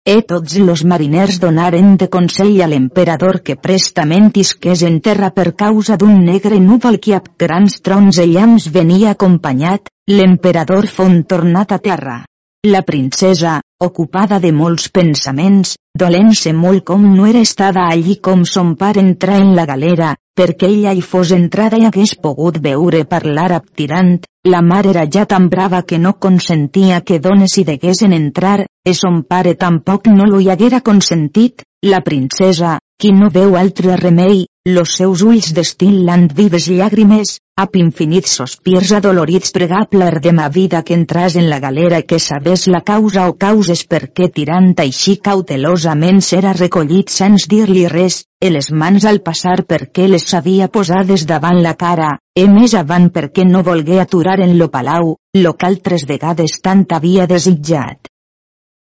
E 0.05 0.19
tots 0.29 0.55
los 0.59 0.81
mariners 0.91 1.37
donaren 1.39 1.93
de 1.99 2.09
consell 2.15 2.57
a 2.63 2.65
l'emperador 2.67 3.37
que 3.49 3.55
prestament 3.67 4.25
isqués 4.41 4.83
en 4.89 4.97
terra 5.05 5.29
per 5.37 5.45
causa 5.61 5.95
d'un 6.01 6.17
negre 6.25 6.59
núvol 6.65 6.99
que 7.05 7.15
amb 7.19 7.29
grans 7.43 7.79
trons 7.85 8.19
i 8.19 8.27
llamps 8.33 8.67
venia 8.75 9.15
acompanyat, 9.15 9.87
l'emperador 10.11 10.91
fon 10.97 11.21
tornat 11.23 11.71
a 11.71 11.79
terra. 11.87 12.17
La 12.65 12.81
princesa, 12.81 13.57
ocupada 13.83 14.37
de 14.39 14.53
molts 14.55 14.85
pensaments, 14.87 15.73
dolent-se 15.99 16.53
molt 16.55 16.85
com 16.87 17.01
no 17.15 17.25
era 17.27 17.41
estada 17.43 17.89
allí 17.91 18.15
com 18.23 18.45
son 18.47 18.69
pare 18.79 19.01
entrar 19.03 19.41
en 19.41 19.49
la 19.57 19.65
galera, 19.67 20.13
perquè 20.39 20.69
ella 20.69 20.93
hi 20.95 21.03
fos 21.03 21.33
entrada 21.35 21.75
i 21.75 21.83
hagués 21.89 22.13
pogut 22.23 22.61
veure 22.63 23.03
parlar 23.03 23.49
amb 23.57 23.67
tirant, 23.75 24.13
la 24.47 24.63
mare 24.63 24.93
era 24.93 25.03
ja 25.11 25.25
tan 25.25 25.49
brava 25.51 25.83
que 25.83 25.99
no 25.99 26.13
consentia 26.27 27.01
que 27.01 27.19
dones 27.19 27.57
hi 27.57 27.65
deguessin 27.67 28.15
entrar, 28.15 28.61
e 28.63 28.95
son 28.95 29.25
pare 29.27 29.57
tampoc 29.59 30.07
no 30.07 30.23
lo 30.23 30.39
hi 30.39 30.47
haguera 30.47 30.79
consentit, 30.79 31.67
la 31.83 31.99
princesa, 31.99 32.77
qui 32.95 33.11
no 33.11 33.27
veu 33.27 33.59
altre 33.59 33.99
remei, 33.99 34.45
los 34.65 34.93
seus 34.95 35.21
ulls 35.27 35.49
destil·lant 35.51 36.29
vives 36.31 36.69
llàgrimes, 36.71 37.33
ap 37.59 37.73
infinits 37.75 38.37
sospirs 38.37 38.93
adolorits 38.95 39.51
pregable 39.51 40.07
de 40.23 40.31
ma 40.31 40.45
vida 40.47 40.79
que 40.87 40.93
entras 40.95 41.35
en 41.35 41.49
la 41.49 41.59
galera 41.59 41.99
que 42.01 42.17
sabés 42.17 42.63
la 42.71 42.79
causa 42.79 43.25
o 43.27 43.33
causes 43.35 43.83
per 43.83 44.07
què 44.15 44.29
tirant 44.31 44.71
així 44.79 45.17
cautelosament 45.17 46.23
s'era 46.23 46.53
recollit 46.55 47.11
sense 47.11 47.51
dir-li 47.51 47.89
res, 47.91 48.23
e 48.39 48.53
les 48.55 48.71
mans 48.71 49.03
al 49.03 49.19
passar 49.19 49.65
perquè 49.67 50.07
les 50.07 50.23
sabia 50.31 50.71
posades 50.71 51.27
davant 51.27 51.59
la 51.61 51.75
cara, 51.75 52.15
e 52.33 52.47
més 52.47 52.73
avant 52.73 53.11
perquè 53.11 53.43
no 53.43 53.67
volgué 53.67 53.99
aturar 53.99 54.39
en 54.39 54.57
lo 54.57 54.71
palau, 54.71 55.17
lo 55.35 55.55
altres 55.59 56.07
vegades 56.07 56.61
tant 56.63 56.87
havia 56.89 57.27
desitjat. 57.27 58.07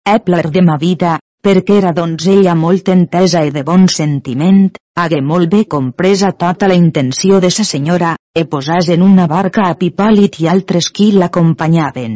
Epler 0.06 0.52
de 0.54 0.62
ma 0.62 0.78
vida, 0.78 1.18
perquè 1.46 1.76
era 1.78 1.92
donzella 1.94 2.56
molt 2.58 2.88
entesa 2.90 3.44
i 3.46 3.52
de 3.54 3.62
bon 3.68 3.84
sentiment, 3.96 4.64
hagué 4.98 5.20
molt 5.22 5.52
bé 5.52 5.66
compresa 5.70 6.32
tota 6.34 6.66
la 6.72 6.78
intenció 6.80 7.38
de 7.44 7.52
sa 7.54 7.66
senyora, 7.70 8.16
e 8.34 8.48
posàs 8.50 8.90
en 8.96 9.04
una 9.06 9.28
barca 9.30 9.68
a 9.70 9.76
Pipòlit 9.78 10.40
i 10.42 10.48
altres 10.50 10.90
qui 10.90 11.12
l'acompanyaven. 11.14 12.16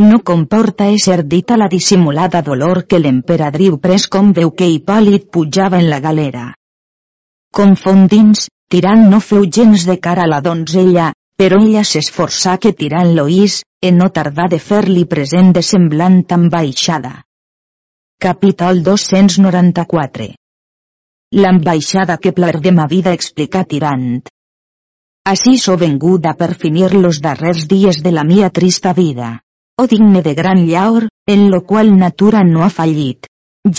No 0.00 0.20
comporta 0.30 0.88
ésser 0.92 1.18
dita 1.24 1.58
la 1.60 1.68
dissimulada 1.72 2.40
dolor 2.46 2.82
que 2.88 3.02
l'emperadriu 3.02 3.76
pres 3.84 4.08
com 4.08 4.32
veu 4.32 4.54
que 4.56 4.68
Hipòlit 4.68 5.28
pujava 5.32 5.80
en 5.80 5.90
la 5.90 6.00
galera. 6.00 6.46
Confondins, 7.52 8.48
tirant 8.72 9.06
no 9.12 9.20
feu 9.20 9.44
gens 9.58 9.84
de 9.84 10.00
cara 10.00 10.24
a 10.24 10.32
la 10.32 10.40
donzella, 10.40 11.12
però 11.36 11.60
ella 11.60 11.84
s'esforçà 11.84 12.56
que 12.56 12.72
tirant 12.72 13.12
l'oís, 13.12 13.60
e 13.82 13.92
no 13.92 14.08
tardà 14.08 14.48
de 14.48 14.58
fer-li 14.58 15.04
present 15.04 15.52
de 15.52 15.60
semblant 15.60 16.22
ambaixada. 16.32 17.25
Capítol 18.18 18.82
294 18.82 20.26
L'ambaixada 21.36 22.14
que 22.16 22.30
pler 22.32 22.54
de 22.66 22.70
ma 22.72 22.86
vida 22.92 23.12
explica 23.12 23.60
tirant. 23.72 24.22
Així 25.32 25.52
so 25.64 25.74
venguda 25.82 26.32
per 26.38 26.48
finir 26.62 26.88
los 26.94 27.20
darrers 27.26 27.66
dies 27.72 28.00
de 28.06 28.14
la 28.16 28.24
mia 28.24 28.48
trista 28.48 28.94
vida. 29.00 29.28
O 29.76 29.86
digne 29.86 30.22
de 30.24 30.32
gran 30.40 30.64
llaor, 30.64 31.08
en 31.34 31.44
lo 31.50 31.60
qual 31.66 31.92
natura 31.98 32.42
no 32.54 32.64
ha 32.64 32.70
fallit. 32.78 33.28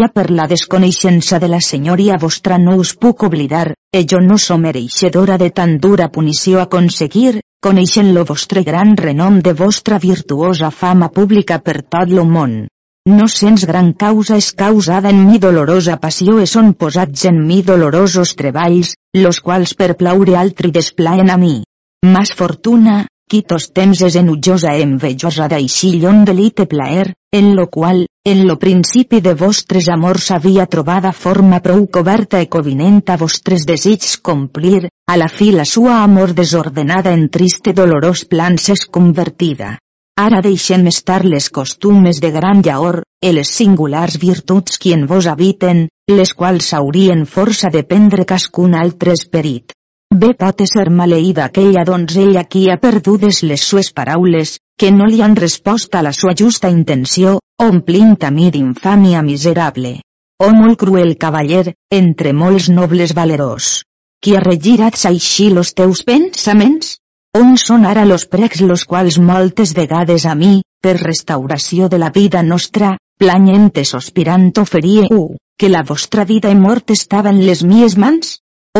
Ja 0.04 0.12
per 0.20 0.30
la 0.30 0.46
desconeixença 0.54 1.42
de 1.42 1.50
la 1.56 1.64
senyoria 1.72 2.22
vostra 2.28 2.62
no 2.62 2.78
us 2.86 2.94
puc 2.94 3.26
oblidar, 3.32 3.74
e 3.92 4.06
jo 4.06 4.22
no 4.22 4.38
som 4.38 4.62
mereixedora 4.70 5.42
de 5.42 5.50
tan 5.50 5.80
dura 5.90 6.12
punició 6.14 6.62
a 6.62 6.70
aconseguir, 6.70 7.42
coneixent 7.60 8.14
lo 8.14 8.30
vostre 8.36 8.62
gran 8.62 8.96
renom 9.02 9.42
de 9.42 9.58
vostra 9.66 9.98
virtuosa 10.10 10.70
fama 10.70 11.10
pública 11.10 11.58
per 11.58 11.80
tot 11.82 12.14
lo 12.14 12.30
món 12.38 12.60
no 13.08 13.28
sens 13.32 13.64
gran 13.66 13.94
causa 13.94 14.36
és 14.36 14.52
causada 14.52 15.10
en 15.16 15.22
mi 15.30 15.40
dolorosa 15.40 15.96
passió 16.04 16.38
e 16.44 16.48
són 16.54 16.74
posats 16.82 17.24
en 17.30 17.38
mi 17.48 17.62
dolorosos 17.64 18.34
treballs, 18.36 18.96
los 19.16 19.40
quals 19.40 19.74
per 19.80 19.94
plaure 20.02 20.36
altri 20.36 20.74
desplaen 20.76 21.32
a 21.32 21.38
mi. 21.40 21.62
Mas 22.04 22.34
fortuna, 22.36 23.06
qui 23.32 23.42
tos 23.48 23.70
temps 23.78 24.02
és 24.08 24.16
enujosa 24.20 24.76
e 24.76 24.84
envejosa 24.84 25.48
d'així 25.52 25.94
llon 26.02 26.26
delite 26.28 26.68
plaer, 26.68 27.14
en 27.32 27.56
lo 27.56 27.68
qual, 27.72 28.06
en 28.28 28.46
lo 28.48 28.60
principi 28.60 29.24
de 29.24 29.34
vostres 29.40 29.88
amors 29.96 30.30
havia 30.36 30.68
trobada 30.68 31.16
forma 31.24 31.64
prou 31.64 31.88
coberta 31.88 32.44
e 32.44 32.52
covinenta 32.52 33.18
vostres 33.24 33.66
desigs 33.66 34.18
complir, 34.20 34.88
a 35.08 35.16
la 35.16 35.32
fi 35.32 35.52
la 35.56 35.66
sua 35.66 36.04
amor 36.04 36.36
desordenada 36.36 37.16
en 37.16 37.30
triste 37.30 37.72
dolorós 37.72 38.28
plans 38.28 38.70
és 38.76 38.88
convertida. 39.00 39.78
Ara 40.18 40.40
deixem 40.42 40.88
estar 40.90 41.24
les 41.30 41.48
costumes 41.54 42.20
de 42.22 42.32
gran 42.34 42.64
llaor, 42.66 43.04
e 43.22 43.34
les 43.38 43.52
singulars 43.54 44.16
virtuts 44.18 44.80
qui 44.82 44.94
en 44.96 45.06
vos 45.06 45.28
habiten, 45.30 45.84
les 46.10 46.34
quals 46.34 46.72
haurien 46.74 47.22
força 47.26 47.70
de 47.70 47.84
prendre 47.84 48.26
cascun 48.26 48.74
altre 48.74 49.14
esperit. 49.14 49.78
Bé 50.10 50.32
pot 50.40 50.64
ser 50.72 50.88
maleïda 50.90 51.46
aquella 51.46 51.86
donzella 51.86 52.46
qui 52.50 52.66
ha 52.72 52.80
perdudes 52.82 53.44
les 53.44 53.62
sues 53.62 53.94
paraules, 53.94 54.58
que 54.80 54.90
no 54.92 55.06
li 55.06 55.22
han 55.22 55.36
respost 55.36 55.94
a 55.94 56.02
la 56.02 56.14
sua 56.14 56.34
justa 56.34 56.74
intenció, 56.74 57.38
omplint 57.62 58.18
a 58.26 58.32
mi 58.32 58.50
d'infàmia 58.50 59.22
miserable. 59.22 60.00
O 60.42 60.50
molt 60.50 60.80
cruel 60.82 61.18
cavaller, 61.22 61.76
entre 61.94 62.34
molts 62.34 62.70
nobles 62.70 63.14
valerós. 63.14 63.84
Qui 64.18 64.34
ha 64.34 64.42
regirat 64.42 64.98
així 65.06 65.52
los 65.54 65.76
teus 65.78 66.02
pensaments? 66.02 66.98
On 67.38 67.52
són 67.62 67.84
ara 67.86 68.04
los 68.10 68.24
precs 68.34 68.62
los 68.66 68.84
quals 68.90 69.18
moltes 69.22 69.74
vegades 69.78 70.24
a 70.26 70.32
mi, 70.38 70.64
per 70.82 70.96
restauració 70.98 71.90
de 71.94 72.00
la 72.02 72.10
vida 72.16 72.42
nostra, 72.42 72.96
planyent 73.22 73.68
i 73.78 73.84
sospirant 73.86 74.48
oferíeu, 74.62 75.20
que 75.60 75.70
la 75.70 75.84
vostra 75.90 76.26
vida 76.32 76.50
i 76.50 76.58
mort 76.58 76.96
estava 76.96 77.30
en 77.36 77.44
les 77.50 77.62
mies 77.74 77.98
mans? 78.06 78.32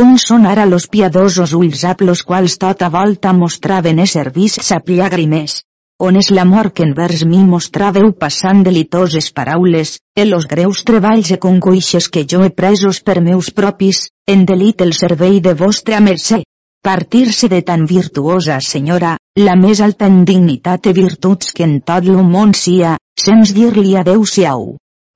On 0.02 0.18
són 0.24 0.50
ara 0.54 0.66
los 0.72 0.88
piadosos 0.96 1.54
ulls 1.60 1.84
ap 1.92 2.02
los 2.02 2.24
quals 2.32 2.58
tota 2.64 2.90
volta 2.98 3.36
mostraven 3.44 4.02
e 4.02 4.10
serviç 4.16 4.58
sap 4.72 4.90
llàgrimes? 4.90 5.60
On 6.10 6.18
és 6.18 6.34
l'amor 6.34 6.72
que 6.74 6.90
envers 6.90 7.28
mi 7.30 7.46
mostraveu 7.54 8.12
passant 8.26 8.66
delitoses 8.66 9.32
paraules, 9.38 10.00
e 10.18 10.26
los 10.26 10.50
greus 10.50 10.82
treballs 10.90 11.30
e 11.30 11.38
congoixes 11.38 12.10
que 12.10 12.26
jo 12.26 12.42
he 12.42 12.50
presos 12.50 13.06
per 13.06 13.22
meus 13.22 13.54
propis, 13.62 14.08
en 14.26 14.46
delit 14.50 14.82
el 14.82 14.98
servei 15.06 15.42
de 15.42 15.54
vostra 15.66 16.02
mercè? 16.10 16.42
Partir-se 16.88 17.50
de 17.52 17.62
tan 17.68 17.86
virtuosa 17.86 18.62
senyora, 18.64 19.18
la 19.36 19.58
més 19.60 19.82
alta 19.84 20.08
en 20.08 20.22
dignitat 20.28 20.86
i 20.88 20.94
virtuts 20.96 21.50
que 21.58 21.66
en 21.68 21.82
tot 21.90 22.06
lo 22.08 22.22
món 22.24 22.54
sia, 22.56 22.94
sens 23.24 23.52
dir-li 23.58 23.98
adeu-siau. 24.00 24.64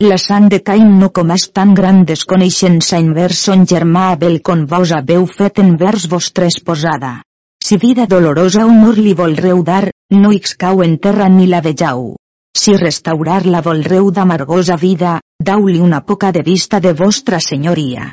La 0.03 0.17
sang 0.19 0.49
de 0.51 0.59
Cain 0.67 0.89
no 0.99 1.11
com 1.15 1.31
és 1.31 1.45
tan 1.55 1.71
gran 1.77 2.01
desconeixença 2.09 2.99
envers 2.99 3.45
son 3.47 3.63
germà 3.73 4.09
Abel 4.17 4.41
con 4.49 4.65
vos 4.73 4.91
haveu 4.97 5.23
fet 5.37 5.63
envers 5.63 6.09
vostra 6.11 6.51
esposada. 6.51 7.13
Si 7.63 7.79
vida 7.79 8.09
dolorosa 8.17 8.67
honor 8.67 8.99
li 8.99 9.15
volreu 9.23 9.63
dar, 9.63 9.93
no 10.11 10.35
cau 10.57 10.83
en 10.83 10.97
terra 10.97 11.29
ni 11.29 11.47
la 11.47 11.61
vejau. 11.61 12.17
Si 12.51 12.75
restaurar 12.75 13.45
la 13.45 13.61
volreu 13.61 14.11
d'amargosa 14.11 14.75
vida, 14.75 15.21
dau-li 15.39 15.79
una 15.79 16.01
poca 16.01 16.33
de 16.33 16.43
vista 16.43 16.81
de 16.81 16.91
vostra 16.91 17.39
senyoria. 17.39 18.11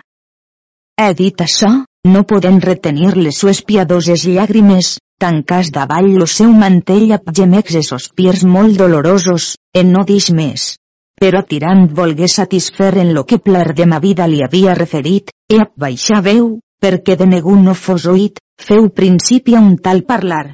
He 0.95 1.15
dit 1.15 1.41
això, 1.41 1.88
no 2.07 2.25
poden 2.27 2.61
retenir 2.61 3.17
les 3.17 3.39
sues 3.43 3.63
piadoses 3.63 4.25
llàgrimes, 4.27 4.99
tancàs 5.23 5.71
davall 5.75 6.11
lo 6.21 6.27
seu 6.27 6.53
mantell 6.53 7.13
amb 7.17 7.33
gemecs 7.35 7.75
e 7.81 7.83
sospirs 7.83 8.45
molt 8.45 8.79
dolorosos, 8.79 9.57
en 9.75 9.93
no 9.93 10.05
dix 10.09 10.31
més. 10.31 10.77
Però 11.19 11.43
tirant 11.43 11.89
volgué 12.01 12.29
satisfer 12.31 12.93
en 13.03 13.13
lo 13.15 13.25
que 13.25 13.39
plar 13.39 13.75
de 13.75 13.87
ma 13.87 13.99
vida 13.99 14.27
li 14.31 14.43
havia 14.47 14.75
referit, 14.79 15.33
e 15.51 15.59
ap 15.65 15.73
baixa 15.75 16.21
veu, 16.23 16.59
perquè 16.81 17.17
de 17.19 17.27
negu 17.27 17.57
no 17.59 17.75
fos 17.75 18.07
oït, 18.07 18.39
feu 18.63 18.89
principi 19.01 19.55
a 19.59 19.61
un 19.61 19.77
tal 19.83 20.05
parlar. 20.07 20.53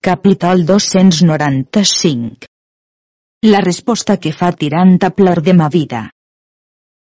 Capítol 0.00 0.64
295 0.64 2.46
La 3.52 3.60
resposta 3.60 4.16
que 4.16 4.32
fa 4.32 4.52
tirant 4.52 4.96
a 5.04 5.10
plar 5.10 5.42
de 5.42 5.52
ma 5.52 5.68
vida. 5.68 6.08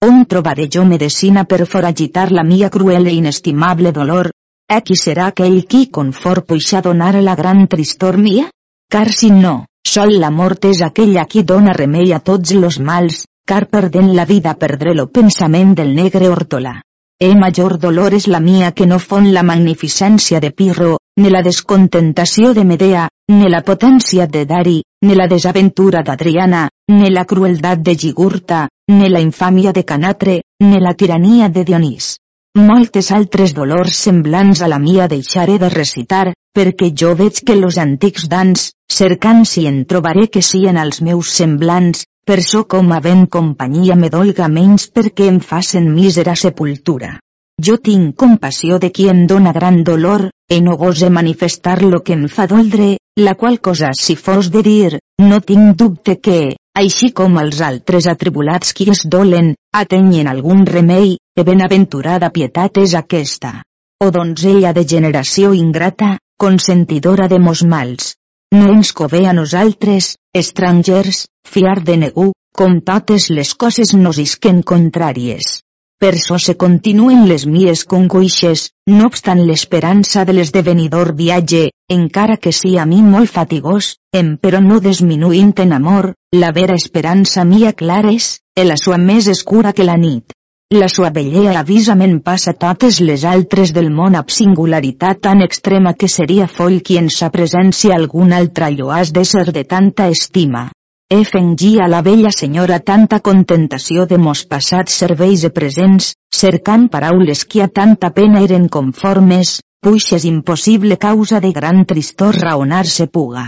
On 0.03 0.25
trobaré 0.25 0.67
jo 0.67 0.81
medicina 0.83 1.45
per 1.45 1.65
foragitar 1.65 2.29
la 2.37 2.43
mia 2.43 2.69
cruel 2.69 3.05
e 3.07 3.13
inestimable 3.15 3.93
dolor? 3.95 4.31
E 4.67 4.81
qui 4.83 4.97
serà 4.99 5.27
aquell 5.31 5.61
qui 5.63 5.85
confort 5.97 6.45
puixa 6.49 6.81
donar 6.81 7.13
la 7.23 7.35
gran 7.39 7.67
tristor 7.71 8.17
mia? 8.17 8.49
Car 8.91 9.07
si 9.19 9.29
no, 9.31 9.53
sol 9.87 10.11
la 10.19 10.31
mort 10.39 10.65
és 10.65 10.81
aquella 10.81 11.23
qui 11.23 11.45
dona 11.51 11.71
remei 11.77 12.11
a 12.11 12.19
tots 12.19 12.51
los 12.51 12.79
mals, 12.89 13.23
car 13.47 13.69
perdent 13.69 14.11
la 14.17 14.25
vida 14.25 14.57
perdré 14.65 14.93
lo 14.93 15.07
pensament 15.07 15.71
del 15.79 15.95
negre 15.95 16.27
hortolà. 16.27 16.81
E 17.17 17.31
major 17.39 17.77
dolor 17.79 18.13
és 18.19 18.27
la 18.27 18.43
mia 18.43 18.73
que 18.75 18.89
no 18.89 18.99
fon 18.99 19.31
la 19.31 19.43
magnificència 19.43 20.43
de 20.43 20.51
Pirro, 20.51 20.97
ni 21.15 21.31
la 21.31 21.45
descontentació 21.47 22.51
de 22.53 22.65
Medea, 22.65 23.07
ni 23.31 23.47
la 23.47 23.63
potència 23.63 24.27
de 24.27 24.43
Dari, 24.49 24.81
ni 25.03 25.15
la 25.19 25.27
desaventura 25.27 26.01
d'Adriana, 26.01 26.67
ni 26.91 27.09
la 27.11 27.25
crueldat 27.25 27.81
de 27.83 27.95
Gigurta, 27.95 28.67
ni 28.91 29.09
la 29.09 29.19
infàmia 29.19 29.73
de 29.75 29.83
Canatre, 29.83 30.41
ni 30.63 30.79
la 30.79 30.93
tirania 30.93 31.49
de 31.49 31.63
Dionís. 31.67 32.17
Moltes 32.55 33.09
altres 33.11 33.53
dolors 33.57 33.97
semblants 34.05 34.61
a 34.61 34.69
la 34.69 34.79
mia 34.79 35.07
deixaré 35.11 35.57
de 35.59 35.69
recitar, 35.73 36.33
perquè 36.55 36.91
jo 37.01 37.15
veig 37.19 37.41
que 37.43 37.55
los 37.57 37.79
antics 37.81 38.27
dans, 38.29 38.67
cercant 38.87 39.43
si 39.49 39.65
en 39.67 39.83
trobaré 39.89 40.27
que 40.29 40.41
sien 40.41 40.77
els 40.77 41.01
meus 41.01 41.33
semblants, 41.33 42.05
per 42.23 42.39
so 42.45 42.63
com 42.69 42.91
a 42.93 43.01
ben 43.01 43.25
companyia 43.25 43.97
me 43.99 44.09
dolga 44.13 44.47
menys 44.47 44.87
perquè 44.87 45.27
em 45.31 45.39
facen 45.41 45.89
mísera 45.95 46.35
sepultura. 46.35 47.17
Jo 47.61 47.75
tinc 47.77 48.15
compassió 48.15 48.79
de 48.79 48.91
qui 48.91 49.09
em 49.09 49.25
dona 49.27 49.51
gran 49.51 49.83
dolor, 49.83 50.29
e 50.49 50.61
no 50.61 50.77
gose 50.77 51.09
manifestar 51.09 51.81
lo 51.81 52.03
que 52.03 52.13
em 52.13 52.27
fa 52.29 52.47
doldre, 52.47 52.97
la 53.15 53.35
qual 53.35 53.59
cosa 53.59 53.91
si 53.93 54.15
fos 54.15 54.49
de 54.49 54.61
dir, 54.63 54.99
no 55.21 55.39
tinc 55.41 55.75
dubte 55.77 56.17
que, 56.19 56.55
així 56.73 57.11
com 57.13 57.37
els 57.37 57.61
altres 57.61 58.07
atribulats 58.09 58.73
qui 58.73 58.89
es 58.89 59.03
dolen, 59.05 59.53
atenyen 59.71 60.27
algun 60.27 60.65
remei, 60.65 61.17
e 61.37 61.45
benaventurada 61.45 62.31
pietat 62.33 62.79
és 62.81 62.95
aquesta. 62.97 63.61
O 64.03 64.09
donzella 64.11 64.73
de 64.73 64.83
generació 64.83 65.53
ingrata, 65.53 66.17
consentidora 66.37 67.27
de 67.29 67.39
mos 67.39 67.63
mals. 67.63 68.15
No 68.53 68.71
ens 68.73 68.91
cové 68.93 69.25
a 69.27 69.33
nosaltres, 69.33 70.15
estrangers, 70.33 71.27
fiar 71.47 71.81
de 71.85 71.97
negu, 71.97 72.31
com 72.53 72.81
totes 72.81 73.29
les 73.29 73.53
coses 73.53 73.93
nos 73.93 74.17
isquen 74.17 74.61
contràries. 74.61 75.61
Per 76.03 76.17
so 76.19 76.35
se 76.43 76.57
continuen 76.59 77.21
les 77.29 77.43
mies 77.47 77.81
congoixes, 77.91 78.63
no 78.91 79.05
obstant 79.09 79.39
l'esperança 79.47 80.25
de 80.27 80.33
l'esdevenidor 80.35 81.13
viatge, 81.15 81.61
encara 81.95 82.35
que 82.45 82.51
sí 82.57 82.73
a 82.75 82.83
mi 82.89 82.97
molt 83.13 83.31
fatigós, 83.31 83.93
em 84.21 84.33
però 84.35 84.59
no 84.65 84.81
disminuint 84.83 85.53
en 85.63 85.71
amor, 85.77 86.09
la 86.35 86.51
vera 86.59 86.75
esperança 86.81 87.47
mia 87.53 87.71
clares, 87.71 88.27
e 88.51 88.67
la 88.67 88.75
sua 88.83 88.99
més 89.05 89.31
escura 89.31 89.71
que 89.71 89.87
la 89.87 89.95
nit. 89.95 90.35
La 90.75 90.91
sua 90.91 91.15
bellea 91.15 91.55
avisament 91.61 92.19
passa 92.27 92.51
totes 92.67 92.99
les 92.99 93.23
altres 93.23 93.71
del 93.71 93.87
món 94.01 94.19
amb 94.19 94.37
singularitat 94.41 95.23
tan 95.23 95.47
extrema 95.47 95.95
que 95.95 96.11
seria 96.11 96.51
foll 96.51 96.81
qui 96.83 96.99
en 96.99 97.07
sa 97.07 97.31
presència 97.31 97.95
algun 97.95 98.35
altre 98.43 98.73
lloàs 98.75 99.15
d'ésser 99.15 99.53
de 99.55 99.63
tanta 99.63 100.11
estima. 100.11 100.67
He 101.13 101.25
fengí 101.25 101.77
a 101.77 101.87
la 101.87 102.01
vella 102.01 102.31
senyora 102.33 102.79
tanta 102.79 103.19
contentació 103.19 104.07
de 104.09 104.17
mos 104.17 104.39
passats 104.49 104.95
serveis 105.01 105.43
e 105.45 105.51
presents, 105.53 106.07
cercant 106.33 106.87
paraules 106.95 107.43
que 107.45 107.61
a 107.61 107.67
tanta 107.67 108.09
pena 108.15 108.41
eren 108.41 108.65
conformes, 108.75 109.51
puix 109.85 110.07
és 110.17 110.25
impossible 110.25 110.97
causa 110.97 111.41
de 111.43 111.51
gran 111.53 111.83
tristor 111.85 112.39
raonar-se 112.41 113.05
puga. 113.05 113.43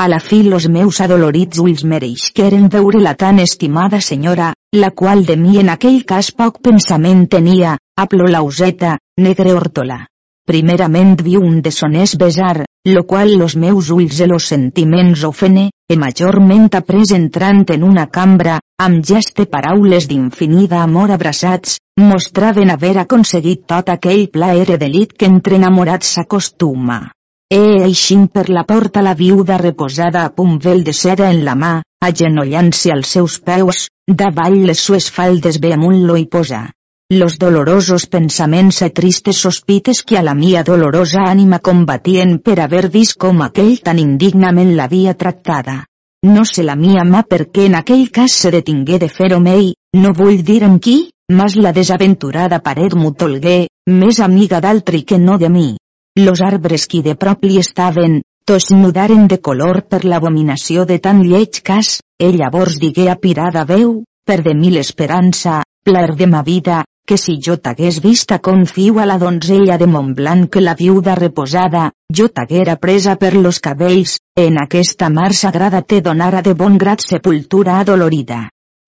A 0.00 0.08
la 0.08 0.22
fi 0.30 0.40
los 0.48 0.70
meus 0.78 1.02
adolorits 1.04 1.60
ulls 1.60 1.84
mereixqueren 1.84 2.70
veure 2.72 3.04
la 3.04 3.12
tan 3.22 3.44
estimada 3.44 4.00
senyora, 4.00 4.54
la 4.72 4.90
qual 5.02 5.26
de 5.26 5.36
mi 5.36 5.60
en 5.60 5.68
aquell 5.76 6.00
cas 6.14 6.32
poc 6.32 6.62
pensament 6.64 7.26
tenia, 7.28 7.76
aplo 8.00 8.32
lauseta, 8.32 8.96
negre 9.18 9.52
hortola. 9.52 10.06
Primerament 10.48 11.18
vi 11.20 11.36
un 11.36 11.60
deshonest 11.60 12.16
besar, 12.16 12.64
lo 12.84 13.06
qual 13.06 13.36
los 13.36 13.56
meus 13.56 13.90
ulls 13.90 14.20
e 14.20 14.26
los 14.26 14.46
sentiments 14.48 15.24
ofene, 15.24 15.70
e 15.86 15.96
majorment 16.00 16.70
après 16.72 17.12
entrant 17.12 17.68
en 17.74 17.84
una 17.84 18.06
cambra, 18.08 18.56
amb 18.80 19.04
geste 19.04 19.44
paraules 19.44 20.08
d'infinida 20.08 20.80
amor 20.82 21.12
abraçats, 21.12 21.76
mostraven 22.00 22.72
haver 22.72 22.96
aconseguit 23.02 23.66
tot 23.68 23.92
aquell 23.92 24.30
plaer 24.32 24.70
e 24.70 24.78
delit 24.80 25.12
que 25.12 25.28
entre 25.28 25.60
enamorats 25.60 26.14
s'acostuma. 26.16 27.12
E 27.52 27.84
eixint 27.84 28.30
per 28.32 28.48
la 28.48 28.64
porta 28.64 29.04
la 29.04 29.14
viuda 29.14 29.58
reposada 29.58 30.24
a 30.24 30.32
punt 30.32 30.56
vel 30.64 30.84
de 30.84 30.96
seda 30.96 31.28
en 31.28 31.44
la 31.44 31.54
mà, 31.54 31.82
agenollant-se 32.00 32.94
als 32.96 33.12
seus 33.18 33.40
peus, 33.44 33.88
davall 34.08 34.62
les 34.64 34.80
sues 34.80 35.10
faldes 35.12 35.60
ve 35.60 35.74
amunt 35.76 36.06
lo 36.06 36.16
hi 36.16 36.28
posa 36.30 36.70
los 37.10 37.38
dolorosos 37.38 38.06
pensaments 38.06 38.82
e 38.82 38.90
tristes 38.90 39.36
sospites 39.36 40.04
que 40.04 40.16
a 40.16 40.22
la 40.22 40.34
mia 40.38 40.62
dolorosa 40.62 41.24
ànima 41.26 41.58
combatien 41.58 42.38
per 42.38 42.60
haver 42.62 42.86
vist 42.88 43.16
com 43.18 43.42
aquell 43.42 43.80
tan 43.82 43.98
indignament 43.98 44.76
l'havia 44.76 45.16
tractada. 45.18 45.86
No 46.22 46.44
sé 46.46 46.62
la 46.62 46.76
mia 46.78 47.02
mà 47.02 47.24
per 47.26 47.48
què 47.50 47.64
en 47.66 47.74
aquell 47.74 48.12
cas 48.14 48.36
se 48.38 48.52
detingué 48.54 49.00
de 49.02 49.08
fer-ho 49.08 49.40
mei, 49.42 49.72
no 49.98 50.12
vull 50.14 50.44
dir 50.46 50.62
en 50.62 50.78
qui, 50.78 51.10
mas 51.34 51.56
la 51.58 51.72
desaventurada 51.74 52.60
paret 52.62 52.94
m'ho 52.94 53.10
tolgué, 53.10 53.66
més 53.90 54.20
amiga 54.20 54.60
d'altri 54.60 55.02
que 55.02 55.18
no 55.18 55.36
de 55.38 55.50
mi. 55.50 55.74
Los 56.14 56.42
arbres 56.46 56.86
qui 56.86 57.02
de 57.02 57.16
prop 57.16 57.42
li 57.42 57.58
estaven, 57.58 58.20
tots 58.46 58.70
nudaren 58.70 59.26
de 59.26 59.40
color 59.40 59.82
per 59.82 60.04
l'abominació 60.04 60.86
de 60.86 61.00
tan 61.02 61.24
lleig 61.26 61.58
cas, 61.64 61.98
ell 62.22 62.38
llavors 62.38 62.78
digué 62.78 63.10
a 63.10 63.18
pirada 63.18 63.66
veu, 63.66 64.04
per 64.24 64.44
de 64.46 64.54
mil 64.54 64.78
esperança, 64.78 65.64
plar 65.82 66.14
de 66.14 66.26
ma 66.30 66.44
vida, 66.46 66.84
que 67.10 67.16
si 67.18 67.40
jo 67.42 67.56
t'hagués 67.58 67.96
vista 67.98 68.36
confiu 68.38 69.00
a 69.02 69.04
la 69.10 69.16
donzella 69.18 69.76
de 69.80 69.86
Montblanc 69.90 70.46
que 70.54 70.60
la 70.62 70.76
viuda 70.78 71.16
reposada, 71.18 71.88
jo 72.18 72.28
t'haguera 72.30 72.76
presa 72.78 73.16
per 73.18 73.32
los 73.34 73.58
cabells, 73.58 74.12
en 74.38 74.60
aquesta 74.62 75.08
mar 75.10 75.32
sagrada 75.34 75.80
te 75.82 75.98
donara 76.06 76.40
de 76.46 76.54
bon 76.54 76.78
grat 76.78 77.02
sepultura 77.02 77.80
adolorida. 77.80 78.44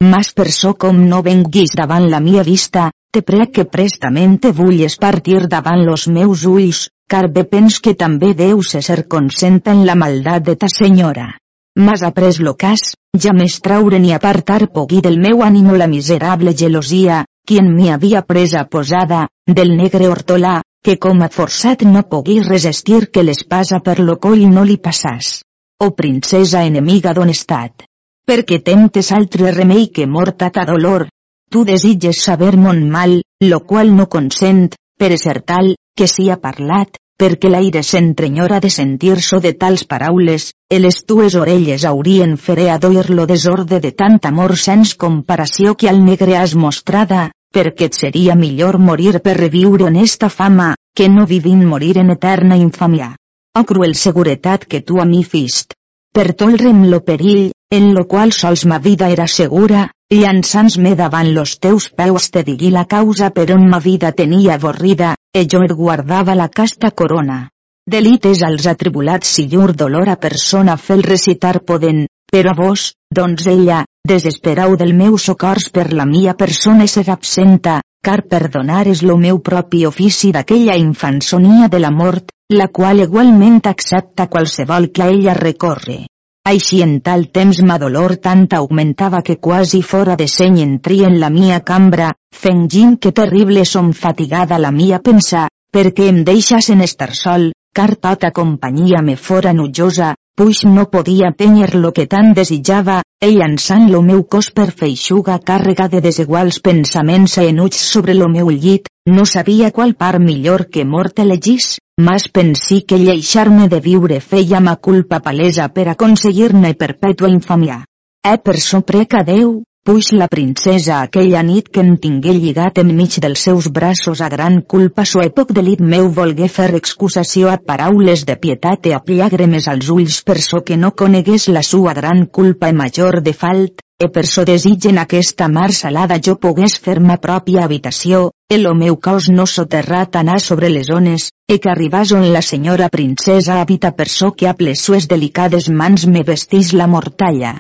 Mas 0.07 0.31
per 0.39 0.53
so 0.55 0.75
com 0.85 1.01
no 1.09 1.19
venguis 1.27 1.75
davant 1.75 2.07
la 2.13 2.21
mia 2.21 2.45
vista, 2.47 2.93
te 3.11 3.25
prec 3.27 3.51
que 3.57 3.65
prestament 3.65 4.39
vulles 4.55 4.97
partir 5.03 5.49
davant 5.49 5.83
los 5.83 6.07
meus 6.07 6.47
ulls, 6.47 6.87
car 7.11 7.27
bé 7.27 7.43
pens 7.43 7.81
que 7.81 7.97
també 7.99 8.35
deus 8.39 8.71
ser 8.71 9.09
consenta 9.09 9.75
en 9.75 9.83
la 9.85 9.99
maldat 9.99 10.47
de 10.47 10.55
ta 10.55 10.71
senyora. 10.71 11.33
Mas 11.75 12.05
après 12.05 12.39
lo 12.39 12.55
cas, 12.55 12.95
ja 13.19 13.35
més 13.35 13.59
traure 13.61 13.99
ni 13.99 14.15
apartar 14.15 14.69
pogui 14.71 15.01
del 15.03 15.19
meu 15.19 15.43
ànimo 15.43 15.75
la 15.75 15.91
miserable 15.91 16.55
gelosia, 16.55 17.25
quien 17.47 17.71
m'hi 17.75 17.91
havia 17.91 18.23
presa 18.23 18.65
posada, 18.71 19.27
del 19.47 19.75
negre 19.77 20.09
hortolà, 20.09 20.61
que 20.83 20.99
com 20.99 21.23
a 21.23 21.29
forçat 21.31 21.83
no 21.87 22.03
pogui 22.11 22.41
resistir 22.43 23.09
que 23.15 23.23
l'espasa 23.23 23.81
per 23.81 23.99
lo 24.01 24.19
coll 24.19 24.47
no 24.51 24.65
li 24.65 24.79
passàs. 24.79 25.41
O 25.83 25.91
oh 25.91 25.97
princesa 25.99 26.65
enemiga 26.67 27.13
d'honestat. 27.15 27.87
Perquè 28.27 28.61
temptes 28.63 29.11
altre 29.13 29.51
remei 29.51 29.89
que 29.91 30.07
morta 30.07 30.51
ta 30.51 30.65
dolor. 30.65 31.09
Tu 31.51 31.65
desitges 31.69 32.23
saber 32.23 32.57
mon 32.57 32.89
mal, 32.91 33.21
lo 33.43 33.61
qual 33.67 33.95
no 33.95 34.09
consent, 34.09 34.71
per 34.99 35.19
ser 35.19 35.41
tal, 35.43 35.75
que 35.97 36.07
sia 36.07 36.39
parlat, 36.41 37.02
perquè 37.21 37.51
l'aire 37.51 37.83
s'entrenyora 37.87 38.59
de 38.61 38.71
sentir-so 38.71 39.39
de 39.41 39.53
tals 39.55 39.85
paraules, 39.85 40.51
e 40.69 40.79
les 40.81 41.03
tues 41.07 41.37
orelles 41.39 41.85
haurien 41.85 42.37
feré 42.37 42.71
a 42.71 42.79
doir 42.79 43.11
lo 43.11 43.27
desorde 43.27 43.79
de 43.81 43.93
tant 43.93 44.19
amor 44.31 44.57
sens 44.57 44.95
comparació 44.95 45.75
que 45.75 45.89
al 45.89 46.03
negre 46.05 46.37
has 46.37 46.55
mostrada, 46.55 47.31
perquè 47.53 47.91
et 47.91 47.99
seria 47.99 48.35
millor 48.35 48.79
morir 48.79 49.21
per 49.21 49.37
reviure 49.39 49.87
en 49.91 49.97
esta 49.97 50.29
fama, 50.29 50.75
que 50.95 51.09
no 51.09 51.27
vivint 51.27 51.65
morir 51.65 51.99
en 51.99 52.11
eterna 52.11 52.57
infamia. 52.57 53.15
Oh 53.55 53.65
cruel 53.69 53.95
seguretat 53.95 54.65
que 54.65 54.81
tu 54.81 55.01
a 55.01 55.05
mi 55.05 55.23
fist. 55.25 55.75
Per 56.13 56.33
tolrem 56.33 56.87
lo 56.91 57.03
perill, 57.05 57.53
en 57.71 57.93
lo 57.97 58.07
qual 58.09 58.33
sols 58.33 58.65
ma 58.69 58.79
vida 58.79 59.09
era 59.13 59.27
segura, 59.29 59.91
llançants-me 60.13 60.95
davant 60.97 61.31
los 61.33 61.59
teus 61.59 61.89
peus 61.89 62.31
te 62.33 62.43
digui 62.45 62.71
la 62.73 62.85
causa 62.85 63.31
per 63.31 63.47
on 63.55 63.69
ma 63.69 63.79
vida 63.81 64.13
tenia 64.13 64.59
avorrida, 64.59 65.15
e 65.35 65.47
er 65.49 65.73
guardava 65.75 66.35
la 66.35 66.49
casta 66.49 66.91
corona. 66.91 67.49
Delites 67.89 68.43
als 68.43 68.67
atribulats 68.67 69.29
si 69.35 69.49
llur 69.49 69.73
dolor 69.73 70.09
a 70.09 70.17
persona 70.17 70.77
fel 70.77 71.03
recitar 71.03 71.65
poden, 71.65 72.07
però 72.31 72.53
vos, 72.55 72.93
doncs 73.11 73.47
ella, 73.47 73.85
desesperau 74.07 74.77
del 74.77 74.93
meu 74.95 75.17
socors 75.19 75.71
per 75.71 75.93
la 75.93 76.05
mia 76.05 76.35
persona 76.35 76.87
ser 76.87 77.09
absenta, 77.11 77.81
car 78.05 78.23
perdonar 78.29 78.87
és 78.89 79.03
lo 79.03 79.17
meu 79.17 79.41
propi 79.41 79.87
ofici 79.87 80.33
d'aquella 80.33 80.77
infansonia 80.77 81.69
de 81.69 81.81
la 81.81 81.91
mort, 81.91 82.31
la 82.53 82.69
qual 82.69 83.01
igualment 83.01 83.63
accepta 83.65 84.29
qualsevol 84.29 84.91
que 84.93 85.09
ella 85.09 85.35
recorre. 85.35 86.03
Així 86.51 86.81
en 86.83 86.97
tal 87.07 87.29
temps 87.37 87.59
ma 87.63 87.77
dolor 87.79 88.17
tant 88.23 88.49
augmentava 88.59 89.21
que 89.23 89.37
quasi 89.47 89.79
fora 89.91 90.17
de 90.19 90.27
seny 90.27 90.59
entri 90.65 90.99
en 91.07 91.21
la 91.21 91.29
mia 91.31 91.61
cambra, 91.69 92.09
fengint 92.35 92.97
que 92.99 93.13
terrible 93.19 93.63
som 93.65 93.93
fatigada 93.93 94.59
la 94.59 94.73
mia 94.75 94.99
pensar, 94.99 95.47
perquè 95.73 96.09
em 96.11 96.25
deixas 96.27 96.69
en 96.75 96.83
estar 96.83 97.13
sol, 97.15 97.53
car 97.73 97.95
tota 97.95 98.33
companyia 98.35 99.05
me 99.07 99.15
fora 99.17 99.53
nujosa, 99.55 100.17
puix 100.37 100.65
no 100.65 100.89
podia 100.91 101.31
tenir 101.37 101.75
lo 101.75 101.93
que 101.93 102.07
tant 102.07 102.33
desitjava, 102.35 103.03
e 103.21 103.29
llançant 103.31 103.91
lo 103.93 104.01
meu 104.03 104.23
cos 104.25 104.49
per 104.51 104.71
feixuga 104.73 105.39
càrrega 105.39 105.89
de 105.93 106.01
desiguals 106.01 106.59
pensaments 106.59 107.37
e 107.39 107.45
enuig 107.51 107.77
sobre 107.79 108.15
lo 108.15 108.29
meu 108.29 108.51
llit, 108.51 108.89
no 109.07 109.27
sabia 109.27 109.71
qual 109.71 109.95
part 109.95 110.19
millor 110.19 110.67
que 110.73 110.85
mort 110.85 111.19
elegís, 111.19 111.77
mas 112.01 112.29
pensí 112.29 112.81
que 112.83 112.99
lleixar-me 112.99 113.69
de 113.69 113.81
viure 113.81 114.21
feia 114.21 114.61
ma 114.61 114.77
culpa 114.77 115.21
palesa 115.21 115.69
per 115.69 115.89
aconseguir-ne 115.93 116.75
perpètua 116.75 117.29
infamia. 117.29 117.85
E 118.25 118.39
per 118.39 118.59
so 118.61 118.81
preca 118.83 119.23
Déu, 119.23 119.63
puix 119.85 120.13
la 120.15 120.29
princesa 120.31 121.01
aquella 121.05 121.41
nit 121.43 121.67
que 121.75 121.83
em 121.83 121.97
tingué 122.03 122.33
lligat 122.37 122.77
enmig 122.83 123.17
dels 123.23 123.41
seus 123.47 123.67
braços 123.79 124.21
a 124.23 124.29
gran 124.35 124.61
culpa 124.75 125.05
so 125.13 125.23
èpoc 125.25 125.49
delit 125.57 125.81
meu 125.95 126.07
volgué 126.19 126.47
fer 126.57 126.69
excusació 126.79 127.49
a 127.51 127.57
paraules 127.71 128.23
de 128.29 128.37
pietat 128.45 128.87
e 128.87 128.93
a 128.95 129.01
llàgrimes 129.09 129.67
als 129.73 129.89
ulls 129.95 130.21
per 130.29 130.37
so 130.45 130.61
que 130.69 130.77
no 130.77 130.93
conegués 131.03 131.49
la 131.49 131.65
sua 131.71 131.95
gran 131.99 132.27
culpa 132.27 132.69
e 132.71 132.77
major 132.83 133.19
de 133.27 133.33
falt, 133.41 133.83
e 133.99 134.07
per 134.07 134.25
so 134.35 134.45
desig 134.53 134.87
en 134.93 135.03
aquesta 135.03 135.49
mar 135.49 135.73
salada 135.73 136.21
jo 136.29 136.37
pogués 136.47 136.79
fer 136.79 137.01
ma 137.01 137.19
pròpia 137.27 137.67
habitació, 137.67 138.31
el 138.49 138.71
meu 138.85 139.01
cos 139.09 139.29
no 139.35 139.49
soterrat 139.57 140.15
anar 140.23 140.39
sobre 140.39 140.71
les 140.71 140.95
ones, 140.95 141.33
e 141.51 141.59
que 141.59 141.75
arribàs 141.75 142.15
on 142.15 142.31
la 142.33 142.47
senyora 142.53 142.89
princesa 142.89 143.61
habita 143.61 143.91
per 143.99 144.09
so 144.09 144.31
que 144.31 144.47
a 144.47 144.55
les 144.61 144.81
sues 144.81 145.11
delicades 145.11 145.69
mans 145.83 146.07
me 146.07 146.23
vestís 146.23 146.73
la 146.73 146.87
mortalla. 146.87 147.59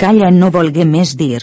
Calla 0.00 0.30
no 0.32 0.48
volgué 0.48 0.84
més 0.88 1.10
dir. 1.20 1.40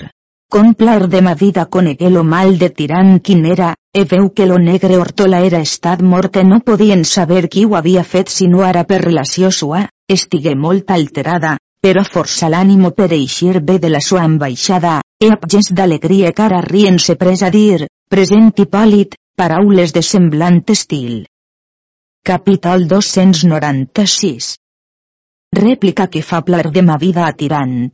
Complar 0.50 1.08
de 1.14 1.20
ma 1.22 1.34
vida 1.38 1.66
conegué 1.76 2.10
lo 2.10 2.24
mal 2.24 2.56
de 2.58 2.70
tirant 2.78 3.20
quin 3.28 3.44
era, 3.46 3.74
e 3.94 4.04
veu 4.14 4.30
que 4.34 4.48
lo 4.50 4.58
negre 4.58 4.98
hortola 4.98 5.42
era 5.46 5.60
estat 5.66 6.02
mort 6.02 6.40
e 6.42 6.44
no 6.44 6.58
podien 6.70 7.04
saber 7.06 7.50
qui 7.54 7.66
ho 7.66 7.76
havia 7.78 8.04
fet 8.04 8.32
si 8.34 8.48
no 8.48 8.64
ara 8.66 8.84
per 8.92 8.98
relació 9.04 9.52
sua, 9.58 9.82
estigué 10.16 10.56
molt 10.56 10.90
alterada, 10.96 11.52
però 11.86 12.02
força 12.08 12.50
l'ànimo 12.50 12.92
per 12.98 13.12
eixir 13.20 13.62
bé 13.68 13.78
de 13.84 13.92
la 13.94 14.02
sua 14.08 14.24
ambaixada, 14.30 14.96
e 15.22 15.30
amb 15.36 15.46
gest 15.54 15.76
d'alegria 15.78 16.34
cara 16.42 16.64
rient 16.66 16.98
se 17.06 17.18
pres 17.22 17.46
a 17.46 17.52
dir, 17.54 17.86
present 18.10 18.50
Hipòlit, 18.58 19.14
paraules 19.38 19.94
de 19.94 20.02
semblant 20.02 20.64
estil. 20.78 21.28
Capítol 22.26 22.88
296 22.90 24.56
Rèplica 25.62 26.10
que 26.10 26.26
fa 26.26 26.42
plar 26.42 26.66
de 26.72 26.82
ma 26.82 26.98
vida 26.98 27.30
atirant. 27.30 27.94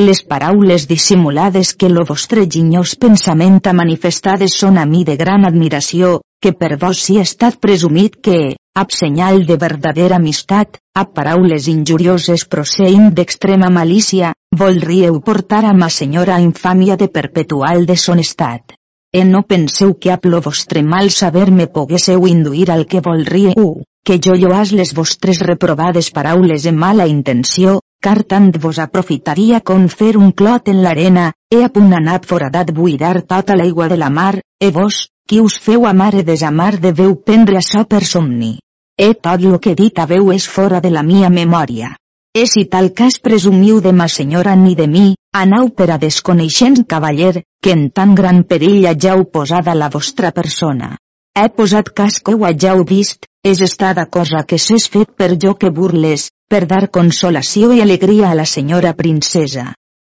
Les 0.00 0.22
paraules 0.24 0.86
dissimulades 0.88 1.74
que 1.76 1.88
lo 1.92 2.06
vostre 2.08 2.46
ginyós 2.52 2.94
pensament 3.02 3.58
ha 3.68 3.72
manifestades 3.76 4.54
són 4.60 4.78
a 4.80 4.84
mi 4.88 5.02
de 5.04 5.16
gran 5.22 5.42
admiració, 5.44 6.12
que 6.40 6.52
per 6.60 6.78
vos 6.84 7.02
si 7.06 7.18
estat 7.20 7.58
presumit 7.66 8.16
que, 8.28 8.38
ab 8.82 8.94
senyal 8.96 9.42
de 9.50 9.58
verdadera 9.64 10.16
amistat, 10.16 10.78
a 10.96 11.04
paraules 11.18 11.68
injurioses 11.72 12.46
proceint 12.54 13.10
d'extrema 13.18 13.68
malícia, 13.76 14.30
voldríeu 14.62 15.20
portar 15.26 15.66
a 15.68 15.74
ma 15.82 15.90
senyora 15.98 16.40
infàmia 16.46 16.96
de 16.96 17.10
perpetual 17.18 17.84
deshonestat. 17.92 18.72
E 19.12 19.26
no 19.28 19.44
penseu 19.52 19.98
que 20.00 20.14
ab 20.16 20.24
lo 20.24 20.40
vostre 20.40 20.80
mal 20.94 21.10
saber 21.10 21.50
me 21.50 21.68
poguésseu 21.76 22.24
induir 22.30 22.70
al 22.70 22.86
que 22.86 23.04
voldríeu, 23.04 23.68
que 24.06 24.16
jo 24.16 24.32
lloàs 24.32 24.72
les 24.72 24.96
vostres 24.96 25.44
reprovades 25.44 26.08
paraules 26.10 26.64
en 26.64 26.80
mala 26.88 27.10
intenció, 27.18 27.80
car 28.00 28.22
tant 28.24 28.50
vos 28.56 28.78
aprofitaria 28.80 29.60
con 29.60 29.88
fer 29.88 30.16
un 30.16 30.32
clot 30.32 30.68
en 30.72 30.82
l'arena, 30.82 31.26
e 31.52 31.62
a 31.64 31.68
punt 31.68 31.92
anat 31.92 32.26
foradat 32.26 32.72
buidar 32.72 33.20
tota 33.32 33.56
l'aigua 33.56 33.88
de 33.92 33.98
la 34.00 34.08
mar, 34.10 34.40
e 34.58 34.70
vos, 34.70 35.08
qui 35.28 35.40
us 35.40 35.58
feu 35.60 35.86
amar 35.86 36.14
e 36.14 36.22
desamar 36.24 36.80
deveu 36.80 37.14
prendre 37.26 37.58
açò 37.60 37.84
per 37.84 38.04
somni. 38.04 38.58
E 38.96 39.12
tot 39.14 39.44
lo 39.44 39.58
que 39.60 39.74
dit 39.74 39.98
haveu 39.98 40.32
és 40.32 40.48
fora 40.48 40.80
de 40.80 40.90
la 40.90 41.02
mia 41.02 41.28
memòria. 41.28 41.92
E 42.32 42.46
si 42.46 42.64
tal 42.72 42.92
cas 42.94 43.18
presumiu 43.18 43.80
de 43.80 43.92
ma 43.92 44.08
senyora 44.08 44.56
ni 44.56 44.74
de 44.74 44.86
mi, 44.88 45.14
anau 45.34 45.68
per 45.68 45.90
a 45.90 45.98
desconeixent 45.98 46.84
cavaller, 46.86 47.42
que 47.62 47.72
en 47.76 47.90
tan 47.90 48.14
gran 48.14 48.44
perill 48.44 48.86
hageu 48.86 49.24
posada 49.30 49.74
la 49.74 49.90
vostra 49.90 50.32
persona. 50.32 50.96
He 51.36 51.48
posat 51.48 51.92
cas 51.94 52.20
que 52.20 52.34
ho 52.34 52.46
hageu 52.46 52.84
vist, 52.84 53.26
és 53.44 53.60
estada 53.60 54.06
cosa 54.06 54.44
que 54.46 54.58
s'és 54.58 54.88
fet 54.88 55.10
per 55.16 55.36
jo 55.42 55.54
que 55.54 55.70
burles, 55.70 56.30
per 56.50 56.66
dar 56.66 56.88
consolació 56.90 57.70
i 57.72 57.80
alegria 57.82 58.30
a 58.30 58.36
la 58.38 58.46
senyora 58.52 58.90
princesa. 58.98 59.68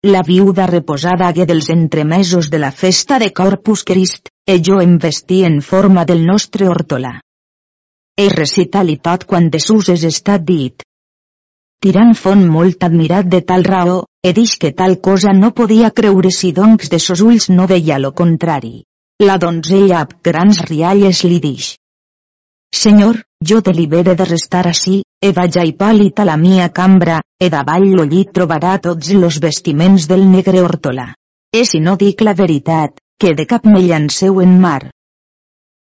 La 0.08 0.22
viuda 0.24 0.66
reposada 0.70 1.26
hagué 1.28 1.44
dels 1.48 1.68
entremesos 1.74 2.48
de 2.48 2.58
la 2.62 2.70
festa 2.72 3.18
de 3.20 3.28
Corpus 3.36 3.82
Christ, 3.84 4.30
e 4.48 4.56
jo 4.68 4.78
em 4.80 4.94
vestí 4.98 5.42
en 5.44 5.60
forma 5.60 6.06
del 6.08 6.24
nostre 6.24 6.68
hortolà. 6.72 7.18
Ei 8.16 8.30
recital 8.32 8.88
i 8.88 8.96
tot 9.08 9.26
quan 9.28 9.50
de 9.52 9.60
sus 9.60 9.90
és 9.92 10.06
estat 10.08 10.46
dit. 10.48 10.86
Tirant 11.84 12.14
font 12.22 12.46
molt 12.54 12.88
admirat 12.88 13.28
de 13.34 13.42
tal 13.50 13.66
raó, 13.68 14.00
he 14.24 14.32
dix 14.36 14.56
que 14.62 14.72
tal 14.80 14.96
cosa 15.04 15.36
no 15.36 15.52
podia 15.60 15.92
creure 16.00 16.32
si 16.38 16.54
doncs 16.56 16.88
de 16.92 16.98
sos 16.98 17.20
ulls 17.20 17.50
no 17.52 17.68
veia 17.68 18.00
lo 18.00 18.14
contrari. 18.16 18.74
La 19.28 19.36
donzella 19.36 20.00
amb 20.00 20.16
grans 20.24 20.64
rialles 20.72 21.22
li 21.28 21.38
dix. 21.44 21.74
Senyor, 22.72 23.16
jo 23.44 23.60
delibere 23.60 24.14
de 24.14 24.24
restar 24.24 24.66
ací, 24.68 25.02
e 25.20 25.32
vaig 25.36 25.56
a 25.58 25.64
Hipòlit 25.66 26.20
a 26.22 26.24
la 26.24 26.36
mia 26.36 26.68
cambra, 26.72 27.18
e 27.38 27.48
davall 27.50 27.88
lo 27.96 28.04
llit 28.04 28.30
trobarà 28.36 28.78
tots 28.78 29.10
los 29.12 29.40
vestiments 29.44 30.06
del 30.08 30.22
negre 30.34 30.62
hortolà. 30.62 31.08
E 31.52 31.64
si 31.64 31.80
no 31.80 31.96
dic 31.96 32.22
la 32.22 32.34
veritat, 32.34 33.00
que 33.18 33.34
de 33.34 33.46
cap 33.46 33.66
me 33.66 33.82
llanceu 33.82 34.40
en 34.40 34.54
mar. 34.60 34.90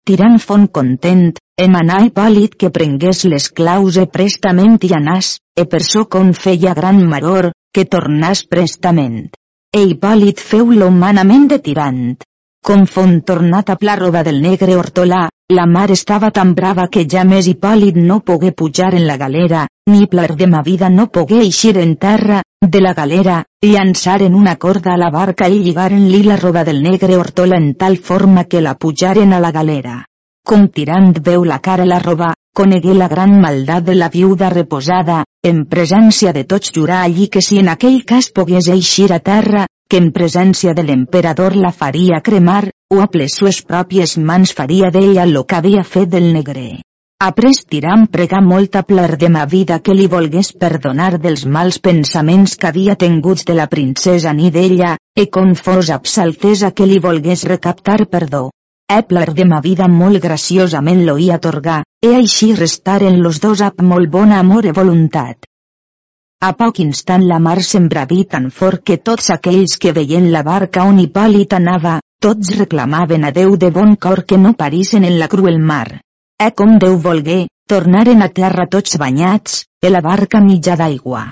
Tirant 0.07 0.39
font 0.39 0.69
content, 0.79 1.33
em 1.59 1.75
anà 1.75 1.99
Hipòlit 2.07 2.55
que 2.55 2.71
prengués 2.71 3.25
les 3.25 3.51
claus 3.51 3.99
e 3.99 4.07
prestament 4.07 4.79
i 4.89 4.93
anàs, 5.01 5.33
e 5.59 5.67
per 5.67 5.83
so 5.83 6.07
con 6.07 6.33
feia 6.33 6.73
gran 6.79 7.03
maror, 7.11 7.51
que 7.75 7.85
tornàs 7.85 8.47
prestament. 8.47 9.27
E 9.75 9.83
Hipòlit 9.83 10.41
feu 10.41 10.71
lo 10.71 10.93
manament 10.95 11.51
de 11.51 11.59
tirant, 11.59 12.17
Com 12.67 12.81
font 12.91 13.21
tornat 13.23 13.69
a 13.71 13.77
pla 13.79 13.95
roba 13.95 14.25
del 14.27 14.41
negre 14.43 14.75
hortolà, 14.75 15.29
la 15.49 15.65
mar 15.65 15.93
estava 15.93 16.33
tan 16.33 16.55
brava 16.55 16.89
que 16.91 17.05
ja 17.07 17.23
més 17.25 17.47
Hipòlit 17.47 17.97
no 17.97 18.19
pogué 18.29 18.51
pujar 18.53 18.95
en 18.99 19.07
la 19.07 19.17
galera, 19.17 19.67
ni 19.87 20.09
plar 20.11 20.35
de 20.35 20.47
ma 20.51 20.63
vida 20.67 20.89
no 20.91 21.07
pogué 21.07 21.39
eixir 21.45 21.77
en 21.79 21.95
terra, 21.97 22.41
de 22.61 22.81
la 22.81 22.95
galera, 22.95 23.45
llançaren 23.63 24.35
una 24.35 24.57
corda 24.57 24.95
a 24.95 24.97
la 24.99 25.11
barca 25.11 25.47
i 25.49 25.61
lligaren-li 25.63 26.25
la 26.25 26.37
roba 26.37 26.65
del 26.65 26.83
negre 26.83 27.17
hortola 27.17 27.61
en 27.63 27.75
tal 27.75 27.97
forma 27.97 28.45
que 28.45 28.61
la 28.61 28.75
pujaren 28.75 29.33
a 29.33 29.41
la 29.41 29.53
galera. 29.53 30.03
Com 30.45 30.67
tirant 30.69 31.15
veu 31.23 31.45
la 31.45 31.61
cara 31.61 31.87
la 31.87 32.01
roba, 32.01 32.35
conegué 32.53 32.95
la 32.95 33.09
gran 33.09 33.39
maldat 33.41 33.85
de 33.87 33.95
la 33.95 34.09
viuda 34.09 34.51
reposada, 34.51 35.25
en 35.45 35.65
presència 35.71 36.33
de 36.33 36.43
tots 36.45 36.73
jurar 36.75 37.05
allí 37.05 37.29
que 37.29 37.43
si 37.43 37.61
en 37.63 37.69
aquell 37.69 38.03
cas 38.05 38.33
pogués 38.35 38.67
eixir 38.67 39.13
a 39.13 39.21
terra, 39.21 39.67
que 39.89 40.03
en 40.03 40.11
presència 40.11 40.75
de 40.75 40.83
l'emperador 40.83 41.55
la 41.55 41.71
faria 41.71 42.21
cremar, 42.21 42.65
o 42.95 43.01
a 43.03 43.07
les 43.19 43.35
sues 43.35 43.63
pròpies 43.67 44.17
mans 44.19 44.53
faria 44.55 44.91
d'ella 44.95 45.25
lo 45.27 45.43
que 45.45 45.57
havia 45.57 45.83
fet 45.85 46.09
del 46.11 46.33
negre. 46.33 46.83
Après 47.19 47.59
tiram 47.73 48.07
molt 48.45 48.77
a 48.77 48.83
plar 48.83 49.17
de 49.17 49.29
ma 49.29 49.47
vida 49.47 49.79
que 49.81 49.95
li 49.95 50.07
volgués 50.07 50.53
perdonar 50.53 51.19
dels 51.19 51.47
mals 51.47 51.79
pensaments 51.79 52.57
que 52.57 52.69
havia 52.69 52.95
tinguts 52.95 53.45
de 53.45 53.55
la 53.55 53.67
princesa 53.67 54.33
ni 54.33 54.51
d'ella, 54.51 54.99
e 55.17 55.27
con 55.27 55.55
fos 55.57 55.91
absaltesa 55.91 56.71
que 56.71 56.87
li 56.87 56.99
volgués 56.99 57.45
recaptar 57.45 58.07
perdó. 58.07 58.51
Epler 58.89 59.33
de 59.35 59.45
ma 59.45 59.61
vida 59.61 59.89
molt 59.89 60.23
graciosament 60.23 61.05
lo 61.07 61.19
hi 61.19 61.31
atorgar, 61.31 61.83
e 62.05 62.15
així 62.15 62.55
restaren 62.55 63.21
los 63.23 63.41
dos 63.41 63.63
amb 63.63 63.83
molt 63.83 64.11
bona 64.11 64.39
amor 64.39 64.67
e 64.67 64.73
voluntat. 64.73 65.43
A 66.45 66.53
poc 66.53 66.79
instant 66.85 67.25
la 67.27 67.41
mar 67.41 67.63
s'embraví 67.65 68.25
tan 68.25 68.51
fort 68.51 68.85
que 68.85 68.99
tots 68.99 69.31
aquells 69.31 69.79
que 69.81 69.93
veien 69.97 70.31
la 70.31 70.43
barca 70.45 70.85
on 70.85 71.01
Hipòlit 71.01 71.57
anava, 71.57 71.99
tots 72.27 72.49
reclamaven 72.59 73.23
a 73.23 73.31
Déu 73.31 73.53
de 73.55 73.69
bon 73.71 73.93
cor 73.95 74.25
que 74.27 74.37
no 74.37 74.51
parissen 74.59 75.05
en 75.07 75.19
la 75.21 75.29
cruel 75.31 75.61
mar. 75.63 76.01
E 76.43 76.49
com 76.59 76.73
Déu 76.83 76.97
volgué, 77.05 77.37
tornaren 77.71 78.25
a 78.25 78.29
terra 78.39 78.65
tots 78.73 78.99
banyats, 78.99 79.61
e 79.81 79.93
la 79.95 80.01
barca 80.03 80.41
mitja 80.43 80.75
d'aigua. 80.81 81.23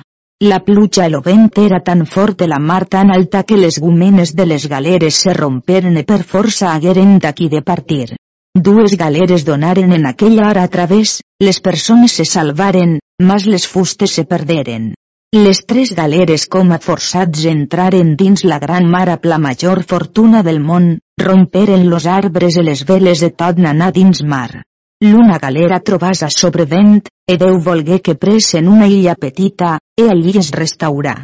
La 0.50 0.60
pluja 0.62 1.08
i 1.08 1.10
el 1.10 1.18
vent 1.26 1.50
era 1.64 1.80
tan 1.88 2.06
fort 2.06 2.38
de 2.38 2.46
la 2.46 2.60
mar 2.62 2.84
tan 2.94 3.10
alta 3.10 3.42
que 3.42 3.58
les 3.58 3.80
gumenes 3.82 4.36
de 4.38 4.46
les 4.46 4.68
galeres 4.70 5.18
se 5.26 5.34
romperen 5.34 5.98
i 5.98 6.06
per 6.06 6.22
força 6.22 6.70
hagueren 6.70 7.18
d'aquí 7.18 7.48
de 7.50 7.62
partir. 7.62 8.14
Dues 8.54 8.94
galeres 8.94 9.44
donaren 9.44 9.92
en 9.98 10.06
aquella 10.06 10.48
hora 10.48 10.62
a 10.62 10.68
través, 10.68 11.20
les 11.40 11.58
persones 11.58 12.20
se 12.20 12.24
salvaren, 12.24 13.00
mas 13.18 13.46
les 13.50 13.66
fustes 13.66 14.14
se 14.14 14.24
perderen. 14.24 14.92
Les 15.34 15.64
tres 15.66 15.90
galeres 15.98 16.44
com 16.46 16.68
a 16.70 16.76
forçats 16.78 17.40
entraren 17.50 18.12
dins 18.18 18.44
la 18.46 18.60
gran 18.62 18.84
mar 18.86 19.08
a 19.10 19.16
la 19.26 19.38
major 19.42 19.80
fortuna 19.82 20.44
del 20.46 20.60
món, 20.62 20.84
romperen 21.18 21.88
los 21.90 22.06
arbres 22.06 22.54
i 22.54 22.62
les 22.62 22.84
veles 22.86 23.18
de 23.24 23.32
tot 23.42 23.58
nanar 23.58 23.88
dins 23.96 24.22
mar. 24.22 24.62
L'una 25.02 25.40
galera 25.42 25.80
trobàs 25.80 26.22
a 26.22 26.28
sobrevent, 26.30 27.00
e 27.26 27.36
Déu 27.36 27.58
volgué 27.58 27.98
que 27.98 28.14
pres 28.14 28.52
en 28.54 28.68
una 28.68 28.86
illa 28.86 29.16
petita, 29.16 29.80
e 29.98 30.06
allí 30.06 30.36
es 30.38 30.52
restaurà. 30.54 31.16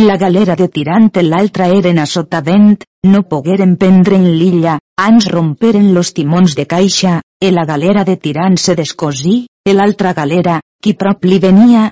La 0.00 0.16
galera 0.16 0.56
de 0.56 0.70
tirant 0.72 1.10
i 1.20 1.26
l'altra 1.28 1.68
eren 1.68 1.98
a 1.98 2.06
sotavent, 2.06 2.78
no 3.04 3.22
pogueren 3.28 3.76
en 3.82 4.02
l'illa, 4.38 4.78
ans 4.96 5.28
romperen 5.28 5.92
los 5.92 6.14
timons 6.14 6.56
de 6.56 6.64
caixa, 6.64 7.20
e 7.38 7.52
la 7.52 7.66
galera 7.66 8.04
de 8.04 8.16
tirant 8.16 8.56
se 8.56 8.74
descosí, 8.74 9.46
e 9.62 9.74
l'altra 9.74 10.14
galera, 10.14 10.62
qui 10.80 10.94
prop 10.94 11.24
li 11.24 11.38
venia, 11.38 11.90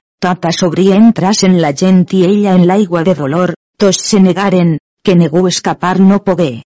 entras 0.94 1.44
en 1.44 1.60
la 1.60 1.72
gent 1.72 2.06
i 2.12 2.24
ella 2.24 2.54
en 2.54 2.66
l'aigua 2.66 3.02
de 3.04 3.14
dolor, 3.14 3.54
tots 3.78 4.02
se 4.10 4.20
negaren, 4.20 4.78
que 5.02 5.14
negó 5.14 5.46
escapar 5.48 6.00
no 6.00 6.24
pogué. 6.24 6.62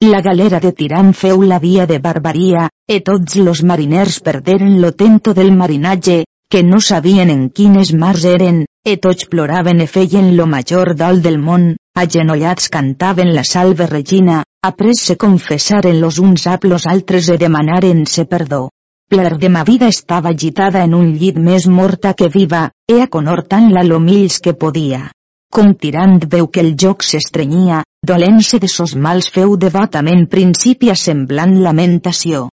La 0.00 0.20
galera 0.20 0.60
de 0.60 0.72
tirant 0.72 1.12
feu 1.12 1.42
la 1.42 1.58
via 1.58 1.86
de 1.86 1.98
barbaria, 1.98 2.68
e 2.86 3.00
tots 3.00 3.36
los 3.36 3.64
mariners 3.64 4.20
perderen 4.20 4.80
lo 4.80 4.92
tento 4.92 5.34
del 5.34 5.50
marinatge, 5.52 6.24
que 6.48 6.62
no 6.62 6.80
sabien 6.80 7.30
en 7.30 7.50
quines 7.50 7.92
mars 7.94 8.24
eren, 8.24 8.64
e 8.84 8.96
tots 8.96 9.26
ploraven 9.26 9.80
e 9.80 9.86
feien 9.86 10.36
lo 10.36 10.46
major 10.46 10.94
dol 10.94 11.20
del 11.20 11.38
món, 11.38 11.76
agenollats 11.94 12.68
cantaven 12.68 13.34
la 13.34 13.44
salve 13.44 13.86
regina, 13.86 14.44
après 14.62 14.94
se 14.94 15.16
confessaren 15.16 16.00
los 16.00 16.18
uns 16.18 16.46
ap 16.46 16.64
los 16.64 16.86
altres 16.86 17.28
e 17.28 17.36
demanaren-se 17.36 18.24
perdó. 18.24 18.68
Pler 19.08 19.38
de 19.40 19.48
ma 19.48 19.62
vida 19.64 19.86
estava 19.88 20.28
agitada 20.34 20.82
en 20.84 20.94
un 20.96 21.06
llit 21.20 21.38
més 21.40 21.66
morta 21.66 22.10
que 22.12 22.26
viva, 22.28 22.66
e 22.92 22.98
aconhortant-la 23.00 23.84
lo 23.86 23.96
mills 24.04 24.36
que 24.44 24.52
podia. 24.52 25.06
Com 25.48 25.72
tirant 25.84 26.18
veu 26.34 26.50
que 26.52 26.60
el 26.60 26.74
joc 26.82 27.06
s'estrenyia, 27.10 27.78
dolent-se 28.10 28.60
de 28.60 28.68
sos 28.68 28.92
mals 29.06 29.30
feu 29.32 29.56
devotament 29.56 30.26
principi 30.28 30.92
a 30.92 30.96
semblant 31.04 31.56
lamentació. 31.64 32.50